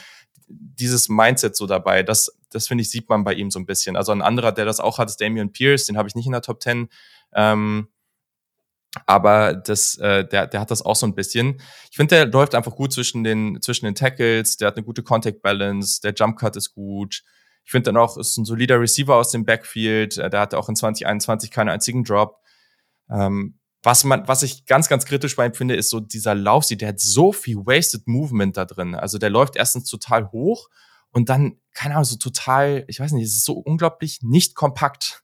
dieses 0.47 1.09
Mindset 1.09 1.57
so 1.57 1.67
dabei, 1.67 2.03
das, 2.03 2.31
das 2.51 2.69
finde 2.69 2.83
ich, 2.83 2.89
sieht 2.89 3.09
man 3.09 3.25
bei 3.25 3.33
ihm 3.33 3.51
so 3.51 3.59
ein 3.59 3.65
bisschen. 3.65 3.97
Also 3.97 4.13
ein 4.13 4.21
anderer, 4.21 4.53
der 4.53 4.63
das 4.63 4.79
auch 4.79 4.97
hat, 4.97 5.09
ist 5.09 5.19
Damian 5.19 5.51
Pierce, 5.51 5.87
den 5.87 5.97
habe 5.97 6.07
ich 6.07 6.15
nicht 6.15 6.27
in 6.27 6.31
der 6.31 6.41
Top 6.41 6.63
10. 6.63 6.87
Ähm, 7.33 7.89
aber 9.05 9.53
das, 9.53 9.97
äh, 9.97 10.25
der, 10.27 10.47
der 10.47 10.59
hat 10.59 10.71
das 10.71 10.83
auch 10.83 10.95
so 10.95 11.05
ein 11.05 11.15
bisschen. 11.15 11.61
Ich 11.89 11.97
finde, 11.97 12.15
der 12.15 12.25
läuft 12.27 12.55
einfach 12.55 12.75
gut 12.75 12.93
zwischen 12.93 13.23
den, 13.23 13.61
zwischen 13.61 13.85
den 13.85 13.95
Tackles, 13.95 14.57
der 14.57 14.67
hat 14.67 14.77
eine 14.77 14.85
gute 14.85 15.03
Contact 15.03 15.41
Balance, 15.41 16.01
der 16.01 16.13
Jump 16.13 16.37
Cut 16.37 16.55
ist 16.55 16.73
gut. 16.73 17.23
Ich 17.65 17.71
finde 17.71 17.91
dann 17.91 17.97
auch, 17.97 18.17
ist 18.17 18.37
ein 18.37 18.45
solider 18.45 18.79
Receiver 18.79 19.15
aus 19.15 19.31
dem 19.31 19.45
Backfield. 19.45 20.17
Äh, 20.17 20.29
der 20.29 20.41
hatte 20.41 20.57
auch 20.57 20.69
in 20.69 20.75
2021 20.75 21.49
keinen 21.49 21.69
einzigen 21.69 22.03
Drop. 22.03 22.39
Ähm, 23.09 23.59
was 23.81 24.03
man, 24.05 24.27
was 24.27 24.43
ich 24.43 24.65
ganz, 24.65 24.87
ganz 24.87 25.05
kritisch 25.05 25.35
bei 25.35 25.45
ihm 25.45 25.53
finde, 25.53 25.75
ist 25.75 25.89
so 25.89 25.99
dieser 25.99 26.35
Lauf. 26.35 26.65
Der 26.67 26.87
hat 26.87 26.99
so 26.99 27.33
viel 27.33 27.57
Wasted 27.57 28.07
Movement 28.07 28.57
da 28.57 28.65
drin. 28.65 28.95
Also 28.95 29.17
der 29.17 29.29
läuft 29.29 29.55
erstens 29.55 29.89
total 29.89 30.31
hoch 30.31 30.69
und 31.11 31.29
dann, 31.29 31.59
keine 31.73 31.95
Ahnung, 31.95 32.05
so 32.05 32.17
total, 32.17 32.85
ich 32.87 32.99
weiß 32.99 33.11
nicht, 33.11 33.25
es 33.25 33.35
ist 33.35 33.45
so 33.45 33.53
unglaublich 33.53 34.19
nicht 34.21 34.55
kompakt. 34.55 35.23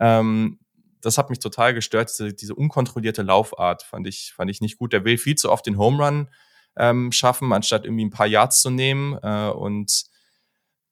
Ähm, 0.00 0.58
das 1.04 1.18
hat 1.18 1.30
mich 1.30 1.38
total 1.38 1.74
gestört. 1.74 2.10
Diese, 2.10 2.32
diese 2.32 2.54
unkontrollierte 2.54 3.22
Laufart 3.22 3.82
fand 3.82 4.06
ich, 4.06 4.32
fand 4.34 4.50
ich 4.50 4.60
nicht 4.60 4.78
gut. 4.78 4.92
Der 4.92 5.04
will 5.04 5.18
viel 5.18 5.34
zu 5.34 5.50
oft 5.50 5.66
den 5.66 5.78
Home 5.78 6.04
Run 6.04 6.30
ähm, 6.76 7.12
schaffen, 7.12 7.52
anstatt 7.52 7.84
irgendwie 7.84 8.04
ein 8.04 8.10
paar 8.10 8.26
Yards 8.26 8.62
zu 8.62 8.70
nehmen. 8.70 9.18
Äh, 9.22 9.50
und 9.50 10.04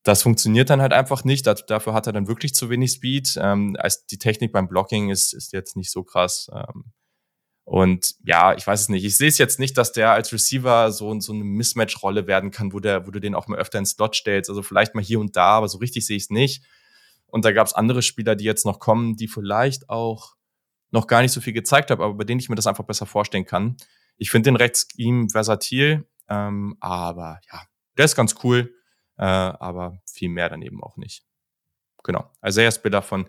das 0.03 0.23
funktioniert 0.23 0.71
dann 0.71 0.83
halt 0.83 0.93
einfach 0.93 1.25
nicht. 1.25 1.47
Dafür 1.47 1.95
hat 1.95 2.07
er 2.07 2.13
dann 2.13 2.27
wirklich 2.27 2.55
zu 2.55 2.71
wenig 2.71 2.93
Speed. 2.93 3.39
Ähm, 3.41 3.77
als 3.79 4.07
die 4.07 4.19
Technik 4.19 4.53
beim 4.53 4.69
Blocking 4.69 5.11
ist, 5.11 5.33
ist 5.33 5.53
jetzt 5.53 5.77
nicht 5.77 5.91
so 5.91 6.03
krass. 6.03 6.51
Ähm, 6.53 6.93
und 7.65 8.17
ja, 8.25 8.55
ich 8.55 8.67
weiß 8.67 8.81
es 8.81 8.89
nicht. 8.89 9.05
Ich 9.05 9.17
sehe 9.17 9.29
es 9.29 9.39
jetzt 9.39 9.61
nicht, 9.61 9.79
dass 9.79 9.93
der 9.93 10.11
als 10.11 10.33
Receiver 10.33 10.91
so, 10.91 11.19
so 11.21 11.33
eine 11.33 11.45
Mismatch-Rolle 11.45 12.27
werden 12.27 12.51
kann, 12.51 12.73
wo, 12.73 12.81
der, 12.81 13.07
wo 13.07 13.13
du 13.13 13.21
den 13.21 13.37
auch 13.37 13.47
mal 13.47 13.59
öfter 13.59 13.79
ins 13.79 13.91
Slot 13.91 14.17
stellst. 14.17 14.51
Also 14.51 14.63
vielleicht 14.63 14.95
mal 14.95 15.05
hier 15.05 15.21
und 15.21 15.37
da, 15.37 15.59
aber 15.59 15.69
so 15.69 15.79
richtig 15.79 16.05
sehe 16.05 16.17
ich 16.17 16.25
es 16.25 16.31
nicht. 16.31 16.65
Und 17.33 17.47
da 17.47 17.53
gab 17.53 17.67
es 17.67 17.73
andere 17.73 18.03
Spieler, 18.03 18.37
die 18.37 18.45
jetzt 18.45 18.67
noch 18.67 18.79
kommen, 18.79 19.17
die 19.17 19.27
vielleicht 19.27 19.89
auch 19.89 20.35
noch 20.91 21.07
gar 21.07 21.23
nicht 21.23 21.33
so 21.33 21.41
viel 21.41 21.55
gezeigt 21.55 21.91
haben, 21.91 22.03
aber 22.03 22.13
bei 22.13 22.25
denen 22.25 22.41
ich 22.41 22.51
mir 22.51 22.57
das 22.57 22.67
einfach 22.67 22.85
besser 22.85 23.07
vorstellen 23.07 23.47
kann. 23.47 23.79
Ich 24.19 24.31
finde 24.31 24.51
den 24.51 24.57
Rechts-Scheme 24.57 25.31
versatil, 25.31 26.07
ähm, 26.29 26.77
aber 26.81 27.41
ja, 27.51 27.63
der 27.97 28.05
ist 28.05 28.17
ganz 28.17 28.35
cool, 28.45 28.75
äh, 29.17 29.25
aber 29.25 30.03
viel 30.05 30.29
mehr 30.29 30.51
dann 30.51 30.61
eben 30.61 30.83
auch 30.83 30.99
nicht. 30.99 31.25
Genau. 32.05 32.31
Isaiah 32.47 32.71
Spiller 32.71 33.01
von 33.01 33.27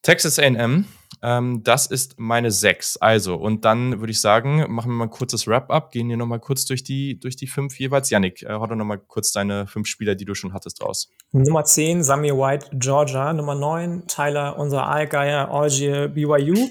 Texas 0.00 0.38
AM, 0.38 0.86
ähm, 1.22 1.62
das 1.62 1.86
ist 1.86 2.18
meine 2.18 2.50
6. 2.50 2.98
Also, 2.98 3.36
und 3.36 3.64
dann 3.64 4.00
würde 4.00 4.10
ich 4.10 4.20
sagen, 4.20 4.64
machen 4.72 4.90
wir 4.90 4.94
mal 4.94 5.04
ein 5.04 5.10
kurzes 5.10 5.46
Wrap-up, 5.46 5.90
gehen 5.90 6.08
hier 6.08 6.16
nochmal 6.16 6.40
kurz 6.40 6.64
durch 6.64 6.84
die, 6.84 7.18
durch 7.18 7.36
die 7.36 7.46
fünf 7.46 7.78
jeweils. 7.78 8.10
Yannick, 8.10 8.42
äh, 8.42 8.52
hau 8.52 8.66
doch 8.66 8.76
nochmal 8.76 8.98
kurz 8.98 9.32
deine 9.32 9.66
fünf 9.66 9.86
Spieler, 9.86 10.14
die 10.14 10.24
du 10.24 10.34
schon 10.34 10.52
hattest, 10.52 10.82
raus. 10.82 11.10
Nummer 11.32 11.64
10, 11.64 12.02
Sammy 12.02 12.30
White, 12.30 12.68
Georgia. 12.72 13.32
Nummer 13.32 13.54
9, 13.54 14.06
Tyler, 14.06 14.58
unser 14.58 14.86
Allgeier, 14.86 15.50
Algier, 15.50 16.08
BYU. 16.08 16.68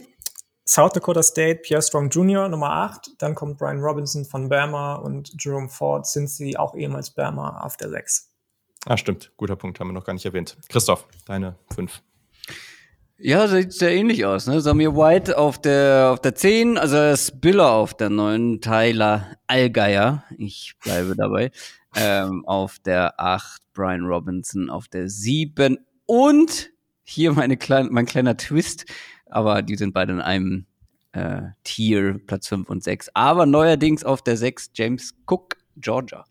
South 0.67 0.93
Dakota 0.93 1.21
State, 1.21 1.61
Pierre 1.61 1.83
Strong 1.83 2.09
Jr., 2.09 2.49
Nummer 2.49 2.71
8. 2.71 3.15
Dann 3.19 3.35
kommt 3.35 3.59
Brian 3.59 3.79
Robinson 3.79 4.25
von 4.25 4.49
Bama 4.49 4.95
und 4.95 5.31
Jerome 5.39 5.69
Ford, 5.69 6.07
sind 6.07 6.27
sie 6.27 6.57
auch 6.57 6.73
ehemals 6.73 7.11
Bama 7.11 7.61
auf 7.61 7.77
der 7.77 7.89
6. 7.89 8.31
Ah, 8.87 8.97
stimmt. 8.97 9.31
Guter 9.37 9.55
Punkt, 9.55 9.79
haben 9.79 9.89
wir 9.89 9.93
noch 9.93 10.05
gar 10.05 10.13
nicht 10.13 10.25
erwähnt. 10.25 10.57
Christoph, 10.69 11.07
deine 11.25 11.55
5. 11.73 12.01
Ja, 13.17 13.47
sieht 13.47 13.71
sehr 13.71 13.95
ähnlich 13.95 14.25
aus, 14.25 14.45
ne? 14.45 14.59
Samir 14.59 14.93
White 14.93 15.37
auf 15.37 15.59
der, 15.61 16.11
auf 16.11 16.19
der 16.19 16.35
10, 16.35 16.77
also 16.77 17.15
Spiller 17.15 17.71
auf 17.71 17.93
der 17.93 18.09
9, 18.09 18.59
Tyler 18.59 19.37
Allgeier, 19.47 20.25
ich 20.37 20.73
bleibe 20.83 21.15
dabei, 21.15 21.51
ähm, 21.95 22.43
auf 22.45 22.77
der 22.79 23.17
8, 23.17 23.61
Brian 23.73 24.03
Robinson 24.03 24.69
auf 24.69 24.89
der 24.89 25.07
7 25.07 25.77
und 26.05 26.71
hier 27.03 27.31
meine 27.31 27.55
klein, 27.55 27.87
mein 27.89 28.05
kleiner 28.05 28.35
Twist, 28.35 28.85
aber 29.27 29.61
die 29.61 29.77
sind 29.77 29.93
beide 29.93 30.11
in 30.11 30.21
einem 30.21 30.65
äh, 31.13 31.43
Tier, 31.63 32.19
Platz 32.27 32.49
5 32.49 32.69
und 32.69 32.83
6. 32.83 33.11
Aber 33.13 33.45
neuerdings 33.45 34.03
auf 34.03 34.23
der 34.23 34.35
6 34.35 34.71
James 34.73 35.15
Cook, 35.25 35.55
Georgia. 35.77 36.25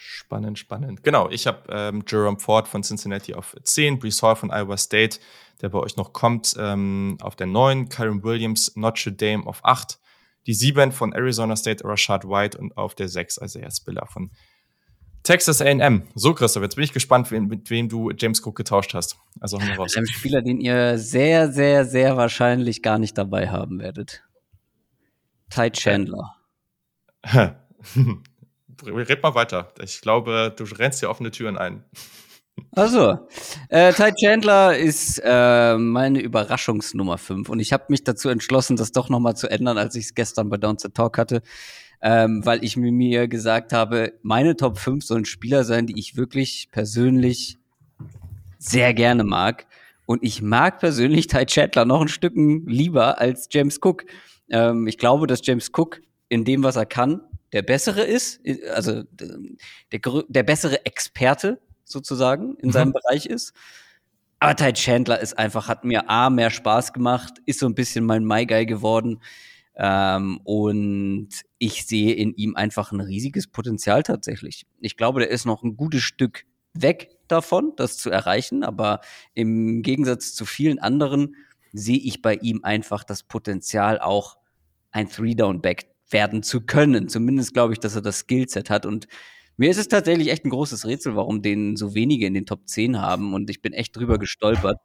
Spannend, 0.00 0.60
spannend. 0.60 1.02
Genau, 1.02 1.28
ich 1.28 1.48
habe 1.48 1.62
ähm, 1.70 2.04
Jerome 2.06 2.38
Ford 2.38 2.68
von 2.68 2.82
Cincinnati 2.82 3.34
auf 3.34 3.56
10, 3.60 3.98
Brees 3.98 4.22
Hall 4.22 4.36
von 4.36 4.50
Iowa 4.52 4.76
State, 4.76 5.18
der 5.60 5.70
bei 5.70 5.78
euch 5.80 5.96
noch 5.96 6.12
kommt, 6.12 6.54
ähm, 6.56 7.18
auf 7.20 7.34
der 7.34 7.48
9, 7.48 7.88
Kyron 7.88 8.22
Williams, 8.22 8.76
Notre 8.76 9.12
Dame 9.12 9.44
auf 9.44 9.64
8, 9.64 9.98
die 10.46 10.54
7 10.54 10.92
von 10.92 11.12
Arizona 11.12 11.56
State, 11.56 11.84
Rashad 11.84 12.24
White 12.24 12.58
und 12.58 12.76
auf 12.76 12.94
der 12.94 13.08
6 13.08 13.38
Isaiah 13.38 13.72
Spiller 13.72 14.06
von 14.06 14.30
Texas 15.24 15.60
A&M. 15.60 16.04
So, 16.14 16.32
Christoph, 16.32 16.62
jetzt 16.62 16.76
bin 16.76 16.84
ich 16.84 16.92
gespannt, 16.92 17.30
mit 17.32 17.68
wem 17.68 17.88
du 17.88 18.12
James 18.12 18.40
Cook 18.40 18.54
getauscht 18.54 18.94
hast. 18.94 19.16
Also 19.40 19.60
hau 19.60 19.82
raus. 19.82 19.96
Ein 19.96 20.06
Spieler, 20.06 20.42
den 20.42 20.60
ihr 20.60 20.96
sehr, 20.96 21.50
sehr, 21.50 21.84
sehr 21.84 22.16
wahrscheinlich 22.16 22.82
gar 22.82 23.00
nicht 23.00 23.18
dabei 23.18 23.48
haben 23.50 23.80
werdet. 23.80 24.22
Ty 25.50 25.72
Chandler. 25.72 26.36
red 28.84 29.22
mal 29.22 29.34
weiter. 29.34 29.72
Ich 29.82 30.00
glaube, 30.00 30.54
du 30.56 30.64
rennst 30.64 31.00
hier 31.00 31.10
offene 31.10 31.30
Türen 31.30 31.56
ein. 31.56 31.84
Also, 32.72 33.28
äh, 33.68 33.92
Ty 33.92 34.12
Chandler 34.14 34.76
ist 34.76 35.20
äh, 35.24 35.76
meine 35.76 36.20
Überraschungsnummer 36.20 37.18
5 37.18 37.48
und 37.48 37.60
ich 37.60 37.72
habe 37.72 37.84
mich 37.88 38.04
dazu 38.04 38.28
entschlossen, 38.28 38.76
das 38.76 38.92
doch 38.92 39.08
nochmal 39.08 39.36
zu 39.36 39.48
ändern, 39.48 39.78
als 39.78 39.94
ich 39.94 40.06
es 40.06 40.14
gestern 40.14 40.48
bei 40.48 40.56
Downs 40.56 40.82
the 40.82 40.88
Talk 40.88 41.18
hatte, 41.18 41.42
ähm, 42.02 42.44
weil 42.44 42.64
ich 42.64 42.76
mir 42.76 43.28
gesagt 43.28 43.72
habe, 43.72 44.14
meine 44.22 44.56
Top 44.56 44.78
5 44.78 45.04
sollen 45.04 45.24
Spieler 45.24 45.64
sein, 45.64 45.86
die 45.86 45.98
ich 45.98 46.16
wirklich 46.16 46.68
persönlich 46.72 47.58
sehr 48.58 48.94
gerne 48.94 49.24
mag. 49.24 49.66
Und 50.06 50.22
ich 50.22 50.42
mag 50.42 50.78
persönlich 50.78 51.26
Ty 51.26 51.46
Chandler 51.46 51.84
noch 51.84 52.00
ein 52.00 52.08
Stück 52.08 52.32
lieber 52.34 53.20
als 53.20 53.48
James 53.50 53.78
Cook. 53.82 54.04
Ähm, 54.50 54.86
ich 54.86 54.98
glaube, 54.98 55.26
dass 55.26 55.40
James 55.44 55.70
Cook 55.76 56.00
in 56.28 56.44
dem, 56.44 56.62
was 56.62 56.76
er 56.76 56.86
kann, 56.86 57.20
der 57.52 57.62
bessere 57.62 58.02
ist, 58.02 58.40
also 58.74 59.02
der, 59.12 60.22
der 60.28 60.42
bessere 60.42 60.84
Experte 60.84 61.60
sozusagen 61.84 62.56
in 62.56 62.68
mhm. 62.68 62.72
seinem 62.72 62.92
Bereich 62.92 63.26
ist. 63.26 63.54
Aber 64.40 64.54
Ty 64.54 64.72
Chandler 64.72 65.20
ist 65.20 65.36
einfach, 65.36 65.68
hat 65.68 65.84
mir 65.84 66.08
A, 66.08 66.30
mehr 66.30 66.50
Spaß 66.50 66.92
gemacht, 66.92 67.34
ist 67.46 67.58
so 67.58 67.66
ein 67.66 67.74
bisschen 67.74 68.04
mein 68.04 68.24
My 68.24 68.46
Guy 68.46 68.66
geworden. 68.66 69.20
Ähm, 69.74 70.40
und 70.44 71.28
ich 71.58 71.86
sehe 71.86 72.14
in 72.14 72.34
ihm 72.34 72.54
einfach 72.56 72.92
ein 72.92 73.00
riesiges 73.00 73.46
Potenzial 73.46 74.02
tatsächlich. 74.02 74.66
Ich 74.80 74.96
glaube, 74.96 75.20
der 75.20 75.30
ist 75.30 75.44
noch 75.44 75.62
ein 75.62 75.76
gutes 75.76 76.02
Stück 76.02 76.44
weg 76.74 77.10
davon, 77.26 77.72
das 77.76 77.96
zu 77.96 78.10
erreichen. 78.10 78.62
Aber 78.62 79.00
im 79.34 79.82
Gegensatz 79.82 80.34
zu 80.34 80.44
vielen 80.44 80.78
anderen 80.78 81.34
sehe 81.72 81.98
ich 81.98 82.22
bei 82.22 82.34
ihm 82.34 82.64
einfach 82.64 83.04
das 83.04 83.22
Potenzial, 83.24 83.98
auch 83.98 84.38
ein 84.90 85.08
Three-Down-Back 85.08 85.86
werden 86.10 86.42
zu 86.42 86.60
können. 86.60 87.08
Zumindest 87.08 87.54
glaube 87.54 87.72
ich, 87.72 87.80
dass 87.80 87.94
er 87.94 88.02
das 88.02 88.20
Skillset 88.20 88.70
hat. 88.70 88.86
Und 88.86 89.06
mir 89.56 89.70
ist 89.70 89.78
es 89.78 89.88
tatsächlich 89.88 90.28
echt 90.28 90.44
ein 90.44 90.50
großes 90.50 90.86
Rätsel, 90.86 91.16
warum 91.16 91.42
den 91.42 91.76
so 91.76 91.94
wenige 91.94 92.26
in 92.26 92.34
den 92.34 92.46
Top 92.46 92.68
10 92.68 93.00
haben. 93.00 93.34
Und 93.34 93.50
ich 93.50 93.60
bin 93.60 93.72
echt 93.72 93.96
drüber 93.96 94.18
gestolpert. 94.18 94.78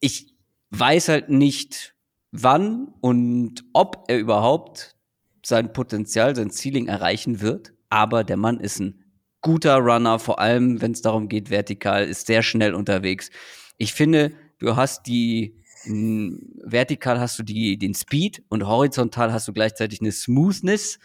Ich 0.00 0.34
weiß 0.70 1.08
halt 1.08 1.30
nicht, 1.30 1.94
wann 2.30 2.88
und 3.00 3.64
ob 3.72 4.04
er 4.08 4.18
überhaupt 4.18 4.96
sein 5.44 5.72
Potenzial, 5.72 6.34
sein 6.34 6.50
Ceiling 6.50 6.88
erreichen 6.88 7.40
wird. 7.40 7.74
Aber 7.90 8.24
der 8.24 8.36
Mann 8.36 8.60
ist 8.60 8.80
ein 8.80 9.04
guter 9.40 9.76
Runner, 9.76 10.18
vor 10.18 10.38
allem 10.40 10.80
wenn 10.80 10.92
es 10.92 11.02
darum 11.02 11.28
geht, 11.28 11.50
vertikal, 11.50 12.06
ist 12.06 12.26
sehr 12.26 12.42
schnell 12.42 12.74
unterwegs. 12.74 13.30
Ich 13.76 13.92
finde, 13.92 14.32
du 14.58 14.74
hast 14.74 15.06
die 15.06 15.60
vertikal 15.86 17.20
hast 17.20 17.38
du 17.38 17.42
die, 17.42 17.78
den 17.78 17.94
Speed 17.94 18.42
und 18.48 18.66
horizontal 18.66 19.32
hast 19.32 19.48
du 19.48 19.52
gleichzeitig 19.52 20.00
eine 20.00 20.12
Smoothness. 20.12 20.98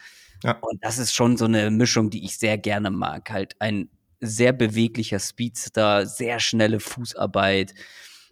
Ja. 0.43 0.57
Und 0.61 0.83
das 0.83 0.97
ist 0.97 1.13
schon 1.13 1.37
so 1.37 1.45
eine 1.45 1.69
Mischung, 1.71 2.09
die 2.09 2.23
ich 2.23 2.37
sehr 2.37 2.57
gerne 2.57 2.91
mag. 2.91 3.29
Halt 3.29 3.55
ein 3.59 3.89
sehr 4.21 4.53
beweglicher 4.53 5.19
Speedster, 5.19 6.05
sehr 6.05 6.39
schnelle 6.39 6.79
Fußarbeit. 6.79 7.73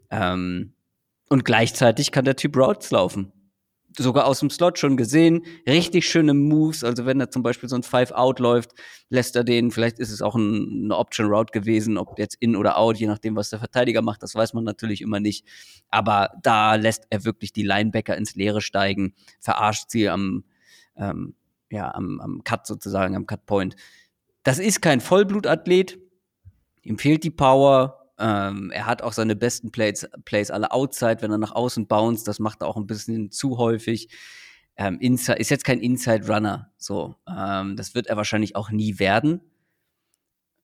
Ähm, 0.10 0.74
und 1.30 1.43
gleichzeitig 1.43 2.12
kann 2.12 2.26
der 2.26 2.36
Typ 2.36 2.56
Routes 2.56 2.91
laufen 2.91 3.34
sogar 3.98 4.26
aus 4.26 4.39
dem 4.39 4.50
Slot 4.50 4.80
schon 4.80 4.98
gesehen. 4.98 5.43
Richtig 5.68 6.08
schöne 6.08 6.34
Moves. 6.34 6.84
Also 6.84 7.06
wenn 7.06 7.20
er 7.20 7.32
zum 7.32 7.43
Beispiel 7.43 7.68
so 7.70 7.76
ein 7.76 7.84
Five-Out 7.84 8.39
läuft, 8.39 8.72
lässt 9.10 9.36
er 9.36 9.43
den, 9.43 9.72
vielleicht 9.72 10.00
ist 10.00 10.12
es 10.12 10.22
auch 10.22 10.36
ein, 10.36 10.84
eine 10.86 10.98
Option-Route 10.98 11.52
gewesen, 11.52 11.98
ob 11.98 12.20
jetzt 12.20 12.36
in 12.39 12.56
oder 12.56 12.78
out, 12.78 12.98
je 12.98 13.08
nachdem, 13.08 13.36
was 13.36 13.50
der 13.50 13.60
Verteidiger 13.60 14.02
macht, 14.02 14.24
das 14.24 14.36
weiß 14.36 14.54
man 14.54 14.64
natürlich 14.64 15.02
immer 15.02 15.20
nicht. 15.20 15.45
Aber 15.89 16.30
da 16.43 16.76
lässt 16.76 17.06
er 17.10 17.26
wirklich 17.26 17.54
die 17.54 17.64
Linebacker 17.64 18.16
ins 18.18 18.36
Leere 18.36 18.62
steigen, 18.62 19.14
verarscht 19.39 19.89
sie 19.89 20.10
am, 20.10 20.43
ähm, 20.95 21.36
ja, 21.72 21.93
am, 21.93 22.20
am 22.22 22.43
Cut 22.43 22.68
sozusagen, 22.68 23.16
am 23.16 23.26
Cut-Point. 23.26 23.76
Das 24.43 24.60
ist 24.60 24.82
kein 24.82 25.02
Vollblutathlet. 25.02 26.00
Ihm 26.84 26.98
fehlt 26.98 27.24
die 27.24 27.32
Power, 27.32 27.97
ähm, 28.20 28.72
er 28.72 28.86
hat 28.86 29.01
auch 29.01 29.13
seine 29.13 29.36
besten 29.36 29.72
Plays, 29.72 30.07
Plays 30.26 30.51
alle 30.51 30.72
outside, 30.72 31.18
wenn 31.22 31.32
er 31.32 31.38
nach 31.38 31.51
außen 31.51 31.88
bounce. 31.88 32.24
Das 32.24 32.39
macht 32.39 32.61
er 32.61 32.68
auch 32.68 32.78
ein 32.78 32.88
bisschen 32.88 33.32
zu 33.32 33.57
häufig. 33.57 34.09
Ähm, 34.76 34.99
inside, 34.99 35.39
ist 35.39 35.49
jetzt 35.49 35.65
kein 35.65 35.80
Inside 35.80 36.28
Runner. 36.28 36.72
So, 36.78 37.15
ähm, 37.28 37.76
das 37.76 37.95
wird 37.95 38.07
er 38.07 38.18
wahrscheinlich 38.18 38.55
auch 38.55 38.70
nie 38.70 38.99
werden. 38.99 39.41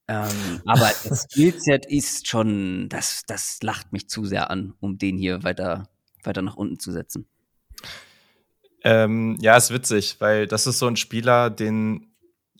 Ähm, 0.08 0.62
aber 0.66 0.92
das 1.04 1.28
Skillset 1.30 1.86
ist 1.86 2.28
schon, 2.28 2.90
das, 2.90 3.24
das 3.28 3.60
lacht 3.62 3.94
mich 3.94 4.10
zu 4.10 4.26
sehr 4.26 4.50
an, 4.50 4.74
um 4.80 4.98
den 4.98 5.18
hier 5.18 5.44
weiter, 5.44 5.90
weiter 6.24 6.42
nach 6.42 6.56
unten 6.56 6.80
zu 6.80 6.92
setzen. 6.92 7.28
Ähm, 8.84 9.38
ja, 9.40 9.56
ist 9.56 9.72
witzig, 9.72 10.18
weil 10.20 10.46
das 10.46 10.68
ist 10.68 10.80
so 10.80 10.88
ein 10.88 10.98
Spieler, 10.98 11.50
den 11.50 12.13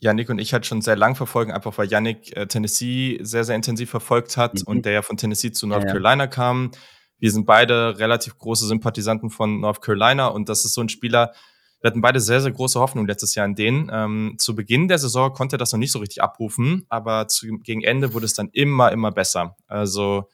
Yannick 0.04 0.28
und 0.28 0.38
ich 0.38 0.52
halt 0.52 0.66
schon 0.66 0.82
sehr 0.82 0.96
lang 0.96 1.16
verfolgen, 1.16 1.50
einfach 1.50 1.76
weil 1.78 1.88
Yannick 1.88 2.36
äh, 2.36 2.46
Tennessee 2.46 3.18
sehr, 3.22 3.44
sehr 3.44 3.56
intensiv 3.56 3.90
verfolgt 3.90 4.36
hat 4.36 4.54
mhm. 4.54 4.62
und 4.66 4.86
der 4.86 4.92
ja 4.92 5.02
von 5.02 5.16
Tennessee 5.16 5.50
zu 5.50 5.66
North 5.66 5.84
ja, 5.84 5.88
Carolina 5.88 6.26
kam. 6.26 6.70
Wir 7.18 7.32
sind 7.32 7.46
beide 7.46 7.98
relativ 7.98 8.38
große 8.38 8.66
Sympathisanten 8.66 9.30
von 9.30 9.60
North 9.60 9.80
Carolina 9.80 10.28
und 10.28 10.48
das 10.48 10.64
ist 10.64 10.74
so 10.74 10.82
ein 10.82 10.88
Spieler, 10.88 11.32
wir 11.80 11.90
hatten 11.90 12.00
beide 12.00 12.20
sehr, 12.20 12.40
sehr 12.40 12.52
große 12.52 12.78
Hoffnung 12.78 13.06
letztes 13.06 13.34
Jahr 13.34 13.46
in 13.46 13.54
denen. 13.54 13.90
Ähm, 13.92 14.36
zu 14.38 14.54
Beginn 14.54 14.88
der 14.88 14.98
Saison 14.98 15.32
konnte 15.32 15.56
er 15.56 15.58
das 15.58 15.72
noch 15.72 15.78
nicht 15.78 15.92
so 15.92 15.98
richtig 15.98 16.22
abrufen, 16.22 16.86
aber 16.88 17.28
zu, 17.28 17.46
gegen 17.62 17.82
Ende 17.82 18.14
wurde 18.14 18.26
es 18.26 18.34
dann 18.34 18.50
immer, 18.52 18.92
immer 18.92 19.10
besser. 19.10 19.56
Also 19.66 20.28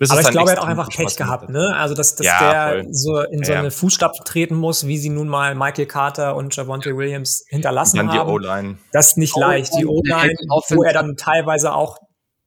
Bis 0.00 0.10
Aber 0.10 0.22
ich 0.22 0.30
glaube, 0.30 0.48
er 0.48 0.56
hat 0.56 0.62
auch 0.62 0.66
einfach 0.66 0.88
Pech 0.88 1.14
gehabt, 1.14 1.50
ne? 1.50 1.76
Also, 1.76 1.94
dass, 1.94 2.14
dass 2.14 2.26
ja, 2.26 2.70
der 2.70 2.84
voll. 2.84 2.94
so 2.94 3.20
in 3.20 3.44
so 3.44 3.52
ja. 3.52 3.58
eine 3.58 3.70
Fußstapfen 3.70 4.24
treten 4.24 4.54
muss, 4.54 4.86
wie 4.86 4.96
sie 4.96 5.10
nun 5.10 5.28
mal 5.28 5.54
Michael 5.54 5.84
Carter 5.84 6.36
und 6.36 6.56
Javonte 6.56 6.96
Williams 6.96 7.44
hinterlassen 7.48 7.98
dann 7.98 8.10
haben. 8.10 8.26
die 8.26 8.32
O-Line. 8.32 8.78
Das 8.92 9.08
ist 9.08 9.18
nicht 9.18 9.36
leicht. 9.36 9.74
Die 9.78 9.84
O-Line, 9.84 10.32
wo 10.70 10.84
er 10.84 10.94
dann 10.94 11.16
teilweise 11.18 11.74
auch 11.74 11.98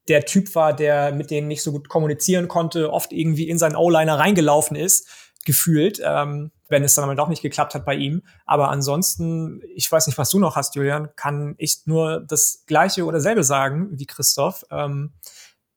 der 0.07 0.25
Typ 0.25 0.55
war, 0.55 0.73
der 0.73 1.11
mit 1.11 1.29
denen 1.29 1.47
nicht 1.47 1.61
so 1.61 1.71
gut 1.71 1.89
kommunizieren 1.89 2.47
konnte, 2.47 2.91
oft 2.91 3.13
irgendwie 3.13 3.47
in 3.47 3.59
seinen 3.59 3.75
O-Liner 3.75 4.17
reingelaufen 4.17 4.75
ist, 4.75 5.07
gefühlt, 5.45 6.01
ähm, 6.03 6.51
wenn 6.69 6.83
es 6.83 6.95
dann 6.95 7.03
aber 7.03 7.13
doch 7.13 7.27
nicht 7.27 7.43
geklappt 7.43 7.75
hat 7.75 7.85
bei 7.85 7.93
ihm. 7.93 8.23
Aber 8.47 8.69
ansonsten, 8.69 9.61
ich 9.75 9.91
weiß 9.91 10.07
nicht, 10.07 10.17
was 10.17 10.31
du 10.31 10.39
noch 10.39 10.55
hast, 10.55 10.73
Julian, 10.73 11.09
kann 11.15 11.53
ich 11.59 11.81
nur 11.85 12.25
das 12.27 12.63
Gleiche 12.65 13.05
oder 13.05 13.21
selbe 13.21 13.43
sagen 13.43 13.89
wie 13.91 14.07
Christoph. 14.07 14.65
Ähm, 14.71 15.13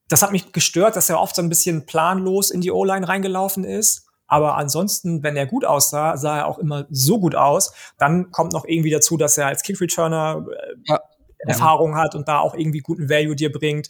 das 0.09 0.23
hat 0.23 0.33
mich 0.33 0.53
gestört, 0.53 0.97
dass 0.97 1.11
er 1.11 1.21
oft 1.21 1.35
so 1.35 1.43
ein 1.43 1.49
bisschen 1.49 1.87
planlos 1.87 2.51
in 2.51 2.61
die 2.61 2.71
O-Line 2.71 3.09
reingelaufen 3.09 3.65
ist. 3.65 4.07
Aber 4.29 4.57
ansonsten, 4.57 5.23
wenn 5.23 5.37
er 5.37 5.47
gut 5.47 5.65
aussah, 5.65 6.17
sah 6.17 6.39
er 6.39 6.47
auch 6.47 6.59
immer 6.59 6.87
so 6.91 7.21
gut 7.21 7.35
aus. 7.35 7.73
Dann 7.99 8.31
kommt 8.33 8.53
noch 8.53 8.65
irgendwie 8.65 8.91
dazu, 8.91 9.17
dass 9.17 9.39
er 9.39 9.47
als 9.47 9.63
Kick-Returner 9.63 10.47
äh, 10.49 10.75
ja. 10.87 11.01
Erfahrung 11.39 11.97
hat 11.97 12.15
und 12.15 12.27
da 12.27 12.41
auch 12.41 12.55
irgendwie 12.55 12.81
guten 12.81 13.09
Value 13.09 13.37
dir 13.37 13.53
bringt. 13.53 13.89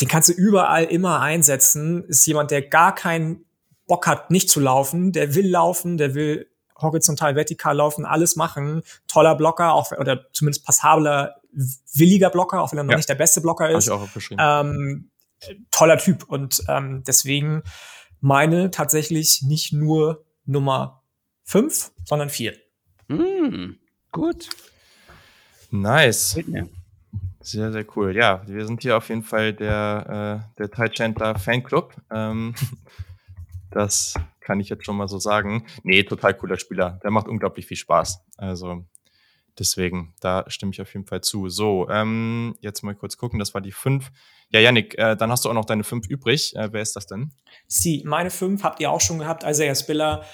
Den 0.00 0.08
kannst 0.08 0.28
du 0.28 0.32
überall 0.32 0.84
immer 0.84 1.20
einsetzen. 1.20 2.04
Ist 2.04 2.26
jemand, 2.26 2.50
der 2.50 2.62
gar 2.62 2.94
keinen 2.94 3.44
Bock 3.86 4.06
hat, 4.06 4.30
nicht 4.30 4.48
zu 4.48 4.60
laufen. 4.60 5.12
Der 5.12 5.34
will 5.34 5.48
laufen, 5.48 5.98
der 5.98 6.14
will 6.14 6.48
horizontal, 6.80 7.36
vertikal 7.36 7.76
laufen, 7.76 8.04
alles 8.04 8.36
machen. 8.36 8.82
Toller 9.06 9.34
Blocker, 9.34 9.72
auch, 9.72 9.92
oder 9.92 10.26
zumindest 10.32 10.64
passabler, 10.64 11.36
williger 11.94 12.30
Blocker, 12.30 12.60
auch 12.60 12.72
wenn 12.72 12.78
er 12.78 12.84
noch 12.84 12.92
ja. 12.92 12.96
nicht 12.96 13.08
der 13.08 13.14
beste 13.14 13.40
Blocker 13.40 13.70
ist. 13.70 13.90
Hab 13.90 14.16
ich 14.16 14.32
auch 14.32 14.60
ähm, 14.60 15.10
toller 15.70 15.98
Typ. 15.98 16.24
Und 16.24 16.62
ähm, 16.68 17.02
deswegen 17.06 17.62
meine 18.20 18.70
tatsächlich 18.70 19.42
nicht 19.42 19.72
nur 19.72 20.24
Nummer 20.44 21.02
fünf, 21.44 21.92
sondern 22.04 22.30
vier. 22.30 22.54
Mm, 23.08 23.76
gut. 24.10 24.48
Nice. 25.70 26.38
Sehr, 27.40 27.72
sehr 27.72 27.84
cool. 27.96 28.14
Ja, 28.14 28.42
wir 28.46 28.66
sind 28.66 28.82
hier 28.82 28.96
auf 28.96 29.08
jeden 29.08 29.24
Fall 29.24 29.52
der, 29.52 30.44
äh, 30.56 30.58
der 30.58 30.70
Ty 30.70 30.90
Chandler 30.90 31.38
Fanclub. 31.38 31.94
Ähm, 32.10 32.54
das 33.70 34.14
kann 34.40 34.60
ich 34.60 34.68
jetzt 34.68 34.84
schon 34.84 34.96
mal 34.96 35.08
so 35.08 35.18
sagen. 35.18 35.66
Nee, 35.82 36.04
total 36.04 36.34
cooler 36.34 36.58
Spieler. 36.58 37.00
Der 37.02 37.10
macht 37.10 37.26
unglaublich 37.28 37.66
viel 37.66 37.76
Spaß. 37.76 38.20
Also 38.36 38.84
deswegen, 39.58 40.14
da 40.20 40.44
stimme 40.48 40.72
ich 40.72 40.80
auf 40.80 40.92
jeden 40.92 41.06
Fall 41.06 41.20
zu. 41.20 41.48
So, 41.48 41.88
ähm, 41.88 42.56
jetzt 42.60 42.82
mal 42.82 42.94
kurz 42.94 43.16
gucken. 43.16 43.38
Das 43.38 43.54
war 43.54 43.60
die 43.60 43.72
fünf. 43.72 44.10
Ja, 44.50 44.60
Yannick, 44.60 44.98
äh, 44.98 45.16
dann 45.16 45.30
hast 45.30 45.44
du 45.44 45.50
auch 45.50 45.54
noch 45.54 45.64
deine 45.64 45.84
fünf 45.84 46.08
übrig. 46.08 46.54
Äh, 46.56 46.72
wer 46.72 46.82
ist 46.82 46.94
das 46.94 47.06
denn? 47.06 47.32
Sie, 47.66 48.02
meine 48.04 48.30
fünf 48.30 48.62
habt 48.62 48.80
ihr 48.80 48.90
auch 48.90 49.00
schon 49.00 49.18
gehabt. 49.18 49.44
Isaiah 49.44 49.74
Spiller. 49.74 50.24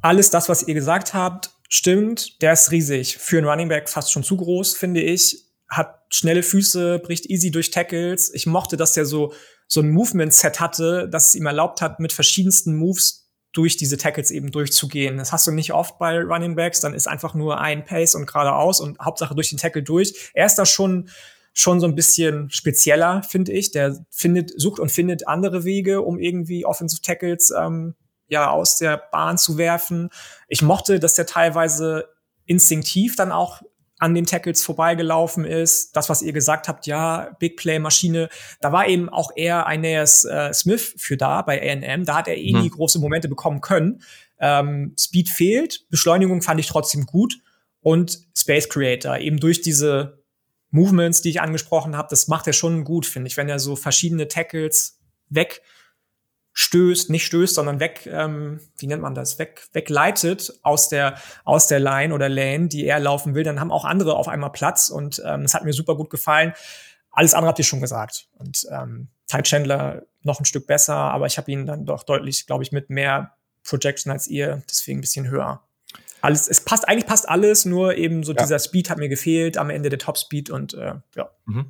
Alles 0.00 0.30
das, 0.30 0.48
was 0.48 0.66
ihr 0.66 0.74
gesagt 0.74 1.14
habt, 1.14 1.50
stimmt. 1.68 2.42
Der 2.42 2.52
ist 2.52 2.70
riesig. 2.70 3.16
Für 3.16 3.38
einen 3.38 3.46
Running 3.46 3.68
Back 3.68 3.88
fast 3.88 4.12
schon 4.12 4.24
zu 4.24 4.36
groß, 4.36 4.76
finde 4.76 5.00
ich. 5.02 5.44
Hat 5.68 6.00
schnelle 6.10 6.42
Füße, 6.42 6.98
bricht 6.98 7.26
easy 7.26 7.50
durch 7.50 7.70
Tackles. 7.70 8.32
Ich 8.34 8.46
mochte, 8.46 8.76
dass 8.76 8.92
der 8.92 9.06
so, 9.06 9.32
so 9.66 9.80
ein 9.80 9.90
Movement-Set 9.90 10.60
hatte, 10.60 11.08
das 11.08 11.28
es 11.28 11.34
ihm 11.34 11.46
erlaubt 11.46 11.80
hat, 11.80 12.00
mit 12.00 12.12
verschiedensten 12.12 12.76
Moves 12.76 13.23
durch 13.54 13.76
diese 13.78 13.96
Tackles 13.96 14.30
eben 14.30 14.50
durchzugehen. 14.50 15.16
Das 15.16 15.32
hast 15.32 15.46
du 15.46 15.52
nicht 15.52 15.72
oft 15.72 15.98
bei 15.98 16.20
Running 16.20 16.56
Backs, 16.56 16.80
dann 16.80 16.92
ist 16.92 17.08
einfach 17.08 17.34
nur 17.34 17.60
ein 17.60 17.84
Pace 17.84 18.16
und 18.16 18.26
geradeaus 18.26 18.80
und 18.80 18.98
Hauptsache 18.98 19.34
durch 19.34 19.48
den 19.48 19.58
Tackle 19.58 19.82
durch. 19.82 20.30
Er 20.34 20.44
ist 20.44 20.56
da 20.56 20.66
schon 20.66 21.08
schon 21.56 21.78
so 21.78 21.86
ein 21.86 21.94
bisschen 21.94 22.50
spezieller, 22.50 23.22
finde 23.22 23.52
ich. 23.52 23.70
Der 23.70 24.04
findet, 24.10 24.60
sucht 24.60 24.80
und 24.80 24.90
findet 24.90 25.28
andere 25.28 25.64
Wege, 25.64 26.02
um 26.02 26.18
irgendwie 26.18 26.66
Offensive 26.66 27.00
Tackles 27.00 27.54
ähm, 27.56 27.94
ja 28.26 28.50
aus 28.50 28.76
der 28.78 28.96
Bahn 29.12 29.38
zu 29.38 29.56
werfen. 29.56 30.10
Ich 30.48 30.62
mochte, 30.62 30.98
dass 30.98 31.14
der 31.14 31.26
teilweise 31.26 32.08
instinktiv 32.44 33.14
dann 33.14 33.30
auch 33.30 33.62
an 34.04 34.14
den 34.14 34.26
Tackles 34.26 34.62
vorbeigelaufen 34.62 35.46
ist. 35.46 35.96
Das, 35.96 36.10
was 36.10 36.20
ihr 36.20 36.34
gesagt 36.34 36.68
habt, 36.68 36.86
ja, 36.86 37.34
Big 37.38 37.56
Play 37.56 37.78
Maschine, 37.78 38.28
da 38.60 38.70
war 38.70 38.86
eben 38.86 39.08
auch 39.08 39.30
eher 39.34 39.66
Aeneas 39.66 40.24
äh, 40.24 40.52
Smith 40.52 40.94
für 40.98 41.16
da 41.16 41.40
bei 41.40 41.58
A&M. 41.58 42.04
Da 42.04 42.18
hat 42.18 42.28
er 42.28 42.36
eh 42.36 42.52
nie 42.52 42.68
mhm. 42.68 42.70
große 42.70 42.98
Momente 42.98 43.28
bekommen 43.28 43.62
können. 43.62 44.02
Ähm, 44.38 44.94
Speed 44.98 45.30
fehlt, 45.30 45.86
Beschleunigung 45.88 46.42
fand 46.42 46.60
ich 46.60 46.66
trotzdem 46.66 47.06
gut 47.06 47.38
und 47.80 48.18
Space 48.36 48.68
Creator 48.68 49.16
eben 49.16 49.40
durch 49.40 49.62
diese 49.62 50.22
Movements, 50.70 51.22
die 51.22 51.30
ich 51.30 51.40
angesprochen 51.40 51.96
habe, 51.96 52.08
das 52.10 52.28
macht 52.28 52.46
er 52.46 52.52
schon 52.52 52.84
gut, 52.84 53.06
finde 53.06 53.28
ich, 53.28 53.38
wenn 53.38 53.48
er 53.48 53.58
so 53.58 53.74
verschiedene 53.74 54.28
Tackles 54.28 54.98
wegstößt, 56.54 57.10
nicht 57.10 57.26
stößt, 57.26 57.54
sondern 57.54 57.80
weg, 57.80 58.08
ähm, 58.10 58.60
wie 58.78 58.86
nennt 58.86 59.02
man 59.02 59.14
das, 59.14 59.38
weg, 59.38 59.66
wegleitet 59.72 60.52
aus 60.62 60.88
der, 60.88 61.16
aus 61.44 61.66
der 61.66 61.80
Line 61.80 62.14
oder 62.14 62.28
Lane, 62.28 62.68
die 62.68 62.86
er 62.86 63.00
laufen 63.00 63.34
will, 63.34 63.42
dann 63.42 63.60
haben 63.60 63.72
auch 63.72 63.84
andere 63.84 64.16
auf 64.16 64.28
einmal 64.28 64.52
Platz 64.52 64.88
und 64.88 65.22
ähm, 65.24 65.42
das 65.42 65.54
hat 65.54 65.64
mir 65.64 65.72
super 65.72 65.96
gut 65.96 66.10
gefallen. 66.10 66.52
Alles 67.10 67.34
andere 67.34 67.48
habt 67.48 67.58
ihr 67.58 67.64
schon 67.64 67.80
gesagt. 67.80 68.28
Und 68.38 68.66
ähm, 68.70 69.08
Ty 69.28 69.42
Chandler 69.42 70.02
noch 70.22 70.40
ein 70.40 70.44
Stück 70.44 70.66
besser, 70.66 70.96
aber 70.96 71.26
ich 71.26 71.38
habe 71.38 71.50
ihn 71.50 71.66
dann 71.66 71.86
doch 71.86 72.02
deutlich, 72.02 72.46
glaube 72.46 72.64
ich, 72.64 72.72
mit 72.72 72.90
mehr 72.90 73.36
Projection 73.62 74.12
als 74.12 74.26
ihr, 74.26 74.62
deswegen 74.68 74.98
ein 74.98 75.02
bisschen 75.02 75.28
höher 75.28 75.62
alles, 76.20 76.48
es 76.48 76.62
passt, 76.62 76.88
eigentlich 76.88 77.04
passt 77.04 77.28
alles, 77.28 77.66
nur 77.66 77.98
eben 77.98 78.22
so 78.22 78.32
ja. 78.32 78.40
dieser 78.42 78.58
Speed 78.58 78.88
hat 78.88 78.96
mir 78.96 79.10
gefehlt, 79.10 79.58
am 79.58 79.68
Ende 79.68 79.90
der 79.90 79.98
Top-Speed 79.98 80.48
und 80.48 80.72
äh, 80.72 80.94
ja. 81.14 81.30
Mhm. 81.44 81.66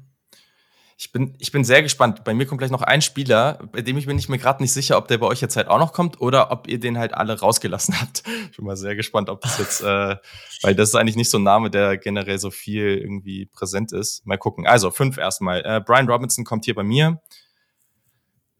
Ich 0.97 1.11
bin, 1.11 1.35
ich 1.39 1.51
bin 1.51 1.65
sehr 1.65 1.83
gespannt. 1.83 2.23
Bei 2.23 2.35
mir 2.35 2.47
kommt 2.47 2.59
gleich 2.59 2.71
noch 2.71 2.83
ein 2.83 3.03
Spieler, 3.03 3.59
bei 3.73 3.83
dem 3.83 3.99
ich 3.99 4.07
bin 4.07 4.17
ich 4.17 4.29
mir 4.29 4.39
gerade 4.39 4.63
nicht 4.63 4.73
sicher, 4.73 4.97
ob 4.97 5.09
der 5.09 5.19
bei 5.19 5.27
euch 5.27 5.41
jetzt 5.41 5.57
halt 5.57 5.67
auch 5.67 5.79
noch 5.79 5.93
kommt 5.93 6.21
oder 6.21 6.53
ob 6.53 6.69
ihr 6.69 6.79
den 6.79 6.99
halt 6.99 7.15
alle 7.15 7.39
rausgelassen 7.39 8.01
habt. 8.01 8.23
Ich 8.51 8.57
bin 8.57 8.65
mal 8.65 8.77
sehr 8.77 8.95
gespannt, 8.95 9.29
ob 9.29 9.41
das 9.41 9.59
jetzt, 9.59 9.81
äh, 9.81 10.17
weil 10.63 10.75
das 10.75 10.91
ist 10.91 10.95
eigentlich 10.95 11.17
nicht 11.17 11.31
so 11.31 11.39
ein 11.39 11.43
Name, 11.43 11.71
der 11.71 11.99
generell 11.99 12.39
so 12.39 12.51
viel 12.51 12.99
irgendwie 12.99 13.47
präsent 13.47 13.93
ist. 13.93 14.25
Mal 14.25 14.39
gucken. 14.39 14.67
Also 14.67 14.91
fünf 14.91 15.19
erstmal. 15.19 15.63
Äh, 15.65 15.81
Brian 15.85 16.09
Robinson 16.09 16.45
kommt 16.45 16.65
hier 16.65 16.75
bei 16.75 16.85
mir. 16.85 17.21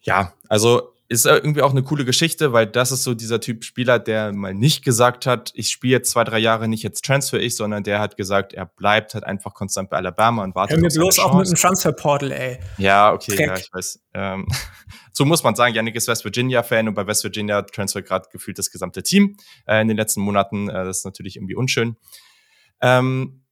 Ja, 0.01 0.35
also 0.49 0.94
ist 1.09 1.27
irgendwie 1.27 1.61
auch 1.61 1.73
eine 1.73 1.83
coole 1.83 2.05
Geschichte, 2.05 2.53
weil 2.53 2.67
das 2.67 2.91
ist 2.91 3.05
so 3.05 3.15
dieser 3.15 3.39
Typ 3.41 3.65
Spieler, 3.65 3.99
der 3.99 4.33
mal 4.33 4.55
nicht 4.55 4.85
gesagt 4.85 5.27
hat, 5.27 5.53
ich 5.55 5.69
spiele 5.69 5.93
jetzt 5.93 6.11
zwei, 6.11 6.25
drei 6.25 6.39
Jahre 6.39 6.67
nicht 6.67 6.83
jetzt 6.83 7.05
transfer 7.05 7.39
ich, 7.41 7.57
sondern 7.57 7.85
der 7.85 8.01
hat 8.01 8.17
gesagt, 8.17 8.55
er 8.55 8.65
bleibt 8.65 9.13
halt 9.13 9.25
einfach 9.25 9.53
konstant 9.53 9.91
bei 9.91 9.99
Alabama 9.99 10.43
und 10.43 10.55
wartet. 10.55 10.77
Hör 10.77 10.83
mir 10.83 10.89
bloß 10.89 11.19
auch 11.19 11.37
mit 11.37 11.47
dem 11.47 11.57
Transferportal, 11.57 12.33
ey. 12.33 12.59
Ja, 12.79 13.13
okay, 13.13 13.37
Dreck. 13.37 13.47
ja, 13.47 13.57
ich 13.57 13.69
weiß. 13.73 14.01
Ähm, 14.15 14.49
so 15.13 15.27
muss 15.27 15.45
man 15.45 15.55
sagen, 15.55 15.75
Yannick 15.75 15.95
ist 15.95 16.09
West 16.09 16.25
Virginia-Fan 16.25 16.89
und 16.89 16.95
bei 16.95 17.07
West 17.07 17.23
Virginia 17.23 17.61
transfer 17.63 18.01
gerade 18.01 18.29
gefühlt 18.33 18.59
das 18.59 18.71
gesamte 18.71 19.03
Team 19.03 19.37
äh, 19.67 19.83
in 19.83 19.89
den 19.89 19.99
letzten 19.99 20.23
Monaten. 20.23 20.71
Äh, 20.71 20.85
das 20.85 20.99
ist 20.99 21.05
natürlich 21.05 21.37
irgendwie 21.37 21.55
unschön. 21.55 21.97
Ähm, 22.81 23.44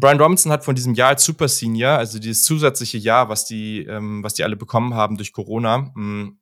Brian 0.00 0.20
Robinson 0.20 0.50
hat 0.50 0.64
von 0.64 0.74
diesem 0.74 0.94
Jahr 0.94 1.10
als 1.10 1.24
Super 1.24 1.48
Senior, 1.48 1.92
also 1.92 2.18
dieses 2.18 2.42
zusätzliche 2.42 2.98
Jahr, 2.98 3.28
was 3.28 3.44
die, 3.44 3.84
ähm, 3.84 4.22
was 4.22 4.34
die 4.34 4.44
alle 4.44 4.56
bekommen 4.56 4.94
haben 4.94 5.16
durch 5.16 5.32
Corona, 5.32 5.92
mh, 5.94 5.94
hm, 5.94 6.38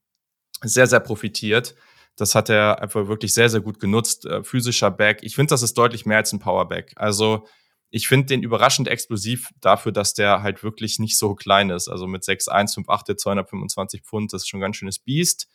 sehr, 0.62 0.86
sehr 0.86 1.00
profitiert. 1.00 1.74
Das 2.16 2.34
hat 2.34 2.48
er 2.50 2.82
einfach 2.82 3.06
wirklich 3.06 3.32
sehr, 3.34 3.48
sehr 3.48 3.60
gut 3.60 3.78
genutzt. 3.78 4.26
Äh, 4.26 4.42
physischer 4.42 4.90
Back. 4.90 5.20
Ich 5.22 5.36
finde, 5.36 5.50
das 5.50 5.62
ist 5.62 5.78
deutlich 5.78 6.06
mehr 6.06 6.16
als 6.16 6.32
ein 6.32 6.40
Powerback. 6.40 6.92
Also 6.96 7.46
ich 7.90 8.08
finde 8.08 8.26
den 8.26 8.42
überraschend 8.42 8.88
explosiv 8.88 9.50
dafür, 9.60 9.92
dass 9.92 10.14
der 10.14 10.42
halt 10.42 10.62
wirklich 10.62 10.98
nicht 10.98 11.16
so 11.16 11.34
klein 11.34 11.70
ist. 11.70 11.88
Also 11.88 12.06
mit 12.06 12.22
6'1, 12.24 12.74
5'8, 12.74 13.16
225 13.16 14.02
Pfund, 14.02 14.32
das 14.32 14.42
ist 14.42 14.48
schon 14.48 14.58
ein 14.58 14.62
ganz 14.62 14.76
schönes 14.76 14.98
Biest. 14.98 15.48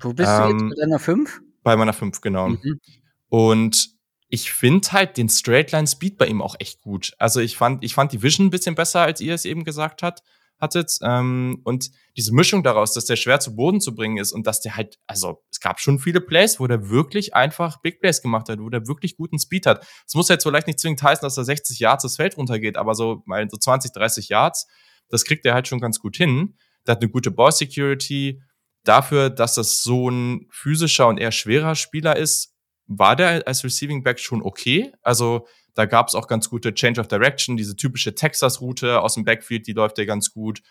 Wo 0.00 0.12
bist 0.12 0.30
ähm, 0.30 0.38
du 0.38 0.48
jetzt 0.48 0.62
ähm, 0.62 0.68
bei 0.68 0.76
deiner 0.76 0.98
5? 0.98 1.40
Bei 1.62 1.76
meiner 1.76 1.92
5, 1.92 2.20
genau. 2.20 2.48
Mhm. 2.50 2.80
Und 3.28 3.91
ich 4.32 4.50
finde 4.50 4.92
halt 4.92 5.18
den 5.18 5.28
Straightline 5.28 5.86
Speed 5.86 6.16
bei 6.16 6.26
ihm 6.26 6.40
auch 6.40 6.56
echt 6.58 6.80
gut. 6.80 7.12
Also 7.18 7.40
ich 7.40 7.58
fand, 7.58 7.84
ich 7.84 7.92
fand 7.92 8.12
die 8.12 8.22
Vision 8.22 8.46
ein 8.46 8.50
bisschen 8.50 8.74
besser, 8.74 9.02
als 9.02 9.20
ihr 9.20 9.34
es 9.34 9.44
eben 9.44 9.62
gesagt 9.62 10.02
hat, 10.02 10.22
hattet. 10.58 10.96
Ähm, 11.02 11.60
und 11.64 11.90
diese 12.16 12.34
Mischung 12.34 12.62
daraus, 12.62 12.94
dass 12.94 13.04
der 13.04 13.16
schwer 13.16 13.40
zu 13.40 13.54
Boden 13.54 13.82
zu 13.82 13.94
bringen 13.94 14.16
ist 14.16 14.32
und 14.32 14.46
dass 14.46 14.62
der 14.62 14.74
halt, 14.74 14.98
also 15.06 15.44
es 15.50 15.60
gab 15.60 15.80
schon 15.80 15.98
viele 15.98 16.22
Plays, 16.22 16.58
wo 16.58 16.66
der 16.66 16.88
wirklich 16.88 17.34
einfach 17.34 17.82
Big 17.82 18.00
Plays 18.00 18.22
gemacht 18.22 18.48
hat, 18.48 18.58
wo 18.58 18.70
der 18.70 18.86
wirklich 18.86 19.18
guten 19.18 19.38
Speed 19.38 19.66
hat. 19.66 19.86
Es 20.06 20.14
muss 20.14 20.30
jetzt 20.30 20.44
vielleicht 20.44 20.66
nicht 20.66 20.80
zwingend 20.80 21.02
heißen, 21.02 21.22
dass 21.22 21.36
er 21.36 21.44
60 21.44 21.78
Yards 21.78 22.04
das 22.04 22.16
Feld 22.16 22.38
runtergeht, 22.38 22.78
aber 22.78 22.94
so 22.94 23.22
mal 23.26 23.46
so 23.50 23.58
20, 23.58 23.92
30 23.92 24.30
Yards, 24.30 24.66
das 25.10 25.26
kriegt 25.26 25.44
er 25.44 25.52
halt 25.52 25.68
schon 25.68 25.78
ganz 25.78 25.98
gut 25.98 26.16
hin. 26.16 26.56
Der 26.86 26.92
hat 26.92 27.02
eine 27.02 27.10
gute 27.10 27.30
Ball 27.30 27.52
Security. 27.52 28.40
Dafür, 28.82 29.28
dass 29.28 29.56
das 29.56 29.82
so 29.82 30.08
ein 30.08 30.46
physischer 30.50 31.06
und 31.08 31.18
eher 31.18 31.32
schwerer 31.32 31.74
Spieler 31.74 32.16
ist, 32.16 32.51
war 32.86 33.16
der 33.16 33.46
als 33.46 33.64
Receiving 33.64 34.02
Back 34.02 34.18
schon 34.18 34.42
okay. 34.42 34.92
Also 35.02 35.46
da 35.74 35.86
gab 35.86 36.08
es 36.08 36.14
auch 36.14 36.26
ganz 36.26 36.50
gute 36.50 36.74
Change 36.74 37.00
of 37.00 37.08
Direction, 37.08 37.56
diese 37.56 37.76
typische 37.76 38.14
Texas-Route 38.14 39.00
aus 39.00 39.14
dem 39.14 39.24
Backfield, 39.24 39.66
die 39.66 39.72
läuft 39.72 39.98
ja 39.98 40.04
ganz 40.04 40.32
gut. 40.32 40.62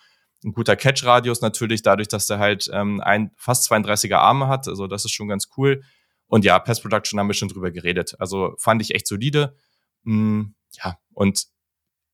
Ein 0.44 0.54
guter 0.54 0.76
Catch-Radius 0.76 1.42
natürlich, 1.42 1.82
dadurch, 1.84 2.08
dass 2.08 2.28
der 2.28 2.40
halt 2.40 2.70
ähm, 2.74 3.00
ein 3.02 3.32
fast 3.36 3.72
32er 3.72 4.18
Arme 4.18 4.48
hat. 4.48 4.68
Also 4.68 4.88
das 4.88 5.06
ist 5.06 5.12
schon 5.12 5.28
ganz 5.28 5.50
cool. 5.58 5.84
Und 6.28 6.46
ja, 6.46 6.58
Pass 6.60 6.82
Production 6.82 7.20
haben 7.20 7.28
wir 7.28 7.34
schon 7.34 7.50
drüber 7.50 7.72
geredet. 7.72 8.16
Also 8.20 8.56
fand 8.58 8.82
ich 8.82 8.96
echt 8.96 9.06
solide. 9.06 9.56
Mm, 10.04 10.44
ja, 10.72 10.98
und 11.14 11.46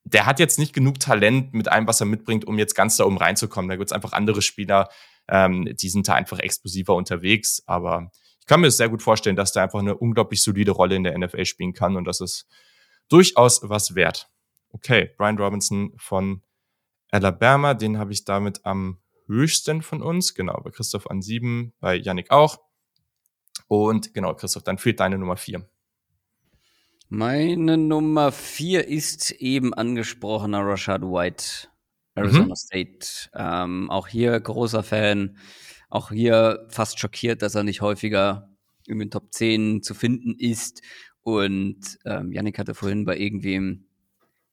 der 0.03 0.25
hat 0.25 0.39
jetzt 0.39 0.59
nicht 0.59 0.73
genug 0.73 0.99
Talent 0.99 1.53
mit 1.53 1.67
allem, 1.67 1.87
was 1.87 1.99
er 1.99 2.05
mitbringt, 2.05 2.45
um 2.45 2.57
jetzt 2.57 2.75
ganz 2.75 2.97
da 2.97 3.05
oben 3.05 3.17
reinzukommen. 3.17 3.69
Da 3.69 3.75
gibt 3.75 3.89
es 3.89 3.93
einfach 3.93 4.13
andere 4.13 4.41
Spieler, 4.41 4.89
ähm, 5.27 5.75
die 5.75 5.89
sind 5.89 6.07
da 6.07 6.13
einfach 6.15 6.39
explosiver 6.39 6.95
unterwegs. 6.95 7.61
Aber 7.65 8.11
kann 8.47 8.61
mir 8.61 8.67
das 8.67 8.77
sehr 8.77 8.89
gut 8.89 9.03
vorstellen, 9.03 9.35
dass 9.35 9.51
der 9.51 9.63
einfach 9.63 9.79
eine 9.79 9.97
unglaublich 9.97 10.41
solide 10.41 10.71
Rolle 10.71 10.95
in 10.95 11.03
der 11.03 11.17
NFL 11.17 11.45
spielen 11.45 11.73
kann 11.73 11.95
und 11.95 12.05
das 12.05 12.21
ist 12.21 12.47
durchaus 13.09 13.61
was 13.63 13.95
wert. 13.95 14.29
Okay, 14.69 15.11
Brian 15.17 15.37
Robinson 15.37 15.93
von 15.97 16.41
Alabama, 17.11 17.73
den 17.73 17.97
habe 17.97 18.11
ich 18.11 18.25
damit 18.25 18.65
am 18.65 18.99
höchsten 19.27 19.81
von 19.81 20.01
uns. 20.01 20.33
Genau, 20.33 20.59
bei 20.63 20.71
Christoph 20.71 21.09
an 21.09 21.21
sieben, 21.21 21.73
bei 21.79 21.95
Yannick 21.95 22.31
auch. 22.31 22.59
Und 23.67 24.13
genau, 24.13 24.33
Christoph, 24.33 24.63
dann 24.63 24.77
fehlt 24.77 24.99
deine 24.99 25.17
Nummer 25.17 25.37
vier. 25.37 25.69
Meine 27.09 27.77
Nummer 27.77 28.31
vier 28.31 28.87
ist 28.87 29.31
eben 29.31 29.73
angesprochener 29.73 30.65
Rashad 30.65 31.01
White, 31.03 31.69
Arizona 32.15 32.47
mhm. 32.47 32.55
State. 32.55 33.29
Ähm, 33.33 33.89
auch 33.89 34.07
hier 34.07 34.37
großer 34.39 34.83
Fan. 34.83 35.37
Auch 35.89 36.11
hier 36.11 36.65
fast 36.69 36.99
schockiert, 36.99 37.41
dass 37.41 37.55
er 37.55 37.63
nicht 37.63 37.81
häufiger 37.81 38.49
in 38.85 38.99
den 38.99 39.11
Top 39.11 39.33
10 39.33 39.83
zu 39.83 39.93
finden 39.93 40.35
ist. 40.37 40.81
Und 41.23 41.99
ähm, 42.05 42.31
Yannick 42.31 42.57
hatte 42.59 42.73
vorhin 42.73 43.05
bei 43.05 43.17
irgendwem 43.17 43.85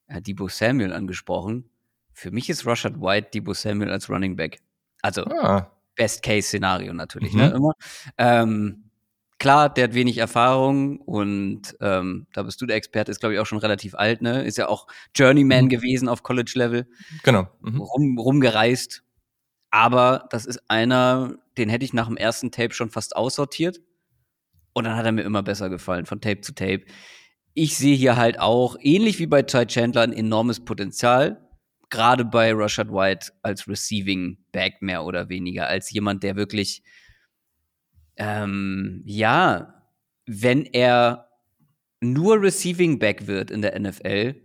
äh, 0.09 0.21
Debo 0.21 0.49
Samuel 0.49 0.93
angesprochen. 0.93 1.71
Für 2.13 2.31
mich 2.31 2.51
ist 2.51 2.67
Rashad 2.67 3.01
White 3.01 3.29
Debo 3.35 3.55
Samuel 3.55 3.91
als 3.91 4.09
Running 4.09 4.37
Back. 4.37 4.59
Also 5.03 5.25
ah. 5.25 5.71
Best-Case-Szenario 5.97 6.93
natürlich, 6.93 7.35
ne, 7.35 7.45
mhm. 7.45 7.51
ne? 7.51 7.57
Immer. 7.57 7.73
Ähm, 8.19 8.85
klar, 9.39 9.73
der 9.73 9.85
hat 9.85 9.95
wenig 9.95 10.19
Erfahrung 10.19 10.99
und 11.01 11.77
ähm, 11.81 12.27
da 12.33 12.43
bist 12.43 12.61
du 12.61 12.67
der 12.67 12.77
Experte, 12.77 13.11
ist 13.11 13.21
glaube 13.21 13.35
ich 13.35 13.41
auch 13.41 13.47
schon 13.47 13.59
relativ 13.59 13.95
alt, 13.95 14.23
ne? 14.23 14.45
Ist 14.45 14.59
ja 14.59 14.69
auch 14.69 14.87
Journeyman 15.15 15.67
mhm. 15.67 15.69
gewesen 15.69 16.09
auf 16.09 16.23
College-Level. 16.23 16.89
Genau. 17.23 17.49
Mhm. 17.61 17.81
Rum, 17.81 18.19
rumgereist. 18.19 19.03
Aber 19.75 20.29
das 20.31 20.47
ist 20.47 20.63
einer, 20.69 21.35
den 21.59 21.69
hätte 21.69 21.85
ich 21.85 21.93
nach 21.93 22.07
dem 22.07 22.17
ersten 22.17 22.53
Tape 22.53 22.73
schon 22.73 22.91
fast 22.91 23.17
aussortiert. 23.17 23.81
Und 24.73 24.85
dann 24.85 24.95
hat 24.95 25.05
er 25.05 25.11
mir 25.11 25.23
immer 25.23 25.43
besser 25.43 25.69
gefallen, 25.69 26.07
von 26.07 26.21
Tape 26.21 26.43
zu 26.43 26.55
Tape. 26.55 26.85
Ich 27.55 27.77
sehe 27.77 27.97
hier 27.97 28.17
halt 28.17 28.39
auch, 28.39 28.77
ähnlich 28.81 29.19
wie 29.19 29.27
bei 29.27 29.43
Ty 29.43 29.67
Chandler, 29.67 30.03
ein 30.03 30.13
enormes 30.13 30.65
Potenzial. 30.65 31.51
Gerade 31.91 32.25
bei 32.25 32.53
Rashad 32.55 32.93
White 32.93 33.33
als 33.43 33.67
Receiving 33.67 34.39
Back 34.53 34.81
mehr 34.81 35.05
oder 35.05 35.29
weniger, 35.29 35.67
als 35.67 35.91
jemand, 35.91 36.23
der 36.23 36.37
wirklich 36.37 36.85
ähm, 38.17 39.03
ja, 39.05 39.83
wenn 40.25 40.67
er 40.67 41.31
nur 42.01 42.41
Receiving 42.41 43.01
Back 43.01 43.27
wird 43.27 43.51
in 43.51 43.61
der 43.61 43.77
NFL, 43.77 44.41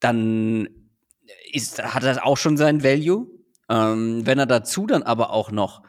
dann 0.00 0.68
ist, 1.52 1.82
hat 1.82 2.04
er 2.04 2.26
auch 2.26 2.36
schon 2.36 2.58
seinen 2.58 2.84
Value. 2.84 3.35
Ähm, 3.68 4.26
wenn 4.26 4.38
er 4.38 4.46
dazu 4.46 4.86
dann 4.86 5.02
aber 5.02 5.30
auch 5.30 5.50
noch 5.50 5.82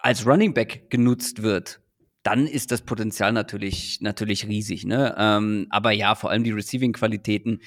als 0.00 0.26
Running 0.26 0.54
Back 0.54 0.90
genutzt 0.90 1.42
wird, 1.42 1.80
dann 2.22 2.46
ist 2.46 2.70
das 2.70 2.82
Potenzial 2.82 3.32
natürlich, 3.32 4.00
natürlich 4.00 4.46
riesig. 4.46 4.84
Ne? 4.84 5.14
Ähm, 5.18 5.66
aber 5.70 5.90
ja, 5.90 6.14
vor 6.14 6.30
allem 6.30 6.44
die 6.44 6.52
Receiving-Qualitäten 6.52 7.60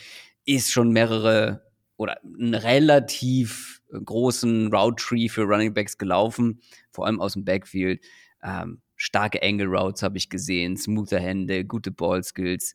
ist 0.46 0.72
schon 0.72 0.92
mehrere 0.92 1.66
oder 1.98 2.18
einen 2.24 2.54
relativ 2.54 3.82
großen 3.92 4.74
Route 4.74 5.04
Tree 5.04 5.30
für 5.30 5.44
Running 5.44 5.74
Backs 5.74 5.98
gelaufen, 5.98 6.62
vor 6.92 7.06
allem 7.06 7.20
aus 7.20 7.34
dem 7.34 7.46
Backfield. 7.46 8.04
Ähm, 8.44 8.82
starke 8.96 9.42
Angle 9.42 9.68
Routes 9.68 10.04
habe 10.04 10.18
ich 10.18 10.30
gesehen, 10.30 10.78
smoother 10.78 11.20
Hände, 11.20 11.66
gute 11.66 11.92
Ball 11.92 12.24
Skills. 12.24 12.74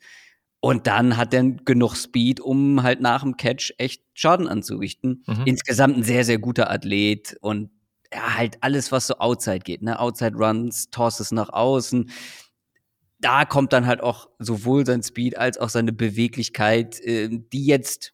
Und 0.61 0.87
dann 0.87 1.17
hat 1.17 1.33
er 1.33 1.43
genug 1.43 1.97
Speed, 1.97 2.41
um 2.41 2.83
halt 2.83 3.01
nach 3.01 3.23
dem 3.23 3.37
Catch 3.37 3.73
echt 3.79 4.03
Schaden 4.13 4.47
anzurichten. 4.47 5.25
Mhm. 5.27 5.45
Insgesamt 5.47 5.97
ein 5.97 6.03
sehr, 6.03 6.25
sehr 6.25 6.39
guter 6.39 6.71
Athlet 6.71 7.37
und 7.41 7.71
ja, 8.13 8.37
halt 8.37 8.59
alles, 8.61 8.93
was 8.93 9.07
so 9.07 9.19
outside 9.19 9.61
geht, 9.61 9.83
ne? 9.83 9.99
Outside 9.99 10.37
Runs, 10.37 10.91
Tosses 10.91 11.33
nach 11.33 11.49
außen. 11.49 12.11
Da 13.21 13.45
kommt 13.45 13.73
dann 13.73 13.87
halt 13.87 14.03
auch 14.03 14.29
sowohl 14.39 14.85
sein 14.85 15.03
Speed 15.03 15.39
als 15.39 15.59
auch 15.59 15.69
seine 15.69 15.93
Beweglichkeit, 15.93 17.01
äh, 17.01 17.29
die 17.31 17.67
jetzt 17.67 18.13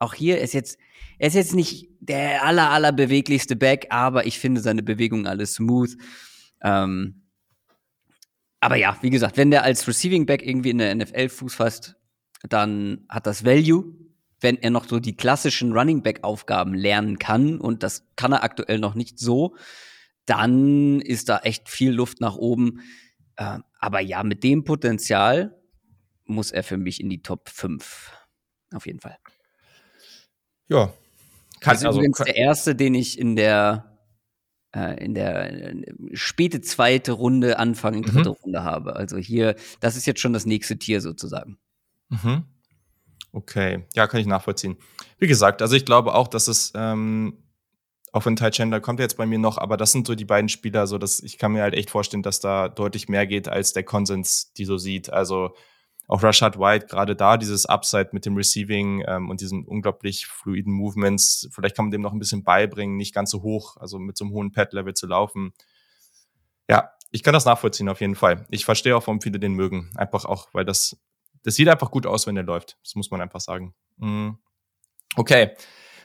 auch 0.00 0.14
hier 0.14 0.40
ist 0.40 0.54
jetzt, 0.54 0.78
er 1.18 1.28
ist 1.28 1.34
jetzt 1.34 1.54
nicht 1.54 1.88
der 2.00 2.44
aller, 2.44 2.70
aller 2.70 2.92
beweglichste 2.92 3.54
Back, 3.54 3.86
aber 3.90 4.26
ich 4.26 4.38
finde 4.38 4.60
seine 4.62 4.82
Bewegungen 4.82 5.26
alles 5.26 5.54
smooth. 5.54 5.94
Ähm, 6.62 7.19
aber 8.60 8.76
ja, 8.76 8.96
wie 9.00 9.10
gesagt, 9.10 9.36
wenn 9.36 9.50
der 9.50 9.64
als 9.64 9.88
Receiving 9.88 10.26
Back 10.26 10.46
irgendwie 10.46 10.70
in 10.70 10.78
der 10.78 10.94
NFL 10.94 11.30
Fuß 11.30 11.54
fasst, 11.54 11.96
dann 12.48 13.06
hat 13.08 13.26
das 13.26 13.44
Value. 13.44 13.96
Wenn 14.40 14.56
er 14.56 14.70
noch 14.70 14.86
so 14.86 15.00
die 15.00 15.16
klassischen 15.16 15.72
Running 15.72 16.02
Back 16.02 16.24
Aufgaben 16.24 16.74
lernen 16.74 17.18
kann, 17.18 17.58
und 17.58 17.82
das 17.82 18.06
kann 18.16 18.32
er 18.32 18.42
aktuell 18.42 18.78
noch 18.78 18.94
nicht 18.94 19.18
so, 19.18 19.56
dann 20.24 21.00
ist 21.00 21.28
da 21.28 21.38
echt 21.38 21.68
viel 21.68 21.92
Luft 21.92 22.20
nach 22.20 22.36
oben. 22.36 22.80
Äh, 23.36 23.58
aber 23.78 24.00
ja, 24.00 24.22
mit 24.22 24.44
dem 24.44 24.64
Potenzial 24.64 25.58
muss 26.24 26.52
er 26.52 26.62
für 26.62 26.76
mich 26.76 27.00
in 27.00 27.10
die 27.10 27.22
Top 27.22 27.48
5. 27.48 28.12
Auf 28.72 28.86
jeden 28.86 29.00
Fall. 29.00 29.18
Ja. 30.68 30.92
Kann, 31.60 31.72
das 31.72 31.80
ist 31.80 31.86
also, 31.86 31.98
übrigens 31.98 32.18
kann, 32.18 32.26
der 32.26 32.36
erste, 32.36 32.74
den 32.74 32.94
ich 32.94 33.18
in 33.18 33.36
der 33.36 33.89
äh, 34.74 35.04
in 35.04 35.14
der 35.14 35.52
äh, 35.52 35.82
späte 36.12 36.60
zweite 36.60 37.12
Runde, 37.12 37.58
Anfang 37.58 37.94
in 37.94 38.02
dritte 38.02 38.30
mhm. 38.30 38.36
Runde 38.42 38.64
habe. 38.64 38.96
Also 38.96 39.16
hier, 39.16 39.56
das 39.80 39.96
ist 39.96 40.06
jetzt 40.06 40.20
schon 40.20 40.32
das 40.32 40.46
nächste 40.46 40.78
Tier 40.78 41.00
sozusagen. 41.00 41.58
Mhm. 42.08 42.44
Okay, 43.32 43.86
ja, 43.94 44.06
kann 44.06 44.20
ich 44.20 44.26
nachvollziehen. 44.26 44.76
Wie 45.18 45.28
gesagt, 45.28 45.62
also 45.62 45.76
ich 45.76 45.84
glaube 45.84 46.14
auch, 46.14 46.28
dass 46.28 46.48
es, 46.48 46.72
ähm, 46.74 47.44
auch 48.12 48.26
wenn 48.26 48.34
Ty 48.34 48.50
Chandler 48.50 48.80
kommt 48.80 48.98
jetzt 48.98 49.16
bei 49.16 49.26
mir 49.26 49.38
noch, 49.38 49.56
aber 49.56 49.76
das 49.76 49.92
sind 49.92 50.06
so 50.06 50.16
die 50.16 50.24
beiden 50.24 50.48
Spieler, 50.48 50.88
so 50.88 50.98
dass 50.98 51.20
ich 51.20 51.38
kann 51.38 51.52
mir 51.52 51.62
halt 51.62 51.74
echt 51.74 51.90
vorstellen, 51.90 52.24
dass 52.24 52.40
da 52.40 52.68
deutlich 52.68 53.08
mehr 53.08 53.26
geht, 53.26 53.48
als 53.48 53.72
der 53.72 53.84
Konsens 53.84 54.52
die 54.54 54.64
so 54.64 54.78
sieht. 54.78 55.12
Also 55.12 55.54
auch 56.10 56.24
Rashad 56.24 56.58
White, 56.58 56.86
gerade 56.86 57.14
da 57.14 57.36
dieses 57.36 57.66
Upside 57.66 58.08
mit 58.10 58.26
dem 58.26 58.36
Receiving 58.36 59.04
ähm, 59.06 59.30
und 59.30 59.40
diesen 59.40 59.64
unglaublich 59.64 60.26
fluiden 60.26 60.72
Movements, 60.72 61.48
vielleicht 61.52 61.76
kann 61.76 61.84
man 61.84 61.92
dem 61.92 62.00
noch 62.00 62.12
ein 62.12 62.18
bisschen 62.18 62.42
beibringen, 62.42 62.96
nicht 62.96 63.14
ganz 63.14 63.30
so 63.30 63.42
hoch, 63.42 63.76
also 63.76 64.00
mit 64.00 64.16
so 64.16 64.24
einem 64.24 64.34
hohen 64.34 64.50
Pad-Level 64.50 64.94
zu 64.94 65.06
laufen. 65.06 65.52
Ja, 66.68 66.90
ich 67.12 67.22
kann 67.22 67.32
das 67.32 67.44
nachvollziehen 67.44 67.88
auf 67.88 68.00
jeden 68.00 68.16
Fall. 68.16 68.44
Ich 68.50 68.64
verstehe 68.64 68.96
auch, 68.96 69.06
warum 69.06 69.20
viele 69.20 69.38
den 69.38 69.54
mögen. 69.54 69.92
Einfach 69.94 70.24
auch, 70.24 70.48
weil 70.52 70.64
das, 70.64 70.96
das 71.44 71.54
sieht 71.54 71.68
einfach 71.68 71.92
gut 71.92 72.06
aus, 72.06 72.26
wenn 72.26 72.34
der 72.34 72.42
läuft. 72.42 72.76
Das 72.82 72.96
muss 72.96 73.12
man 73.12 73.20
einfach 73.20 73.40
sagen. 73.40 73.72
Mhm. 73.96 74.36
Okay. 75.14 75.52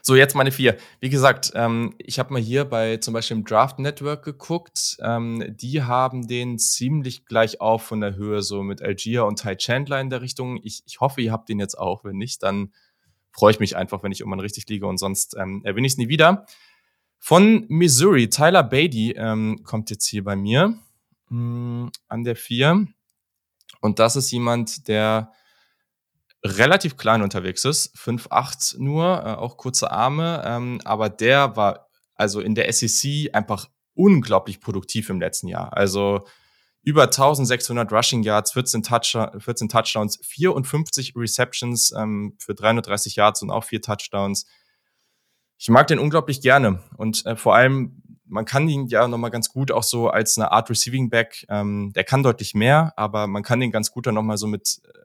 So, 0.07 0.15
jetzt 0.15 0.35
meine 0.35 0.51
vier. 0.51 0.77
Wie 0.99 1.09
gesagt, 1.09 1.53
ähm, 1.55 1.95
ich 1.97 2.19
habe 2.19 2.31
mal 2.31 2.39
hier 2.39 2.65
bei 2.65 2.97
zum 2.97 3.15
Beispiel 3.15 3.37
im 3.37 3.43
Draft 3.43 3.79
Network 3.79 4.23
geguckt. 4.23 4.97
Ähm, 4.99 5.43
die 5.57 5.81
haben 5.81 6.27
den 6.27 6.59
ziemlich 6.59 7.25
gleich 7.25 7.59
auf 7.59 7.81
von 7.81 8.01
der 8.01 8.15
Höhe, 8.15 8.43
so 8.43 8.61
mit 8.61 8.83
Algier 8.83 9.25
und 9.25 9.41
Ty 9.41 9.55
Chandler 9.55 9.99
in 9.99 10.11
der 10.11 10.21
Richtung. 10.21 10.59
Ich, 10.61 10.83
ich 10.85 10.99
hoffe, 10.99 11.21
ihr 11.21 11.31
habt 11.31 11.49
den 11.49 11.59
jetzt 11.59 11.73
auch. 11.79 12.03
Wenn 12.03 12.17
nicht, 12.17 12.43
dann 12.43 12.71
freue 13.31 13.49
ich 13.49 13.59
mich 13.59 13.77
einfach, 13.77 14.03
wenn 14.03 14.11
ich 14.11 14.19
irgendwann 14.19 14.41
richtig 14.41 14.69
liege 14.69 14.85
und 14.85 14.99
sonst 14.99 15.35
ähm, 15.39 15.63
erwähne 15.65 15.87
ich 15.87 15.93
es 15.93 15.97
nie 15.97 16.07
wieder. 16.07 16.45
Von 17.17 17.65
Missouri, 17.69 18.29
Tyler 18.29 18.61
Beatty 18.61 19.13
ähm, 19.13 19.63
kommt 19.63 19.89
jetzt 19.89 20.05
hier 20.05 20.23
bei 20.23 20.35
mir 20.35 20.77
mh, 21.29 21.85
hm, 21.85 21.91
an 22.09 22.23
der 22.23 22.35
vier. 22.35 22.85
Und 23.81 23.97
das 23.97 24.15
ist 24.15 24.29
jemand, 24.29 24.87
der 24.87 25.31
relativ 26.45 26.95
klein 26.95 27.23
unterwegs 27.23 27.65
ist, 27.65 27.95
5'8 27.97 28.77
nur, 28.77 29.23
äh, 29.25 29.33
auch 29.33 29.57
kurze 29.57 29.91
Arme, 29.91 30.43
ähm, 30.45 30.79
aber 30.85 31.09
der 31.09 31.55
war 31.55 31.89
also 32.13 32.39
in 32.39 32.55
der 32.55 32.71
SEC 32.71 33.33
einfach 33.33 33.67
unglaublich 33.95 34.61
produktiv 34.61 35.09
im 35.09 35.19
letzten 35.19 35.47
Jahr. 35.47 35.75
Also 35.75 36.25
über 36.83 37.03
1600 37.03 37.91
Rushing 37.91 38.21
Yards, 38.21 38.51
14, 38.51 38.83
Touch 38.83 39.17
14 39.39 39.69
Touchdowns, 39.69 40.19
54 40.23 41.13
Receptions 41.15 41.91
ähm, 41.97 42.35
für 42.37 42.53
330 42.53 43.15
Yards 43.15 43.41
und 43.41 43.49
auch 43.49 43.63
vier 43.63 43.81
Touchdowns. 43.81 44.45
Ich 45.57 45.69
mag 45.69 45.87
den 45.87 45.97
unglaublich 45.97 46.41
gerne 46.41 46.83
und 46.95 47.25
äh, 47.25 47.35
vor 47.35 47.55
allem 47.55 48.03
man 48.27 48.45
kann 48.45 48.67
ihn 48.67 48.87
ja 48.87 49.07
nochmal 49.07 49.31
ganz 49.31 49.49
gut 49.49 49.71
auch 49.71 49.83
so 49.83 50.09
als 50.09 50.37
eine 50.37 50.51
Art 50.51 50.69
Receiving 50.69 51.09
Back, 51.09 51.45
ähm, 51.49 51.91
der 51.95 52.03
kann 52.03 52.23
deutlich 52.23 52.53
mehr, 52.53 52.93
aber 52.97 53.27
man 53.27 53.43
kann 53.43 53.59
den 53.59 53.71
ganz 53.71 53.91
gut 53.91 54.07
dann 54.07 54.15
nochmal 54.15 54.37
so 54.37 54.47
mit 54.47 54.81
äh, 54.83 55.04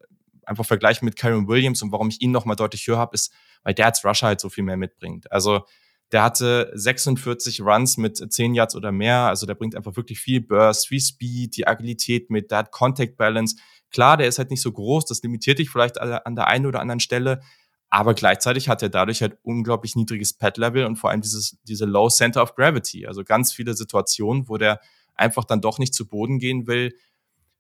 einfach 0.51 0.67
vergleichen 0.67 1.07
mit 1.07 1.17
Kyron 1.17 1.49
Williams 1.49 1.81
und 1.83 1.93
warum 1.93 2.09
ich 2.09 2.21
ihn 2.21 2.33
nochmal 2.33 2.57
deutlich 2.57 2.87
höher 2.87 2.99
habe, 2.99 3.15
ist, 3.15 3.33
weil 3.63 3.73
der 3.73 3.87
als 3.87 4.05
Rusher 4.05 4.27
halt 4.27 4.41
so 4.41 4.51
viel 4.51 4.65
mehr 4.65 4.77
mitbringt. 4.77 5.31
Also 5.33 5.65
der 6.13 6.25
hatte 6.25 6.73
46 6.75 7.61
Runs 7.61 7.97
mit 7.97 8.17
10 8.33 8.55
Yards 8.55 8.75
oder 8.75 8.91
mehr. 8.91 9.29
Also 9.29 9.47
der 9.47 9.55
bringt 9.55 9.77
einfach 9.77 9.97
wirklich 9.97 10.21
viel 10.21 10.41
Burst, 10.41 10.89
viel 10.89 11.01
Speed, 11.01 11.57
die 11.57 11.69
Agilität 11.69 12.31
mit, 12.31 12.51
der 12.51 12.59
hat 12.59 12.73
Contact 12.73 13.17
Balance. 13.17 13.57
Klar, 13.91 14.17
der 14.17 14.27
ist 14.27 14.39
halt 14.39 14.51
nicht 14.51 14.61
so 14.61 14.73
groß, 14.73 15.07
das 15.07 15.23
limitiert 15.23 15.61
dich 15.61 15.71
vielleicht 15.71 16.01
an 16.01 16.35
der 16.35 16.49
einen 16.49 16.67
oder 16.67 16.81
anderen 16.81 17.01
Stelle. 17.01 17.41
Aber 17.89 18.15
gleichzeitig 18.15 18.69
hat 18.69 18.83
er 18.83 18.89
dadurch 18.89 19.21
halt 19.23 19.39
unglaublich 19.43 19.97
niedriges 19.97 20.33
Pad-Level 20.33 20.85
und 20.85 20.97
vor 20.97 21.11
allem 21.11 21.23
dieses, 21.23 21.59
diese 21.65 21.87
Low 21.87 22.09
Center 22.09 22.43
of 22.43 22.55
Gravity. 22.55 23.07
Also 23.07 23.25
ganz 23.25 23.53
viele 23.53 23.75
Situationen, 23.75 24.49
wo 24.49 24.59
der 24.59 24.81
einfach 25.15 25.45
dann 25.45 25.61
doch 25.61 25.79
nicht 25.79 25.95
zu 25.95 26.07
Boden 26.09 26.39
gehen 26.39 26.67
will, 26.67 26.95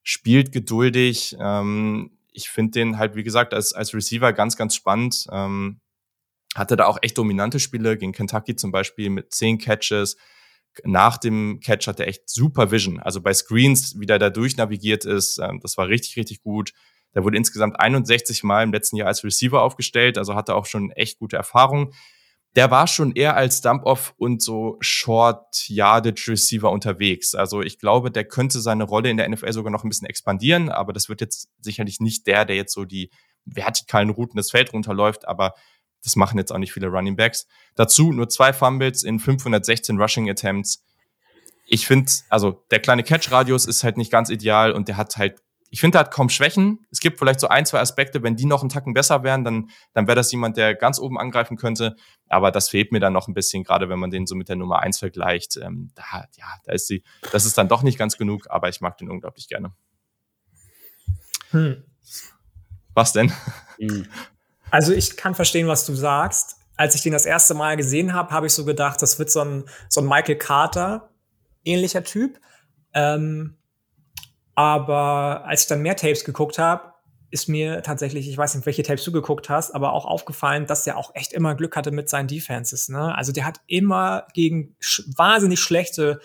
spielt 0.02 0.52
geduldig, 0.52 1.36
ähm, 1.40 2.16
ich 2.32 2.48
finde 2.48 2.72
den 2.72 2.98
halt, 2.98 3.16
wie 3.16 3.22
gesagt, 3.22 3.54
als, 3.54 3.72
als 3.72 3.94
Receiver 3.94 4.32
ganz, 4.32 4.56
ganz 4.56 4.74
spannend. 4.74 5.26
Ähm, 5.30 5.80
hatte 6.54 6.76
da 6.76 6.86
auch 6.86 6.98
echt 7.02 7.16
dominante 7.16 7.60
Spiele 7.60 7.96
gegen 7.96 8.12
Kentucky 8.12 8.56
zum 8.56 8.72
Beispiel 8.72 9.10
mit 9.10 9.32
zehn 9.32 9.58
Catches. 9.58 10.16
Nach 10.84 11.16
dem 11.16 11.60
Catch 11.60 11.86
hat 11.86 12.00
er 12.00 12.08
echt 12.08 12.28
super 12.28 12.70
Vision. 12.70 13.00
Also 13.00 13.20
bei 13.20 13.32
Screens, 13.32 13.98
wie 13.98 14.06
der 14.06 14.18
da 14.18 14.30
durchnavigiert 14.30 15.04
ist, 15.04 15.38
ähm, 15.38 15.60
das 15.62 15.76
war 15.76 15.88
richtig, 15.88 16.16
richtig 16.16 16.42
gut. 16.42 16.72
Der 17.14 17.24
wurde 17.24 17.36
insgesamt 17.36 17.78
61 17.78 18.42
Mal 18.44 18.62
im 18.62 18.72
letzten 18.72 18.96
Jahr 18.96 19.08
als 19.08 19.24
Receiver 19.24 19.62
aufgestellt, 19.62 20.16
also 20.16 20.34
hatte 20.34 20.54
auch 20.54 20.66
schon 20.66 20.90
echt 20.92 21.18
gute 21.18 21.36
Erfahrung. 21.36 21.92
Der 22.56 22.70
war 22.70 22.86
schon 22.86 23.12
eher 23.12 23.36
als 23.36 23.60
Dump-Off 23.60 24.14
und 24.16 24.42
so 24.42 24.76
Short-Yardage-Receiver 24.80 26.70
unterwegs. 26.70 27.34
Also 27.34 27.62
ich 27.62 27.78
glaube, 27.78 28.10
der 28.10 28.24
könnte 28.24 28.60
seine 28.60 28.84
Rolle 28.84 29.08
in 29.08 29.16
der 29.16 29.28
NFL 29.28 29.52
sogar 29.52 29.70
noch 29.70 29.84
ein 29.84 29.88
bisschen 29.88 30.08
expandieren, 30.08 30.68
aber 30.68 30.92
das 30.92 31.08
wird 31.08 31.20
jetzt 31.20 31.48
sicherlich 31.60 32.00
nicht 32.00 32.26
der, 32.26 32.44
der 32.44 32.56
jetzt 32.56 32.74
so 32.74 32.84
die 32.84 33.10
vertikalen 33.44 34.10
Routen 34.10 34.36
des 34.36 34.50
Feld 34.50 34.72
runterläuft, 34.72 35.28
aber 35.28 35.54
das 36.02 36.16
machen 36.16 36.38
jetzt 36.38 36.50
auch 36.52 36.58
nicht 36.58 36.72
viele 36.72 36.88
Running 36.88 37.16
Backs. 37.16 37.46
Dazu 37.74 38.12
nur 38.12 38.28
zwei 38.28 38.52
Fumbles 38.52 39.02
in 39.02 39.18
516 39.18 40.00
Rushing 40.00 40.30
Attempts. 40.30 40.82
Ich 41.66 41.86
finde, 41.86 42.10
also 42.30 42.64
der 42.70 42.80
kleine 42.80 43.04
Catch-Radius 43.04 43.66
ist 43.66 43.84
halt 43.84 43.96
nicht 43.96 44.10
ganz 44.10 44.28
ideal 44.28 44.72
und 44.72 44.88
der 44.88 44.96
hat 44.96 45.16
halt 45.16 45.40
ich 45.70 45.80
finde, 45.80 45.98
er 45.98 46.00
hat 46.00 46.10
kaum 46.10 46.28
Schwächen. 46.28 46.84
Es 46.90 46.98
gibt 46.98 47.18
vielleicht 47.20 47.38
so 47.38 47.46
ein, 47.46 47.64
zwei 47.64 47.78
Aspekte, 47.78 48.22
wenn 48.24 48.34
die 48.34 48.44
noch 48.44 48.60
einen 48.60 48.70
Tacken 48.70 48.92
besser 48.92 49.22
wären, 49.22 49.44
dann, 49.44 49.70
dann 49.92 50.08
wäre 50.08 50.16
das 50.16 50.32
jemand, 50.32 50.56
der 50.56 50.74
ganz 50.74 50.98
oben 50.98 51.16
angreifen 51.16 51.56
könnte. 51.56 51.94
Aber 52.28 52.50
das 52.50 52.68
fehlt 52.68 52.90
mir 52.90 52.98
dann 52.98 53.12
noch 53.12 53.28
ein 53.28 53.34
bisschen, 53.34 53.62
gerade 53.62 53.88
wenn 53.88 54.00
man 54.00 54.10
den 54.10 54.26
so 54.26 54.34
mit 54.34 54.48
der 54.48 54.56
Nummer 54.56 54.80
eins 54.80 54.98
vergleicht. 54.98 55.56
Ähm, 55.56 55.92
da, 55.94 56.24
ja, 56.36 56.46
da 56.64 56.72
ist 56.72 56.88
sie, 56.88 57.04
das 57.30 57.44
ist 57.44 57.56
dann 57.56 57.68
doch 57.68 57.82
nicht 57.82 57.98
ganz 57.98 58.16
genug, 58.16 58.46
aber 58.50 58.68
ich 58.68 58.80
mag 58.80 58.98
den 58.98 59.08
unglaublich 59.08 59.46
gerne. 59.48 59.72
Hm. 61.50 61.84
Was 62.94 63.12
denn? 63.12 63.32
Hm. 63.78 64.06
Also 64.70 64.92
ich 64.92 65.16
kann 65.16 65.34
verstehen, 65.34 65.68
was 65.68 65.86
du 65.86 65.94
sagst. 65.94 66.56
Als 66.76 66.94
ich 66.94 67.02
den 67.02 67.12
das 67.12 67.26
erste 67.26 67.54
Mal 67.54 67.76
gesehen 67.76 68.12
habe, 68.12 68.30
habe 68.30 68.46
ich 68.46 68.54
so 68.54 68.64
gedacht, 68.64 69.02
das 69.02 69.18
wird 69.18 69.30
so 69.30 69.40
ein, 69.40 69.64
so 69.88 70.00
ein 70.00 70.06
Michael 70.06 70.36
Carter 70.36 71.10
ähnlicher 71.64 72.02
Typ. 72.02 72.40
Ähm, 72.94 73.56
aber 74.60 75.46
als 75.46 75.62
ich 75.62 75.68
dann 75.68 75.80
mehr 75.80 75.96
Tapes 75.96 76.22
geguckt 76.22 76.58
habe, 76.58 76.92
ist 77.30 77.48
mir 77.48 77.82
tatsächlich, 77.82 78.28
ich 78.28 78.36
weiß 78.36 78.54
nicht, 78.54 78.66
welche 78.66 78.82
Tapes 78.82 79.04
du 79.04 79.12
geguckt 79.12 79.48
hast, 79.48 79.74
aber 79.74 79.94
auch 79.94 80.04
aufgefallen, 80.04 80.66
dass 80.66 80.84
der 80.84 80.98
auch 80.98 81.14
echt 81.14 81.32
immer 81.32 81.54
Glück 81.54 81.76
hatte 81.76 81.92
mit 81.92 82.10
seinen 82.10 82.28
Defenses. 82.28 82.90
Ne? 82.90 83.16
Also 83.16 83.32
der 83.32 83.46
hat 83.46 83.62
immer 83.68 84.26
gegen 84.34 84.76
sch 84.78 85.02
wahnsinnig 85.16 85.60
schlechte 85.60 86.20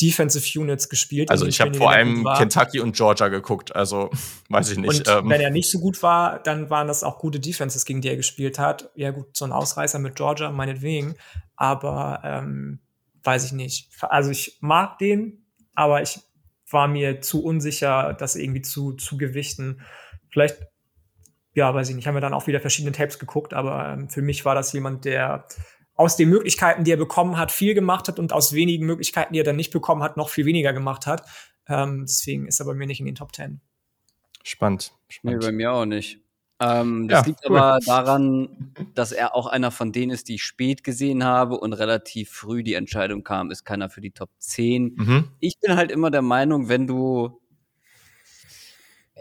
Defensive 0.00 0.58
Units 0.58 0.88
gespielt. 0.88 1.30
Also 1.30 1.46
ich 1.46 1.60
habe 1.60 1.72
vor 1.74 1.92
allem 1.92 2.26
Kentucky 2.36 2.80
und 2.80 2.96
Georgia 2.96 3.28
geguckt, 3.28 3.76
also 3.76 4.10
weiß 4.48 4.72
ich 4.72 4.78
nicht. 4.78 5.08
Und 5.08 5.16
ähm. 5.16 5.30
wenn 5.30 5.40
er 5.40 5.50
nicht 5.50 5.70
so 5.70 5.78
gut 5.78 6.02
war, 6.02 6.42
dann 6.42 6.70
waren 6.70 6.88
das 6.88 7.04
auch 7.04 7.20
gute 7.20 7.38
Defenses, 7.38 7.84
gegen 7.84 8.00
die 8.00 8.08
er 8.08 8.16
gespielt 8.16 8.58
hat. 8.58 8.90
Ja 8.96 9.12
gut, 9.12 9.36
so 9.36 9.44
ein 9.44 9.52
Ausreißer 9.52 10.00
mit 10.00 10.16
Georgia, 10.16 10.50
meinetwegen. 10.50 11.14
Aber 11.54 12.22
ähm, 12.24 12.80
weiß 13.22 13.44
ich 13.44 13.52
nicht. 13.52 13.88
Also 14.00 14.30
ich 14.30 14.58
mag 14.62 14.98
den, 14.98 15.44
aber 15.76 16.02
ich 16.02 16.18
war 16.70 16.88
mir 16.88 17.20
zu 17.20 17.42
unsicher, 17.42 18.14
das 18.14 18.36
irgendwie 18.36 18.62
zu, 18.62 18.92
zu 18.92 19.16
gewichten. 19.16 19.80
Vielleicht, 20.30 20.58
ja, 21.54 21.74
weiß 21.74 21.88
ich 21.88 21.96
nicht, 21.96 22.06
haben 22.06 22.14
wir 22.14 22.20
dann 22.20 22.34
auch 22.34 22.46
wieder 22.46 22.60
verschiedene 22.60 22.92
Tapes 22.92 23.18
geguckt, 23.18 23.54
aber 23.54 23.88
ähm, 23.88 24.08
für 24.08 24.22
mich 24.22 24.44
war 24.44 24.54
das 24.54 24.72
jemand, 24.72 25.04
der 25.04 25.46
aus 25.94 26.16
den 26.16 26.28
Möglichkeiten, 26.28 26.84
die 26.84 26.92
er 26.92 26.96
bekommen 26.96 27.36
hat, 27.36 27.50
viel 27.50 27.74
gemacht 27.74 28.06
hat 28.06 28.18
und 28.18 28.32
aus 28.32 28.52
wenigen 28.52 28.86
Möglichkeiten, 28.86 29.32
die 29.32 29.40
er 29.40 29.44
dann 29.44 29.56
nicht 29.56 29.72
bekommen 29.72 30.02
hat, 30.02 30.16
noch 30.16 30.28
viel 30.28 30.46
weniger 30.46 30.72
gemacht 30.72 31.06
hat. 31.06 31.24
Ähm, 31.66 32.04
deswegen 32.06 32.46
ist 32.46 32.60
er 32.60 32.66
bei 32.66 32.74
mir 32.74 32.86
nicht 32.86 33.00
in 33.00 33.06
den 33.06 33.16
Top 33.16 33.32
Ten. 33.32 33.60
Spannend. 34.44 34.94
Spannend. 35.08 35.42
Nee, 35.42 35.46
bei 35.46 35.52
mir 35.52 35.72
auch 35.72 35.84
nicht. 35.84 36.20
Ähm, 36.60 37.06
das 37.06 37.20
ja, 37.20 37.26
liegt 37.26 37.48
cool. 37.48 37.56
aber 37.56 37.78
daran, 37.84 38.72
dass 38.94 39.12
er 39.12 39.34
auch 39.34 39.46
einer 39.46 39.70
von 39.70 39.92
denen 39.92 40.10
ist, 40.10 40.28
die 40.28 40.36
ich 40.36 40.42
spät 40.42 40.82
gesehen 40.82 41.22
habe 41.24 41.58
und 41.58 41.72
relativ 41.72 42.30
früh 42.30 42.64
die 42.64 42.74
Entscheidung 42.74 43.22
kam, 43.22 43.50
ist 43.50 43.64
keiner 43.64 43.90
für 43.90 44.00
die 44.00 44.10
Top 44.10 44.30
10. 44.38 44.94
Mhm. 44.96 45.28
Ich 45.38 45.60
bin 45.60 45.76
halt 45.76 45.92
immer 45.92 46.10
der 46.10 46.22
Meinung, 46.22 46.68
wenn 46.68 46.86
du, 46.86 47.40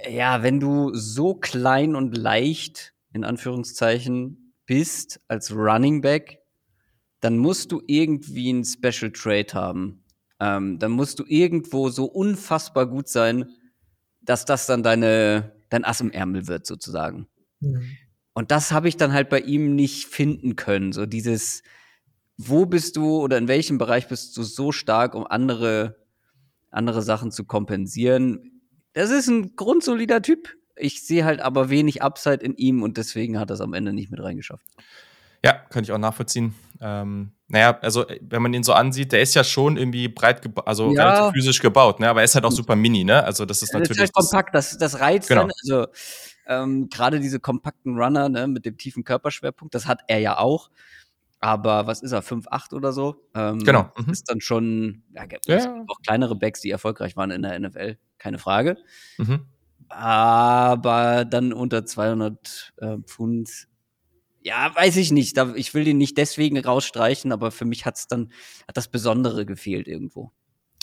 ja, 0.10 0.42
wenn 0.42 0.60
du 0.60 0.94
so 0.96 1.36
klein 1.36 1.96
und 1.96 2.18
leicht, 2.18 2.94
in 3.14 3.24
Anführungszeichen, 3.24 4.54
bist 4.66 5.22
als 5.28 5.54
Running 5.54 6.02
Back, 6.02 6.40
dann 7.20 7.38
musst 7.38 7.72
du 7.72 7.82
irgendwie 7.88 8.52
ein 8.52 8.64
Special 8.64 9.12
Trade 9.12 9.54
haben. 9.54 10.04
Ähm, 10.40 10.78
dann 10.80 10.92
musst 10.92 11.20
du 11.20 11.24
irgendwo 11.28 11.90
so 11.90 12.06
unfassbar 12.06 12.86
gut 12.86 13.08
sein, 13.08 13.50
dass 14.22 14.46
das 14.46 14.68
dann 14.68 14.84
deine, 14.84 15.57
dein 15.70 15.86
Ass 15.86 16.02
im 16.02 16.12
Ärmel 16.12 16.48
wird, 16.48 16.66
sozusagen. 16.66 17.28
Mhm. 17.60 17.98
Und 18.34 18.52
das 18.52 18.72
habe 18.72 18.88
ich 18.88 18.98
dann 18.98 19.14
halt 19.14 19.30
bei 19.30 19.40
ihm 19.40 19.76
nicht 19.76 20.06
finden 20.06 20.56
können. 20.56 20.92
So 20.94 21.06
dieses, 21.06 21.64
wo 22.38 22.66
bist 22.66 22.96
du 22.96 23.18
oder 23.18 23.38
in 23.38 23.48
welchem 23.48 23.78
Bereich 23.78 24.08
bist 24.08 24.38
du 24.38 24.44
so 24.44 24.72
stark, 24.72 25.16
um 25.16 25.26
andere, 25.26 25.98
andere 26.70 27.02
Sachen 27.02 27.32
zu 27.32 27.46
kompensieren? 27.46 28.62
Das 28.94 29.10
ist 29.10 29.28
ein 29.28 29.56
grundsolider 29.56 30.22
Typ. 30.22 30.56
Ich 30.76 31.04
sehe 31.04 31.26
halt 31.26 31.42
aber 31.42 31.70
wenig 31.70 32.04
Upside 32.04 32.46
in 32.46 32.56
ihm 32.56 32.84
und 32.84 32.98
deswegen 32.98 33.40
hat 33.40 33.50
er 33.50 33.56
es 33.56 33.62
am 33.62 33.74
Ende 33.74 33.92
nicht 33.92 34.12
mit 34.12 34.22
reingeschafft. 34.22 34.68
Ja, 35.44 35.54
kann 35.54 35.84
ich 35.84 35.92
auch 35.92 35.98
nachvollziehen. 35.98 36.54
Ähm, 36.80 37.32
naja, 37.50 37.80
also 37.82 38.06
wenn 38.20 38.42
man 38.42 38.54
ihn 38.54 38.64
so 38.64 38.74
ansieht, 38.74 39.14
der 39.14 39.22
ist 39.22 39.34
ja 39.34 39.44
schon 39.44 39.78
irgendwie 39.78 40.10
breit, 40.10 40.42
also 40.66 40.92
ja. 40.92 41.08
relativ 41.08 41.34
physisch 41.34 41.62
gebaut, 41.62 42.00
ne? 42.00 42.10
aber 42.10 42.20
er 42.20 42.26
ist 42.26 42.36
halt 42.36 42.44
auch 42.44 42.52
super 42.52 42.76
mini, 42.76 43.06
ne? 43.06 43.24
Also 43.24 43.46
das 43.46 43.62
ist 43.62 43.74
natürlich. 43.74 43.90
Das 43.90 43.98
ist 43.98 44.02
halt 44.02 44.14
kompakt, 44.14 44.56
das, 44.56 44.78
das 44.78 45.00
reizt 45.00 45.30
genau. 45.30 45.44
dann. 45.44 45.52
Also 45.64 45.88
ähm, 46.48 46.90
gerade 46.90 47.20
diese 47.20 47.40
kompakten 47.40 47.98
Runner 47.98 48.28
ne, 48.28 48.48
mit 48.48 48.66
dem 48.66 48.78
tiefen 48.78 49.04
Körperschwerpunkt, 49.04 49.74
das 49.76 49.88
hat 49.88 50.02
er 50.08 50.20
ja 50.20 50.38
auch. 50.38 50.70
Aber 51.40 51.86
was 51.88 52.02
ist 52.02 52.12
er, 52.12 52.24
5'8 52.24 52.74
oder 52.74 52.92
so? 52.92 53.16
Ähm, 53.36 53.60
genau. 53.60 53.92
Mhm. 53.96 54.12
Ist 54.12 54.30
dann 54.30 54.42
schon, 54.42 55.04
ja, 55.14 55.26
ja. 55.46 55.86
auch 55.88 56.02
kleinere 56.02 56.36
Backs, 56.36 56.62
die 56.62 56.72
erfolgreich 56.72 57.16
waren 57.16 57.32
in 57.32 57.44
der 57.44 57.60
NFL, 57.60 57.98
keine 58.18 58.40
Frage. 58.40 58.78
Mhm. 59.18 59.46
Aber 59.88 61.26
dann 61.26 61.54
unter 61.54 61.86
200 61.86 62.74
äh, 62.78 62.98
Pfund 63.06 63.68
ja, 64.48 64.74
weiß 64.74 64.96
ich 64.96 65.12
nicht. 65.12 65.38
ich 65.56 65.74
will 65.74 65.84
den 65.84 65.98
nicht 65.98 66.18
deswegen 66.18 66.58
rausstreichen, 66.58 67.34
aber 67.34 67.52
für 67.52 67.66
mich 67.66 67.86
hat's 67.86 68.08
dann, 68.08 68.32
hat 68.66 68.78
das 68.78 68.88
Besondere 68.88 69.46
gefehlt 69.46 69.88
irgendwo. 69.88 70.32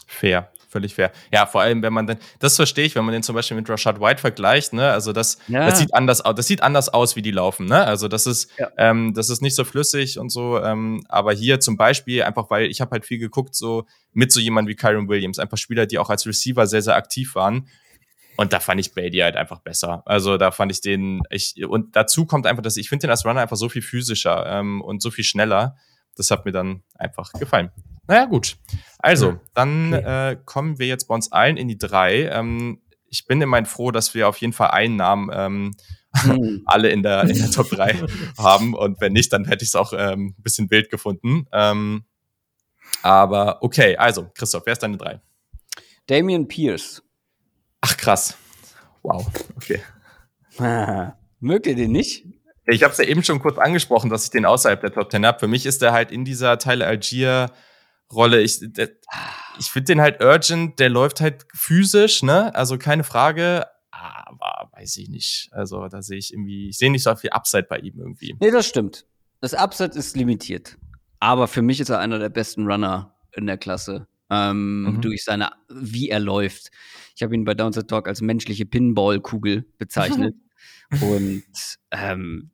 Fair, 0.07 0.53
völlig 0.69 0.95
fair. 0.95 1.13
Ja, 1.33 1.47
vor 1.47 1.63
allem, 1.63 1.83
wenn 1.83 1.95
man 1.95 2.07
dann, 2.07 2.19
das 2.39 2.57
verstehe 2.57 2.85
ich, 2.85 2.95
wenn 2.95 3.07
man 3.07 3.15
den 3.15 3.23
zum 3.23 3.35
Beispiel 3.35 3.57
mit 3.57 3.71
Rashad 3.71 4.01
White 4.01 4.21
vergleicht, 4.21 4.75
ne? 4.75 4.91
Also 4.91 5.15
das, 5.15 5.39
ja. 5.49 5.67
das 5.67 5.79
sieht 5.79 5.95
anders 5.95 6.21
aus, 6.21 6.35
das 6.35 6.47
sieht 6.47 6.63
anders 6.63 6.91
aus, 6.91 7.17
wie 7.17 7.23
die 7.23 7.31
laufen, 7.31 7.65
ne? 7.65 7.87
Also 7.87 8.07
das 8.07 8.27
ist, 8.27 8.51
ja. 8.59 8.69
ähm, 8.77 9.15
das 9.15 9.31
ist 9.31 9.41
nicht 9.41 9.57
so 9.57 9.65
flüssig 9.65 10.19
und 10.19 10.29
so. 10.29 10.63
Ähm, 10.63 11.03
aber 11.09 11.33
hier 11.33 11.59
zum 11.59 11.79
Beispiel, 11.79 12.23
einfach 12.23 12.51
weil 12.51 12.67
ich 12.67 12.83
habe 12.83 12.91
halt 12.91 13.07
viel 13.07 13.19
geguckt, 13.19 13.55
so 13.55 13.87
mit 14.13 14.31
so 14.31 14.41
jemand 14.41 14.69
wie 14.69 14.75
Kyron 14.75 15.09
Williams, 15.09 15.39
einfach 15.39 15.57
Spieler, 15.57 15.87
die 15.87 15.99
auch 15.99 16.11
als 16.11 16.27
Receiver 16.27 16.67
sehr, 16.67 16.83
sehr 16.83 16.97
aktiv 16.97 17.35
waren. 17.35 17.67
Und 18.37 18.53
da 18.53 18.61
fand 18.61 18.81
ich 18.81 18.93
Brady 18.93 19.19
halt 19.19 19.37
einfach 19.37 19.61
besser. 19.61 20.03
Also 20.07 20.37
da 20.37 20.51
fand 20.51 20.73
ich 20.73 20.81
den, 20.81 21.23
ich, 21.31 21.65
und 21.65 21.95
dazu 21.97 22.27
kommt 22.27 22.47
einfach, 22.47 22.63
dass 22.63 22.77
ich 22.77 22.89
finde 22.89 23.07
den 23.07 23.11
als 23.11 23.25
Runner 23.25 23.41
einfach 23.41 23.57
so 23.57 23.69
viel 23.69 23.83
physischer 23.83 24.47
ähm, 24.47 24.81
und 24.81 25.03
so 25.03 25.11
viel 25.11 25.25
schneller. 25.25 25.77
Das 26.17 26.31
hat 26.31 26.45
mir 26.45 26.53
dann 26.53 26.83
einfach 26.95 27.33
gefallen. 27.33 27.71
Naja, 28.07 28.27
gut. 28.27 28.57
Also, 28.99 29.41
dann 29.55 29.95
okay. 29.95 30.33
äh, 30.33 30.37
kommen 30.45 30.79
wir 30.79 30.87
jetzt 30.87 31.07
bei 31.07 31.15
uns 31.15 31.33
allen 31.33 31.57
in 31.57 31.69
die 31.69 31.79
drei. 31.79 32.29
Ähm, 32.29 32.81
ich 33.09 33.27
bin 33.27 33.41
immerhin 33.41 33.67
froh, 33.67 33.91
dass 33.91 34.15
wir 34.15 34.29
auf 34.29 34.37
jeden 34.39 34.53
Fall 34.53 34.71
einen 34.71 34.97
Namen 34.97 35.31
ähm, 35.33 35.71
hm. 36.17 36.63
alle 36.67 36.91
in 36.91 37.03
der, 37.03 37.23
in 37.23 37.39
der 37.39 37.51
Top 37.51 37.71
3 37.71 38.03
haben. 38.39 38.75
Und 38.75 39.01
wenn 39.01 39.13
nicht, 39.13 39.33
dann 39.33 39.45
hätte 39.45 39.65
ich 39.65 39.71
es 39.71 39.77
auch 39.77 39.93
ähm, 39.97 40.35
ein 40.39 40.43
bisschen 40.43 40.71
wild 40.71 40.91
gefunden. 40.91 41.47
Ähm, 41.53 42.05
aber 43.03 43.63
okay, 43.63 43.97
also, 43.97 44.31
Christoph, 44.35 44.65
wer 44.67 44.73
ist 44.73 44.83
deine 44.83 44.97
drei? 44.97 45.21
Damian 46.07 46.49
Pierce. 46.49 47.03
Ach, 47.87 47.99
krass. 47.99 48.39
Wow, 49.03 49.27
okay. 49.57 49.83
Mögt 51.41 51.67
ihr 51.67 51.75
den 51.75 51.93
nicht? 51.93 52.25
Ich 52.67 52.83
habe 52.83 52.93
es 52.93 52.99
ja 52.99 53.05
eben 53.05 53.23
schon 53.23 53.41
kurz 53.41 53.59
angesprochen, 53.59 54.09
dass 54.09 54.25
ich 54.25 54.31
den 54.31 54.47
außerhalb 54.47 54.81
der 54.81 54.91
Top 54.91 55.11
Ten 55.11 55.27
habe. 55.27 55.39
Für 55.39 55.49
mich 55.49 55.67
ist 55.67 55.83
er 55.83 55.93
halt 55.93 56.11
in 56.11 56.25
dieser 56.25 56.57
Teile 56.57 56.87
Algier 56.87 57.51
Rolle. 58.11 58.41
Ich, 58.41 58.63
ich 58.63 59.67
finde 59.67 59.85
den 59.85 60.01
halt 60.01 60.23
urgent, 60.25 60.81
der 60.81 60.89
läuft 60.89 61.21
halt 61.21 61.45
physisch, 61.53 62.23
ne? 62.23 62.55
Also 62.55 62.79
keine 62.79 63.05
Frage, 63.05 63.67
aber 63.91 64.71
weiß 64.73 64.97
ich 64.97 65.11
nicht. 65.11 65.51
Also 65.53 65.87
da 65.89 66.01
sehe 66.01 66.17
ich 66.17 66.33
irgendwie, 66.33 66.71
ich 66.71 66.79
sehe 66.79 66.91
nicht 66.91 67.03
so 67.03 67.15
viel 67.17 67.31
Upside 67.31 67.67
bei 67.69 67.81
ihm 67.81 67.99
irgendwie. 67.99 68.35
Nee, 68.41 68.51
das 68.51 68.67
stimmt. 68.67 69.05
Das 69.43 69.53
Upside 69.53 69.99
ist 69.99 70.17
limitiert. 70.17 70.79
Aber 71.21 71.49
für 71.49 71.61
mich 71.61 71.81
ist 71.81 71.91
er 71.91 71.99
einer 71.99 72.19
der 72.19 72.31
besten 72.31 72.67
Runner 72.67 73.15
in 73.33 73.47
der 73.47 73.59
Klasse. 73.59 74.07
Ähm, 74.31 74.85
mhm. 74.85 75.01
Durch 75.03 75.25
seine, 75.25 75.51
wie 75.69 76.09
er 76.09 76.21
läuft. 76.21 76.71
Ich 77.15 77.23
habe 77.23 77.35
ihn 77.35 77.45
bei 77.45 77.55
Downset 77.55 77.89
Talk 77.89 78.09
als 78.09 78.21
menschliche 78.21 78.67
Pinball-Kugel 78.67 79.65
bezeichnet. 79.79 80.35
und 81.01 81.45
ähm, 81.91 82.51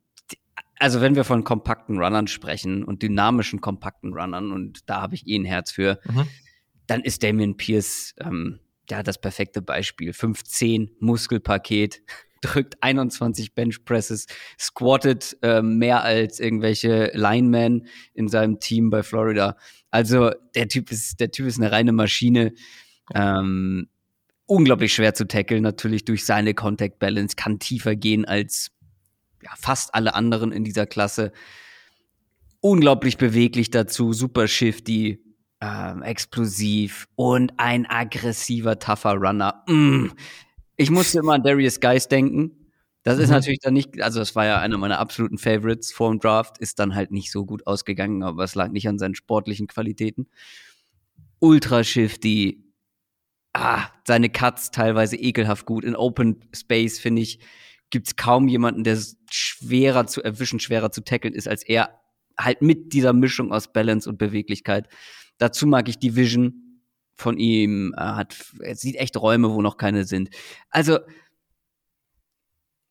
also 0.81 0.99
wenn 0.99 1.15
wir 1.15 1.23
von 1.23 1.43
kompakten 1.43 1.99
Runnern 1.99 2.27
sprechen 2.27 2.83
und 2.83 3.03
dynamischen 3.03 3.61
kompakten 3.61 4.13
Runnern, 4.13 4.51
und 4.51 4.89
da 4.89 5.01
habe 5.01 5.13
ich 5.13 5.27
eh 5.27 5.35
ein 5.35 5.45
Herz 5.45 5.71
für, 5.71 5.99
mhm. 6.05 6.27
dann 6.87 7.01
ist 7.01 7.21
Damien 7.21 7.55
Pierce 7.55 8.15
ähm, 8.19 8.59
ja 8.89 9.03
das 9.03 9.21
perfekte 9.21 9.61
Beispiel. 9.61 10.11
15 10.11 10.91
Muskelpaket, 10.99 12.01
drückt 12.41 12.81
21 12.81 13.53
Benchpresses, 13.53 14.25
squattet 14.59 15.37
äh, 15.43 15.61
mehr 15.61 16.03
als 16.03 16.39
irgendwelche 16.39 17.11
Linemen 17.13 17.85
in 18.15 18.27
seinem 18.27 18.59
Team 18.59 18.89
bei 18.89 19.03
Florida. 19.03 19.57
Also 19.91 20.31
der 20.55 20.67
Typ 20.67 20.91
ist, 20.91 21.19
der 21.19 21.29
Typ 21.29 21.45
ist 21.45 21.59
eine 21.59 21.71
reine 21.71 21.91
Maschine. 21.91 22.53
Ähm, 23.13 23.87
unglaublich 24.51 24.93
schwer 24.93 25.13
zu 25.13 25.25
tackeln, 25.25 25.63
natürlich 25.63 26.03
durch 26.03 26.25
seine 26.25 26.53
Contact 26.53 26.99
Balance, 26.99 27.37
kann 27.37 27.57
tiefer 27.57 27.95
gehen 27.95 28.25
als 28.25 28.71
ja, 29.41 29.51
fast 29.57 29.95
alle 29.95 30.13
anderen 30.13 30.51
in 30.51 30.65
dieser 30.65 30.85
Klasse. 30.85 31.31
Unglaublich 32.59 33.17
beweglich 33.17 33.71
dazu, 33.71 34.11
super 34.11 34.49
shifty, 34.49 35.23
ähm, 35.61 36.03
explosiv 36.03 37.07
und 37.15 37.53
ein 37.57 37.85
aggressiver, 37.85 38.77
tougher 38.77 39.13
Runner. 39.13 39.63
Mm. 39.67 40.07
Ich 40.75 40.91
musste 40.91 41.19
immer 41.19 41.35
an 41.35 41.43
Darius 41.43 41.79
Geis 41.79 42.09
denken. 42.09 42.51
Das 43.03 43.19
ist 43.19 43.29
mhm. 43.29 43.35
natürlich 43.35 43.59
dann 43.61 43.73
nicht, 43.73 44.01
also 44.01 44.19
das 44.19 44.35
war 44.35 44.45
ja 44.45 44.59
einer 44.59 44.77
meiner 44.77 44.99
absoluten 44.99 45.37
Favorites 45.37 45.91
vor 45.91 46.11
dem 46.11 46.19
Draft, 46.19 46.57
ist 46.59 46.77
dann 46.77 46.93
halt 46.93 47.11
nicht 47.11 47.31
so 47.31 47.45
gut 47.45 47.65
ausgegangen, 47.65 48.21
aber 48.21 48.43
es 48.43 48.53
lag 48.53 48.69
nicht 48.69 48.87
an 48.87 48.99
seinen 48.99 49.15
sportlichen 49.15 49.67
Qualitäten. 49.67 50.27
Ultra 51.39 51.83
shifty, 51.83 52.70
ah, 53.53 53.87
seine 54.05 54.29
Cuts 54.29 54.71
teilweise 54.71 55.15
ekelhaft 55.15 55.65
gut. 55.65 55.83
In 55.83 55.95
Open 55.95 56.45
Space, 56.53 56.99
finde 56.99 57.21
ich, 57.21 57.39
gibt's 57.89 58.15
kaum 58.15 58.47
jemanden, 58.47 58.83
der 58.83 58.97
schwerer 59.29 60.07
zu 60.07 60.23
erwischen, 60.23 60.59
schwerer 60.59 60.91
zu 60.91 61.03
tackeln 61.03 61.33
ist 61.33 61.47
als 61.47 61.63
er. 61.63 61.99
Halt 62.39 62.61
mit 62.61 62.93
dieser 62.93 63.13
Mischung 63.13 63.51
aus 63.51 63.71
Balance 63.71 64.09
und 64.09 64.17
Beweglichkeit. 64.17 64.87
Dazu 65.37 65.67
mag 65.67 65.89
ich 65.89 65.99
die 65.99 66.15
Vision 66.15 66.81
von 67.15 67.37
ihm. 67.37 67.93
Er 67.95 68.15
hat, 68.15 68.35
er 68.61 68.75
sieht 68.75 68.95
echt 68.95 69.17
Räume, 69.17 69.51
wo 69.51 69.61
noch 69.61 69.77
keine 69.77 70.05
sind. 70.05 70.29
Also, 70.69 70.99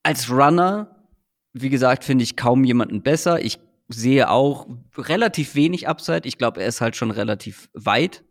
als 0.03 0.31
Runner, 0.31 1.09
wie 1.53 1.71
gesagt, 1.71 2.05
finde 2.05 2.23
ich 2.23 2.37
kaum 2.37 2.65
jemanden 2.65 3.03
besser. 3.03 3.43
Ich 3.45 3.59
sehe 3.89 4.31
auch 4.31 4.69
relativ 4.97 5.55
wenig 5.55 5.89
Upside. 5.89 6.29
Ich 6.29 6.39
glaube, 6.39 6.61
er 6.61 6.69
ist 6.69 6.81
halt 6.81 6.97
schon 6.97 7.11
relativ 7.11 7.71
weit. 7.73 8.25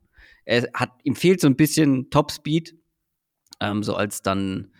Er 0.50 0.68
hat, 0.74 0.90
ihm 1.04 1.16
fehlt 1.16 1.40
so 1.40 1.48
ein 1.48 1.56
bisschen 1.56 2.10
Topspeed, 2.10 2.76
ähm, 3.60 3.84
so 3.84 3.96
als 3.96 4.24
dann, 4.24 4.74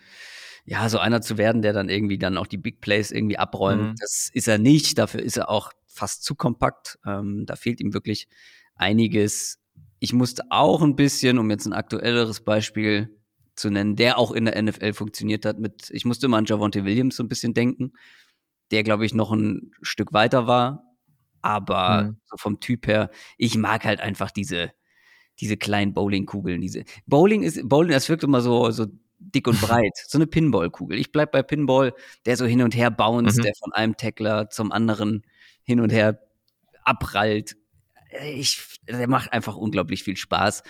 ja, 0.64 0.88
so 0.88 0.98
einer 0.98 1.20
zu 1.20 1.38
werden, 1.38 1.62
der 1.62 1.72
dann 1.72 1.88
irgendwie 1.88 2.18
dann 2.18 2.36
auch 2.36 2.48
die 2.48 2.58
Big 2.58 2.80
Plays 2.80 3.12
irgendwie 3.12 3.38
abräumt. 3.38 3.82
Mhm. 3.82 3.94
Das 4.00 4.30
ist 4.32 4.48
er 4.48 4.58
nicht. 4.58 4.98
Dafür 4.98 5.22
ist 5.22 5.36
er 5.36 5.48
auch 5.48 5.70
fast 5.86 6.24
zu 6.24 6.34
kompakt. 6.34 6.98
Ähm, 7.06 7.46
da 7.46 7.54
fehlt 7.54 7.80
ihm 7.80 7.94
wirklich 7.94 8.26
einiges. 8.74 9.60
Ich 10.00 10.12
musste 10.12 10.42
auch 10.50 10.82
ein 10.82 10.96
bisschen, 10.96 11.38
um 11.38 11.48
jetzt 11.50 11.66
ein 11.66 11.72
aktuelleres 11.72 12.40
Beispiel 12.40 13.16
zu 13.54 13.70
nennen, 13.70 13.94
der 13.94 14.18
auch 14.18 14.32
in 14.32 14.46
der 14.46 14.60
NFL 14.60 14.94
funktioniert 14.94 15.44
hat. 15.44 15.60
Mit, 15.60 15.88
ich 15.90 16.04
musste 16.04 16.26
immer 16.26 16.38
an 16.38 16.46
Javonte 16.46 16.84
Williams 16.84 17.14
so 17.14 17.22
ein 17.22 17.28
bisschen 17.28 17.54
denken, 17.54 17.92
der, 18.72 18.82
glaube 18.82 19.06
ich, 19.06 19.14
noch 19.14 19.30
ein 19.30 19.70
Stück 19.82 20.12
weiter 20.12 20.48
war. 20.48 20.84
Aber 21.42 22.02
mhm. 22.02 22.16
so 22.24 22.36
vom 22.38 22.58
Typ 22.58 22.88
her, 22.88 23.10
ich 23.38 23.56
mag 23.56 23.84
halt 23.84 24.00
einfach 24.00 24.32
diese, 24.32 24.72
diese 25.40 25.56
kleinen 25.56 25.94
Bowlingkugeln. 25.94 26.60
Diese 26.60 26.84
Bowling 27.06 27.42
ist, 27.42 27.68
Bowling, 27.68 27.92
das 27.92 28.08
wirkt 28.08 28.24
immer 28.24 28.40
so, 28.40 28.70
so 28.70 28.86
dick 29.18 29.46
und 29.48 29.60
breit. 29.60 29.96
so 30.06 30.18
eine 30.18 30.26
Pinballkugel. 30.26 30.98
Ich 30.98 31.12
bleib 31.12 31.32
bei 31.32 31.42
Pinball, 31.42 31.92
der 32.26 32.36
so 32.36 32.46
hin 32.46 32.62
und 32.62 32.74
her 32.74 32.90
bounced, 32.90 33.38
mhm. 33.38 33.42
der 33.42 33.52
von 33.58 33.72
einem 33.72 33.96
Tackler 33.96 34.50
zum 34.50 34.72
anderen 34.72 35.24
hin 35.62 35.80
und 35.80 35.90
her 35.90 36.20
abprallt 36.84 37.56
ich, 38.10 38.80
der 38.88 39.08
macht 39.08 39.32
einfach 39.32 39.56
unglaublich 39.56 40.02
viel 40.04 40.16
Spaß. 40.16 40.62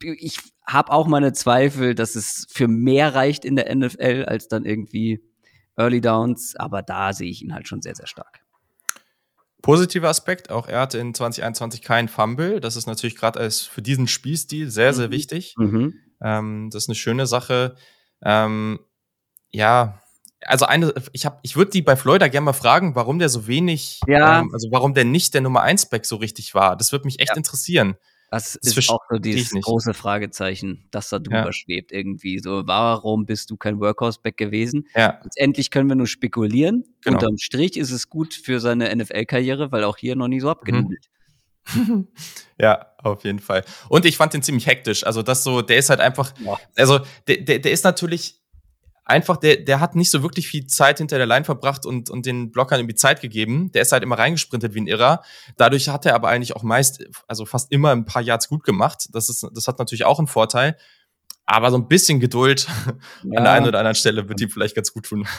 Ich 0.00 0.38
habe 0.66 0.92
auch 0.92 1.06
meine 1.06 1.32
Zweifel, 1.32 1.94
dass 1.94 2.16
es 2.16 2.46
für 2.50 2.68
mehr 2.68 3.14
reicht 3.14 3.44
in 3.44 3.56
der 3.56 3.74
NFL 3.74 4.24
als 4.26 4.48
dann 4.48 4.64
irgendwie 4.64 5.22
Early 5.76 6.00
Downs, 6.00 6.56
aber 6.56 6.82
da 6.82 7.12
sehe 7.12 7.30
ich 7.30 7.42
ihn 7.42 7.54
halt 7.54 7.68
schon 7.68 7.82
sehr, 7.82 7.94
sehr 7.94 8.06
stark. 8.06 8.40
Positiver 9.66 10.08
Aspekt, 10.08 10.48
auch 10.48 10.68
er 10.68 10.78
hatte 10.82 10.98
in 10.98 11.12
2021 11.12 11.82
keinen 11.82 12.06
Fumble. 12.06 12.60
Das 12.60 12.76
ist 12.76 12.86
natürlich 12.86 13.16
gerade 13.16 13.40
als 13.40 13.62
für 13.62 13.82
diesen 13.82 14.06
Spielstil 14.06 14.70
sehr, 14.70 14.94
sehr 14.94 15.08
mhm. 15.08 15.12
wichtig. 15.12 15.54
Mhm. 15.58 15.94
Ähm, 16.22 16.70
das 16.70 16.84
ist 16.84 16.88
eine 16.88 16.94
schöne 16.94 17.26
Sache. 17.26 17.74
Ähm, 18.22 18.78
ja, 19.50 20.00
also 20.44 20.66
eine, 20.66 20.94
ich 21.10 21.26
habe, 21.26 21.40
ich 21.42 21.56
würde 21.56 21.72
die 21.72 21.82
bei 21.82 21.96
Florida 21.96 22.28
gerne 22.28 22.44
mal 22.44 22.52
fragen, 22.52 22.94
warum 22.94 23.18
der 23.18 23.28
so 23.28 23.48
wenig, 23.48 23.98
ja. 24.06 24.38
ähm, 24.38 24.50
also 24.52 24.68
warum 24.70 24.94
der 24.94 25.04
nicht 25.04 25.34
der 25.34 25.40
Nummer 25.40 25.62
1 25.62 25.86
Back 25.86 26.06
so 26.06 26.14
richtig 26.14 26.54
war. 26.54 26.76
Das 26.76 26.92
würde 26.92 27.06
mich 27.06 27.18
echt 27.18 27.30
ja. 27.30 27.36
interessieren. 27.36 27.96
Das, 28.30 28.58
das 28.60 28.76
ist 28.76 28.90
auch 28.90 29.00
so 29.08 29.18
dieses 29.18 29.50
große 29.50 29.94
Fragezeichen, 29.94 30.88
das 30.90 31.08
da 31.08 31.18
drüber 31.18 31.46
ja. 31.46 31.52
schwebt 31.52 31.92
irgendwie. 31.92 32.38
So, 32.38 32.62
warum 32.66 33.24
bist 33.24 33.50
du 33.50 33.56
kein 33.56 33.80
Workhorse-Back 33.80 34.36
gewesen? 34.36 34.88
Ja. 34.94 35.20
Letztendlich 35.22 35.70
können 35.70 35.88
wir 35.88 35.96
nur 35.96 36.08
spekulieren. 36.08 36.84
Genau. 37.02 37.16
Unterm 37.16 37.38
Strich 37.38 37.76
ist 37.76 37.92
es 37.92 38.08
gut 38.08 38.34
für 38.34 38.60
seine 38.60 38.94
NFL-Karriere, 38.94 39.70
weil 39.70 39.84
auch 39.84 39.96
hier 39.96 40.16
noch 40.16 40.28
nie 40.28 40.40
so 40.40 40.50
abgenudelt. 40.50 41.06
Mhm. 41.74 42.08
ja, 42.60 42.86
auf 42.98 43.24
jeden 43.24 43.38
Fall. 43.38 43.64
Und 43.88 44.04
ich 44.04 44.16
fand 44.16 44.34
den 44.34 44.42
ziemlich 44.42 44.66
hektisch. 44.66 45.04
Also 45.04 45.22
das 45.22 45.44
so, 45.44 45.62
der 45.62 45.78
ist 45.78 45.90
halt 45.90 46.00
einfach, 46.00 46.32
ja. 46.40 46.58
also 46.76 47.00
der, 47.26 47.38
der, 47.38 47.58
der 47.60 47.72
ist 47.72 47.84
natürlich 47.84 48.40
einfach, 49.06 49.36
der, 49.36 49.56
der 49.56 49.80
hat 49.80 49.94
nicht 49.94 50.10
so 50.10 50.22
wirklich 50.22 50.48
viel 50.48 50.66
Zeit 50.66 50.98
hinter 50.98 51.16
der 51.16 51.26
Line 51.26 51.44
verbracht 51.44 51.86
und, 51.86 52.10
und 52.10 52.26
den 52.26 52.50
Blockern 52.50 52.80
irgendwie 52.80 52.96
Zeit 52.96 53.20
gegeben. 53.20 53.70
Der 53.72 53.82
ist 53.82 53.92
halt 53.92 54.02
immer 54.02 54.18
reingesprintet 54.18 54.74
wie 54.74 54.80
ein 54.80 54.88
Irrer. 54.88 55.22
Dadurch 55.56 55.88
hat 55.88 56.04
er 56.06 56.14
aber 56.14 56.28
eigentlich 56.28 56.54
auch 56.54 56.64
meist, 56.64 57.04
also 57.28 57.46
fast 57.46 57.72
immer 57.72 57.92
ein 57.92 58.04
paar 58.04 58.20
Yards 58.20 58.48
gut 58.48 58.64
gemacht. 58.64 59.08
Das 59.12 59.28
ist, 59.28 59.46
das 59.54 59.68
hat 59.68 59.78
natürlich 59.78 60.04
auch 60.04 60.18
einen 60.18 60.26
Vorteil. 60.26 60.76
Aber 61.46 61.70
so 61.70 61.78
ein 61.78 61.86
bisschen 61.86 62.18
Geduld 62.18 62.66
ja. 62.66 62.92
an 63.38 63.44
der 63.44 63.52
einen 63.52 63.68
oder 63.68 63.78
anderen 63.78 63.94
Stelle 63.94 64.28
wird 64.28 64.40
ihm 64.40 64.50
vielleicht 64.50 64.74
ganz 64.74 64.92
gut 64.92 65.06
tun. 65.06 65.26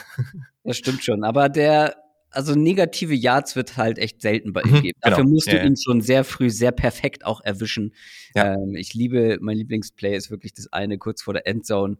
Das 0.64 0.76
stimmt 0.76 1.02
schon. 1.02 1.24
Aber 1.24 1.48
der, 1.48 1.96
also 2.30 2.54
negative 2.54 3.14
Yards 3.14 3.56
wird 3.56 3.78
halt 3.78 3.96
echt 3.96 4.20
selten 4.20 4.52
bei 4.52 4.60
ihm 4.60 4.72
mhm, 4.72 4.82
geben. 4.82 4.98
Dafür 5.00 5.24
genau. 5.24 5.30
musst 5.30 5.46
du 5.46 5.56
ja, 5.56 5.62
ihn 5.62 5.76
ja. 5.76 5.82
schon 5.82 6.02
sehr 6.02 6.24
früh 6.24 6.50
sehr 6.50 6.72
perfekt 6.72 7.24
auch 7.24 7.40
erwischen. 7.42 7.94
Ja. 8.34 8.52
Ähm, 8.52 8.74
ich 8.76 8.92
liebe, 8.92 9.38
mein 9.40 9.56
Lieblingsplay 9.56 10.14
ist 10.14 10.30
wirklich 10.30 10.52
das 10.52 10.70
eine 10.72 10.98
kurz 10.98 11.22
vor 11.22 11.32
der 11.32 11.46
Endzone 11.46 11.96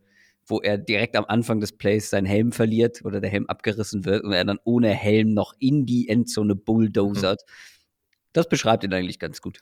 wo 0.49 0.61
er 0.61 0.79
direkt 0.79 1.17
am 1.17 1.25
Anfang 1.27 1.61
des 1.61 1.73
Plays 1.73 2.11
seinen 2.11 2.27
Helm 2.27 2.53
verliert 2.53 3.05
oder 3.05 3.21
der 3.21 3.31
Helm 3.31 3.47
abgerissen 3.47 4.05
wird 4.05 4.25
und 4.25 4.33
er 4.33 4.45
dann 4.45 4.59
ohne 4.65 4.91
Helm 4.91 5.35
noch 5.35 5.55
in 5.59 5.87
die 5.87 6.09
Endzone 6.09 6.57
bulldozert. 6.57 7.43
Mhm. 7.47 7.53
Das 8.33 8.49
beschreibt 8.49 8.85
ihn 8.85 8.93
eigentlich 8.93 9.19
ganz 9.19 9.41
gut. 9.41 9.61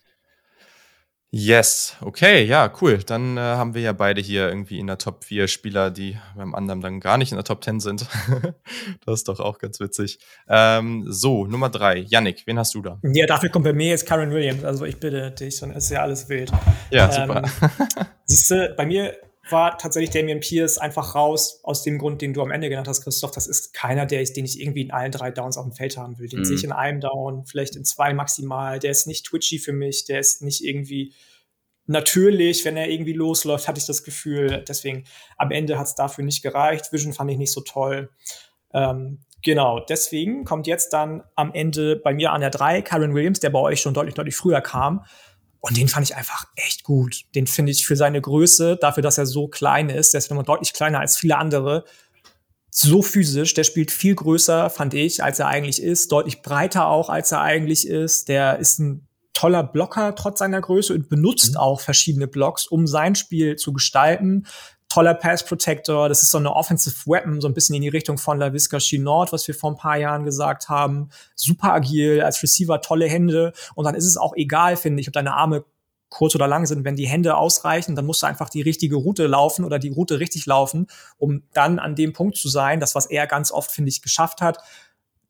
Yes, 1.32 1.96
okay, 2.00 2.44
ja, 2.44 2.72
cool. 2.80 2.98
Dann 3.04 3.36
äh, 3.36 3.40
haben 3.40 3.74
wir 3.74 3.82
ja 3.82 3.92
beide 3.92 4.20
hier 4.20 4.48
irgendwie 4.48 4.78
in 4.78 4.86
der 4.86 4.96
Top 4.96 5.24
4 5.24 5.48
Spieler, 5.48 5.90
die 5.90 6.16
beim 6.36 6.54
anderen 6.54 6.80
dann 6.80 7.00
gar 7.00 7.18
nicht 7.18 7.32
in 7.32 7.36
der 7.36 7.44
Top 7.44 7.64
10 7.64 7.80
sind. 7.80 8.06
das 9.04 9.20
ist 9.20 9.28
doch 9.28 9.40
auch 9.40 9.58
ganz 9.58 9.80
witzig. 9.80 10.18
Ähm, 10.48 11.04
so, 11.08 11.44
Nummer 11.44 11.68
3, 11.68 11.98
Yannick, 12.08 12.46
wen 12.46 12.58
hast 12.58 12.74
du 12.74 12.80
da? 12.80 13.00
Ja, 13.02 13.26
dafür 13.26 13.50
kommt 13.50 13.64
bei 13.64 13.72
mir 13.72 13.88
jetzt 13.88 14.06
Karen 14.06 14.30
Williams. 14.30 14.64
Also 14.64 14.84
ich 14.84 14.98
bitte 14.98 15.32
dich, 15.32 15.58
dann 15.60 15.72
ist 15.72 15.90
ja 15.90 16.00
alles 16.00 16.28
wild. 16.28 16.52
Ja, 16.90 17.10
super. 17.10 17.42
Ähm, 17.44 18.06
siehst 18.24 18.50
du, 18.52 18.74
bei 18.76 18.86
mir 18.86 19.16
war 19.50 19.78
tatsächlich 19.78 20.10
Damian 20.10 20.40
Pierce 20.40 20.78
einfach 20.78 21.14
raus, 21.14 21.60
aus 21.62 21.82
dem 21.82 21.98
Grund, 21.98 22.22
den 22.22 22.34
du 22.34 22.42
am 22.42 22.50
Ende 22.50 22.68
genannt 22.68 22.88
hast, 22.88 23.02
Christoph. 23.02 23.30
Das 23.30 23.46
ist 23.46 23.72
keiner, 23.72 24.06
der 24.06 24.22
ich, 24.22 24.32
den 24.32 24.44
ich 24.44 24.60
irgendwie 24.60 24.82
in 24.82 24.90
allen 24.90 25.12
drei 25.12 25.30
Downs 25.30 25.56
auf 25.56 25.64
dem 25.64 25.72
Feld 25.72 25.96
haben 25.96 26.18
will. 26.18 26.28
Den 26.28 26.40
mhm. 26.40 26.44
sehe 26.44 26.56
ich 26.56 26.64
in 26.64 26.72
einem 26.72 27.00
Down, 27.00 27.44
vielleicht 27.46 27.76
in 27.76 27.84
zwei 27.84 28.14
maximal. 28.14 28.78
Der 28.78 28.90
ist 28.90 29.06
nicht 29.06 29.26
twitchy 29.26 29.58
für 29.58 29.72
mich, 29.72 30.04
der 30.04 30.20
ist 30.20 30.42
nicht 30.42 30.64
irgendwie 30.64 31.14
natürlich, 31.86 32.64
wenn 32.64 32.76
er 32.76 32.88
irgendwie 32.88 33.12
losläuft, 33.12 33.68
hatte 33.68 33.78
ich 33.78 33.86
das 33.86 34.02
Gefühl. 34.02 34.64
Deswegen, 34.68 35.04
am 35.36 35.50
Ende 35.50 35.78
hat 35.78 35.86
es 35.86 35.94
dafür 35.94 36.24
nicht 36.24 36.42
gereicht. 36.42 36.92
Vision 36.92 37.12
fand 37.12 37.30
ich 37.30 37.38
nicht 37.38 37.52
so 37.52 37.60
toll. 37.60 38.10
Ähm, 38.74 39.20
genau, 39.42 39.80
deswegen 39.80 40.44
kommt 40.44 40.66
jetzt 40.66 40.92
dann 40.92 41.22
am 41.34 41.52
Ende 41.54 41.96
bei 41.96 42.12
mir 42.12 42.32
an 42.32 42.40
der 42.40 42.50
drei 42.50 42.82
Karen 42.82 43.14
Williams, 43.14 43.40
der 43.40 43.50
bei 43.50 43.60
euch 43.60 43.80
schon 43.80 43.94
deutlich, 43.94 44.14
deutlich 44.14 44.36
früher 44.36 44.60
kam. 44.60 45.04
Und 45.66 45.76
den 45.76 45.88
fand 45.88 46.08
ich 46.08 46.16
einfach 46.16 46.46
echt 46.54 46.84
gut. 46.84 47.22
Den 47.34 47.48
finde 47.48 47.72
ich 47.72 47.86
für 47.86 47.96
seine 47.96 48.20
Größe, 48.20 48.76
dafür, 48.80 49.02
dass 49.02 49.18
er 49.18 49.26
so 49.26 49.48
klein 49.48 49.88
ist, 49.88 50.14
der 50.14 50.18
ist 50.18 50.30
nochmal 50.30 50.44
deutlich 50.44 50.72
kleiner 50.72 51.00
als 51.00 51.16
viele 51.16 51.36
andere, 51.36 51.84
so 52.70 53.02
physisch, 53.02 53.54
der 53.54 53.64
spielt 53.64 53.90
viel 53.90 54.14
größer, 54.14 54.70
fand 54.70 54.94
ich, 54.94 55.24
als 55.24 55.38
er 55.38 55.48
eigentlich 55.48 55.82
ist, 55.82 56.12
deutlich 56.12 56.42
breiter 56.42 56.86
auch, 56.86 57.08
als 57.08 57.32
er 57.32 57.40
eigentlich 57.40 57.88
ist. 57.88 58.28
Der 58.28 58.58
ist 58.58 58.78
ein 58.78 59.08
toller 59.32 59.64
Blocker 59.64 60.14
trotz 60.14 60.38
seiner 60.38 60.60
Größe 60.60 60.94
und 60.94 61.08
benutzt 61.08 61.52
mhm. 61.52 61.56
auch 61.56 61.80
verschiedene 61.80 62.28
Blocks, 62.28 62.66
um 62.66 62.86
sein 62.86 63.14
Spiel 63.14 63.56
zu 63.56 63.72
gestalten 63.72 64.46
toller 64.96 65.12
Pass 65.12 65.44
Protector. 65.44 66.08
Das 66.08 66.22
ist 66.22 66.30
so 66.30 66.38
eine 66.38 66.54
Offensive 66.54 66.96
Weapon, 67.04 67.42
so 67.42 67.48
ein 67.48 67.52
bisschen 67.52 67.74
in 67.74 67.82
die 67.82 67.88
Richtung 67.88 68.16
von 68.16 68.38
LaVisca 68.38 68.78
Chinord, 68.78 69.30
was 69.30 69.46
wir 69.46 69.54
vor 69.54 69.70
ein 69.70 69.76
paar 69.76 69.98
Jahren 69.98 70.24
gesagt 70.24 70.70
haben. 70.70 71.10
Super 71.34 71.74
agil, 71.74 72.22
als 72.22 72.42
Receiver 72.42 72.80
tolle 72.80 73.06
Hände. 73.06 73.52
Und 73.74 73.84
dann 73.84 73.94
ist 73.94 74.06
es 74.06 74.16
auch 74.16 74.32
egal, 74.36 74.78
finde 74.78 75.02
ich, 75.02 75.08
ob 75.08 75.12
deine 75.12 75.34
Arme 75.34 75.66
kurz 76.08 76.34
oder 76.34 76.48
lang 76.48 76.64
sind. 76.64 76.86
Wenn 76.86 76.96
die 76.96 77.06
Hände 77.06 77.36
ausreichen, 77.36 77.94
dann 77.94 78.06
musst 78.06 78.22
du 78.22 78.26
einfach 78.26 78.48
die 78.48 78.62
richtige 78.62 78.96
Route 78.96 79.26
laufen 79.26 79.66
oder 79.66 79.78
die 79.78 79.90
Route 79.90 80.18
richtig 80.18 80.46
laufen, 80.46 80.86
um 81.18 81.42
dann 81.52 81.78
an 81.78 81.94
dem 81.94 82.14
Punkt 82.14 82.38
zu 82.38 82.48
sein, 82.48 82.80
das, 82.80 82.94
was 82.94 83.04
er 83.04 83.26
ganz 83.26 83.52
oft, 83.52 83.70
finde 83.70 83.90
ich, 83.90 84.00
geschafft 84.00 84.40
hat, 84.40 84.60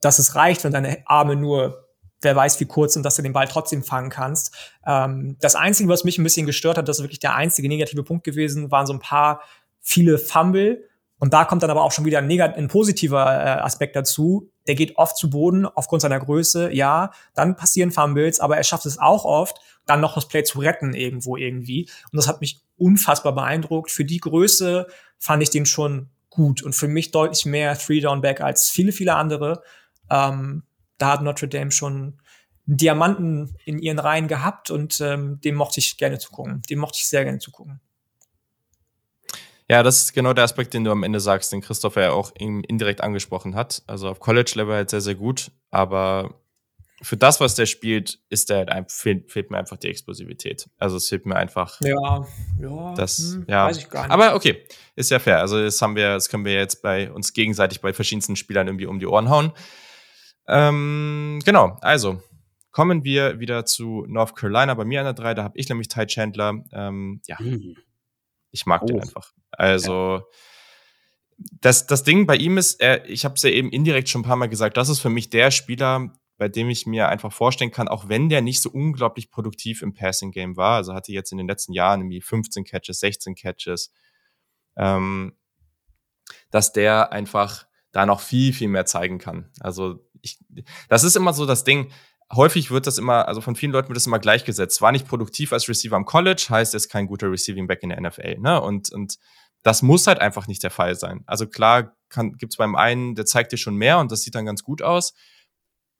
dass 0.00 0.20
es 0.20 0.36
reicht, 0.36 0.62
wenn 0.62 0.72
deine 0.72 0.98
Arme 1.06 1.34
nur 1.34 1.85
wer 2.26 2.36
weiß 2.36 2.60
wie 2.60 2.66
kurz 2.66 2.96
und 2.96 3.02
dass 3.04 3.16
du 3.16 3.22
den 3.22 3.32
Ball 3.32 3.48
trotzdem 3.48 3.82
fangen 3.82 4.10
kannst. 4.10 4.54
Ähm, 4.86 5.36
das 5.40 5.54
Einzige, 5.54 5.88
was 5.88 6.04
mich 6.04 6.18
ein 6.18 6.24
bisschen 6.24 6.44
gestört 6.44 6.76
hat, 6.76 6.88
das 6.88 6.98
ist 6.98 7.04
wirklich 7.04 7.20
der 7.20 7.34
einzige 7.34 7.68
negative 7.68 8.02
Punkt 8.02 8.24
gewesen, 8.24 8.70
waren 8.70 8.86
so 8.86 8.92
ein 8.92 9.00
paar 9.00 9.40
viele 9.80 10.18
Fumble 10.18 10.84
Und 11.18 11.32
da 11.32 11.44
kommt 11.44 11.62
dann 11.62 11.70
aber 11.70 11.82
auch 11.82 11.92
schon 11.92 12.04
wieder 12.04 12.18
ein, 12.18 12.26
negat 12.26 12.56
ein 12.56 12.68
positiver 12.68 13.24
äh, 13.24 13.60
Aspekt 13.60 13.96
dazu. 13.96 14.50
Der 14.66 14.74
geht 14.74 14.98
oft 14.98 15.16
zu 15.16 15.30
Boden 15.30 15.64
aufgrund 15.64 16.02
seiner 16.02 16.18
Größe, 16.18 16.72
ja. 16.72 17.10
Dann 17.34 17.56
passieren 17.56 17.90
Fumbles, 17.90 18.40
aber 18.40 18.56
er 18.56 18.64
schafft 18.64 18.84
es 18.84 18.98
auch 18.98 19.24
oft, 19.24 19.60
dann 19.86 20.00
noch 20.00 20.14
das 20.14 20.28
Play 20.28 20.42
zu 20.42 20.58
retten 20.58 20.92
irgendwo 20.92 21.36
irgendwie. 21.36 21.88
Und 22.12 22.16
das 22.16 22.28
hat 22.28 22.40
mich 22.40 22.60
unfassbar 22.76 23.34
beeindruckt. 23.34 23.90
Für 23.90 24.04
die 24.04 24.18
Größe 24.18 24.88
fand 25.18 25.42
ich 25.42 25.50
den 25.50 25.64
schon 25.64 26.10
gut 26.28 26.62
und 26.62 26.74
für 26.74 26.88
mich 26.88 27.12
deutlich 27.12 27.46
mehr 27.46 27.78
Three-Down-Back 27.78 28.42
als 28.42 28.68
viele, 28.68 28.92
viele 28.92 29.14
andere. 29.14 29.62
Ähm, 30.10 30.64
da 30.98 31.12
hat 31.12 31.22
Notre 31.22 31.48
Dame 31.48 31.70
schon 31.70 31.92
einen 31.94 32.20
Diamanten 32.66 33.56
in 33.64 33.78
ihren 33.78 33.98
Reihen 33.98 34.28
gehabt 34.28 34.70
und 34.70 35.00
ähm, 35.00 35.40
dem 35.40 35.54
mochte 35.54 35.80
ich 35.80 35.96
gerne 35.98 36.18
zugucken. 36.18 36.62
Dem 36.68 36.80
mochte 36.80 36.98
ich 36.98 37.08
sehr 37.08 37.24
gerne 37.24 37.38
zugucken. 37.38 37.80
Ja, 39.68 39.82
das 39.82 40.02
ist 40.02 40.12
genau 40.12 40.32
der 40.32 40.44
Aspekt, 40.44 40.74
den 40.74 40.84
du 40.84 40.92
am 40.92 41.02
Ende 41.02 41.18
sagst, 41.18 41.52
den 41.52 41.60
Christopher 41.60 42.02
ja 42.02 42.10
auch 42.12 42.32
indirekt 42.36 43.00
angesprochen 43.00 43.56
hat. 43.56 43.82
Also 43.86 44.08
auf 44.08 44.20
College-Level 44.20 44.74
halt 44.74 44.90
sehr, 44.90 45.00
sehr 45.00 45.16
gut, 45.16 45.50
aber 45.70 46.34
für 47.02 47.16
das, 47.16 47.40
was 47.40 47.54
der 47.54 47.66
spielt, 47.66 48.20
ist 48.30 48.48
der 48.48 48.66
halt 48.66 48.90
fehlt, 48.90 49.30
fehlt, 49.30 49.50
mir 49.50 49.58
einfach 49.58 49.76
die 49.76 49.88
Explosivität. 49.88 50.70
Also 50.78 50.96
es 50.96 51.08
fehlt 51.08 51.26
mir 51.26 51.36
einfach. 51.36 51.78
Ja, 51.82 52.26
ja. 52.60 52.94
Das, 52.94 53.18
hm, 53.18 53.44
ja. 53.48 53.66
Weiß 53.66 53.78
ich 53.78 53.90
gar 53.90 54.02
nicht. 54.04 54.12
Aber 54.12 54.34
okay, 54.34 54.64
ist 54.94 55.10
ja 55.10 55.18
fair. 55.18 55.40
Also 55.40 55.62
das 55.62 55.80
haben 55.82 55.94
wir, 55.94 56.14
das 56.14 56.28
können 56.28 56.44
wir 56.44 56.54
jetzt 56.54 56.80
bei 56.80 57.10
uns 57.12 57.34
gegenseitig 57.34 57.80
bei 57.80 57.92
verschiedensten 57.92 58.36
Spielern 58.36 58.66
irgendwie 58.66 58.86
um 58.86 58.98
die 58.98 59.06
Ohren 59.06 59.28
hauen. 59.28 59.52
Ähm, 60.48 61.40
genau, 61.44 61.76
also 61.80 62.22
kommen 62.76 63.04
wir 63.04 63.40
wieder 63.40 63.64
zu 63.64 64.04
North 64.06 64.36
Carolina. 64.36 64.74
Bei 64.74 64.84
mir 64.84 65.00
an 65.00 65.06
der 65.06 65.14
3, 65.14 65.34
da 65.34 65.44
habe 65.44 65.58
ich 65.58 65.68
nämlich 65.68 65.88
Ty 65.88 66.06
Chandler. 66.06 66.62
Ähm, 66.72 67.22
ja, 67.26 67.36
mhm. 67.40 67.74
ich 68.50 68.66
mag 68.66 68.82
oh. 68.82 68.86
den 68.86 69.00
einfach. 69.00 69.32
Also, 69.50 70.18
ja. 70.18 70.24
das, 71.60 71.86
das 71.86 72.04
Ding 72.04 72.26
bei 72.26 72.36
ihm 72.36 72.58
ist, 72.58 72.80
er, 72.80 73.08
ich 73.08 73.24
habe 73.24 73.34
es 73.36 73.42
ja 73.42 73.50
eben 73.50 73.70
indirekt 73.70 74.08
schon 74.08 74.20
ein 74.20 74.24
paar 74.24 74.36
Mal 74.36 74.48
gesagt, 74.48 74.76
das 74.76 74.88
ist 74.88 75.00
für 75.00 75.08
mich 75.08 75.30
der 75.30 75.50
Spieler, 75.50 76.12
bei 76.38 76.48
dem 76.48 76.68
ich 76.68 76.86
mir 76.86 77.08
einfach 77.08 77.32
vorstellen 77.32 77.70
kann, 77.70 77.88
auch 77.88 78.08
wenn 78.08 78.28
der 78.28 78.42
nicht 78.42 78.60
so 78.60 78.70
unglaublich 78.70 79.30
produktiv 79.30 79.80
im 79.80 79.94
Passing 79.94 80.32
Game 80.32 80.56
war, 80.56 80.76
also 80.76 80.92
hatte 80.92 81.12
jetzt 81.12 81.32
in 81.32 81.38
den 81.38 81.48
letzten 81.48 81.72
Jahren 81.72 82.02
irgendwie 82.02 82.20
15 82.20 82.64
Catches, 82.64 83.00
16 83.00 83.34
Catches, 83.36 83.92
ähm, 84.76 85.34
dass 86.50 86.72
der 86.72 87.10
einfach 87.12 87.66
da 87.92 88.04
noch 88.04 88.20
viel, 88.20 88.52
viel 88.52 88.68
mehr 88.68 88.84
zeigen 88.84 89.18
kann. 89.18 89.50
Also 89.60 90.05
ich, 90.26 90.64
das 90.88 91.04
ist 91.04 91.16
immer 91.16 91.32
so 91.32 91.46
das 91.46 91.64
Ding, 91.64 91.90
häufig 92.32 92.70
wird 92.70 92.86
das 92.86 92.98
immer, 92.98 93.28
also 93.28 93.40
von 93.40 93.56
vielen 93.56 93.72
Leuten 93.72 93.88
wird 93.88 93.96
das 93.96 94.06
immer 94.06 94.18
gleichgesetzt. 94.18 94.82
War 94.82 94.92
nicht 94.92 95.08
produktiv 95.08 95.52
als 95.52 95.68
Receiver 95.68 95.96
am 95.96 96.04
College, 96.04 96.46
heißt 96.50 96.74
er 96.74 96.78
ist 96.78 96.88
kein 96.88 97.06
guter 97.06 97.30
Receiving 97.30 97.66
Back 97.66 97.82
in 97.82 97.90
der 97.90 98.00
NFL. 98.00 98.38
Ne? 98.38 98.60
Und, 98.60 98.92
und 98.92 99.16
das 99.62 99.82
muss 99.82 100.06
halt 100.06 100.20
einfach 100.20 100.46
nicht 100.46 100.62
der 100.62 100.70
Fall 100.70 100.94
sein. 100.94 101.22
Also 101.26 101.46
klar 101.46 101.96
gibt 102.10 102.52
es 102.52 102.56
beim 102.56 102.76
einen, 102.76 103.14
der 103.14 103.26
zeigt 103.26 103.52
dir 103.52 103.56
schon 103.56 103.76
mehr 103.76 103.98
und 103.98 104.12
das 104.12 104.22
sieht 104.22 104.34
dann 104.34 104.46
ganz 104.46 104.62
gut 104.62 104.82
aus. 104.82 105.14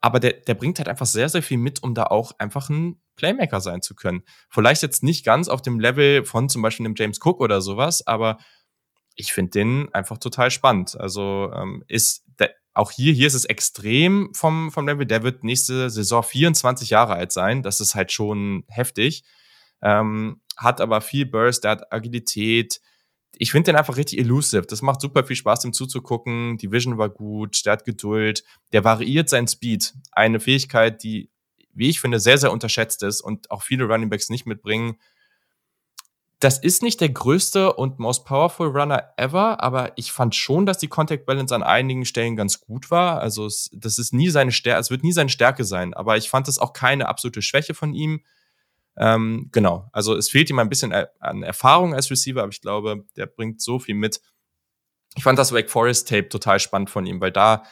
Aber 0.01 0.21
der, 0.21 0.35
der 0.35 0.55
bringt 0.55 0.79
halt 0.79 0.89
einfach 0.89 1.07
sehr, 1.07 1.29
sehr 1.29 1.43
viel 1.43 1.59
mit, 1.59 1.83
um 1.83 1.95
da 1.95 2.05
auch 2.05 2.33
einfach 2.39 2.69
ein 2.69 3.01
Playmaker 3.17 3.61
sein 3.61 3.83
zu 3.83 3.95
können. 3.95 4.23
Vielleicht 4.51 4.83
jetzt 4.83 5.03
nicht 5.03 5.25
ganz 5.25 5.49
auf 5.49 5.63
dem 5.63 5.81
Level 5.81 6.25
von 6.25 6.49
zum 6.49 6.63
Beispiel 6.63 6.87
einem 6.87 6.95
James 6.97 7.19
Cook 7.25 7.41
oder 7.41 7.61
sowas, 7.61 8.07
aber 8.07 8.39
ich 9.17 9.33
finde 9.33 9.51
den 9.53 9.95
einfach 9.95 10.19
total 10.19 10.51
spannend. 10.51 11.01
Also 11.01 11.51
ähm, 11.55 11.83
ist 11.89 12.26
der, 12.39 12.55
auch 12.75 12.91
hier, 12.91 13.13
hier 13.13 13.27
ist 13.27 13.35
es 13.35 13.45
extrem 13.45 14.31
vom, 14.35 14.71
vom 14.71 14.87
Level. 14.87 15.07
Der 15.07 15.23
wird 15.23 15.45
nächste 15.45 15.91
Saison 15.91 16.23
24 16.23 16.91
Jahre 16.91 17.15
alt 17.15 17.33
sein. 17.33 17.63
Das 17.63 17.81
ist 17.81 17.95
halt 17.95 18.13
schon 18.13 18.65
heftig. 18.69 19.25
Ähm, 19.83 20.41
hat 20.57 20.81
aber 20.81 21.01
viel 21.01 21.27
Burst, 21.27 21.65
der 21.65 21.73
hat 21.73 21.93
Agilität. 21.93 22.81
Ich 23.39 23.51
finde 23.51 23.71
den 23.71 23.77
einfach 23.77 23.97
richtig 23.97 24.19
elusive. 24.19 24.67
Das 24.67 24.83
macht 24.83 25.01
super 25.01 25.25
viel 25.25 25.37
Spaß, 25.37 25.65
ihm 25.65 25.73
zuzugucken. 25.73 26.57
Die 26.57 26.73
Vision 26.73 26.97
war 26.97 27.11
gut, 27.11 27.65
der 27.67 27.75
hat 27.75 27.85
Geduld, 27.85 28.45
der 28.73 28.85
variiert 28.85 29.29
seinen 29.29 29.49
Speed. 29.49 29.95
Eine 30.13 30.41
Fähigkeit, 30.41 31.03
die, 31.03 31.31
wie 31.73 31.91
ich 31.91 32.01
finde, 32.01 32.21
sehr, 32.21 32.39
sehr 32.39 32.53
unterschätzt 32.53 33.03
ist 33.03 33.21
und 33.21 33.51
auch 33.51 33.63
viele 33.63 33.85
Runningbacks 33.85 34.31
nicht 34.31 34.47
mitbringen 34.47 34.97
das 36.41 36.59
ist 36.59 36.83
nicht 36.83 37.01
der 37.01 37.09
größte 37.09 37.73
und 37.73 37.99
most 37.99 38.27
powerful 38.27 38.69
Runner 38.69 39.13
ever, 39.17 39.63
aber 39.63 39.93
ich 39.97 40.13
fand 40.13 40.35
schon, 40.35 40.67
dass 40.67 40.77
die 40.77 40.89
Contact 40.89 41.25
Balance 41.25 41.55
an 41.55 41.63
einigen 41.63 42.05
Stellen 42.05 42.37
ganz 42.37 42.61
gut 42.61 42.91
war. 42.91 43.21
Also 43.21 43.47
es, 43.47 43.71
das 43.73 43.99
ist 43.99 44.13
nie 44.13 44.29
seine 44.29 44.53
Stärke, 44.53 44.81
es 44.81 44.91
wird 44.91 45.03
nie 45.03 45.13
seine 45.13 45.31
Stärke 45.31 45.65
sein, 45.65 45.95
aber 45.95 46.19
ich 46.19 46.29
fand 46.29 46.47
es 46.49 46.59
auch 46.59 46.75
keine 46.75 47.09
absolute 47.09 47.41
Schwäche 47.41 47.73
von 47.73 47.95
ihm. 47.95 48.23
Ähm, 48.99 49.49
genau, 49.51 49.89
also 49.93 50.15
es 50.15 50.29
fehlt 50.29 50.51
ihm 50.51 50.59
ein 50.59 50.69
bisschen 50.69 50.93
an 50.93 51.43
Erfahrung 51.43 51.95
als 51.95 52.11
Receiver, 52.11 52.43
aber 52.43 52.53
ich 52.53 52.61
glaube, 52.61 53.05
der 53.17 53.27
bringt 53.27 53.63
so 53.63 53.79
viel 53.79 53.95
mit. 53.95 54.21
Ich 55.17 55.23
fand 55.23 55.39
das 55.39 55.53
Wake 55.53 55.71
Forest 55.71 56.09
Tape 56.09 56.29
total 56.29 56.61
spannend 56.61 56.91
von 56.91 57.07
ihm, 57.07 57.21
weil 57.21 57.33
da 57.33 57.63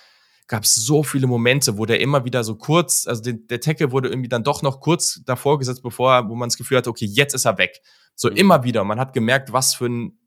gab 0.47 0.65
es 0.65 0.75
so 0.75 1.03
viele 1.03 1.27
Momente, 1.27 1.79
wo 1.79 1.87
der 1.87 2.01
immer 2.01 2.25
wieder 2.25 2.45
so 2.45 2.57
kurz, 2.57 3.07
also 3.07 3.23
der, 3.23 3.35
der 3.35 3.61
Tackle 3.61 3.93
wurde 3.93 4.09
irgendwie 4.09 4.29
dann 4.29 4.45
doch 4.45 4.63
noch 4.63 4.81
kurz 4.81 5.21
davor 5.25 5.59
gesetzt, 5.59 5.83
bevor, 5.83 6.29
wo 6.29 6.35
man 6.35 6.49
das 6.49 6.57
Gefühl 6.57 6.79
hatte, 6.79 6.91
okay, 6.91 7.07
jetzt 7.07 7.35
ist 7.35 7.47
er 7.47 7.57
weg. 7.59 7.81
So 8.15 8.31
mhm. 8.31 8.37
immer 8.37 8.65
wieder. 8.65 8.85
Man 8.85 9.01
hat 9.01 9.13
gemerkt, 9.13 9.53
was 9.53 9.75
für 9.75 9.87
ein, 9.87 10.19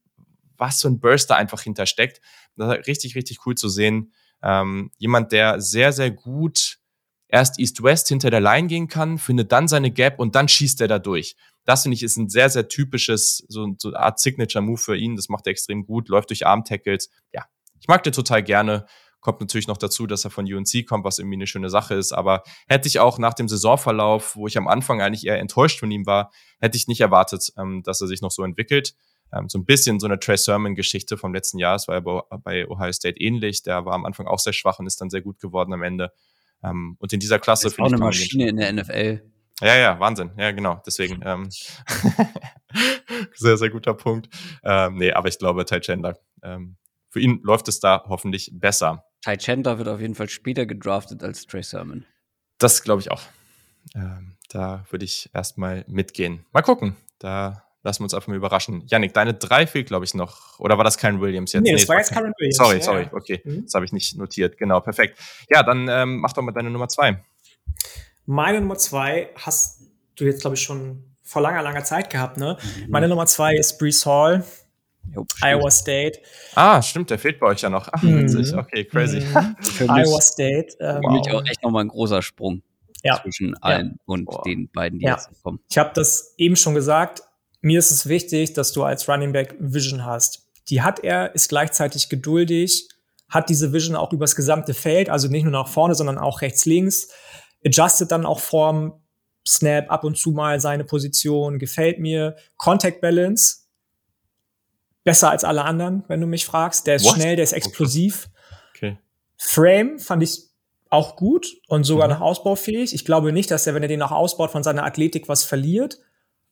was 0.57 0.81
für 0.81 0.89
ein 0.89 0.99
Burst 0.99 1.29
da 1.29 1.35
einfach 1.35 1.61
hintersteckt. 1.61 2.21
Das 2.55 2.67
war 2.67 2.75
richtig, 2.87 3.15
richtig 3.15 3.45
cool 3.45 3.55
zu 3.55 3.69
sehen. 3.69 4.13
Ähm, 4.43 4.91
jemand, 4.97 5.31
der 5.31 5.61
sehr, 5.61 5.91
sehr 5.93 6.11
gut 6.11 6.79
erst 7.27 7.59
East-West 7.59 8.07
hinter 8.07 8.29
der 8.29 8.39
Line 8.39 8.67
gehen 8.67 8.87
kann, 8.87 9.17
findet 9.17 9.51
dann 9.51 9.67
seine 9.67 9.91
Gap 9.91 10.19
und 10.19 10.35
dann 10.35 10.47
schießt 10.47 10.79
er 10.81 10.87
da 10.87 10.99
durch. 10.99 11.35
Das 11.65 11.83
finde 11.83 11.95
ich 11.95 12.03
ist 12.03 12.17
ein 12.17 12.29
sehr, 12.29 12.49
sehr 12.49 12.69
typisches, 12.69 13.43
so, 13.49 13.75
so 13.77 13.89
eine 13.89 13.99
Art 13.99 14.19
Signature-Move 14.19 14.77
für 14.77 14.95
ihn. 14.95 15.15
Das 15.17 15.27
macht 15.27 15.47
er 15.47 15.51
extrem 15.51 15.85
gut, 15.85 16.07
läuft 16.07 16.29
durch 16.29 16.47
Arm-Tackles. 16.47 17.09
Ja, 17.33 17.45
ich 17.79 17.87
mag 17.87 18.03
den 18.03 18.13
total 18.13 18.43
gerne. 18.43 18.85
Kommt 19.27 19.41
natürlich 19.41 19.67
noch 19.67 19.75
dazu, 19.75 20.07
dass 20.07 20.23
er 20.23 20.31
von 20.31 20.45
UNC 20.45 20.87
kommt, 20.87 21.03
was 21.03 21.19
irgendwie 21.19 21.35
eine 21.35 21.47
schöne 21.47 21.69
Sache 21.69 21.95
ist. 21.95 22.13
Aber 22.13 22.43
hätte 22.65 22.87
ich 22.87 23.01
auch 23.01 23.19
nach 23.19 23.33
dem 23.33 23.49
Saisonverlauf, 23.49 24.37
wo 24.37 24.47
ich 24.47 24.57
am 24.57 24.69
Anfang 24.69 25.01
eigentlich 25.01 25.27
eher 25.27 25.37
enttäuscht 25.37 25.81
von 25.81 25.91
ihm 25.91 26.05
war, 26.05 26.31
hätte 26.61 26.77
ich 26.77 26.87
nicht 26.87 27.01
erwartet, 27.01 27.51
ähm, 27.57 27.83
dass 27.83 27.99
er 27.99 28.07
sich 28.07 28.21
noch 28.21 28.31
so 28.31 28.45
entwickelt. 28.45 28.95
Ähm, 29.33 29.49
so 29.49 29.59
ein 29.59 29.65
bisschen 29.65 29.99
so 29.99 30.07
eine 30.07 30.17
Trey 30.17 30.37
Sermon-Geschichte 30.37 31.17
vom 31.17 31.33
letzten 31.33 31.59
Jahr. 31.59 31.75
Es 31.75 31.89
war 31.89 31.95
ja 31.95 32.37
bei 32.37 32.69
Ohio 32.69 32.93
State 32.93 33.19
ähnlich. 33.19 33.63
Der 33.63 33.83
war 33.83 33.95
am 33.95 34.05
Anfang 34.05 34.27
auch 34.27 34.39
sehr 34.39 34.53
schwach 34.53 34.79
und 34.79 34.87
ist 34.87 35.01
dann 35.01 35.09
sehr 35.09 35.21
gut 35.21 35.41
geworden 35.41 35.73
am 35.73 35.83
Ende. 35.83 36.13
Ähm, 36.63 36.95
und 36.97 37.11
in 37.11 37.19
dieser 37.19 37.37
Klasse 37.37 37.69
finde 37.69 37.89
ich. 37.89 37.95
Auch 37.95 37.97
eine 37.97 38.05
Maschine 38.05 38.47
in 38.47 38.55
der 38.55 38.71
NFL. 38.71 39.29
Ja, 39.59 39.75
ja, 39.75 39.99
Wahnsinn. 39.99 40.31
Ja, 40.37 40.51
genau. 40.51 40.81
Deswegen 40.85 41.21
ähm, 41.25 41.49
sehr, 43.35 43.57
sehr 43.57 43.71
guter 43.71 43.93
Punkt. 43.93 44.29
Ähm, 44.63 44.95
nee, 44.95 45.11
aber 45.11 45.27
ich 45.27 45.37
glaube, 45.37 45.65
Ty 45.65 45.81
Chandler, 45.81 46.17
ähm, 46.43 46.77
für 47.09 47.19
ihn 47.19 47.41
läuft 47.43 47.67
es 47.67 47.81
da 47.81 48.05
hoffentlich 48.07 48.51
besser. 48.53 49.03
Ty 49.21 49.37
Chandler 49.37 49.77
wird 49.77 49.87
auf 49.87 49.99
jeden 49.99 50.15
Fall 50.15 50.29
später 50.29 50.65
gedraftet 50.65 51.23
als 51.23 51.45
Trey 51.45 51.63
Sermon. 51.63 52.05
Das 52.57 52.83
glaube 52.83 53.01
ich 53.01 53.11
auch. 53.11 53.21
Ähm, 53.95 54.37
da 54.49 54.85
würde 54.89 55.05
ich 55.05 55.29
erstmal 55.33 55.83
mitgehen. 55.87 56.45
Mal 56.51 56.61
gucken. 56.61 56.95
Da 57.19 57.63
lassen 57.83 58.01
wir 58.01 58.05
uns 58.05 58.13
einfach 58.13 58.27
mal 58.27 58.37
überraschen. 58.37 58.83
Yannick, 58.87 59.13
deine 59.13 59.33
drei 59.33 59.65
fehlt, 59.67 59.87
glaube 59.87 60.05
ich, 60.05 60.13
noch. 60.13 60.59
Oder 60.59 60.77
war 60.77 60.83
das 60.83 60.97
kein 60.97 61.21
Williams 61.21 61.53
jetzt? 61.53 61.63
Nee, 61.63 61.71
das 61.71 61.83
nee, 61.83 61.87
war 61.87 61.97
jetzt 61.97 62.11
kein 62.11 62.23
Williams. 62.23 62.57
Sorry, 62.57 62.81
sorry. 62.81 63.03
Ja. 63.03 63.13
Okay, 63.13 63.41
mhm. 63.43 63.63
das 63.63 63.73
habe 63.73 63.85
ich 63.85 63.93
nicht 63.93 64.17
notiert. 64.17 64.57
Genau, 64.57 64.79
perfekt. 64.81 65.17
Ja, 65.49 65.63
dann 65.63 65.87
ähm, 65.89 66.17
mach 66.17 66.33
doch 66.33 66.43
mal 66.43 66.51
deine 66.51 66.69
Nummer 66.69 66.89
zwei. 66.89 67.23
Meine 68.25 68.59
Nummer 68.59 68.77
zwei 68.77 69.29
hast 69.35 69.81
du 70.15 70.25
jetzt, 70.25 70.41
glaube 70.41 70.55
ich, 70.55 70.61
schon 70.61 71.03
vor 71.23 71.41
langer, 71.41 71.61
langer 71.61 71.83
Zeit 71.83 72.09
gehabt, 72.09 72.37
ne? 72.37 72.57
Mhm. 72.61 72.89
Meine 72.89 73.07
Nummer 73.07 73.25
zwei 73.25 73.55
ist 73.55 73.77
Brees 73.79 74.05
Hall. 74.05 74.45
Jo, 75.15 75.25
Iowa 75.41 75.71
State. 75.71 76.19
Ah, 76.55 76.81
stimmt, 76.81 77.09
der 77.09 77.19
fehlt 77.19 77.39
bei 77.39 77.47
euch 77.47 77.61
ja 77.61 77.69
noch. 77.69 77.87
Ach, 77.91 78.01
mhm. 78.01 78.27
Okay, 78.57 78.85
crazy. 78.85 79.21
Mhm. 79.21 79.55
Iowa 79.89 80.21
State. 80.21 80.75
Ähm, 80.79 81.01
für 81.01 81.11
mich 81.11 81.31
auch 81.31 81.45
echt 81.45 81.63
nochmal 81.63 81.85
ein 81.85 81.89
großer 81.89 82.21
Sprung 82.21 82.61
ja. 83.03 83.21
zwischen 83.21 83.55
allen 83.61 83.91
ja. 83.91 83.95
und 84.05 84.25
Boah. 84.25 84.43
den 84.43 84.69
beiden, 84.69 84.99
die 84.99 85.05
ja. 85.05 85.13
jetzt 85.15 85.29
kommen. 85.43 85.59
Ich 85.69 85.77
habe 85.77 85.91
das 85.93 86.33
eben 86.37 86.55
schon 86.55 86.75
gesagt. 86.75 87.21
Mir 87.61 87.79
ist 87.79 87.91
es 87.91 88.07
wichtig, 88.07 88.53
dass 88.53 88.71
du 88.71 88.83
als 88.83 89.09
Running 89.09 89.33
Back 89.33 89.55
Vision 89.59 90.05
hast. 90.05 90.47
Die 90.69 90.81
hat 90.81 91.03
er, 91.03 91.33
ist 91.33 91.49
gleichzeitig 91.49 92.09
geduldig, 92.09 92.87
hat 93.29 93.49
diese 93.49 93.73
Vision 93.73 93.95
auch 93.95 94.13
übers 94.13 94.35
gesamte 94.35 94.73
Feld, 94.73 95.09
also 95.09 95.27
nicht 95.27 95.43
nur 95.43 95.51
nach 95.51 95.67
vorne, 95.67 95.95
sondern 95.95 96.17
auch 96.17 96.41
rechts, 96.41 96.65
links. 96.65 97.09
Adjustet 97.65 98.11
dann 98.11 98.25
auch 98.25 98.39
vorm 98.39 99.01
Snap 99.45 99.89
ab 99.89 100.03
und 100.03 100.17
zu 100.17 100.31
mal 100.31 100.59
seine 100.59 100.83
Position, 100.83 101.57
gefällt 101.57 101.99
mir. 101.99 102.35
Contact 102.57 103.01
Balance, 103.01 103.66
besser 105.07 105.31
als 105.31 105.45
alle 105.45 105.63
anderen, 105.63 106.03
wenn 106.09 106.19
du 106.19 106.27
mich 106.27 106.45
fragst. 106.45 106.85
Der 106.85 106.95
ist 106.95 107.05
What? 107.05 107.15
schnell, 107.15 107.37
der 107.37 107.43
ist 107.43 107.53
explosiv. 107.53 108.27
Okay. 108.75 108.97
Frame 109.37 109.99
fand 109.99 110.21
ich 110.21 110.49
auch 110.89 111.15
gut 111.15 111.47
und 111.69 111.85
sogar 111.85 112.09
mhm. 112.09 112.15
noch 112.15 112.21
ausbaufähig. 112.21 112.93
Ich 112.93 113.05
glaube 113.05 113.31
nicht, 113.31 113.49
dass 113.49 113.65
er, 113.65 113.73
wenn 113.73 113.83
er 113.83 113.87
den 113.87 113.99
noch 113.99 114.11
ausbaut, 114.11 114.51
von 114.51 114.63
seiner 114.63 114.83
Athletik 114.83 115.29
was 115.29 115.45
verliert. 115.45 115.97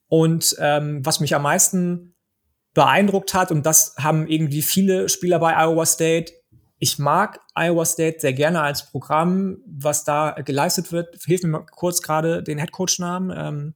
Und 0.07 0.55
ähm, 0.59 1.05
was 1.05 1.19
mich 1.19 1.35
am 1.35 1.41
meisten 1.41 2.15
beeindruckt 2.73 3.33
hat, 3.33 3.51
und 3.51 3.65
das 3.65 3.95
haben 3.99 4.25
irgendwie 4.25 4.61
viele 4.61 5.09
Spieler 5.09 5.39
bei 5.39 5.53
Iowa 5.53 5.85
State, 5.85 6.31
ich 6.79 6.97
mag 6.97 7.41
Iowa 7.55 7.83
State 7.83 8.21
sehr 8.21 8.31
gerne 8.31 8.61
als 8.61 8.89
Programm, 8.89 9.57
was 9.65 10.05
da 10.05 10.31
geleistet 10.31 10.93
wird. 10.93 11.13
Hilf 11.25 11.43
mir 11.43 11.49
mal 11.49 11.65
kurz 11.65 12.01
gerade 12.01 12.41
den 12.41 12.57
Headcoach-Namen. 12.57 13.33
Ähm, 13.37 13.73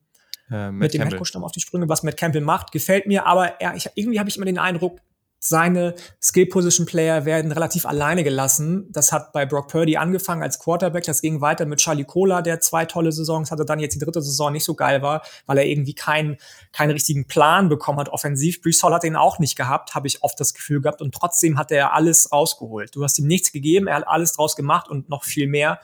äh, 0.52 0.72
mit 0.72 0.94
dem 0.94 1.02
Headcoach-Namen 1.04 1.46
auf 1.46 1.52
die 1.52 1.60
Sprünge. 1.60 1.90
Was 1.90 2.04
Matt 2.04 2.18
Campbell 2.18 2.42
macht, 2.42 2.72
gefällt 2.72 3.08
mir, 3.08 3.26
aber 3.26 3.60
er, 3.62 3.76
ich, 3.76 3.90
irgendwie 3.96 4.20
habe 4.20 4.30
ich 4.30 4.38
immer 4.38 4.46
den 4.46 4.60
Eindruck, 4.60 5.00
seine 5.42 5.96
Skill-Position-Player 6.22 7.24
werden 7.24 7.54
relativ 7.54 7.86
alleine 7.86 8.26
gelassen. 8.26 8.88
Das 8.92 9.14
hat 9.14 9.32
bei 9.32 9.46
Brock 9.46 9.70
Purdy 9.70 9.96
angefangen 9.96 10.44
als 10.44 10.60
Quarterback. 10.60 11.06
Das 11.06 11.22
ging 11.22 11.40
weiter 11.40 11.66
mit 11.66 11.80
Charlie 11.80 12.04
Cola, 12.04 12.42
der 12.42 12.60
zwei 12.60 12.86
tolle 12.86 13.14
Saisons 13.14 13.50
hatte, 13.50 13.64
dann 13.64 13.80
jetzt 13.80 13.96
die 13.96 14.00
dritte 14.00 14.22
Saison 14.22 14.52
nicht 14.52 14.66
so 14.66 14.76
geil 14.76 15.02
war, 15.02 15.22
weil 15.46 15.60
er 15.60 15.66
irgendwie 15.66 15.94
keinen, 15.94 16.38
keinen 16.74 16.92
richtigen 16.92 17.26
Plan 17.26 17.70
bekommen 17.70 18.00
hat 18.00 18.10
offensiv. 18.10 18.62
Brees 18.62 18.84
Hall 18.84 18.94
hat 18.94 19.06
ihn 19.06 19.16
auch 19.16 19.40
nicht 19.40 19.56
gehabt, 19.56 19.96
habe 19.96 20.08
ich 20.08 20.24
oft 20.24 20.38
das 20.42 20.54
Gefühl 20.54 20.82
gehabt. 20.82 21.02
Und 21.02 21.16
trotzdem 21.16 21.58
hat 21.58 21.72
er 21.72 21.94
alles 21.94 22.34
rausgeholt. 22.34 22.94
Du 22.94 23.04
hast 23.04 23.18
ihm 23.18 23.28
nichts 23.28 23.54
gegeben, 23.54 23.88
er 23.88 23.96
hat 23.96 24.08
alles 24.10 24.34
draus 24.34 24.58
gemacht 24.58 24.90
und 24.90 25.08
noch 25.08 25.24
viel 25.24 25.48
mehr. 25.48 25.80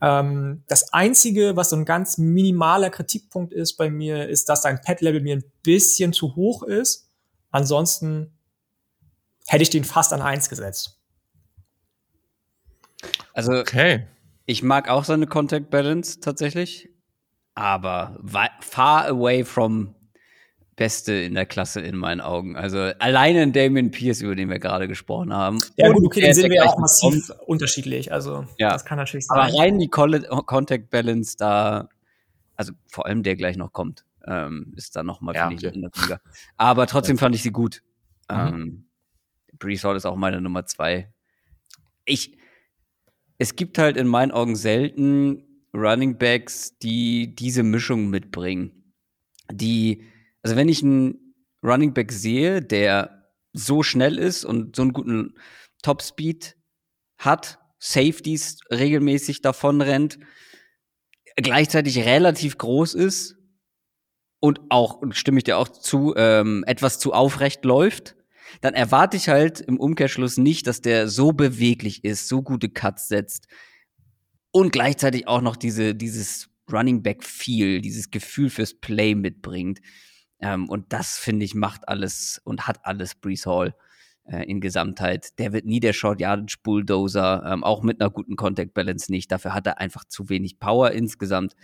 Ähm, 0.00 0.62
das 0.68 0.92
Einzige, 0.92 1.56
was 1.56 1.70
so 1.70 1.76
ein 1.76 1.84
ganz 1.84 2.18
minimaler 2.18 2.90
Kritikpunkt 2.90 3.52
ist 3.52 3.76
bei 3.76 3.90
mir, 3.90 4.28
ist, 4.28 4.48
dass 4.48 4.62
sein 4.62 4.80
Pet-Level 4.80 5.20
mir 5.20 5.36
ein 5.36 5.44
bisschen 5.62 6.12
zu 6.12 6.36
hoch 6.36 6.62
ist. 6.62 7.10
Ansonsten 7.50 8.38
hätte 9.46 9.62
ich 9.62 9.70
den 9.70 9.84
fast 9.84 10.12
an 10.12 10.22
eins 10.22 10.48
gesetzt. 10.48 11.00
Also, 13.32 13.52
okay. 13.52 14.06
ich 14.44 14.62
mag 14.62 14.88
auch 14.88 15.04
seine 15.04 15.26
Contact 15.26 15.70
Balance 15.70 16.20
tatsächlich, 16.20 16.88
aber 17.54 18.18
far 18.60 19.06
away 19.06 19.44
from 19.44 19.95
Beste 20.76 21.14
in 21.14 21.34
der 21.34 21.46
Klasse 21.46 21.80
in 21.80 21.96
meinen 21.96 22.20
Augen. 22.20 22.54
Also 22.54 22.78
alleine 22.98 23.42
in 23.42 23.52
Damien 23.52 23.90
Pierce, 23.90 24.20
über 24.20 24.36
den 24.36 24.50
wir 24.50 24.58
gerade 24.58 24.86
gesprochen 24.86 25.32
haben. 25.32 25.58
Ja, 25.76 25.90
gut, 25.90 26.04
okay, 26.04 26.20
dann 26.20 26.34
sind 26.34 26.50
wir 26.50 26.64
auch 26.66 26.78
massiv 26.78 27.28
kommt. 27.28 27.48
unterschiedlich. 27.48 28.12
Also 28.12 28.46
ja. 28.58 28.70
das 28.70 28.84
kann 28.84 28.98
natürlich 28.98 29.26
sein. 29.26 29.38
Aber 29.38 29.58
rein 29.58 29.78
die 29.78 29.88
Contact 29.88 30.90
Balance 30.90 31.36
da, 31.38 31.88
also 32.56 32.74
vor 32.86 33.06
allem 33.06 33.22
der 33.22 33.36
gleich 33.36 33.56
noch 33.56 33.72
kommt, 33.72 34.04
ähm, 34.26 34.74
ist 34.76 34.94
da 34.96 35.02
nochmal, 35.02 35.34
ja, 35.34 35.48
finde 35.48 35.66
ich, 35.66 35.74
in 35.74 35.80
der 35.80 35.90
Liga. 35.98 36.20
Aber 36.58 36.86
trotzdem 36.86 37.16
fand 37.16 37.34
ich 37.34 37.42
sie 37.42 37.52
gut. 37.52 37.82
Mhm. 38.30 38.36
Ähm, 38.36 38.84
Brees 39.58 39.82
Hall 39.82 39.96
ist 39.96 40.04
auch 40.04 40.16
meine 40.16 40.42
Nummer 40.42 40.66
zwei. 40.66 41.10
Ich, 42.04 42.36
es 43.38 43.56
gibt 43.56 43.78
halt 43.78 43.96
in 43.96 44.08
meinen 44.08 44.30
Augen 44.30 44.56
selten 44.56 45.42
Running 45.72 46.18
Backs, 46.18 46.78
die 46.78 47.34
diese 47.34 47.62
Mischung 47.62 48.10
mitbringen. 48.10 48.92
Die, 49.50 50.04
also 50.46 50.54
wenn 50.54 50.68
ich 50.68 50.80
einen 50.80 51.34
Running 51.60 51.92
Back 51.92 52.12
sehe, 52.12 52.62
der 52.62 53.32
so 53.52 53.82
schnell 53.82 54.16
ist 54.16 54.44
und 54.44 54.76
so 54.76 54.82
einen 54.82 54.92
guten 54.92 55.34
Top-Speed 55.82 56.56
hat, 57.18 57.58
Safeties 57.80 58.60
regelmäßig 58.70 59.42
davon 59.42 59.80
rennt, 59.80 60.20
gleichzeitig 61.34 61.98
relativ 61.98 62.58
groß 62.58 62.94
ist 62.94 63.34
und 64.38 64.60
auch, 64.68 65.02
stimme 65.10 65.38
ich 65.38 65.44
dir 65.44 65.58
auch 65.58 65.66
zu, 65.66 66.14
ähm, 66.16 66.62
etwas 66.68 67.00
zu 67.00 67.12
aufrecht 67.12 67.64
läuft, 67.64 68.14
dann 68.60 68.74
erwarte 68.74 69.16
ich 69.16 69.28
halt 69.28 69.58
im 69.58 69.80
Umkehrschluss 69.80 70.36
nicht, 70.36 70.68
dass 70.68 70.80
der 70.80 71.08
so 71.08 71.32
beweglich 71.32 72.04
ist, 72.04 72.28
so 72.28 72.40
gute 72.40 72.68
Cuts 72.68 73.08
setzt 73.08 73.48
und 74.52 74.70
gleichzeitig 74.70 75.26
auch 75.26 75.40
noch 75.40 75.56
diese, 75.56 75.96
dieses 75.96 76.50
Running 76.70 77.02
Back 77.02 77.24
Feel, 77.24 77.80
dieses 77.80 78.12
Gefühl 78.12 78.48
fürs 78.48 78.74
Play 78.74 79.16
mitbringt. 79.16 79.80
Ähm, 80.40 80.68
und 80.68 80.92
das, 80.92 81.18
finde 81.18 81.44
ich, 81.44 81.54
macht 81.54 81.88
alles 81.88 82.40
und 82.44 82.66
hat 82.66 82.84
alles 82.84 83.14
Brees 83.14 83.46
Hall 83.46 83.74
äh, 84.24 84.44
in 84.44 84.60
Gesamtheit. 84.60 85.38
Der 85.38 85.52
wird 85.52 85.64
nie 85.64 85.80
der 85.80 85.92
Short 85.92 86.20
Yardage 86.20 86.58
Bulldozer, 86.62 87.44
ähm, 87.46 87.64
auch 87.64 87.82
mit 87.82 88.00
einer 88.00 88.10
guten 88.10 88.36
Contact 88.36 88.74
Balance 88.74 89.10
nicht. 89.10 89.32
Dafür 89.32 89.54
hat 89.54 89.66
er 89.66 89.78
einfach 89.78 90.04
zu 90.04 90.28
wenig 90.28 90.58
Power 90.58 90.90
insgesamt. 90.90 91.54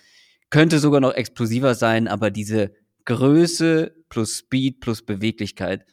Könnte 0.51 0.79
sogar 0.79 1.01
noch 1.01 1.15
explosiver 1.15 1.75
sein, 1.75 2.09
aber 2.09 2.31
diese 2.31 2.73
Größe 3.05 3.95
plus 4.09 4.39
Speed 4.39 4.81
plus 4.81 5.03
Beweglichkeit 5.03 5.87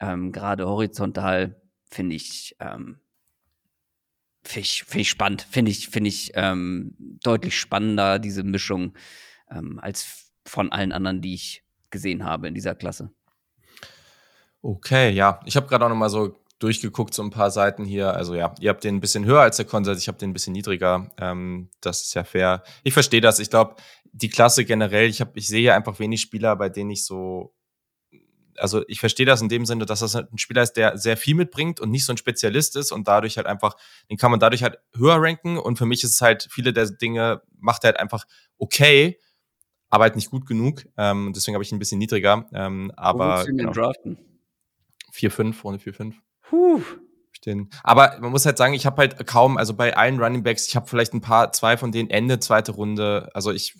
ähm, 0.00 0.32
gerade 0.32 0.66
horizontal 0.66 1.60
finde 1.90 2.16
ich, 2.16 2.56
ähm, 2.60 3.00
finde 4.44 4.60
ich, 4.60 4.84
find 4.84 5.00
ich 5.00 5.10
spannend, 5.10 5.42
finde 5.42 5.70
ich, 5.70 5.88
finde 5.88 6.08
ich 6.08 6.32
ähm, 6.34 6.94
deutlich 6.98 7.58
spannender, 7.58 8.18
diese 8.18 8.42
Mischung, 8.42 8.94
ähm, 9.50 9.78
als 9.78 10.32
von 10.46 10.72
allen 10.72 10.92
anderen, 10.92 11.22
die 11.22 11.34
ich 11.34 11.63
gesehen 11.94 12.24
habe 12.24 12.48
in 12.48 12.54
dieser 12.54 12.74
Klasse. 12.74 13.10
Okay, 14.60 15.10
ja. 15.10 15.40
Ich 15.46 15.56
habe 15.56 15.66
gerade 15.66 15.84
auch 15.84 15.88
noch 15.88 15.96
mal 15.96 16.10
so 16.10 16.36
durchgeguckt, 16.58 17.14
so 17.14 17.22
ein 17.22 17.30
paar 17.30 17.50
Seiten 17.50 17.84
hier. 17.84 18.14
Also 18.14 18.34
ja, 18.34 18.54
ihr 18.60 18.70
habt 18.70 18.84
den 18.84 18.96
ein 18.96 19.00
bisschen 19.00 19.24
höher 19.24 19.40
als 19.40 19.56
der 19.56 19.66
Konsens, 19.66 20.00
ich 20.00 20.08
habe 20.08 20.18
den 20.18 20.30
ein 20.30 20.32
bisschen 20.32 20.52
niedriger. 20.52 21.10
Ähm, 21.18 21.70
das 21.80 22.02
ist 22.02 22.14
ja 22.14 22.24
fair. 22.24 22.62
Ich 22.82 22.92
verstehe 22.92 23.20
das. 23.20 23.38
Ich 23.38 23.50
glaube, 23.50 23.76
die 24.12 24.28
Klasse 24.28 24.64
generell, 24.64 25.08
ich, 25.08 25.22
ich 25.34 25.48
sehe 25.48 25.74
einfach 25.74 25.98
wenig 25.98 26.20
Spieler, 26.20 26.56
bei 26.56 26.68
denen 26.68 26.90
ich 26.90 27.04
so 27.04 27.54
also 28.56 28.84
ich 28.86 29.00
verstehe 29.00 29.26
das 29.26 29.42
in 29.42 29.48
dem 29.48 29.66
Sinne, 29.66 29.84
dass 29.84 29.98
das 29.98 30.14
halt 30.14 30.32
ein 30.32 30.38
Spieler 30.38 30.62
ist, 30.62 30.74
der 30.74 30.96
sehr 30.96 31.16
viel 31.16 31.34
mitbringt 31.34 31.80
und 31.80 31.90
nicht 31.90 32.06
so 32.06 32.12
ein 32.12 32.16
Spezialist 32.16 32.76
ist 32.76 32.92
und 32.92 33.08
dadurch 33.08 33.36
halt 33.36 33.48
einfach, 33.48 33.76
den 34.08 34.16
kann 34.16 34.30
man 34.30 34.38
dadurch 34.38 34.62
halt 34.62 34.78
höher 34.96 35.16
ranken 35.18 35.58
und 35.58 35.76
für 35.76 35.86
mich 35.86 36.04
ist 36.04 36.12
es 36.12 36.20
halt, 36.20 36.46
viele 36.50 36.72
der 36.72 36.86
Dinge 36.86 37.42
macht 37.58 37.82
er 37.82 37.88
halt 37.88 38.00
einfach 38.00 38.24
okay, 38.56 39.18
halt 40.02 40.16
nicht 40.16 40.30
gut 40.30 40.46
genug. 40.46 40.84
Ähm, 40.96 41.32
deswegen 41.34 41.54
habe 41.54 41.62
ich 41.62 41.70
ihn 41.70 41.76
ein 41.76 41.78
bisschen 41.78 41.98
niedriger. 41.98 42.46
Ähm, 42.52 42.90
aber 42.96 43.44
genau. 43.44 43.72
draften? 43.72 44.18
4-5, 45.12 45.62
Runde 45.62 45.78
4-5. 45.80 46.14
Puh. 46.42 46.82
Den. 47.44 47.68
Aber 47.82 48.16
man 48.20 48.30
muss 48.30 48.46
halt 48.46 48.56
sagen, 48.56 48.72
ich 48.72 48.86
habe 48.86 48.96
halt 48.96 49.26
kaum, 49.26 49.58
also 49.58 49.74
bei 49.74 49.94
allen 49.94 50.18
Running 50.18 50.42
Backs, 50.42 50.66
ich 50.66 50.76
habe 50.76 50.86
vielleicht 50.86 51.12
ein 51.12 51.20
paar, 51.20 51.52
zwei 51.52 51.76
von 51.76 51.92
denen 51.92 52.08
Ende 52.08 52.38
zweite 52.38 52.72
Runde. 52.72 53.28
Also 53.34 53.52
ich 53.52 53.74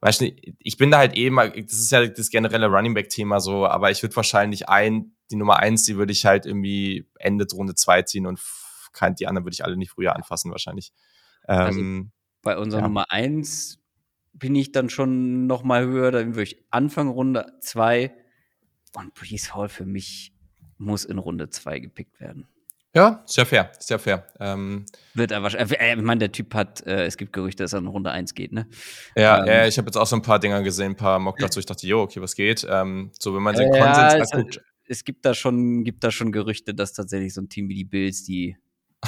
weißt 0.00 0.20
du, 0.20 0.32
ich 0.58 0.76
bin 0.76 0.90
da 0.90 0.98
halt 0.98 1.16
eh 1.16 1.30
mal, 1.30 1.50
das 1.50 1.74
ist 1.74 1.90
ja 1.90 2.06
das 2.06 2.30
generelle 2.30 2.66
Running 2.66 2.94
Back-Thema 2.94 3.40
so, 3.40 3.66
aber 3.66 3.90
ich 3.90 4.02
würde 4.02 4.16
wahrscheinlich 4.16 4.68
ein, 4.68 5.16
die 5.30 5.36
Nummer 5.36 5.58
eins, 5.58 5.84
die 5.84 5.96
würde 5.96 6.12
ich 6.12 6.26
halt 6.26 6.46
irgendwie 6.46 7.08
Ende 7.18 7.46
Runde 7.52 7.74
zwei 7.74 8.02
ziehen 8.02 8.26
und 8.26 8.40
kann, 8.92 9.14
die 9.14 9.26
anderen 9.26 9.44
würde 9.44 9.54
ich 9.54 9.64
alle 9.64 9.76
nicht 9.76 9.90
früher 9.90 10.14
anfassen, 10.14 10.50
wahrscheinlich. 10.50 10.92
Also 11.44 11.78
ähm, 11.78 12.12
bei 12.42 12.56
unserer 12.56 12.80
ja. 12.82 12.88
Nummer 12.88 13.10
eins 13.10 13.78
bin 14.38 14.54
ich 14.54 14.72
dann 14.72 14.90
schon 14.90 15.46
noch 15.46 15.62
mal 15.62 15.86
höher, 15.86 16.10
dann 16.10 16.34
würde 16.34 16.44
ich 16.44 16.64
Anfang 16.70 17.08
Runde 17.08 17.52
zwei 17.60 18.14
und 18.94 19.14
Breeze 19.14 19.54
Hall 19.54 19.68
für 19.68 19.86
mich 19.86 20.32
muss 20.78 21.04
in 21.04 21.18
Runde 21.18 21.48
zwei 21.50 21.78
gepickt 21.78 22.20
werden. 22.20 22.46
Ja, 22.94 23.22
sehr 23.26 23.44
fair, 23.44 23.70
sehr 23.78 23.98
fair. 23.98 24.26
Ähm, 24.40 24.86
Wird 25.12 25.30
er 25.30 25.42
wahrscheinlich. 25.42 25.78
Äh, 25.78 25.96
ich 25.96 26.02
meine, 26.02 26.18
der 26.18 26.32
Typ 26.32 26.54
hat, 26.54 26.86
äh, 26.86 27.04
es 27.04 27.18
gibt 27.18 27.34
Gerüchte, 27.34 27.62
dass 27.62 27.74
er 27.74 27.80
in 27.80 27.88
Runde 27.88 28.10
1 28.10 28.32
geht, 28.32 28.52
ne? 28.52 28.68
Ja, 29.14 29.40
ähm, 29.40 29.46
ja 29.46 29.66
ich 29.66 29.76
habe 29.76 29.86
jetzt 29.86 29.96
auch 29.96 30.06
so 30.06 30.16
ein 30.16 30.22
paar 30.22 30.38
Dinger 30.38 30.62
gesehen, 30.62 30.92
ein 30.92 30.96
paar 30.96 31.18
Mock 31.18 31.36
dazu. 31.38 31.60
Ich 31.60 31.66
dachte, 31.66 31.86
jo, 31.86 32.00
okay, 32.00 32.22
was 32.22 32.34
geht? 32.34 32.66
Ähm, 32.68 33.10
so, 33.18 33.34
wenn 33.34 33.42
man 33.42 33.54
den 33.54 33.70
äh, 33.70 33.78
Konsens 33.78 34.30
ja, 34.30 34.38
anguckt. 34.38 34.56
Es, 34.56 34.98
es 34.98 35.04
gibt 35.04 35.26
da 35.26 35.34
schon, 35.34 35.84
gibt 35.84 36.04
da 36.04 36.10
schon 36.10 36.32
Gerüchte, 36.32 36.72
dass 36.72 36.94
tatsächlich 36.94 37.34
so 37.34 37.42
ein 37.42 37.50
Team 37.50 37.68
wie 37.68 37.74
die 37.74 37.84
Bills, 37.84 38.24
die 38.24 38.56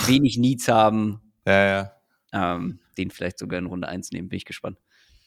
wenig 0.06 0.36
Needs 0.36 0.68
haben, 0.68 1.22
ja, 1.46 1.66
ja. 1.66 1.92
Ähm, 2.30 2.80
den 2.98 3.10
vielleicht 3.10 3.38
sogar 3.38 3.59
in 3.59 3.64
Runde 3.64 3.88
1 3.88 4.12
nehmen, 4.12 4.28
bin 4.28 4.36
ich 4.36 4.44
gespannt. 4.44 4.76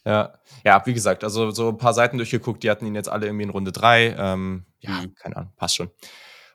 Ja, 0.04 0.32
ja, 0.64 0.82
wie 0.84 0.94
gesagt, 0.94 1.22
also 1.22 1.50
so 1.52 1.68
ein 1.68 1.78
paar 1.78 1.94
Seiten 1.94 2.16
durchgeguckt, 2.16 2.62
die 2.62 2.70
hatten 2.70 2.86
ihn 2.86 2.94
jetzt 2.94 3.08
alle 3.08 3.26
irgendwie 3.26 3.44
in 3.44 3.50
Runde 3.50 3.72
3. 3.72 4.16
Ähm, 4.18 4.66
ja, 4.80 4.90
mhm. 4.90 5.14
keine 5.14 5.36
Ahnung, 5.36 5.52
passt 5.56 5.76
schon. 5.76 5.90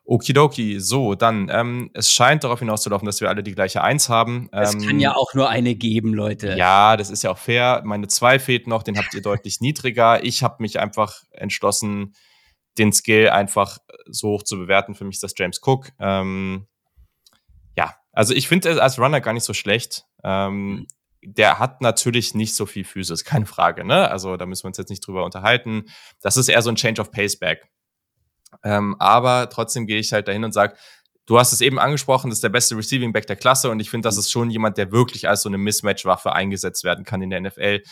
Okidoki, 0.04 0.80
so, 0.80 1.16
dann, 1.16 1.50
ähm, 1.52 1.92
es 1.94 2.14
scheint 2.14 2.46
darauf 2.46 2.60
hinauszulaufen, 2.60 3.06
dass 3.06 3.20
wir 3.20 3.28
alle 3.28 3.44
die 3.44 3.54
gleiche 3.54 3.84
Eins 3.84 4.08
haben. 4.08 4.48
Es 4.54 4.74
ähm, 4.74 4.82
kann 4.82 5.00
ja 5.02 5.16
auch 5.16 5.34
nur 5.34 5.50
eine 5.50 5.76
geben, 5.76 6.14
Leute. 6.14 6.56
Ja, 6.56 6.96
das 6.96 7.10
ist 7.10 7.24
ja 7.24 7.32
auch 7.32 7.38
fair. 7.38 7.82
Meine 7.84 8.08
zwei 8.08 8.40
fehlt 8.40 8.68
noch, 8.68 8.84
den 8.84 8.98
habt 8.98 9.14
ihr 9.14 9.22
deutlich 9.22 9.60
niedriger. 9.62 10.24
Ich 10.24 10.44
habe 10.44 10.58
mich 10.60 10.80
einfach 10.80 11.24
entschlossen, 11.32 12.16
den 12.78 12.94
Skill 12.94 13.30
einfach 13.30 13.80
so 14.06 14.30
hoch 14.30 14.44
zu 14.44 14.58
bewerten. 14.58 14.96
Für 14.96 15.04
mich 15.04 15.16
ist 15.16 15.24
das 15.24 15.34
James 15.36 15.60
Cook. 15.62 15.92
Ähm, 16.00 16.68
ja, 17.76 17.94
also 18.14 18.34
ich 18.34 18.48
finde 18.48 18.70
es 18.70 18.78
als 18.78 18.98
Runner 18.98 19.20
gar 19.20 19.34
nicht 19.34 19.44
so 19.44 19.54
schlecht. 19.54 20.06
Ähm, 20.24 20.70
mhm. 20.70 20.88
Der 21.24 21.60
hat 21.60 21.82
natürlich 21.82 22.34
nicht 22.36 22.56
so 22.56 22.66
viel 22.66 22.84
Physis, 22.84 23.24
keine 23.24 23.46
Frage, 23.46 23.84
ne? 23.84 24.10
Also 24.10 24.38
da 24.38 24.46
müssen 24.46 24.64
wir 24.64 24.68
uns 24.68 24.78
jetzt 24.78 24.90
nicht 24.90 25.06
drüber 25.06 25.26
unterhalten. 25.26 25.86
Das 26.22 26.38
ist 26.38 26.48
eher 26.48 26.62
so 26.62 26.70
ein 26.70 26.76
Change 26.76 27.02
of 27.02 27.12
Pace 27.12 27.38
Back. 27.40 27.68
Ähm, 28.64 28.96
aber 29.00 29.50
trotzdem 29.50 29.88
gehe 29.88 30.00
ich 30.00 30.14
halt 30.14 30.28
dahin 30.28 30.44
und 30.44 30.54
sage, 30.54 30.76
du 31.26 31.38
hast 31.38 31.54
es 31.54 31.62
eben 31.62 31.80
angesprochen, 31.80 32.30
das 32.30 32.38
ist 32.38 32.44
der 32.44 32.50
beste 32.50 32.76
Receiving 32.76 33.14
Back 33.14 33.28
der 33.28 33.36
Klasse 33.36 33.70
und 33.70 33.80
ich 33.80 33.90
finde, 33.90 34.08
das 34.08 34.18
ist 34.18 34.32
schon 34.32 34.50
jemand, 34.50 34.78
der 34.78 34.92
wirklich 34.92 35.28
als 35.28 35.42
so 35.42 35.50
eine 35.50 35.58
Mismatch-Waffe 35.58 36.34
eingesetzt 36.34 36.84
werden 36.84 37.06
kann 37.06 37.22
in 37.22 37.30
der 37.30 37.42
NFL. 37.42 37.84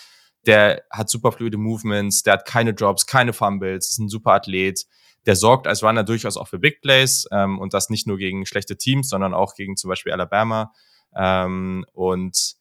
Der 0.48 0.84
hat 0.92 1.10
super 1.10 1.32
fluide 1.32 1.58
Movements, 1.58 2.24
der 2.24 2.34
hat 2.34 2.46
keine 2.46 2.74
Drops, 2.74 3.06
keine 3.06 3.34
Fumbles, 3.34 3.92
ist 3.92 4.00
ein 4.00 4.10
super 4.10 4.34
Athlet. 4.34 4.86
Der 5.26 5.36
sorgt 5.36 5.68
als 5.68 5.84
Runner 5.84 6.04
durchaus 6.04 6.38
auch 6.38 6.48
für 6.48 6.60
Big 6.60 6.82
Plays 6.82 7.28
ähm, 7.32 7.60
und 7.60 7.74
das 7.74 7.90
nicht 7.90 8.06
nur 8.08 8.18
gegen 8.18 8.46
schlechte 8.46 8.78
Teams, 8.78 9.10
sondern 9.10 9.34
auch 9.34 9.56
gegen 9.56 9.76
zum 9.76 9.90
Beispiel 9.90 10.12
Alabama. 10.12 10.72
Ähm, 11.16 11.86
und 11.94 12.55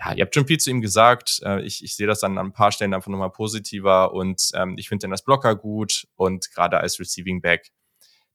ja, 0.00 0.14
ihr 0.14 0.24
habt 0.24 0.34
schon 0.34 0.46
viel 0.46 0.58
zu 0.58 0.70
ihm 0.70 0.80
gesagt. 0.80 1.40
Äh, 1.44 1.62
ich, 1.62 1.84
ich 1.84 1.94
sehe 1.94 2.06
das 2.06 2.20
dann 2.20 2.38
an 2.38 2.46
ein 2.46 2.52
paar 2.52 2.72
Stellen 2.72 2.94
einfach 2.94 3.10
nochmal 3.10 3.30
positiver 3.30 4.12
und 4.12 4.50
ähm, 4.54 4.76
ich 4.78 4.88
finde 4.88 5.06
den 5.06 5.12
als 5.12 5.22
Blocker 5.22 5.54
gut 5.56 6.06
und 6.16 6.50
gerade 6.52 6.78
als 6.78 6.98
Receiving 6.98 7.42
Back, 7.42 7.70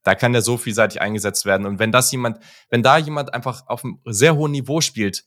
da 0.04 0.14
kann 0.14 0.34
der 0.34 0.44
so 0.44 0.58
vielseitig 0.58 1.02
eingesetzt 1.02 1.46
werden. 1.46 1.66
Und 1.66 1.80
wenn 1.80 1.92
das 1.92 2.12
jemand, 2.12 2.40
wenn 2.70 2.84
da 2.84 2.98
jemand 2.98 3.34
einfach 3.34 3.64
auf 3.68 3.84
einem 3.84 4.00
sehr 4.06 4.36
hohen 4.36 4.52
Niveau 4.52 4.80
spielt, 4.80 5.26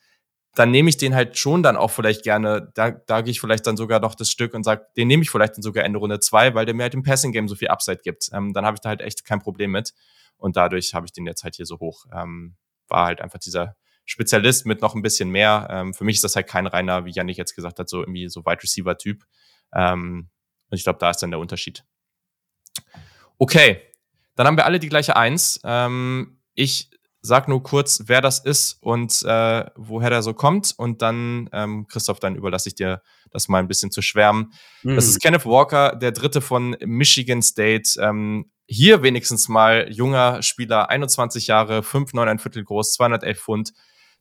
dann 0.55 0.71
nehme 0.71 0.89
ich 0.89 0.97
den 0.97 1.15
halt 1.15 1.37
schon 1.37 1.63
dann 1.63 1.77
auch 1.77 1.91
vielleicht 1.91 2.23
gerne, 2.23 2.71
da, 2.75 2.93
da 2.93 3.21
gehe 3.21 3.33
ich 3.33 3.41
vielleicht 3.41 3.67
dann 3.67 3.77
sogar 3.77 4.01
noch 4.01 4.15
das 4.15 4.31
Stück 4.31 4.55
und 4.55 4.63
sage, 4.63 4.87
den 4.97 5.09
nehme 5.09 5.23
ich 5.25 5.31
vielleicht 5.31 5.57
dann 5.57 5.63
sogar 5.63 5.85
Ende 5.85 5.99
Runde 5.99 6.21
zwei, 6.21 6.55
weil 6.55 6.67
der 6.67 6.75
mir 6.75 6.85
halt 6.85 6.95
im 6.95 7.03
Passing-Game 7.03 7.49
so 7.49 7.57
viel 7.57 7.69
Upside 7.69 8.01
gibt. 8.03 8.31
Ähm, 8.33 8.53
dann 8.53 8.65
habe 8.65 8.77
ich 8.77 8.81
da 8.81 8.91
halt 8.91 9.01
echt 9.01 9.25
kein 9.25 9.41
Problem 9.41 9.73
mit. 9.73 9.93
Und 10.37 10.57
dadurch 10.57 10.95
habe 10.95 11.07
ich 11.07 11.13
den 11.13 11.27
jetzt 11.27 11.43
halt 11.43 11.57
hier 11.57 11.67
so 11.67 11.81
hoch. 11.81 12.07
Ähm, 12.13 12.57
war 12.87 13.07
halt 13.07 13.21
einfach 13.21 13.41
dieser 13.41 13.77
Spezialist 14.09 14.65
mit 14.65 14.81
noch 14.81 14.95
ein 14.95 15.03
bisschen 15.03 15.29
mehr. 15.29 15.69
Ähm, 15.71 15.93
für 15.93 16.03
mich 16.03 16.17
ist 16.17 16.25
das 16.25 16.35
halt 16.35 16.47
kein 16.47 16.67
reiner, 16.67 17.05
wie 17.05 17.11
Janik 17.11 17.37
jetzt 17.37 17.55
gesagt 17.55 17.79
hat, 17.79 17.91
so 17.91 18.01
irgendwie 18.01 18.29
so 18.29 18.41
Wide 18.45 18.63
Receiver-Typ. 18.63 19.23
Ähm, 19.75 20.31
und 20.71 20.77
ich 20.77 20.83
glaube, 20.83 20.99
da 20.99 21.11
ist 21.11 21.19
dann 21.19 21.31
der 21.31 21.41
Unterschied. 21.41 21.85
Okay, 23.37 23.83
dann 24.35 24.47
haben 24.47 24.57
wir 24.57 24.65
alle 24.65 24.79
die 24.79 24.89
gleiche 24.89 25.15
Eins. 25.15 25.61
Ähm, 25.63 26.41
ich 26.55 26.91
sag 27.21 27.49
nur 27.49 27.63
kurz, 27.63 28.05
wer 28.07 28.23
das 28.23 28.39
ist 28.39 28.83
und 28.83 29.23
äh, 29.25 29.67
woher 29.77 30.09
der 30.09 30.23
so 30.23 30.33
kommt. 30.33 30.73
Und 30.79 31.03
dann, 31.03 31.51
ähm, 31.53 31.87
Christoph, 31.87 32.19
dann 32.19 32.35
überlasse 32.35 32.71
ich 32.71 32.77
dir 32.77 33.03
das 33.31 33.49
mal 33.49 33.59
ein 33.59 33.69
bisschen 33.69 33.91
zu 33.91 34.01
schwärmen. 34.01 34.55
Mhm. 34.85 34.95
Das 34.95 35.07
ist 35.07 35.21
Kenneth 35.21 35.45
Walker, 35.45 35.97
der 35.97 36.13
dritte 36.13 36.41
von 36.41 36.79
Michigan 36.81 37.43
State. 37.43 38.01
Ähm, 38.01 38.51
hier 38.67 39.03
wenigstens 39.03 39.49
mal 39.49 39.87
junger 39.91 40.43
Spieler, 40.43 40.89
21 40.89 41.47
Jahre, 41.47 41.83
5, 41.83 42.15
9, 42.15 42.27
ein 42.27 42.39
Viertel 42.39 42.65
groß, 42.65 42.95
211 42.95 43.39
Pfund, 43.39 43.73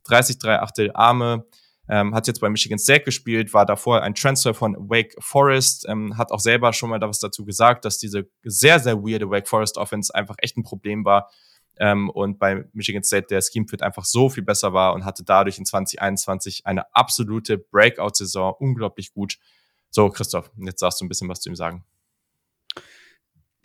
30, 0.07 0.39
3 0.39 0.59
Achtel 0.59 0.91
Arme. 0.93 1.45
Ähm, 1.89 2.13
hat 2.13 2.27
jetzt 2.27 2.41
bei 2.41 2.49
Michigan 2.49 2.79
State 2.79 3.05
gespielt, 3.05 3.53
war 3.53 3.65
davor 3.65 4.01
ein 4.01 4.13
Transfer 4.13 4.53
von 4.53 4.75
Wake 4.89 5.15
Forest, 5.19 5.85
ähm, 5.88 6.17
hat 6.17 6.34
auch 6.34 6.41
selber 6.41 6.73
schon 6.73 6.89
mal 6.89 6.99
da 6.99 7.07
was 7.07 7.19
dazu 7.19 7.45
gesagt, 7.45 7.85
dass 7.85 7.97
diese 7.97 8.27
sehr, 8.43 8.81
sehr 8.81 8.97
weirde 8.97 9.29
Wake 9.29 9.47
Forest 9.47 9.77
Offense 9.77 10.13
einfach 10.13 10.35
echt 10.39 10.57
ein 10.57 10.63
Problem 10.63 11.05
war 11.05 11.29
ähm, 11.79 12.09
und 12.09 12.39
bei 12.39 12.65
Michigan 12.73 13.03
State 13.03 13.27
der 13.29 13.41
Scheme 13.41 13.67
Fit 13.67 13.81
einfach 13.81 14.05
so 14.05 14.29
viel 14.29 14.43
besser 14.43 14.73
war 14.73 14.93
und 14.93 15.05
hatte 15.05 15.23
dadurch 15.23 15.57
in 15.57 15.65
2021 15.65 16.65
eine 16.65 16.93
absolute 16.93 17.57
Breakout-Saison, 17.57 18.55
unglaublich 18.59 19.13
gut. 19.13 19.38
So, 19.89 20.09
Christoph, 20.09 20.51
jetzt 20.57 20.79
sagst 20.79 21.01
du 21.01 21.05
ein 21.05 21.09
bisschen 21.09 21.29
was 21.29 21.39
zu 21.39 21.49
ihm 21.49 21.55
sagen. 21.55 21.85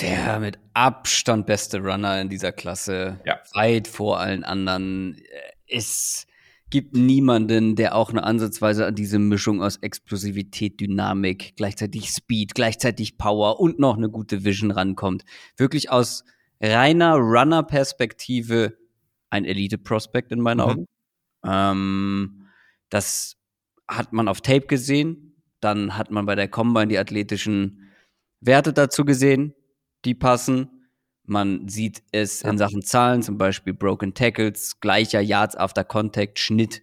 Der 0.00 0.40
mit 0.40 0.58
Abstand 0.74 1.46
beste 1.46 1.78
Runner 1.78 2.20
in 2.20 2.28
dieser 2.28 2.52
Klasse, 2.52 3.20
ja. 3.24 3.40
weit 3.54 3.88
vor 3.88 4.18
allen 4.18 4.44
anderen, 4.44 5.20
es 5.66 6.26
gibt 6.72 6.96
niemanden, 6.96 7.76
der 7.76 7.94
auch 7.94 8.08
eine 8.10 8.24
Ansatzweise 8.24 8.86
an 8.86 8.94
diese 8.94 9.18
Mischung 9.18 9.62
aus 9.62 9.76
Explosivität, 9.76 10.80
Dynamik, 10.80 11.52
gleichzeitig 11.54 12.08
Speed, 12.08 12.54
gleichzeitig 12.54 13.18
Power 13.18 13.60
und 13.60 13.78
noch 13.78 13.98
eine 13.98 14.08
gute 14.08 14.42
Vision 14.42 14.70
rankommt. 14.70 15.24
Wirklich 15.58 15.90
aus 15.90 16.24
reiner 16.62 17.16
Runner-Perspektive 17.16 18.78
ein 19.28 19.44
Elite-Prospect 19.44 20.32
in 20.32 20.40
meinen 20.40 20.60
mhm. 20.60 20.64
Augen. 20.64 20.86
Ähm, 21.44 22.48
das 22.88 23.36
hat 23.86 24.14
man 24.14 24.26
auf 24.26 24.40
Tape 24.40 24.66
gesehen. 24.66 25.42
Dann 25.60 25.98
hat 25.98 26.10
man 26.10 26.24
bei 26.24 26.36
der 26.36 26.48
Combine 26.48 26.88
die 26.88 26.98
athletischen 26.98 27.90
Werte 28.40 28.72
dazu 28.72 29.04
gesehen, 29.04 29.54
die 30.06 30.14
passen. 30.14 30.81
Man 31.24 31.68
sieht 31.68 32.02
es 32.10 32.42
in 32.42 32.58
Sachen 32.58 32.82
Zahlen, 32.82 33.22
zum 33.22 33.38
Beispiel 33.38 33.74
Broken 33.74 34.14
Tackles, 34.14 34.80
gleicher 34.80 35.20
Yards 35.20 35.56
after 35.56 35.84
Contact, 35.84 36.38
Schnitt, 36.38 36.82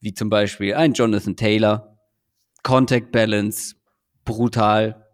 wie 0.00 0.12
zum 0.12 0.28
Beispiel 0.28 0.74
ein 0.74 0.92
Jonathan 0.92 1.36
Taylor. 1.36 1.96
Contact 2.62 3.12
Balance, 3.12 3.76
brutal, 4.24 5.06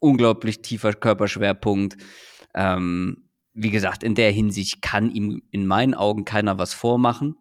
unglaublich 0.00 0.60
tiefer 0.60 0.92
Körperschwerpunkt. 0.92 1.96
Ähm, 2.54 3.28
wie 3.54 3.70
gesagt, 3.70 4.02
in 4.02 4.14
der 4.14 4.32
Hinsicht 4.32 4.82
kann 4.82 5.10
ihm 5.10 5.42
in 5.50 5.66
meinen 5.66 5.94
Augen 5.94 6.24
keiner 6.24 6.58
was 6.58 6.74
vormachen. 6.74 7.36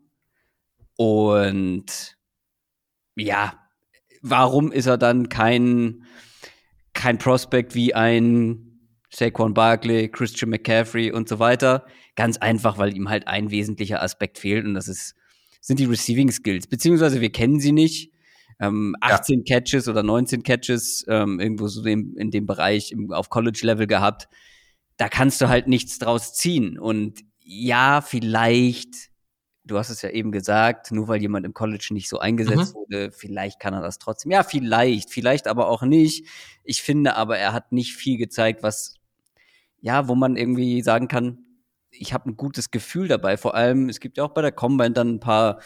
Und 0.97 2.15
ja, 3.15 3.59
warum 4.21 4.71
ist 4.71 4.85
er 4.85 4.97
dann 4.97 5.29
kein, 5.29 6.05
kein 6.93 7.17
Prospect 7.17 7.75
wie 7.75 7.93
ein 7.93 8.64
Saquon 9.15 9.53
Barkley, 9.53 10.09
Christian 10.09 10.49
McCaffrey 10.49 11.11
und 11.11 11.29
so 11.29 11.39
weiter? 11.39 11.85
Ganz 12.15 12.37
einfach, 12.37 12.77
weil 12.77 12.95
ihm 12.95 13.09
halt 13.09 13.27
ein 13.27 13.51
wesentlicher 13.51 14.01
Aspekt 14.01 14.37
fehlt 14.37 14.65
und 14.65 14.73
das 14.73 14.87
ist, 14.87 15.15
sind 15.61 15.79
die 15.79 15.85
Receiving 15.85 16.31
Skills. 16.31 16.67
Beziehungsweise 16.67 17.21
wir 17.21 17.31
kennen 17.31 17.59
sie 17.59 17.71
nicht. 17.71 18.11
Ähm, 18.59 18.95
18 19.01 19.43
ja. 19.45 19.57
Catches 19.57 19.87
oder 19.87 20.01
19 20.01 20.43
Catches 20.43 21.05
ähm, 21.09 21.39
irgendwo 21.39 21.67
so 21.67 21.83
in, 21.83 22.15
in 22.15 22.31
dem 22.31 22.45
Bereich 22.45 22.91
im, 22.91 23.11
auf 23.11 23.29
College-Level 23.29 23.85
gehabt 23.85 24.27
da 24.97 25.09
kannst 25.09 25.41
du 25.41 25.49
halt 25.49 25.67
nichts 25.67 25.99
draus 25.99 26.33
ziehen. 26.33 26.79
Und 26.79 27.21
ja, 27.39 28.01
vielleicht, 28.01 29.09
du 29.63 29.77
hast 29.77 29.89
es 29.89 30.01
ja 30.01 30.09
eben 30.09 30.31
gesagt, 30.31 30.91
nur 30.91 31.07
weil 31.07 31.21
jemand 31.21 31.45
im 31.45 31.53
College 31.53 31.89
nicht 31.91 32.09
so 32.09 32.19
eingesetzt 32.19 32.73
mhm. 32.73 32.79
wurde, 32.79 33.11
vielleicht 33.11 33.59
kann 33.59 33.73
er 33.73 33.81
das 33.81 33.99
trotzdem. 33.99 34.31
Ja, 34.31 34.43
vielleicht, 34.43 35.11
vielleicht 35.11 35.47
aber 35.47 35.67
auch 35.67 35.83
nicht. 35.83 36.27
Ich 36.63 36.81
finde 36.81 37.15
aber, 37.15 37.37
er 37.37 37.53
hat 37.53 37.71
nicht 37.71 37.95
viel 37.95 38.17
gezeigt, 38.17 38.63
was, 38.63 38.95
ja, 39.81 40.07
wo 40.07 40.15
man 40.15 40.35
irgendwie 40.35 40.81
sagen 40.81 41.07
kann, 41.07 41.39
ich 41.91 42.13
habe 42.13 42.29
ein 42.29 42.37
gutes 42.37 42.71
Gefühl 42.71 43.07
dabei. 43.07 43.37
Vor 43.37 43.55
allem, 43.55 43.89
es 43.89 43.99
gibt 43.99 44.17
ja 44.17 44.23
auch 44.23 44.33
bei 44.33 44.41
der 44.41 44.51
Combine 44.51 44.91
dann 44.91 45.15
ein 45.15 45.19
paar 45.19 45.59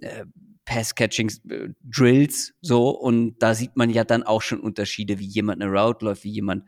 äh, 0.00 0.24
Pass-Catching-Drills 0.64 2.50
äh, 2.50 2.52
so 2.60 2.90
und 2.90 3.38
da 3.38 3.54
sieht 3.54 3.76
man 3.76 3.90
ja 3.90 4.04
dann 4.04 4.22
auch 4.22 4.42
schon 4.42 4.60
Unterschiede, 4.60 5.18
wie 5.18 5.26
jemand 5.26 5.62
eine 5.62 5.70
Route 5.70 6.04
läuft, 6.04 6.24
wie 6.24 6.30
jemand 6.30 6.64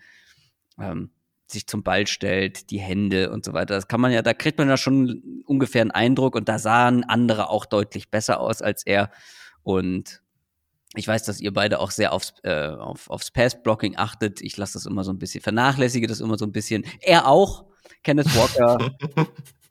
ähm, 0.78 1.10
sich 1.46 1.66
zum 1.66 1.82
Ball 1.82 2.06
stellt, 2.06 2.70
die 2.70 2.80
Hände 2.80 3.30
und 3.30 3.44
so 3.44 3.52
weiter. 3.52 3.74
Das 3.74 3.88
kann 3.88 4.00
man 4.00 4.12
ja, 4.12 4.22
da 4.22 4.34
kriegt 4.34 4.58
man 4.58 4.68
ja 4.68 4.76
schon 4.76 5.42
ungefähr 5.46 5.82
einen 5.82 5.90
Eindruck 5.90 6.34
und 6.34 6.48
da 6.48 6.58
sahen 6.58 7.04
andere 7.04 7.50
auch 7.50 7.66
deutlich 7.66 8.10
besser 8.10 8.40
aus 8.40 8.62
als 8.62 8.84
er. 8.84 9.10
Und 9.62 10.22
ich 10.94 11.08
weiß, 11.08 11.24
dass 11.24 11.40
ihr 11.40 11.52
beide 11.52 11.80
auch 11.80 11.90
sehr 11.90 12.12
aufs, 12.12 12.34
äh, 12.42 12.68
auf, 12.68 13.10
aufs 13.10 13.30
Pass-Blocking 13.30 13.96
achtet. 13.96 14.40
Ich 14.40 14.56
lasse 14.56 14.74
das 14.74 14.86
immer 14.86 15.04
so 15.04 15.12
ein 15.12 15.18
bisschen, 15.18 15.40
vernachlässige 15.40 16.06
das 16.06 16.20
immer 16.20 16.38
so 16.38 16.44
ein 16.44 16.52
bisschen. 16.52 16.84
Er 17.00 17.26
auch. 17.26 17.64
Kenneth 18.02 18.34
Walker 18.36 18.96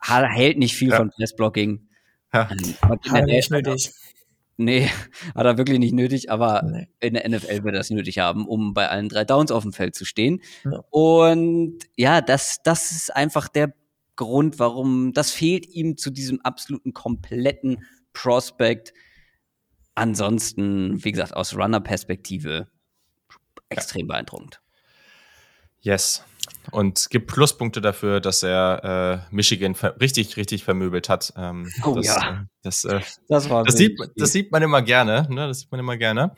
hält 0.00 0.58
nicht 0.58 0.74
viel 0.74 0.90
ja. 0.90 0.96
von 0.96 1.10
Pass-Blocking. 1.18 1.88
Ja. 2.32 2.50
Ähm, 2.50 2.98
ja, 3.04 3.20
nicht 3.22 3.50
nötig. 3.50 3.92
Nee, 4.56 4.88
hat 5.34 5.46
er 5.46 5.58
wirklich 5.58 5.78
nicht 5.78 5.94
nötig, 5.94 6.30
aber 6.30 6.62
nee. 6.62 6.88
in 7.00 7.14
der 7.14 7.28
NFL 7.28 7.64
wird 7.64 7.74
er 7.74 7.78
das 7.78 7.90
nötig 7.90 8.18
haben, 8.18 8.46
um 8.46 8.74
bei 8.74 8.88
allen 8.88 9.08
drei 9.08 9.24
Downs 9.24 9.50
auf 9.50 9.62
dem 9.62 9.72
Feld 9.72 9.94
zu 9.94 10.04
stehen. 10.04 10.42
Ja. 10.64 10.84
Und 10.90 11.78
ja, 11.96 12.20
das, 12.20 12.58
das 12.62 12.92
ist 12.92 13.14
einfach 13.14 13.48
der 13.48 13.74
Grund, 14.16 14.58
warum 14.58 15.12
das 15.12 15.32
fehlt 15.32 15.66
ihm 15.66 15.96
zu 15.96 16.10
diesem 16.10 16.40
absoluten 16.42 16.92
kompletten 16.92 17.84
Prospect. 18.12 18.92
Ansonsten, 19.94 21.04
wie 21.04 21.12
gesagt, 21.12 21.34
aus 21.34 21.54
Runner-Perspektive 21.56 22.66
extrem 23.68 24.06
ja. 24.06 24.14
beeindruckend. 24.14 24.60
Yes. 25.80 26.24
Und 26.70 27.08
gibt 27.10 27.26
Pluspunkte 27.26 27.80
dafür, 27.80 28.20
dass 28.20 28.42
er 28.42 29.24
äh, 29.30 29.34
Michigan 29.34 29.74
richtig, 30.00 30.36
richtig 30.36 30.64
vermöbelt 30.64 31.08
hat. 31.08 31.32
Ähm, 31.36 31.70
oh 31.84 31.94
das, 31.94 32.06
ja. 32.06 32.30
Äh, 32.30 32.44
das, 32.62 32.84
äh, 32.84 33.00
das, 33.28 33.50
war 33.50 33.64
das, 33.64 33.76
sieht, 33.76 33.98
das 34.16 34.32
sieht 34.32 34.50
man 34.50 34.62
immer 34.62 34.82
gerne. 34.82 35.26
Ne? 35.30 35.46
Das 35.46 35.60
sieht 35.60 35.70
man 35.70 35.80
immer 35.80 35.96
gerne. 35.96 36.34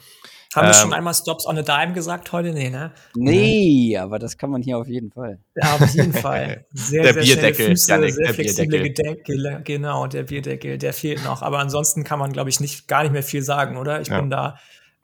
Haben 0.54 0.66
ähm, 0.66 0.70
wir 0.70 0.74
schon 0.74 0.92
einmal 0.92 1.14
Stops 1.14 1.46
on 1.46 1.58
a 1.58 1.62
Dime 1.62 1.92
gesagt 1.92 2.32
heute? 2.32 2.52
Nee, 2.52 2.70
ne? 2.70 2.92
Nee, 3.14 3.96
aber 3.98 4.18
das 4.18 4.38
kann 4.38 4.50
man 4.50 4.62
hier 4.62 4.78
auf 4.78 4.88
jeden 4.88 5.10
Fall. 5.10 5.40
Ja, 5.54 5.74
auf 5.74 5.94
jeden 5.94 6.12
Fall. 6.12 6.66
Sehr, 6.72 7.02
der 7.02 7.12
sehr 7.14 7.22
Bierdeckel, 7.22 7.66
Füße, 7.66 7.90
Janik, 7.90 8.14
sehr 8.14 8.24
der 8.26 8.34
flexible 8.34 8.80
Bierdeckel. 8.80 9.62
Genau, 9.64 10.06
der 10.06 10.22
Bierdeckel, 10.22 10.78
der 10.78 10.92
fehlt 10.92 11.24
noch. 11.24 11.42
Aber 11.42 11.58
ansonsten 11.58 12.04
kann 12.04 12.18
man, 12.18 12.32
glaube 12.32 12.50
ich, 12.50 12.60
nicht 12.60 12.88
gar 12.88 13.02
nicht 13.02 13.12
mehr 13.12 13.22
viel 13.22 13.42
sagen, 13.42 13.76
oder? 13.76 14.00
Ich 14.00 14.08
ja. 14.08 14.20
bin 14.20 14.30
da 14.30 14.58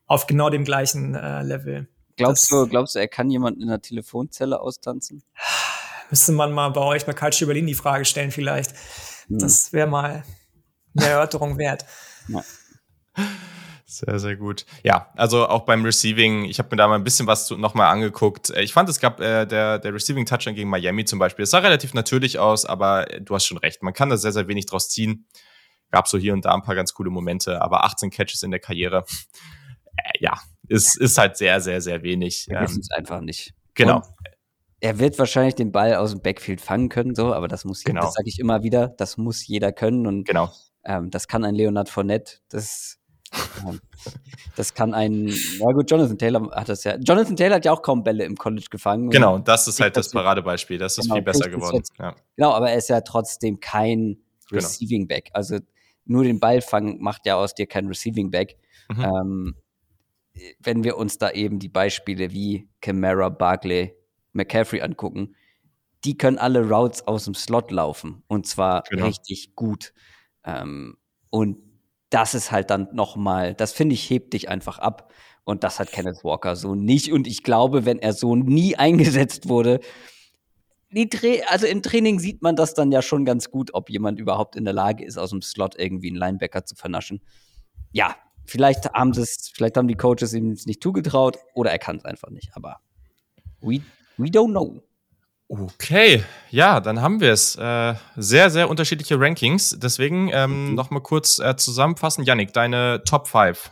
auf 0.06 0.26
genau 0.26 0.50
dem 0.50 0.64
gleichen 0.64 1.14
äh, 1.14 1.42
Level. 1.42 1.88
Glaubst 2.16 2.50
du, 2.50 2.66
glaubst 2.66 2.94
du, 2.94 2.98
er 2.98 3.08
kann 3.08 3.30
jemanden 3.30 3.62
in 3.62 3.68
der 3.68 3.80
Telefonzelle 3.80 4.60
austanzen? 4.60 5.22
Müsste 6.10 6.32
man 6.32 6.52
mal 6.52 6.68
bei 6.68 6.82
euch 6.82 7.06
bei 7.06 7.14
Calcio 7.14 7.46
Berlin 7.46 7.66
die 7.66 7.74
Frage 7.74 8.04
stellen, 8.04 8.30
vielleicht. 8.30 8.72
Hm. 9.28 9.38
Das 9.38 9.72
wäre 9.72 9.86
mal 9.86 10.24
eine 10.96 11.06
Erörterung 11.06 11.58
wert. 11.58 11.86
Ja. 12.28 12.44
Sehr, 13.92 14.18
sehr 14.18 14.36
gut. 14.36 14.64
Ja, 14.82 15.12
also 15.16 15.46
auch 15.46 15.66
beim 15.66 15.84
Receiving, 15.84 16.44
ich 16.44 16.58
habe 16.58 16.68
mir 16.70 16.76
da 16.76 16.88
mal 16.88 16.94
ein 16.94 17.04
bisschen 17.04 17.26
was 17.26 17.50
nochmal 17.50 17.92
angeguckt. 17.92 18.50
Äh, 18.50 18.62
ich 18.62 18.72
fand, 18.72 18.88
es 18.88 19.00
gab 19.00 19.20
äh, 19.20 19.46
der, 19.46 19.78
der 19.78 19.92
Receiving 19.92 20.24
Touchdown 20.24 20.54
gegen 20.54 20.70
Miami 20.70 21.04
zum 21.04 21.18
Beispiel. 21.18 21.42
Es 21.42 21.50
sah 21.50 21.58
relativ 21.58 21.92
natürlich 21.92 22.38
aus, 22.38 22.64
aber 22.64 23.06
du 23.20 23.34
hast 23.34 23.44
schon 23.44 23.58
recht. 23.58 23.82
Man 23.82 23.92
kann 23.92 24.08
da 24.08 24.16
sehr, 24.16 24.32
sehr 24.32 24.48
wenig 24.48 24.66
draus 24.66 24.88
ziehen. 24.88 25.26
Gab 25.90 26.08
so 26.08 26.16
hier 26.16 26.32
und 26.32 26.44
da 26.46 26.54
ein 26.54 26.62
paar 26.62 26.74
ganz 26.74 26.94
coole 26.94 27.10
Momente, 27.10 27.60
aber 27.60 27.84
18 27.84 28.10
Catches 28.10 28.42
in 28.42 28.50
der 28.50 28.60
Karriere. 28.60 29.04
Äh, 29.96 30.18
ja, 30.20 30.40
ist, 30.68 30.96
ist 30.96 31.18
halt 31.18 31.36
sehr, 31.36 31.60
sehr, 31.60 31.82
sehr 31.82 32.02
wenig. 32.02 32.46
Wir 32.48 32.62
wissen 32.62 32.80
es 32.80 32.90
einfach 32.90 33.20
nicht. 33.20 33.52
Genau. 33.74 33.96
Und 33.96 34.04
er 34.82 34.98
wird 34.98 35.18
wahrscheinlich 35.18 35.54
den 35.54 35.70
Ball 35.70 35.94
aus 35.94 36.10
dem 36.10 36.22
Backfield 36.22 36.60
fangen 36.60 36.88
können, 36.88 37.14
so, 37.14 37.32
aber 37.32 37.46
das 37.46 37.64
muss, 37.64 37.84
genau. 37.84 38.00
das 38.00 38.14
sage 38.14 38.28
ich 38.28 38.40
immer 38.40 38.64
wieder, 38.64 38.88
das 38.88 39.16
muss 39.16 39.46
jeder 39.46 39.70
können 39.70 40.08
und 40.08 40.24
genau. 40.24 40.50
ähm, 40.84 41.08
das 41.10 41.28
kann 41.28 41.44
ein 41.44 41.54
Leonard 41.54 41.88
Fournette, 41.88 42.38
das, 42.48 42.98
ähm, 42.98 43.01
das 44.56 44.74
kann 44.74 44.94
ein, 44.94 45.28
ja 45.28 45.72
gut, 45.72 45.90
Jonathan 45.90 46.18
Taylor 46.18 46.50
hat 46.50 46.68
das 46.68 46.84
ja, 46.84 46.96
Jonathan 46.96 47.36
Taylor 47.36 47.56
hat 47.56 47.64
ja 47.64 47.72
auch 47.72 47.82
kaum 47.82 48.02
Bälle 48.02 48.24
im 48.24 48.36
College 48.36 48.66
gefangen. 48.70 49.10
Genau, 49.10 49.38
das 49.38 49.68
ist 49.68 49.80
halt 49.80 49.96
das 49.96 50.10
Paradebeispiel, 50.10 50.78
das 50.78 50.98
ist 50.98 51.04
genau, 51.04 51.16
viel 51.16 51.22
besser 51.22 51.48
geworden. 51.48 51.76
Jetzt, 51.76 51.92
ja. 51.98 52.14
Genau, 52.36 52.52
aber 52.52 52.70
er 52.70 52.78
ist 52.78 52.88
ja 52.88 53.00
trotzdem 53.00 53.60
kein 53.60 54.18
genau. 54.48 54.62
Receiving 54.62 55.06
Back, 55.06 55.30
also 55.32 55.58
nur 56.04 56.24
den 56.24 56.40
Ball 56.40 56.60
fangen 56.60 57.00
macht 57.00 57.26
ja 57.26 57.36
aus 57.36 57.54
dir 57.54 57.66
kein 57.66 57.86
Receiving 57.86 58.30
Back. 58.30 58.56
Mhm. 58.88 59.04
Ähm, 59.04 59.54
wenn 60.60 60.82
wir 60.84 60.96
uns 60.96 61.18
da 61.18 61.30
eben 61.30 61.58
die 61.58 61.68
Beispiele 61.68 62.32
wie 62.32 62.68
Camara, 62.80 63.28
Barkley, 63.28 63.94
McCaffrey 64.32 64.80
angucken, 64.80 65.36
die 66.04 66.16
können 66.16 66.38
alle 66.38 66.68
Routes 66.68 67.06
aus 67.06 67.26
dem 67.26 67.34
Slot 67.34 67.70
laufen 67.70 68.24
und 68.26 68.46
zwar 68.46 68.82
genau. 68.88 69.06
richtig 69.06 69.54
gut. 69.54 69.92
Ähm, 70.44 70.96
und 71.30 71.58
das 72.12 72.34
ist 72.34 72.52
halt 72.52 72.70
dann 72.70 72.88
noch 72.92 73.16
mal, 73.16 73.54
das 73.54 73.72
finde 73.72 73.94
ich 73.94 74.08
hebt 74.10 74.34
dich 74.34 74.48
einfach 74.48 74.78
ab 74.78 75.10
und 75.44 75.64
das 75.64 75.80
hat 75.80 75.90
Kenneth 75.90 76.22
Walker 76.22 76.56
so 76.56 76.74
nicht 76.74 77.10
und 77.10 77.26
ich 77.26 77.42
glaube, 77.42 77.86
wenn 77.86 77.98
er 77.98 78.12
so 78.12 78.36
nie 78.36 78.76
eingesetzt 78.76 79.48
wurde, 79.48 79.80
also 81.48 81.66
im 81.66 81.82
Training 81.82 82.18
sieht 82.18 82.42
man 82.42 82.54
das 82.54 82.74
dann 82.74 82.92
ja 82.92 83.00
schon 83.00 83.24
ganz 83.24 83.50
gut, 83.50 83.72
ob 83.72 83.88
jemand 83.88 84.20
überhaupt 84.20 84.56
in 84.56 84.64
der 84.64 84.74
Lage 84.74 85.04
ist, 85.04 85.16
aus 85.16 85.30
dem 85.30 85.40
Slot 85.40 85.74
irgendwie 85.78 86.08
einen 86.08 86.18
Linebacker 86.18 86.66
zu 86.66 86.74
vernaschen. 86.74 87.22
Ja, 87.92 88.14
vielleicht 88.44 88.92
haben 88.92 89.10
es, 89.12 89.50
vielleicht 89.54 89.78
haben 89.78 89.88
die 89.88 89.94
Coaches 89.94 90.34
ihm 90.34 90.50
nicht 90.66 90.82
zugetraut 90.82 91.38
oder 91.54 91.70
er 91.70 91.78
kann 91.78 91.96
es 91.96 92.04
einfach 92.04 92.28
nicht, 92.28 92.50
aber 92.54 92.80
we, 93.62 93.80
we 94.18 94.28
don't 94.28 94.50
know. 94.50 94.82
Okay, 95.54 96.24
ja, 96.48 96.80
dann 96.80 97.02
haben 97.02 97.20
wir 97.20 97.30
es. 97.30 97.56
Äh, 97.56 97.94
sehr, 98.16 98.48
sehr 98.48 98.70
unterschiedliche 98.70 99.20
Rankings. 99.20 99.76
Deswegen 99.78 100.30
ähm, 100.32 100.70
mhm. 100.70 100.74
noch 100.74 100.88
mal 100.88 101.00
kurz 101.00 101.40
äh, 101.40 101.54
zusammenfassen. 101.56 102.24
Yannick, 102.24 102.54
deine 102.54 103.02
Top 103.04 103.28
5. 103.28 103.70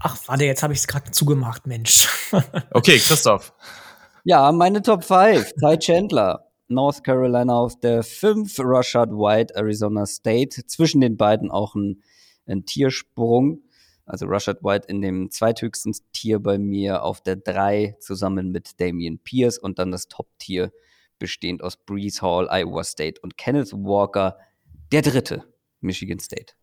Ach, 0.00 0.18
warte, 0.26 0.44
jetzt 0.44 0.62
habe 0.62 0.74
ich 0.74 0.80
es 0.80 0.86
gerade 0.86 1.10
zugemacht, 1.10 1.66
Mensch. 1.66 2.06
okay, 2.72 2.98
Christoph. 2.98 3.54
Ja, 4.24 4.52
meine 4.52 4.82
Top 4.82 5.02
5. 5.02 5.54
Ty 5.54 5.78
Chandler, 5.78 6.50
North 6.68 7.02
Carolina 7.02 7.54
auf 7.54 7.80
der 7.80 8.02
5, 8.02 8.56
Rashad 8.58 9.08
White, 9.08 9.54
Arizona 9.56 10.04
State. 10.04 10.66
Zwischen 10.66 11.00
den 11.00 11.16
beiden 11.16 11.50
auch 11.50 11.74
ein, 11.74 12.02
ein 12.46 12.66
Tiersprung. 12.66 13.62
Also 14.04 14.26
Rashad 14.26 14.62
White 14.62 14.88
in 14.88 15.00
dem 15.00 15.30
zweithöchsten 15.30 15.94
Tier 16.12 16.40
bei 16.40 16.58
mir 16.58 17.04
auf 17.04 17.22
der 17.22 17.36
3 17.36 17.96
zusammen 18.00 18.50
mit 18.50 18.78
Damian 18.78 19.18
Pierce 19.18 19.56
und 19.56 19.78
dann 19.78 19.92
das 19.92 20.06
Top-Tier 20.08 20.70
bestehend 21.20 21.62
aus 21.62 21.76
Breeze 21.76 22.20
Hall, 22.20 22.48
Iowa 22.50 22.82
State 22.82 23.20
und 23.20 23.36
Kenneth 23.36 23.72
Walker, 23.72 24.36
der 24.90 25.02
dritte, 25.02 25.44
Michigan 25.80 26.18
State. 26.18 26.54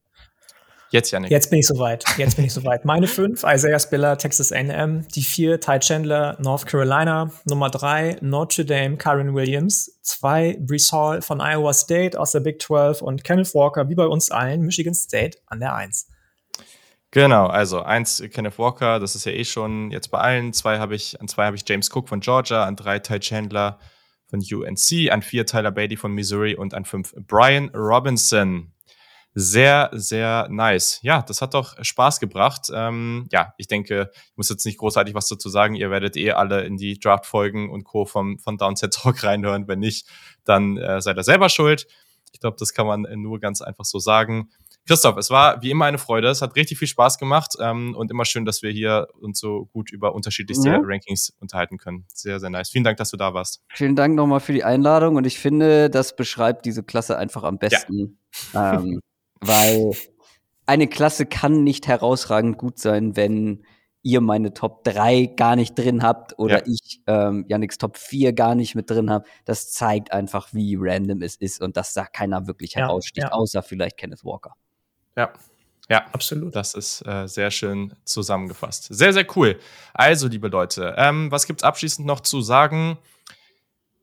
Jetzt, 0.90 1.12
Janik. 1.12 1.32
Jetzt 1.32 1.50
bin 1.50 1.60
ich 1.60 1.68
soweit. 1.68 2.06
Jetzt 2.18 2.38
bin 2.38 2.46
ich 2.46 2.54
soweit. 2.54 2.86
Meine 2.86 3.08
fünf, 3.08 3.44
Isaiah 3.44 3.80
Spiller, 3.80 4.18
Texas 4.18 4.54
A&M. 4.54 5.06
Die 5.10 5.22
vier, 5.22 5.60
Ty 5.60 5.80
Chandler, 5.80 6.38
North 6.40 6.66
Carolina. 6.66 7.30
Nummer 7.46 7.70
drei, 7.70 8.18
Notre 8.22 8.64
Dame, 8.64 8.96
Karen 8.96 9.34
Williams. 9.36 10.00
Zwei, 10.02 10.58
Brees 10.62 10.92
Hall 10.94 11.22
von 11.22 11.42
Iowa 11.42 11.74
State 11.74 12.18
aus 12.18 12.32
der 12.32 12.40
Big 12.40 12.62
12 12.62 13.02
und 13.02 13.26
Kenneth 13.26 13.54
Walker, 13.54 13.90
wie 13.90 13.96
bei 13.96 14.06
uns 14.06 14.32
allen, 14.32 14.62
Michigan 14.62 14.94
State 14.94 15.40
an 15.48 15.60
der 15.60 15.76
eins. 15.76 16.08
Genau, 17.12 17.48
also 17.48 17.82
eins 17.82 18.24
Kenneth 18.32 18.58
Walker, 18.58 19.00
das 19.00 19.16
ist 19.16 19.26
ja 19.26 19.32
eh 19.34 19.44
schon 19.44 19.92
jetzt 19.92 20.10
bei 20.10 20.20
allen. 20.20 20.54
Zwei 20.54 20.78
habe 20.80 20.96
ich, 20.96 21.20
an 21.20 21.28
zwei 21.28 21.46
habe 21.46 21.58
ich 21.58 21.64
James 21.68 21.90
Cook 21.94 22.08
von 22.08 22.22
Georgia, 22.22 22.64
an 22.64 22.78
drei 22.78 23.00
Ty 23.00 23.20
Chandler 23.20 23.80
von 24.28 24.40
UNC, 24.40 25.12
an 25.12 25.22
vier 25.22 25.45
Tyler 25.45 25.72
Beatty 25.72 25.98
von 25.98 26.12
Missouri 26.12 26.56
und 26.56 26.74
an 26.74 26.86
fünf 26.86 27.14
Brian 27.16 27.70
Robinson. 27.74 28.74
Sehr, 29.40 29.91
sehr 29.94 30.48
nice. 30.49 30.99
Ja, 31.04 31.22
das 31.22 31.44
hat 31.44 31.54
doch 31.54 31.76
Spaß 31.80 32.20
gebracht. 32.20 32.72
Ähm, 32.74 33.28
ja, 33.32 33.54
ich 33.58 33.68
denke, 33.68 34.10
ich 34.14 34.36
muss 34.36 34.49
jetzt 34.49 34.66
nicht 34.66 34.80
großartig 34.80 35.14
was 35.14 35.28
dazu 35.28 35.48
sagen. 35.49 35.76
Ihr 35.76 35.91
werdet 35.91 36.18
eh 36.18 36.32
alle 36.32 36.64
in 36.64 36.76
die 36.76 36.99
Draft-Folgen 36.99 37.70
und 37.70 37.84
Co. 37.84 38.06
vom, 38.06 38.40
von 38.40 38.58
Downset 38.58 38.95
Talk 38.95 39.24
reinhören. 39.24 39.68
Wenn 39.68 39.78
nicht, 39.78 40.08
dann 40.44 40.78
äh, 40.78 41.02
seid 41.02 41.18
ihr 41.18 41.24
selber 41.24 41.49
schuld. 41.49 41.88
Ich 42.32 42.40
glaube, 42.40 42.58
das 42.60 42.74
kann 42.74 42.88
man 42.88 43.08
nur 43.14 43.40
ganz 43.40 43.62
einfach 43.62 43.86
so 43.86 43.99
sagen. 43.99 44.49
Christoph, 44.88 45.18
es 45.18 45.30
war 45.30 45.61
wie 45.61 45.69
immer 45.69 45.85
eine 45.85 45.97
Freude. 45.97 46.30
Es 46.30 46.41
hat 46.41 46.55
richtig 46.55 46.80
viel 46.80 46.88
Spaß 46.88 47.18
gemacht 47.18 47.55
ähm, 47.59 47.93
und 47.95 48.09
immer 48.09 48.23
schön, 48.23 48.45
dass 48.45 48.61
wir 48.61 48.72
hier 48.72 49.07
uns 49.19 49.39
so 49.39 49.65
gut 49.73 49.91
über 49.91 50.15
unterschiedlichste 50.15 50.69
ja. 50.69 50.80
Rankings 50.81 51.34
unterhalten 51.39 51.77
können. 51.77 52.05
Sehr, 52.14 52.39
sehr 52.39 52.49
nice. 52.49 52.69
Vielen 52.69 52.85
Dank, 52.85 52.97
dass 52.97 53.11
du 53.11 53.18
da 53.18 53.34
warst. 53.34 53.61
Vielen 53.73 53.95
Dank 53.95 54.15
nochmal 54.15 54.39
für 54.39 54.53
die 54.53 54.64
Einladung 54.64 55.18
und 55.18 55.27
ich 55.27 55.39
finde, 55.39 55.89
das 55.89 56.15
beschreibt 56.15 56.65
diese 56.65 56.84
Klasse 56.84 57.18
einfach 57.18 57.43
am 57.43 57.57
besten, 57.57 58.19
ja. 58.53 58.76
ähm, 58.76 59.01
weil 59.41 59.91
eine 60.65 60.88
Klasse 60.88 61.26
kann 61.26 61.64
nicht 61.64 61.88
herausragend 61.88 62.57
gut 62.57 62.80
sein, 62.80 63.15
wenn 63.15 63.65
ihr 64.03 64.22
meine 64.22 64.53
Top 64.53 64.85
3 64.85 65.34
gar 65.35 65.57
nicht 65.57 65.76
drin 65.76 66.01
habt 66.01 66.39
oder 66.39 66.59
ja. 66.59 66.64
ich 66.65 67.01
ähm, 67.07 67.43
Yannicks 67.49 67.77
Top 67.77 67.97
4 67.97 68.31
gar 68.31 68.55
nicht 68.55 68.73
mit 68.73 68.89
drin 68.89 69.09
habe. 69.09 69.26
Das 69.43 69.72
zeigt 69.72 70.14
einfach, 70.14 70.53
wie 70.53 70.77
random 70.80 71.22
es 71.22 71.35
ist 71.35 71.61
und 71.61 71.76
dass 71.76 71.93
da 71.93 72.05
keiner 72.05 72.47
wirklich 72.47 72.77
heraussticht, 72.77 73.31
außer 73.31 73.61
vielleicht 73.64 73.97
Kenneth 73.97 74.23
Walker. 74.23 74.53
Ja. 75.18 75.34
Ja, 75.89 76.06
absolut. 76.11 76.53
Das 76.53 76.73
ist 76.73 77.02
äh, 77.07 77.27
sehr 77.27 77.49
schön 77.49 77.94
zusammengefasst. 78.03 78.88
Sehr, 78.89 79.14
sehr 79.14 79.26
cool. 79.38 79.57
Also, 79.94 80.27
liebe 80.27 80.49
Leute, 80.49 80.94
ähm, 80.98 81.31
was 81.31 81.48
gibt's 81.48 81.64
abschließend 81.64 82.06
noch 82.06 82.19
zu 82.19 82.41
sagen? 82.41 82.98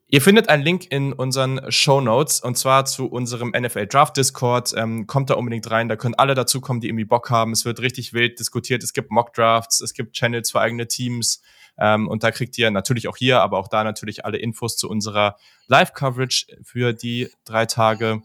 Ihr 0.07 0.23
findet 0.23 0.49
einen 0.49 0.63
Link 0.63 0.91
in 0.91 1.13
unseren 1.13 1.61
Show 1.73 2.01
Notes 2.01 2.41
und 2.41 2.57
zwar 2.57 2.85
zu 2.85 3.07
unserem 3.07 3.51
NFL 3.51 3.87
Draft 3.87 4.17
Discord. 4.17 4.73
Ähm, 4.77 5.07
kommt 5.07 5.29
da 5.29 5.35
unbedingt 5.35 5.71
rein, 5.71 5.89
da 5.89 5.97
können 5.97 6.15
alle 6.15 6.35
dazukommen, 6.35 6.81
die 6.81 6.89
irgendwie 6.89 7.05
Bock 7.05 7.31
haben. 7.31 7.53
Es 7.53 7.65
wird 7.65 7.81
richtig 7.81 8.13
wild 8.13 8.39
diskutiert. 8.39 8.83
Es 8.83 8.93
gibt 8.93 9.11
Mock 9.11 9.35
Drafts, 9.35 9.81
es 9.81 9.93
gibt 9.93 10.15
Channels 10.15 10.53
für 10.53 10.61
eigene 10.61 10.87
Teams. 10.87 11.43
Ähm, 11.79 12.07
und 12.09 12.23
da 12.23 12.31
kriegt 12.31 12.57
ihr 12.59 12.71
natürlich 12.71 13.09
auch 13.09 13.17
hier, 13.17 13.41
aber 13.41 13.59
auch 13.59 13.69
da 13.69 13.83
natürlich 13.83 14.25
alle 14.25 14.39
Infos 14.39 14.77
zu 14.77 14.89
unserer 14.89 15.37
Live-Coverage 15.67 16.47
für 16.63 16.93
die 16.93 17.29
drei 17.45 17.67
Tage. 17.67 18.23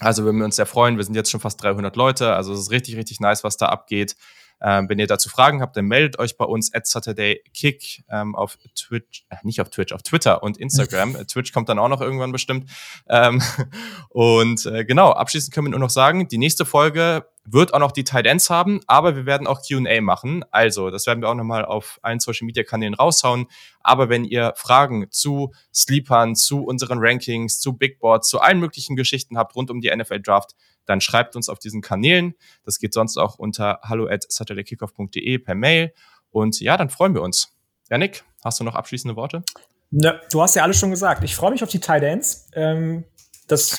Also 0.00 0.24
würden 0.24 0.38
wir 0.38 0.44
uns 0.44 0.56
sehr 0.56 0.66
freuen. 0.66 0.96
Wir 0.96 1.04
sind 1.04 1.14
jetzt 1.14 1.30
schon 1.30 1.40
fast 1.40 1.62
300 1.62 1.96
Leute. 1.96 2.34
Also 2.34 2.52
es 2.52 2.60
ist 2.60 2.70
richtig, 2.70 2.96
richtig 2.96 3.20
nice, 3.20 3.44
was 3.44 3.56
da 3.56 3.66
abgeht. 3.66 4.16
Ähm, 4.60 4.88
wenn 4.88 4.98
ihr 4.98 5.06
dazu 5.06 5.28
Fragen 5.28 5.60
habt, 5.60 5.76
dann 5.76 5.84
meldet 5.84 6.18
euch 6.18 6.38
bei 6.38 6.44
uns 6.44 6.72
at 6.72 6.86
Saturday 6.86 7.42
Kick 7.52 8.04
ähm, 8.10 8.34
auf 8.34 8.56
Twitch, 8.74 9.26
äh, 9.28 9.36
nicht 9.42 9.60
auf 9.60 9.68
Twitch, 9.68 9.92
auf 9.92 10.02
Twitter 10.02 10.42
und 10.42 10.56
Instagram. 10.56 11.14
Twitch 11.26 11.52
kommt 11.52 11.68
dann 11.68 11.78
auch 11.78 11.88
noch 11.88 12.00
irgendwann 12.00 12.32
bestimmt. 12.32 12.70
Ähm, 13.08 13.42
und 14.08 14.64
äh, 14.66 14.84
genau, 14.84 15.10
abschließend 15.10 15.52
können 15.52 15.66
wir 15.66 15.72
nur 15.72 15.80
noch 15.80 15.90
sagen, 15.90 16.28
die 16.28 16.38
nächste 16.38 16.64
Folge 16.64 17.26
wird 17.46 17.72
auch 17.72 17.78
noch 17.78 17.92
die 17.92 18.04
Tight 18.04 18.26
Ends 18.26 18.50
haben, 18.50 18.80
aber 18.86 19.16
wir 19.16 19.26
werden 19.26 19.46
auch 19.46 19.60
Q&A 19.66 20.00
machen. 20.00 20.44
Also, 20.50 20.90
das 20.90 21.06
werden 21.06 21.22
wir 21.22 21.28
auch 21.28 21.34
nochmal 21.34 21.64
auf 21.64 21.98
allen 22.02 22.20
Social 22.20 22.46
Media 22.46 22.64
Kanälen 22.64 22.94
raushauen. 22.94 23.46
Aber 23.80 24.08
wenn 24.08 24.24
ihr 24.24 24.52
Fragen 24.56 25.06
zu 25.10 25.52
Sleepern, 25.72 26.34
zu 26.34 26.64
unseren 26.64 26.98
Rankings, 26.98 27.60
zu 27.60 27.74
Big 27.74 27.98
Boards, 27.98 28.28
zu 28.28 28.40
allen 28.40 28.60
möglichen 28.60 28.96
Geschichten 28.96 29.38
habt 29.38 29.54
rund 29.54 29.70
um 29.70 29.80
die 29.80 29.94
NFL 29.94 30.20
Draft, 30.20 30.54
dann 30.84 31.00
schreibt 31.00 31.36
uns 31.36 31.48
auf 31.48 31.58
diesen 31.58 31.82
Kanälen. 31.82 32.34
Das 32.64 32.78
geht 32.78 32.94
sonst 32.94 33.16
auch 33.16 33.38
unter 33.38 33.80
hallo 33.82 34.06
at 34.06 34.24
saturdaykickoff.de 34.30 35.38
per 35.38 35.54
Mail. 35.54 35.92
Und 36.30 36.60
ja, 36.60 36.76
dann 36.76 36.90
freuen 36.90 37.14
wir 37.14 37.22
uns. 37.22 37.52
Janik, 37.90 38.24
hast 38.44 38.60
du 38.60 38.64
noch 38.64 38.74
abschließende 38.74 39.16
Worte? 39.16 39.42
Ne, 39.90 40.20
du 40.30 40.42
hast 40.42 40.56
ja 40.56 40.62
alles 40.62 40.78
schon 40.78 40.90
gesagt. 40.90 41.22
Ich 41.24 41.36
freue 41.36 41.52
mich 41.52 41.62
auf 41.62 41.70
die 41.70 41.80
Tight 41.80 42.02
Ends. 42.02 42.48
Ähm, 42.54 43.04
das 43.46 43.78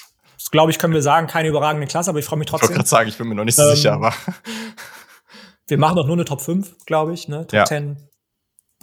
glaube 0.51 0.72
ich, 0.72 0.80
können 0.80 0.93
wir 0.93 1.01
sagen, 1.01 1.27
keine 1.27 1.49
überragende 1.49 1.88
Klasse, 1.88 2.09
aber 2.09 2.19
ich 2.19 2.26
freue 2.26 2.39
mich 2.39 2.47
trotzdem. 2.47 2.65
Ich 2.65 2.69
wollte 2.69 2.77
gerade 2.80 2.89
sagen, 2.89 3.09
ich 3.09 3.18
bin 3.18 3.27
mir 3.27 3.35
noch 3.35 3.45
nicht 3.45 3.55
so 3.55 3.64
ähm, 3.64 3.76
sicher, 3.76 3.93
aber. 3.93 4.14
wir 5.68 5.77
machen 5.77 5.95
doch 5.95 6.05
nur 6.05 6.15
eine 6.15 6.26
Top 6.26 6.41
5, 6.41 6.85
glaube 6.85 7.14
ich, 7.14 7.27
ne? 7.27 7.41
Top 7.47 7.53
ja. 7.53 7.65
10. 7.65 7.97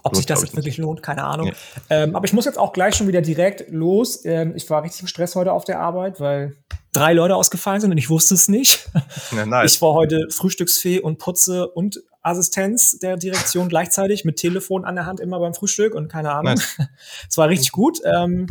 Ob 0.07 0.13
lohnt, 0.13 0.17
sich 0.17 0.27
das 0.27 0.43
jetzt 0.43 0.55
wirklich 0.55 0.77
lohnt, 0.77 1.03
keine 1.03 1.25
Ahnung. 1.25 1.47
Ja. 1.47 1.55
Ähm, 1.89 2.15
aber 2.15 2.27
ich 2.27 2.35
muss 2.35 2.45
jetzt 2.45 2.59
auch 2.59 2.75
gleich 2.75 2.95
schon 2.95 3.09
wieder 3.09 3.23
direkt 3.23 3.71
los. 3.71 4.23
Ähm, 4.27 4.53
ich 4.55 4.69
war 4.69 4.83
richtig 4.83 5.01
im 5.01 5.07
Stress 5.07 5.35
heute 5.35 5.53
auf 5.53 5.65
der 5.65 5.81
Arbeit, 5.81 6.21
weil 6.21 6.55
drei 6.93 7.15
Leute 7.15 7.37
ausgefallen 7.37 7.81
sind 7.81 7.91
und 7.91 7.97
ich 7.97 8.11
wusste 8.11 8.35
es 8.35 8.49
nicht. 8.49 8.91
Ja, 9.35 9.47
nice. 9.47 9.75
Ich 9.75 9.83
war 9.83 9.95
heute 9.95 10.27
Frühstücksfee 10.29 11.01
und 11.01 11.19
Putze 11.19 11.69
und 11.69 12.03
Assistenz 12.21 12.99
der 12.99 13.17
Direktion 13.17 13.71
gleichzeitig 13.71 14.27
mit 14.27 14.37
Telefon 14.37 14.85
an 14.85 14.95
der 14.95 15.07
Hand 15.07 15.21
immer 15.21 15.39
beim 15.41 15.55
Frühstück 15.55 15.95
und 15.95 16.09
keine 16.09 16.33
Ahnung. 16.33 16.55
Es 16.59 16.79
nice. 16.79 17.37
war 17.37 17.49
richtig 17.49 17.73
gut. 17.73 18.01
Ähm, 18.05 18.47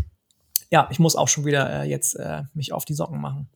ja, 0.74 0.88
ich 0.90 0.98
muss 0.98 1.16
auch 1.16 1.28
schon 1.28 1.46
wieder 1.46 1.84
äh, 1.84 1.88
jetzt 1.88 2.16
äh, 2.16 2.42
mich 2.56 2.74
auf 2.74 2.84
die 2.84 2.96
Socken 2.96 3.22
machen. 3.22 3.48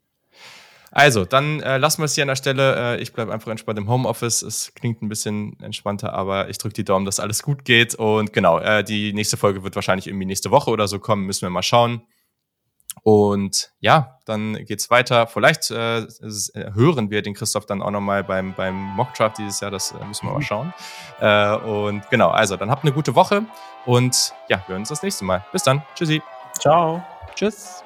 Also, 0.91 1.25
dann 1.25 1.59
äh, 1.61 1.79
lassen 1.79 1.99
wir 2.01 2.05
es 2.05 2.13
hier 2.13 2.23
an 2.23 2.27
der 2.27 2.35
Stelle. 2.35 2.95
Äh, 2.95 3.01
ich 3.01 3.11
bleibe 3.11 3.33
einfach 3.33 3.49
entspannt 3.49 3.79
im 3.79 3.89
Homeoffice. 3.89 4.43
Es 4.43 4.71
klingt 4.75 5.01
ein 5.01 5.09
bisschen 5.09 5.59
entspannter, 5.59 6.13
aber 6.13 6.47
ich 6.49 6.59
drücke 6.59 6.75
die 6.75 6.83
Daumen, 6.83 7.05
dass 7.05 7.19
alles 7.19 7.41
gut 7.41 7.65
geht. 7.65 7.95
Und 7.95 8.33
genau, 8.33 8.59
äh, 8.59 8.83
die 8.83 9.13
nächste 9.13 9.35
Folge 9.35 9.63
wird 9.63 9.75
wahrscheinlich 9.75 10.05
irgendwie 10.05 10.27
nächste 10.27 10.51
Woche 10.51 10.69
oder 10.69 10.87
so 10.87 10.99
kommen. 10.99 11.25
Müssen 11.25 11.41
wir 11.41 11.49
mal 11.49 11.63
schauen. 11.63 12.03
Und 13.01 13.71
ja, 13.79 14.19
dann 14.25 14.53
geht's 14.65 14.91
weiter. 14.91 15.25
Vielleicht 15.25 15.71
äh, 15.71 16.01
äh 16.01 16.05
hören 16.75 17.09
wir 17.09 17.23
den 17.23 17.33
Christoph 17.33 17.65
dann 17.65 17.81
auch 17.81 17.91
nochmal 17.91 18.23
beim, 18.23 18.53
beim 18.53 18.75
Mockdraft 18.75 19.39
dieses 19.39 19.59
Jahr. 19.59 19.71
Das 19.71 19.91
äh, 19.91 20.05
müssen 20.05 20.27
wir 20.27 20.33
mal 20.33 20.37
mhm. 20.37 20.43
schauen. 20.43 20.73
Äh, 21.19 21.55
und 21.57 22.07
genau, 22.11 22.29
also 22.29 22.57
dann 22.57 22.69
habt 22.69 22.83
eine 22.83 22.93
gute 22.93 23.15
Woche 23.15 23.43
und 23.87 24.33
ja, 24.49 24.57
wir 24.57 24.67
hören 24.67 24.81
uns 24.81 24.89
das 24.89 25.01
nächste 25.01 25.25
Mal. 25.25 25.43
Bis 25.51 25.63
dann. 25.63 25.81
Tschüssi. 25.95 26.21
Ciao. 26.67 27.01
Tschüss. 27.33 27.76